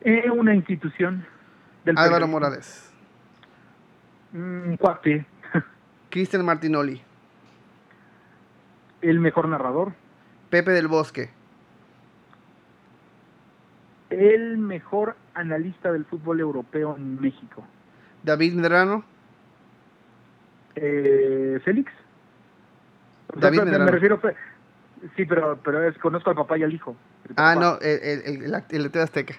Eh, 0.00 0.28
una 0.30 0.54
institución. 0.54 1.24
Del 1.84 1.96
Álvaro 1.98 2.26
Morales. 2.26 2.90
Un 4.32 4.76
cuate. 4.76 5.24
Cristian 6.10 6.44
Martinoli. 6.44 7.00
El 9.02 9.20
mejor 9.20 9.48
narrador. 9.48 9.92
Pepe 10.50 10.72
del 10.72 10.88
Bosque. 10.88 11.30
El 14.10 14.58
mejor 14.58 15.16
analista 15.34 15.92
del 15.92 16.04
fútbol 16.04 16.40
europeo 16.40 16.96
en 16.96 17.20
México. 17.20 17.64
David 18.22 18.54
Medrano. 18.54 19.04
Eh, 20.74 21.60
Félix. 21.64 21.92
David 23.36 23.62
me, 23.62 23.78
me 23.78 23.90
refiero, 23.90 24.20
sí, 25.16 25.24
pero, 25.24 25.58
pero 25.64 25.84
es, 25.84 25.96
conozco 25.98 26.30
al 26.30 26.36
papá 26.36 26.58
y 26.58 26.64
al 26.64 26.72
hijo. 26.72 26.96
Ah, 27.36 27.54
no, 27.54 27.78
el, 27.80 28.24
el, 28.24 28.44
el, 28.44 28.64
el 28.70 28.90
de 28.90 29.02
Azteca. 29.02 29.34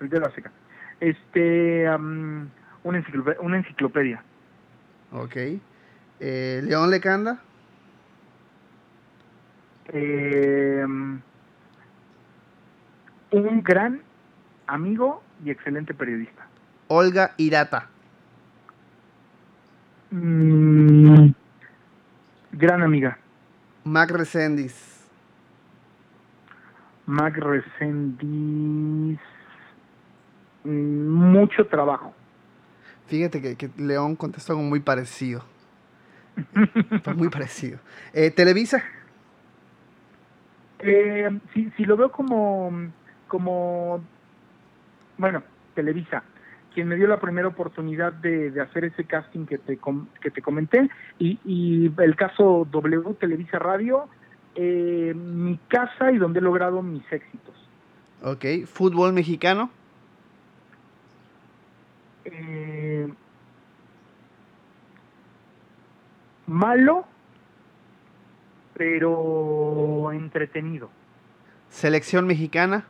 El 0.00 0.08
de 0.08 0.18
Azteca. 0.18 0.52
Este, 1.00 1.90
um, 1.90 2.48
una, 2.84 2.98
enciclopedia, 2.98 3.40
una 3.40 3.56
enciclopedia. 3.58 4.22
Ok. 5.12 5.36
Eh, 6.20 6.60
León 6.64 6.90
Lecanda. 6.90 7.42
Eh, 9.92 10.84
un 13.30 13.62
gran 13.62 14.02
amigo 14.66 15.22
y 15.44 15.50
excelente 15.50 15.94
periodista. 15.94 16.46
Olga 16.88 17.34
Irata. 17.36 17.88
Mm, 20.10 21.30
Gran 22.52 22.82
amiga. 22.82 23.18
Mac 23.84 24.10
Resendis. 24.10 25.04
Mac 27.04 27.36
Resendis. 27.36 29.18
Mm, 30.64 31.08
mucho 31.08 31.66
trabajo. 31.66 32.14
Fíjate 33.08 33.56
que, 33.56 33.70
León 33.76 34.16
contestó 34.16 34.54
algo 34.54 34.64
muy 34.64 34.80
parecido. 34.80 35.44
muy 37.14 37.28
parecido. 37.28 37.78
Eh, 38.12 38.30
¿Televisa? 38.30 38.82
Eh, 40.78 41.40
si, 41.54 41.70
si 41.70 41.86
lo 41.86 41.96
veo 41.96 42.12
como, 42.12 42.70
como, 43.28 44.02
bueno, 45.18 45.42
Televisa 45.74 46.22
quien 46.76 46.88
me 46.88 46.96
dio 46.96 47.06
la 47.06 47.18
primera 47.18 47.48
oportunidad 47.48 48.12
de, 48.12 48.52
hacer 48.60 48.84
ese 48.84 49.04
casting 49.04 49.46
que 49.46 49.56
te, 49.56 49.78
que 50.20 50.30
te 50.30 50.42
comenté, 50.42 50.90
y, 51.18 51.90
el 51.96 52.14
caso 52.16 52.68
W 52.70 53.14
Televisa 53.18 53.58
Radio, 53.58 54.10
eh, 54.54 55.14
mi 55.16 55.56
casa 55.68 56.12
y 56.12 56.18
donde 56.18 56.40
he 56.40 56.42
logrado 56.42 56.82
mis 56.82 57.10
éxitos. 57.10 57.54
Ok, 58.22 58.66
¿fútbol 58.66 59.14
mexicano? 59.14 59.70
Eh, 62.26 63.08
malo, 66.46 67.06
pero 68.74 70.12
entretenido. 70.12 70.90
¿Selección 71.70 72.26
mexicana? 72.26 72.84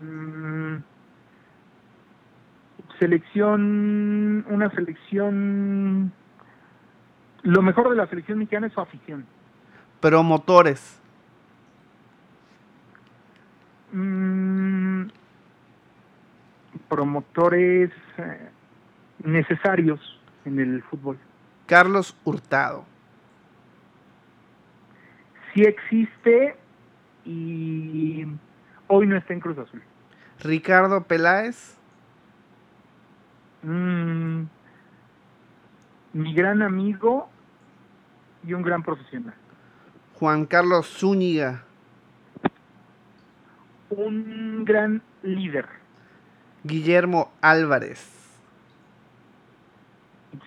Mm, 0.00 0.76
selección, 2.98 4.44
una 4.48 4.70
selección, 4.70 6.12
lo 7.42 7.62
mejor 7.62 7.90
de 7.90 7.96
la 7.96 8.06
selección 8.06 8.38
mexicana 8.38 8.66
es 8.66 8.72
su 8.72 8.80
afición. 8.80 9.26
Promotores. 10.00 11.00
Mm, 13.92 15.06
promotores 16.88 17.90
eh, 18.18 18.48
necesarios 19.24 20.00
en 20.44 20.58
el 20.60 20.82
fútbol. 20.82 21.18
Carlos 21.66 22.16
Hurtado. 22.24 22.84
Sí 25.54 25.62
existe 25.62 26.56
y 27.24 28.26
hoy 28.88 29.06
no 29.06 29.16
está 29.16 29.32
en 29.32 29.40
Cruz 29.40 29.58
Azul. 29.58 29.82
Ricardo 30.40 31.04
Peláez. 31.04 31.76
Mm, 33.62 34.42
mi 36.12 36.34
gran 36.34 36.62
amigo 36.62 37.28
y 38.46 38.52
un 38.52 38.62
gran 38.62 38.82
profesional. 38.82 39.34
Juan 40.14 40.46
Carlos 40.46 40.86
Zúñiga. 40.86 41.64
Un 43.90 44.64
gran 44.64 45.02
líder. 45.22 45.66
Guillermo 46.64 47.32
Álvarez. 47.40 48.12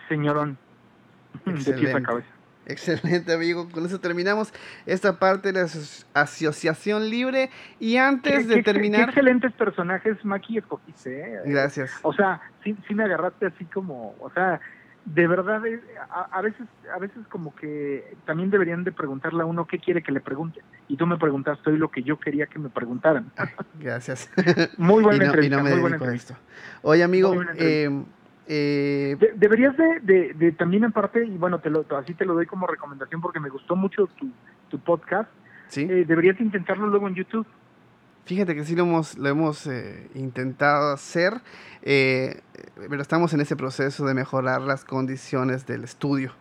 Señorón. 0.08 0.58
De 1.46 2.02
cabeza. 2.02 2.39
Excelente, 2.70 3.34
amigo. 3.34 3.68
Con 3.70 3.86
eso 3.86 4.00
terminamos 4.00 4.54
esta 4.86 5.18
parte 5.18 5.52
de 5.52 5.60
la 5.60 5.68
Asociación 6.14 7.10
Libre. 7.10 7.50
Y 7.80 7.98
antes 7.98 8.48
de 8.48 8.62
terminar. 8.62 9.06
Qué 9.06 9.10
excelentes 9.10 9.52
personajes, 9.54 10.24
Maki, 10.24 10.60
escogiste. 10.60 11.20
¿eh? 11.20 11.42
Gracias. 11.46 11.92
O 12.04 12.14
sea, 12.14 12.40
sí, 12.64 12.78
sí 12.88 12.94
me 12.94 13.04
agarraste 13.04 13.48
así 13.48 13.66
como. 13.66 14.16
O 14.20 14.30
sea, 14.30 14.62
de 15.06 15.28
verdad, 15.28 15.66
eh, 15.66 15.82
a, 16.12 16.42
veces 16.42 16.68
a 16.94 17.00
veces 17.00 17.26
como 17.30 17.56
que 17.56 18.16
también 18.26 18.52
deberían 18.52 18.84
de 18.84 18.92
preguntarle 18.92 19.42
a 19.42 19.46
uno 19.46 19.66
qué 19.66 19.80
quiere 19.80 20.04
que 20.04 20.12
le 20.12 20.20
pregunte. 20.20 20.62
Y 20.88 20.98
tú 20.98 21.08
me 21.08 21.18
preguntaste 21.18 21.72
hoy 21.72 21.78
lo 21.78 21.90
que 21.90 22.04
yo 22.04 22.20
quería 22.20 22.46
que 22.46 22.60
me 22.60 22.70
preguntaran. 22.70 23.32
gracias. 23.80 24.30
muy 24.78 25.02
buena 25.02 25.26
entrevista. 25.26 25.64
muy 25.64 25.80
buena 25.80 25.96
entrevista. 25.96 26.38
Oye, 26.84 27.04
amigo, 27.04 27.34
eh, 27.56 27.90
Eh, 28.52 29.16
deberías 29.36 29.78
de, 29.78 30.34
de, 30.34 30.52
también 30.54 30.84
aparte, 30.84 31.24
y 31.24 31.38
bueno, 31.38 31.60
te 31.60 31.70
lo, 31.70 31.86
así 31.96 32.16
te 32.16 32.26
lo 32.26 32.34
doy 32.34 32.48
como 32.48 32.66
recomendación 32.66 33.22
porque 33.22 33.40
me 33.40 33.50
gustó 33.50 33.76
mucho 33.76 34.08
tu, 34.18 34.32
tu 34.70 34.80
podcast, 34.80 35.30
¿Sí? 35.68 35.82
Eh, 35.84 36.04
deberías 36.08 36.42
intentarlo 36.42 36.88
luego 36.88 37.08
en 37.08 37.14
YouTube. 37.14 37.46
Fíjate 38.26 38.56
que 38.56 38.64
sí 38.64 38.76
lo 38.76 38.84
hemos, 38.84 39.20
lo 39.20 39.30
hemos 39.30 39.68
eh, 39.68 40.10
intentado 40.16 40.92
hacer, 40.92 41.34
pero 41.84 43.02
estamos 43.04 43.36
en 43.36 43.42
ese 43.42 43.56
proceso 43.56 44.04
de 44.08 44.16
mejorar 44.16 44.62
las 44.62 44.84
condiciones 44.84 45.68
del 45.68 45.84
estudio. 45.84 46.32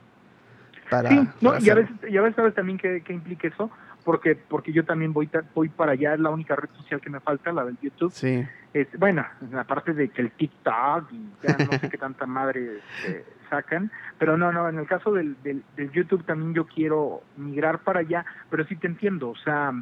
Para, 0.88 1.10
sí, 1.10 1.28
no, 1.42 1.58
y 1.58 1.68
a 1.68 1.74
veces, 1.74 1.94
y 2.08 2.16
a 2.16 2.22
veces 2.22 2.36
sabes 2.36 2.54
también 2.54 2.78
qué, 2.78 3.02
qué 3.04 3.12
implica 3.12 3.48
eso, 3.48 3.70
porque 4.02 4.34
porque 4.34 4.72
yo 4.72 4.86
también 4.86 5.12
voy 5.12 5.28
voy 5.54 5.68
para 5.68 5.92
allá, 5.92 6.14
es 6.14 6.20
la 6.20 6.30
única 6.30 6.56
red 6.56 6.70
social 6.74 7.02
que 7.02 7.10
me 7.10 7.20
falta, 7.20 7.52
la 7.52 7.66
del 7.66 7.76
YouTube. 7.82 8.10
Sí. 8.10 8.46
Es, 8.80 8.88
bueno, 8.98 9.24
aparte 9.58 9.92
de 9.92 10.08
que 10.08 10.22
el 10.22 10.30
TikTok 10.32 11.10
y 11.12 11.28
ya 11.42 11.56
no 11.58 11.78
sé 11.78 11.88
qué 11.90 11.98
tanta 11.98 12.26
madre 12.26 12.78
este, 12.78 13.24
sacan, 13.50 13.90
pero 14.18 14.36
no, 14.36 14.52
no, 14.52 14.68
en 14.68 14.78
el 14.78 14.86
caso 14.86 15.12
del, 15.12 15.36
del, 15.42 15.62
YouTube 15.92 16.24
también 16.24 16.54
yo 16.54 16.66
quiero 16.66 17.22
migrar 17.36 17.80
para 17.80 18.00
allá, 18.00 18.24
pero 18.50 18.64
sí 18.66 18.76
te 18.76 18.86
entiendo, 18.86 19.30
o 19.30 19.36
sea, 19.36 19.72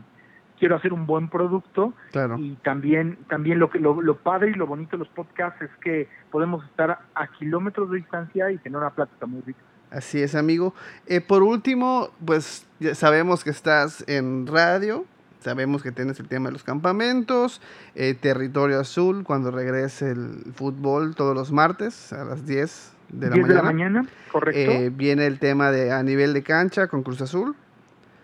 quiero 0.58 0.76
hacer 0.76 0.92
un 0.92 1.06
buen 1.06 1.28
producto 1.28 1.92
claro. 2.12 2.38
y 2.38 2.56
también 2.56 3.18
también 3.28 3.58
lo 3.58 3.70
que 3.70 3.78
lo, 3.78 4.00
lo, 4.00 4.16
padre 4.16 4.50
y 4.50 4.54
lo 4.54 4.66
bonito 4.66 4.92
de 4.92 4.98
los 4.98 5.08
podcasts 5.08 5.60
es 5.62 5.70
que 5.82 6.08
podemos 6.30 6.64
estar 6.64 7.00
a 7.14 7.26
kilómetros 7.38 7.90
de 7.90 7.98
distancia 7.98 8.50
y 8.50 8.58
tener 8.58 8.78
una 8.78 8.90
plática 8.90 9.26
muy 9.26 9.42
rica. 9.42 9.60
Así 9.90 10.20
es, 10.20 10.34
amigo. 10.34 10.74
Eh, 11.06 11.20
por 11.20 11.42
último, 11.42 12.10
pues 12.24 12.66
ya 12.80 12.94
sabemos 12.94 13.44
que 13.44 13.50
estás 13.50 14.04
en 14.08 14.46
radio, 14.46 15.04
sabemos 15.40 15.82
que 15.82 15.92
tienes 15.92 16.18
el 16.20 16.28
tema 16.28 16.48
de 16.48 16.52
los 16.52 16.64
campamentos, 16.64 17.60
eh, 17.94 18.14
Territorio 18.14 18.80
Azul, 18.80 19.24
cuando 19.24 19.50
regrese 19.50 20.10
el 20.10 20.52
fútbol 20.54 21.14
todos 21.14 21.34
los 21.34 21.52
martes 21.52 22.12
a 22.12 22.24
las 22.24 22.46
10 22.46 22.94
de 23.10 23.28
la 23.28 23.34
10 23.34 23.46
mañana. 23.46 23.48
de 23.48 23.54
la 23.54 23.62
mañana, 23.62 24.06
correcto. 24.32 24.60
Eh, 24.60 24.90
viene 24.90 25.26
el 25.26 25.38
tema 25.38 25.70
de 25.70 25.92
a 25.92 26.02
nivel 26.02 26.32
de 26.32 26.42
cancha 26.42 26.88
con 26.88 27.02
Cruz 27.02 27.20
Azul. 27.22 27.54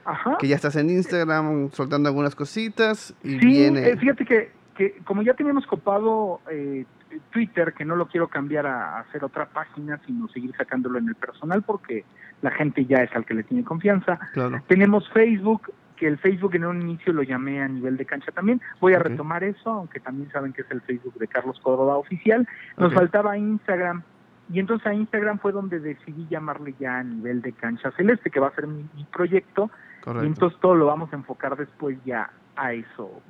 Ajá. 0.04 0.36
Que 0.38 0.48
ya 0.48 0.56
estás 0.56 0.74
en 0.76 0.90
Instagram 0.90 1.70
soltando 1.70 2.08
algunas 2.08 2.34
cositas. 2.34 3.14
Y 3.22 3.38
sí, 3.38 3.46
viene... 3.46 3.96
fíjate 3.96 4.24
que, 4.24 4.50
que 4.74 4.98
como 5.04 5.22
ya 5.22 5.34
teníamos 5.34 5.64
copado 5.64 6.40
eh, 6.50 6.84
Twitter, 7.30 7.72
que 7.72 7.84
no 7.84 7.96
lo 7.96 8.06
quiero 8.06 8.28
cambiar 8.28 8.66
a, 8.66 8.98
hacer 9.00 9.24
otra 9.24 9.46
página, 9.46 10.00
sino 10.06 10.28
seguir 10.28 10.54
sacándolo 10.56 10.98
en 10.98 11.08
el 11.08 11.14
personal, 11.14 11.62
porque 11.62 12.04
la 12.40 12.50
gente 12.50 12.84
ya 12.84 12.98
es 12.98 13.14
al 13.14 13.24
que 13.24 13.34
le 13.34 13.42
tiene 13.42 13.64
confianza. 13.64 14.18
Tenemos 14.66 15.08
Facebook, 15.10 15.72
que 16.02 16.08
el 16.08 16.18
Facebook 16.18 16.56
en 16.56 16.64
un 16.64 16.82
inicio 16.82 17.12
lo 17.12 17.22
llamé 17.22 17.62
a 17.62 17.68
nivel 17.68 17.96
de 17.96 18.04
cancha 18.04 18.32
también. 18.32 18.60
Voy 18.80 18.92
a 18.92 18.98
retomar 18.98 19.44
eso, 19.44 19.70
aunque 19.70 20.00
también 20.00 20.28
saben 20.32 20.52
que 20.52 20.62
es 20.62 20.70
el 20.72 20.80
Facebook 20.80 21.14
de 21.14 21.28
Carlos 21.28 21.60
Córdoba 21.62 21.96
oficial. 21.96 22.44
Nos 22.76 22.92
faltaba 22.92 23.38
Instagram. 23.38 24.02
Y 24.52 24.58
entonces 24.58 24.84
a 24.84 24.94
Instagram 24.94 25.38
fue 25.38 25.52
donde 25.52 25.78
decidí 25.78 26.26
llamarle 26.28 26.74
ya 26.80 26.98
a 26.98 27.04
nivel 27.04 27.40
de 27.40 27.52
cancha 27.52 27.92
celeste, 27.92 28.30
que 28.30 28.40
va 28.40 28.48
a 28.48 28.54
ser 28.56 28.66
mi, 28.66 28.84
proyecto. 29.12 29.70
Y 30.04 30.26
entonces 30.26 30.58
todo 30.58 30.74
lo 30.74 30.86
vamos 30.86 31.12
a 31.12 31.16
enfocar 31.16 31.56
después 31.56 31.96
ya 32.04 32.30
a 32.56 32.72
eso, 32.72 33.22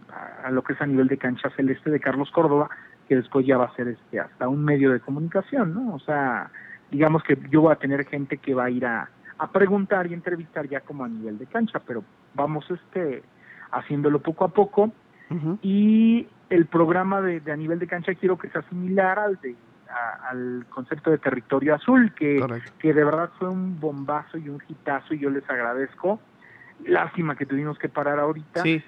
a, 0.43 0.51
lo 0.51 0.63
que 0.63 0.73
es 0.73 0.81
a 0.81 0.87
nivel 0.87 1.09
de 1.09 1.19
cancha 1.19 1.51
celeste 1.51 1.91
de 1.91 2.01
Carlos 2.01 2.31
Córdoba, 2.31 2.71
que 3.07 3.17
después 3.17 3.45
ya 3.45 3.59
va 3.59 3.67
a 3.67 3.77
ser 3.77 3.89
este 3.89 4.19
hasta 4.19 4.49
un 4.49 4.65
medio 4.65 4.93
de 4.93 5.01
comunicación, 5.01 5.75
¿no? 5.75 5.93
O 5.95 6.01
sea, 6.01 6.51
digamos 6.91 7.23
que 7.23 7.37
yo 7.51 7.61
voy 7.61 7.73
a 7.73 7.77
tener 7.77 8.07
gente 8.07 8.39
que 8.39 8.55
va 8.55 8.65
a 8.65 8.71
ir 8.71 8.87
a, 8.87 9.11
a 9.43 9.51
preguntar 9.51 10.07
y 10.07 10.15
entrevistar 10.15 10.69
ya 10.69 10.83
como 10.83 11.05
a 11.05 11.09
nivel 11.09 11.37
de 11.37 11.47
cancha, 11.47 11.81
pero 11.85 12.05
vamos 12.33 12.65
este 12.71 13.25
haciéndolo 13.73 14.21
poco 14.21 14.45
a 14.45 14.49
poco. 14.49 14.93
Y 15.63 16.29
el 16.51 16.67
programa 16.67 17.23
de, 17.23 17.41
a 17.51 17.57
nivel 17.57 17.79
de 17.79 17.87
cancha 17.87 18.15
quiero 18.15 18.37
que 18.37 18.51
sea 18.51 18.61
similar 18.69 19.19
al 19.19 19.41
de 19.41 19.57
al 20.31 20.67
concepto 20.69 21.11
de 21.11 21.19
territorio 21.19 21.75
azul 21.75 22.13
que, 22.15 22.43
que 22.79 22.95
de 22.95 23.05
verdad 23.05 23.31
fue 23.39 23.49
un 23.49 23.81
bombazo 23.81 24.39
y 24.39 24.49
un 24.49 24.63
hitazo 24.69 25.15
y 25.15 25.19
yo 25.19 25.31
les 25.31 25.49
agradezco. 25.51 26.21
Lástima 26.85 27.35
que 27.35 27.47
tuvimos 27.47 27.79
que 27.79 27.89
parar 27.89 28.19
ahorita. 28.21 28.63
Sí. 28.63 28.83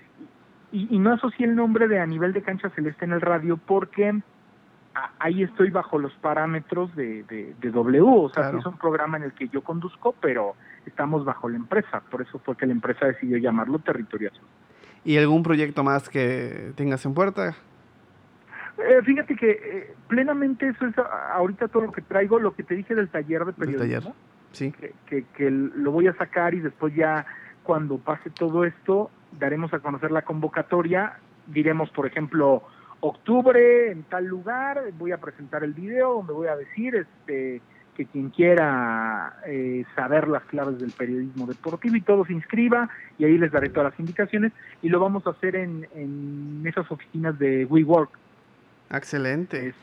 Y, 0.72 0.98
no 0.98 1.12
asocié 1.12 1.47
el 1.47 1.56
nombre 1.56 1.89
de 1.89 1.98
a 2.01 2.06
nivel 2.06 2.32
de 2.32 2.43
cancha 2.43 2.68
celeste 2.70 3.05
en 3.05 3.12
el 3.12 3.20
radio 3.20 3.56
porque 3.56 4.20
ahí 5.19 5.43
estoy 5.43 5.71
bajo 5.71 5.99
los 5.99 6.12
parámetros 6.15 6.95
de, 6.95 7.25
de, 7.25 7.71
W, 7.71 8.01
o 8.03 8.29
sea, 8.29 8.51
es 8.51 8.65
un 8.66 8.79
programa 8.79 9.16
en 9.16 9.25
el 9.25 9.33
que 9.33 9.49
yo 9.49 9.62
conduzco, 9.62 10.15
pero 10.21 10.55
estamos 10.87 11.25
bajo 11.25 11.49
la 11.49 11.57
empresa, 11.57 12.01
por 12.11 12.23
eso 12.23 12.39
fue 12.39 12.57
que 12.57 12.66
la 12.66 12.73
empresa 12.73 13.07
decidió 13.07 13.39
llamarlo 13.39 13.79
Territorio 13.79 14.31
Azul. 14.31 14.47
¿Y 15.05 15.19
algún 15.19 15.43
proyecto 15.43 15.83
más 15.85 16.09
que 16.09 16.73
tengas 16.77 17.05
en 17.05 17.15
puerta? 17.15 17.55
Eh, 18.79 19.03
fíjate 19.05 19.37
que 19.37 19.51
eh, 19.51 19.95
plenamente 20.09 20.69
eso 20.69 20.87
es 20.87 20.95
ahorita 20.99 21.69
todo 21.69 21.85
lo 21.85 21.93
que 21.93 22.03
traigo, 22.03 22.39
lo 22.39 22.55
que 22.55 22.62
te 22.62 22.75
dije 22.75 22.95
del 22.95 23.09
taller 23.09 23.45
de 23.45 23.53
periodismo, 23.53 24.15
Sí. 24.53 24.73
que, 25.07 25.25
que 25.37 25.51
lo 25.51 25.91
voy 25.91 26.07
a 26.07 26.15
sacar 26.15 26.55
y 26.55 26.61
después 26.61 26.95
ya 26.95 27.27
cuando 27.65 27.99
pase 27.99 28.31
todo 28.31 28.65
esto 28.65 29.11
daremos 29.33 29.75
a 29.75 29.81
conocer 29.81 30.12
la 30.12 30.23
convocatoria, 30.23 31.19
diremos, 31.49 31.91
por 31.91 32.07
ejemplo, 32.07 32.62
octubre 33.06 33.90
en 33.90 34.02
tal 34.05 34.24
lugar, 34.24 34.82
voy 34.98 35.12
a 35.12 35.18
presentar 35.18 35.62
el 35.62 35.74
video 35.74 36.14
donde 36.14 36.32
voy 36.32 36.48
a 36.48 36.56
decir 36.56 36.94
este 36.94 37.60
que 37.94 38.06
quien 38.06 38.31
quiera 38.31 39.36
eh, 39.47 39.85
saber 39.94 40.26
las 40.26 40.43
claves 40.44 40.81
del 40.81 40.90
periodismo 40.90 41.47
deportivo 41.47 41.94
y 41.94 42.01
todo 42.01 42.24
se 42.24 42.32
inscriba 42.32 42.89
y 43.18 43.24
ahí 43.24 43.39
les 43.39 43.52
daré 43.52 43.68
todas 43.68 43.93
las 43.93 44.01
indicaciones 44.01 44.52
y 44.82 44.89
lo 44.89 44.98
vamos 44.98 45.24
a 45.28 45.31
hacer 45.31 45.55
en, 45.55 45.86
en 45.94 46.62
esas 46.66 46.90
oficinas 46.90 47.39
de 47.39 47.66
WeWork. 47.66 48.10
Excelente. 48.90 49.74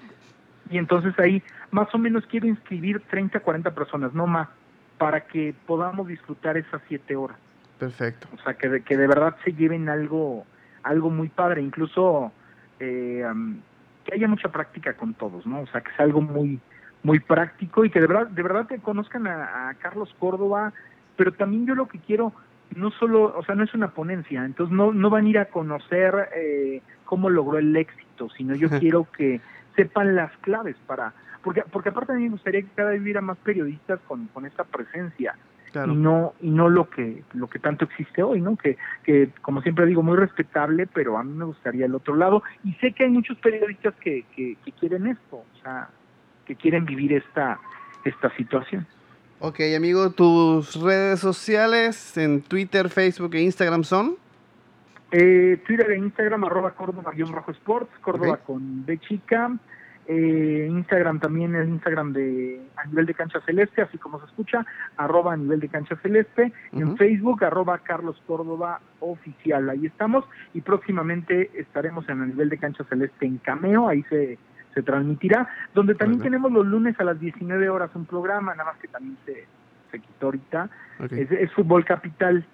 y 0.70 0.78
entonces 0.78 1.18
ahí 1.20 1.42
más 1.70 1.94
o 1.96 1.98
menos 1.98 2.26
quiero 2.26 2.48
inscribir 2.48 3.02
30, 3.10 3.40
40 3.40 3.74
personas, 3.74 4.14
no 4.14 4.28
más, 4.28 4.50
para 4.98 5.22
que 5.22 5.56
podamos 5.66 6.08
disfrutar 6.08 6.58
esas 6.58 6.82
siete 6.90 7.16
horas. 7.16 7.38
Perfecto. 7.80 8.28
O 8.34 8.44
sea, 8.44 8.56
que 8.56 8.68
de, 8.68 8.82
que 8.82 8.98
de 8.98 9.08
verdad 9.08 9.38
se 9.46 9.54
lleven 9.54 9.88
algo, 9.90 10.46
algo 10.84 11.10
muy 11.10 11.30
padre, 11.30 11.62
incluso 11.62 12.34
eh, 12.82 13.26
que 14.04 14.16
haya 14.16 14.28
mucha 14.28 14.50
práctica 14.50 14.94
con 14.94 15.14
todos, 15.14 15.46
¿no? 15.46 15.62
O 15.62 15.68
sea, 15.68 15.82
que 15.82 15.92
sea 15.96 16.06
algo 16.06 16.22
muy, 16.22 16.60
muy 17.04 17.20
práctico 17.20 17.86
y 17.86 17.90
que 17.90 18.00
de 18.00 18.08
verdad, 18.08 18.28
de 18.28 18.44
verdad 18.44 18.68
te 18.68 18.80
conozcan 18.80 19.28
a, 19.28 19.76
Carlos 19.80 20.14
Córdoba, 20.20 20.74
pero 21.16 21.32
también 21.34 21.66
yo 21.66 21.76
lo 21.76 21.88
que 21.88 22.00
quiero, 22.00 22.34
no 22.76 22.92
solo, 22.92 23.38
o 23.38 23.44
sea, 23.44 23.56
no 23.56 23.64
es 23.64 23.74
una 23.74 23.92
ponencia, 23.92 24.44
entonces 24.44 24.76
no, 24.76 24.92
no 24.94 25.10
van 25.10 25.26
a 25.26 25.30
ir 25.30 25.40
a 25.40 25.46
conocer 25.46 26.30
eh, 26.36 26.82
cómo 27.06 27.30
logró 27.30 27.58
el 27.58 27.76
éxito, 27.76 28.30
sino 28.36 28.56
yo 28.56 28.70
quiero 28.70 29.08
que 29.12 29.42
sepan 29.76 30.16
las 30.16 30.36
claves 30.38 30.76
para, 30.88 31.14
porque, 31.44 31.64
porque 31.72 31.90
aparte 31.90 32.14
a 32.14 32.16
mí 32.16 32.24
me 32.24 32.30
gustaría 32.30 32.62
que 32.62 32.70
cada 32.76 32.92
vez 32.92 33.02
hubiera 33.02 33.22
más 33.22 33.38
periodistas 33.38 34.00
con, 34.08 34.28
con 34.28 34.46
esta 34.46 34.64
presencia, 34.64 35.36
y 35.74 35.96
no 35.96 36.34
y 36.42 36.50
no 36.50 36.70
lo 36.70 36.90
que 36.90 37.24
lo 37.34 37.48
que 37.48 37.60
tanto 37.60 37.86
existe 37.86 38.24
hoy 38.24 38.42
no 38.42 38.56
que 38.58 38.78
que 39.04 39.30
como 39.42 39.62
siempre 39.62 39.86
digo 39.86 40.04
muy 40.04 40.18
respetable 40.18 40.88
pero 40.88 41.18
a 41.18 41.24
mí 41.24 41.34
me 41.34 41.46
gustaría 41.46 41.86
el 41.86 41.96
otro 41.96 42.16
lado. 42.16 42.44
Y 42.64 42.74
sé 42.74 42.94
que 42.94 43.06
hay 43.06 43.10
muchos 43.10 43.38
periodistas 43.38 43.94
que, 43.96 44.26
que, 44.36 44.58
quieren 44.80 45.08
esto 45.08 45.38
o 45.38 45.62
sea 45.62 45.90
que 46.46 46.56
quieren 46.56 46.86
vivir 46.86 47.14
esta 47.14 47.60
esta 48.04 48.36
situación. 48.36 48.86
Ok, 49.40 49.60
amigo, 49.76 50.12
tus 50.12 50.80
redes 50.80 51.20
sociales 51.20 52.16
en 52.18 52.42
Twitter, 52.42 52.90
Facebook 52.90 53.34
e 53.34 53.42
Instagram 53.42 53.84
son? 53.84 54.16
Eh, 55.12 55.62
Twitter 55.66 55.92
e 55.92 55.98
Instagram, 55.98 56.44
arroba 56.46 56.72
Córdoba-Sports, 56.72 57.92
Córdoba 58.02 58.38
con 58.38 58.86
B 58.86 58.98
chica, 59.00 59.52
eh, 60.08 60.68
Instagram 60.70 61.20
también 61.20 61.56
es 61.56 61.68
Instagram 61.68 62.14
de 62.14 62.62
a 62.76 62.86
nivel 62.86 63.06
de 63.06 63.14
cancha 63.14 63.40
celeste, 63.42 63.82
así 63.82 63.98
como 63.98 64.20
se 64.20 64.26
escucha, 64.26 64.66
arroba 64.98 65.34
a 65.34 65.38
nivel 65.38 65.60
de 65.60 65.70
cancha 65.70 65.96
celeste, 65.98 66.52
en 66.72 66.98
Facebook, 66.98 67.44
arroba 67.44 67.78
Carlos 67.80 68.22
Córdoba 68.26 68.82
oficial, 69.00 69.70
ahí 69.70 69.86
estamos, 69.86 70.26
y 70.54 70.62
próximamente 70.62 71.52
estaremos 71.54 72.08
en 72.10 72.22
a 72.22 72.26
nivel 72.26 72.50
de 72.50 72.58
cancha 72.58 72.84
celeste 72.86 73.26
en 73.26 73.38
Cameo, 73.38 73.88
ahí 73.88 74.04
se, 74.10 74.38
se 74.74 74.82
transmitirá, 74.82 75.48
donde 75.74 75.96
también 75.96 76.22
tenemos 76.22 76.52
los 76.52 76.66
lunes 76.66 77.00
a 77.00 77.04
las 77.04 77.20
19 77.20 77.70
horas 77.70 77.92
un 77.96 78.06
programa, 78.06 78.54
nada 78.56 78.72
más 78.72 78.82
que 78.82 78.88
también 78.88 79.18
se, 79.26 79.46
se 79.92 80.00
quitó 80.00 80.28
ahorita, 80.28 80.70
es, 81.10 81.52
Fútbol 81.54 81.86
Capital, 81.86 82.46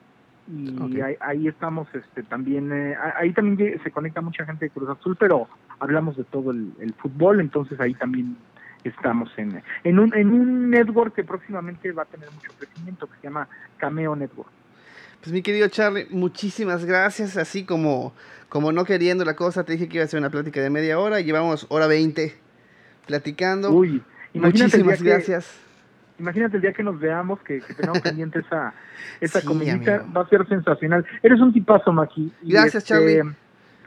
y 0.50 1.02
ahí, 1.02 1.48
estamos 1.48 1.88
este 1.94 2.24
también 2.24 2.72
eh, 2.72 2.96
ahí 3.16 3.34
también 3.34 3.80
se 3.84 3.92
conecta 3.92 4.22
mucha 4.22 4.46
gente 4.46 4.66
de 4.66 4.72
Cruz 4.72 4.90
Azul 4.90 5.18
pero 5.20 5.48
hablamos 5.80 6.16
de 6.16 6.24
todo 6.24 6.52
el, 6.52 6.94
fútbol 6.98 7.42
entonces 7.42 7.80
ahí 7.80 7.94
también 7.96 8.38
estamos 8.84 9.30
en 9.38 9.62
en 9.84 10.00
un 10.00 10.14
en 10.16 10.30
un 10.30 10.70
network 10.70 11.16
que 11.16 11.24
próximamente 11.24 11.92
va 11.92 12.04
a 12.04 12.06
tener 12.06 12.32
mucho 12.32 12.52
crecimiento 12.58 13.08
que 13.08 13.16
se 13.18 13.24
llama 13.24 13.48
Cameo 13.78 14.16
Network. 14.16 14.50
Pues 15.22 15.34
mi 15.34 15.42
querido 15.42 15.68
Charlie 15.68 16.08
muchísimas 16.12 16.86
gracias. 16.86 17.36
Así 17.36 17.66
como 17.66 18.14
como 18.48 18.72
no 18.72 18.86
queriendo 18.86 19.26
la 19.26 19.36
cosa 19.36 19.66
te 19.66 19.74
dije 19.74 19.90
que 19.90 19.98
iba 19.98 20.06
a 20.06 20.08
ser 20.08 20.20
una 20.20 20.30
plática 20.30 20.62
de 20.62 20.70
media 20.70 21.00
hora 21.00 21.20
y 21.20 21.26
llevamos 21.26 21.66
hora 21.70 21.88
veinte 21.88 22.36
platicando. 23.06 23.72
Uy, 23.72 24.02
muchísimas 24.34 25.02
gracias 25.02 25.67
imagínate 26.20 26.58
el 26.58 26.62
día 26.62 26.74
que 26.74 26.84
nos 26.84 27.00
veamos, 27.00 27.40
que, 27.42 27.62
que 27.62 27.74
tengamos 27.74 28.02
pendiente 28.04 28.40
esa, 28.40 28.74
esa 29.22 29.42
va 29.46 30.22
a 30.22 30.30
ser 30.30 30.48
sensacional. 30.48 31.06
Eres 31.22 31.40
un 31.40 31.54
tipazo, 31.54 31.92
Maki. 31.92 32.32
Gracias, 32.44 32.84
este, 32.84 32.94
Charlie. 32.94 33.22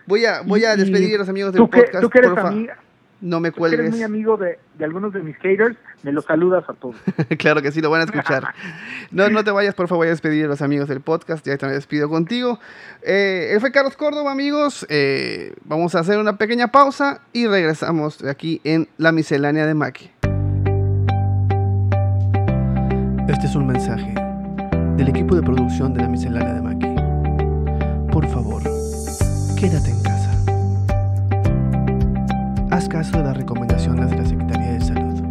Voy 0.07 0.25
a, 0.25 0.43
voy 0.43 0.65
a 0.65 0.77
despedir 0.77 1.17
a 1.17 1.19
los 1.19 1.29
amigos 1.29 1.53
del 1.53 1.69
podcast. 1.69 2.01
tú 2.01 2.11
que 2.11 2.19
eres 2.19 2.37
amiga, 2.37 2.79
no 3.21 3.39
me 3.39 3.53
cuelgues. 3.53 3.81
eres 3.81 3.93
muy 3.93 4.03
amigo 4.03 4.37
de, 4.37 4.59
de, 4.79 4.85
algunos 4.85 5.13
de 5.13 5.21
mis 5.21 5.37
haters, 5.37 5.77
me 6.03 6.13
los 6.13 6.25
saludas 6.25 6.65
a 6.69 6.73
todos. 6.73 6.97
claro 7.39 7.63
que 7.63 7.71
sí, 7.71 7.81
lo 7.81 7.91
van 7.91 8.01
a 8.01 8.05
escuchar. 8.05 8.55
no, 9.11 9.29
no 9.29 9.45
te 9.45 9.51
vayas, 9.51 9.75
por 9.75 9.89
favor, 9.89 10.05
voy 10.05 10.09
a 10.09 10.11
despedir 10.11 10.47
a 10.47 10.49
los 10.49 10.63
amigos 10.63 10.89
del 10.89 11.01
podcast, 11.01 11.47
ya 11.47 11.57
también 11.59 11.79
despido 11.79 12.09
contigo. 12.09 12.59
Eh, 13.03 13.51
él 13.53 13.61
fue 13.61 13.73
Carlos 13.73 13.97
Córdoba, 13.97 14.33
amigos. 14.33 14.87
Eh, 14.89 15.55
vamos 15.65 15.95
a 15.95 16.01
hacer 16.01 16.19
una 16.19 16.39
pequeña 16.39 16.69
pausa 16.69 17.21
y 17.33 17.47
regresamos 17.47 18.25
aquí 18.25 18.61
en 18.65 18.89
La 18.97 19.13
Miscelánea 19.13 19.67
de 19.67 19.75
Maki. 19.75 20.11
Este 23.31 23.47
es 23.47 23.55
un 23.55 23.65
mensaje 23.65 24.13
del 24.97 25.09
equipo 25.09 25.37
de 25.37 25.43
producción 25.43 25.95
de 25.95 26.03
La 26.03 26.09
Miscelánea 26.09 26.55
de 26.55 26.63
Maki. 26.63 28.11
Por 28.11 28.27
favor, 28.27 28.61
quédate 29.57 29.93
en 29.93 30.03
casa. 30.03 30.33
Haz 32.73 32.89
caso 32.89 33.19
de 33.19 33.23
las 33.23 33.37
recomendaciones 33.37 34.11
de 34.11 34.17
la 34.17 34.27
Secretaría 34.27 34.73
de 34.73 34.81
Salud. 34.81 35.23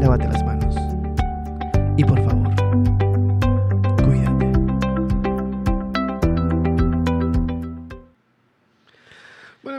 Lávate 0.00 0.28
las 0.28 0.44
manos. 0.44 0.76
Y 1.96 2.04
por 2.04 2.18
favor, 2.20 2.25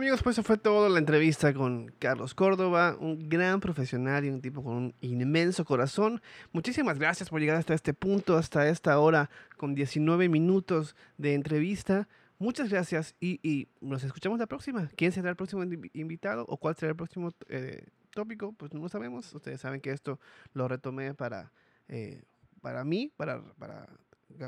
amigos, 0.07 0.23
pues 0.23 0.35
eso 0.35 0.43
fue 0.43 0.57
toda 0.57 0.87
la 0.87 0.99
entrevista 0.99 1.53
con 1.53 1.91
Carlos 1.99 2.33
Córdoba, 2.33 2.95
un 2.97 3.27
gran 3.27 3.59
profesional 3.59 4.23
y 4.23 4.29
un 4.29 4.39
tipo 4.39 4.63
con 4.63 4.73
un 4.73 4.95
inmenso 5.01 5.65
corazón. 5.65 6.21
Muchísimas 6.53 6.97
gracias 6.97 7.27
por 7.27 7.41
llegar 7.41 7.57
hasta 7.57 7.73
este 7.73 7.93
punto, 7.93 8.37
hasta 8.37 8.69
esta 8.69 8.97
hora 8.99 9.29
con 9.57 9.75
19 9.75 10.29
minutos 10.29 10.95
de 11.17 11.33
entrevista. 11.33 12.07
Muchas 12.39 12.69
gracias 12.69 13.15
y, 13.19 13.67
nos 13.81 14.01
escuchamos 14.05 14.39
la 14.39 14.45
próxima. 14.45 14.87
¿Quién 14.95 15.11
será 15.11 15.29
el 15.29 15.35
próximo 15.35 15.65
invitado 15.91 16.45
o 16.47 16.55
cuál 16.55 16.77
será 16.77 16.91
el 16.91 16.95
próximo 16.95 17.33
eh, 17.49 17.85
tópico? 18.11 18.53
Pues 18.53 18.73
no 18.73 18.79
lo 18.79 18.87
sabemos. 18.87 19.33
Ustedes 19.33 19.59
saben 19.59 19.81
que 19.81 19.91
esto 19.91 20.21
lo 20.53 20.69
retomé 20.69 21.15
para, 21.15 21.51
eh, 21.89 22.23
para 22.61 22.85
mí, 22.85 23.11
para 23.17 23.41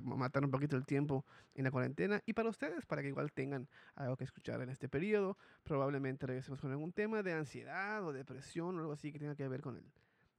matar 0.03 0.44
un 0.44 0.52
poquito 0.52 0.76
el 0.76 0.86
tiempo 0.86 1.26
en 1.56 1.64
la 1.64 1.72
cuarentena 1.72 2.22
y 2.26 2.34
para 2.34 2.49
ustedes, 2.49 2.86
para 2.86 3.02
que 3.02 3.10
igual 3.10 3.32
tengan 3.32 3.68
algo 3.95 4.18
que 4.18 4.24
escuchar 4.24 4.61
en 4.61 4.70
este 4.70 4.90
periodo. 4.90 5.38
Probablemente 5.64 6.28
regresemos 6.28 6.60
con 6.60 6.72
algún 6.72 6.94
tema 6.94 7.24
de 7.24 7.34
ansiedad 7.34 8.03
o 8.03 8.14
depresión 8.14 8.76
o 8.78 8.80
algo 8.80 8.94
así 8.94 9.11
que 9.11 9.20
tenga 9.20 9.36
que 9.36 9.48
ver 9.48 9.61
con 9.61 9.78
el, 9.78 9.86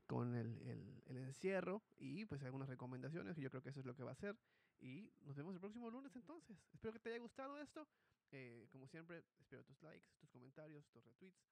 con 0.06 0.34
el, 0.34 0.60
el, 1.06 1.16
encierro 1.16 1.82
y 1.98 2.24
pues 2.24 2.42
algunas 2.42 2.68
recomendaciones, 2.68 3.38
y 3.38 3.42
yo 3.42 3.50
creo 3.50 3.62
que 3.62 3.68
eso 3.68 3.80
es 3.80 3.86
lo 3.86 3.94
que 3.94 4.02
va 4.02 4.12
a 4.12 4.16
ser. 4.16 4.36
Y 4.80 5.12
nos 5.26 5.36
vemos 5.36 5.54
el 5.54 5.60
próximo 5.60 5.90
lunes 5.90 6.14
entonces. 6.16 6.56
Espero 6.72 6.92
que 6.92 6.98
te 6.98 7.10
haya 7.10 7.18
gustado 7.18 7.60
esto. 7.60 7.86
Eh, 8.32 8.66
como 8.72 8.86
siempre, 8.86 9.24
espero 9.38 9.62
tus 9.64 9.80
likes, 9.82 10.06
tus 10.18 10.30
comentarios, 10.30 10.88
tus 10.88 11.04
retweets. 11.04 11.44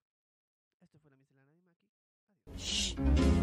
Esto 0.80 0.98
fue 0.98 1.10
la 1.10 1.16
miscelánea 1.16 1.54
de 1.54 1.62
Maki. 1.62 1.86
Adiós. 2.46 3.38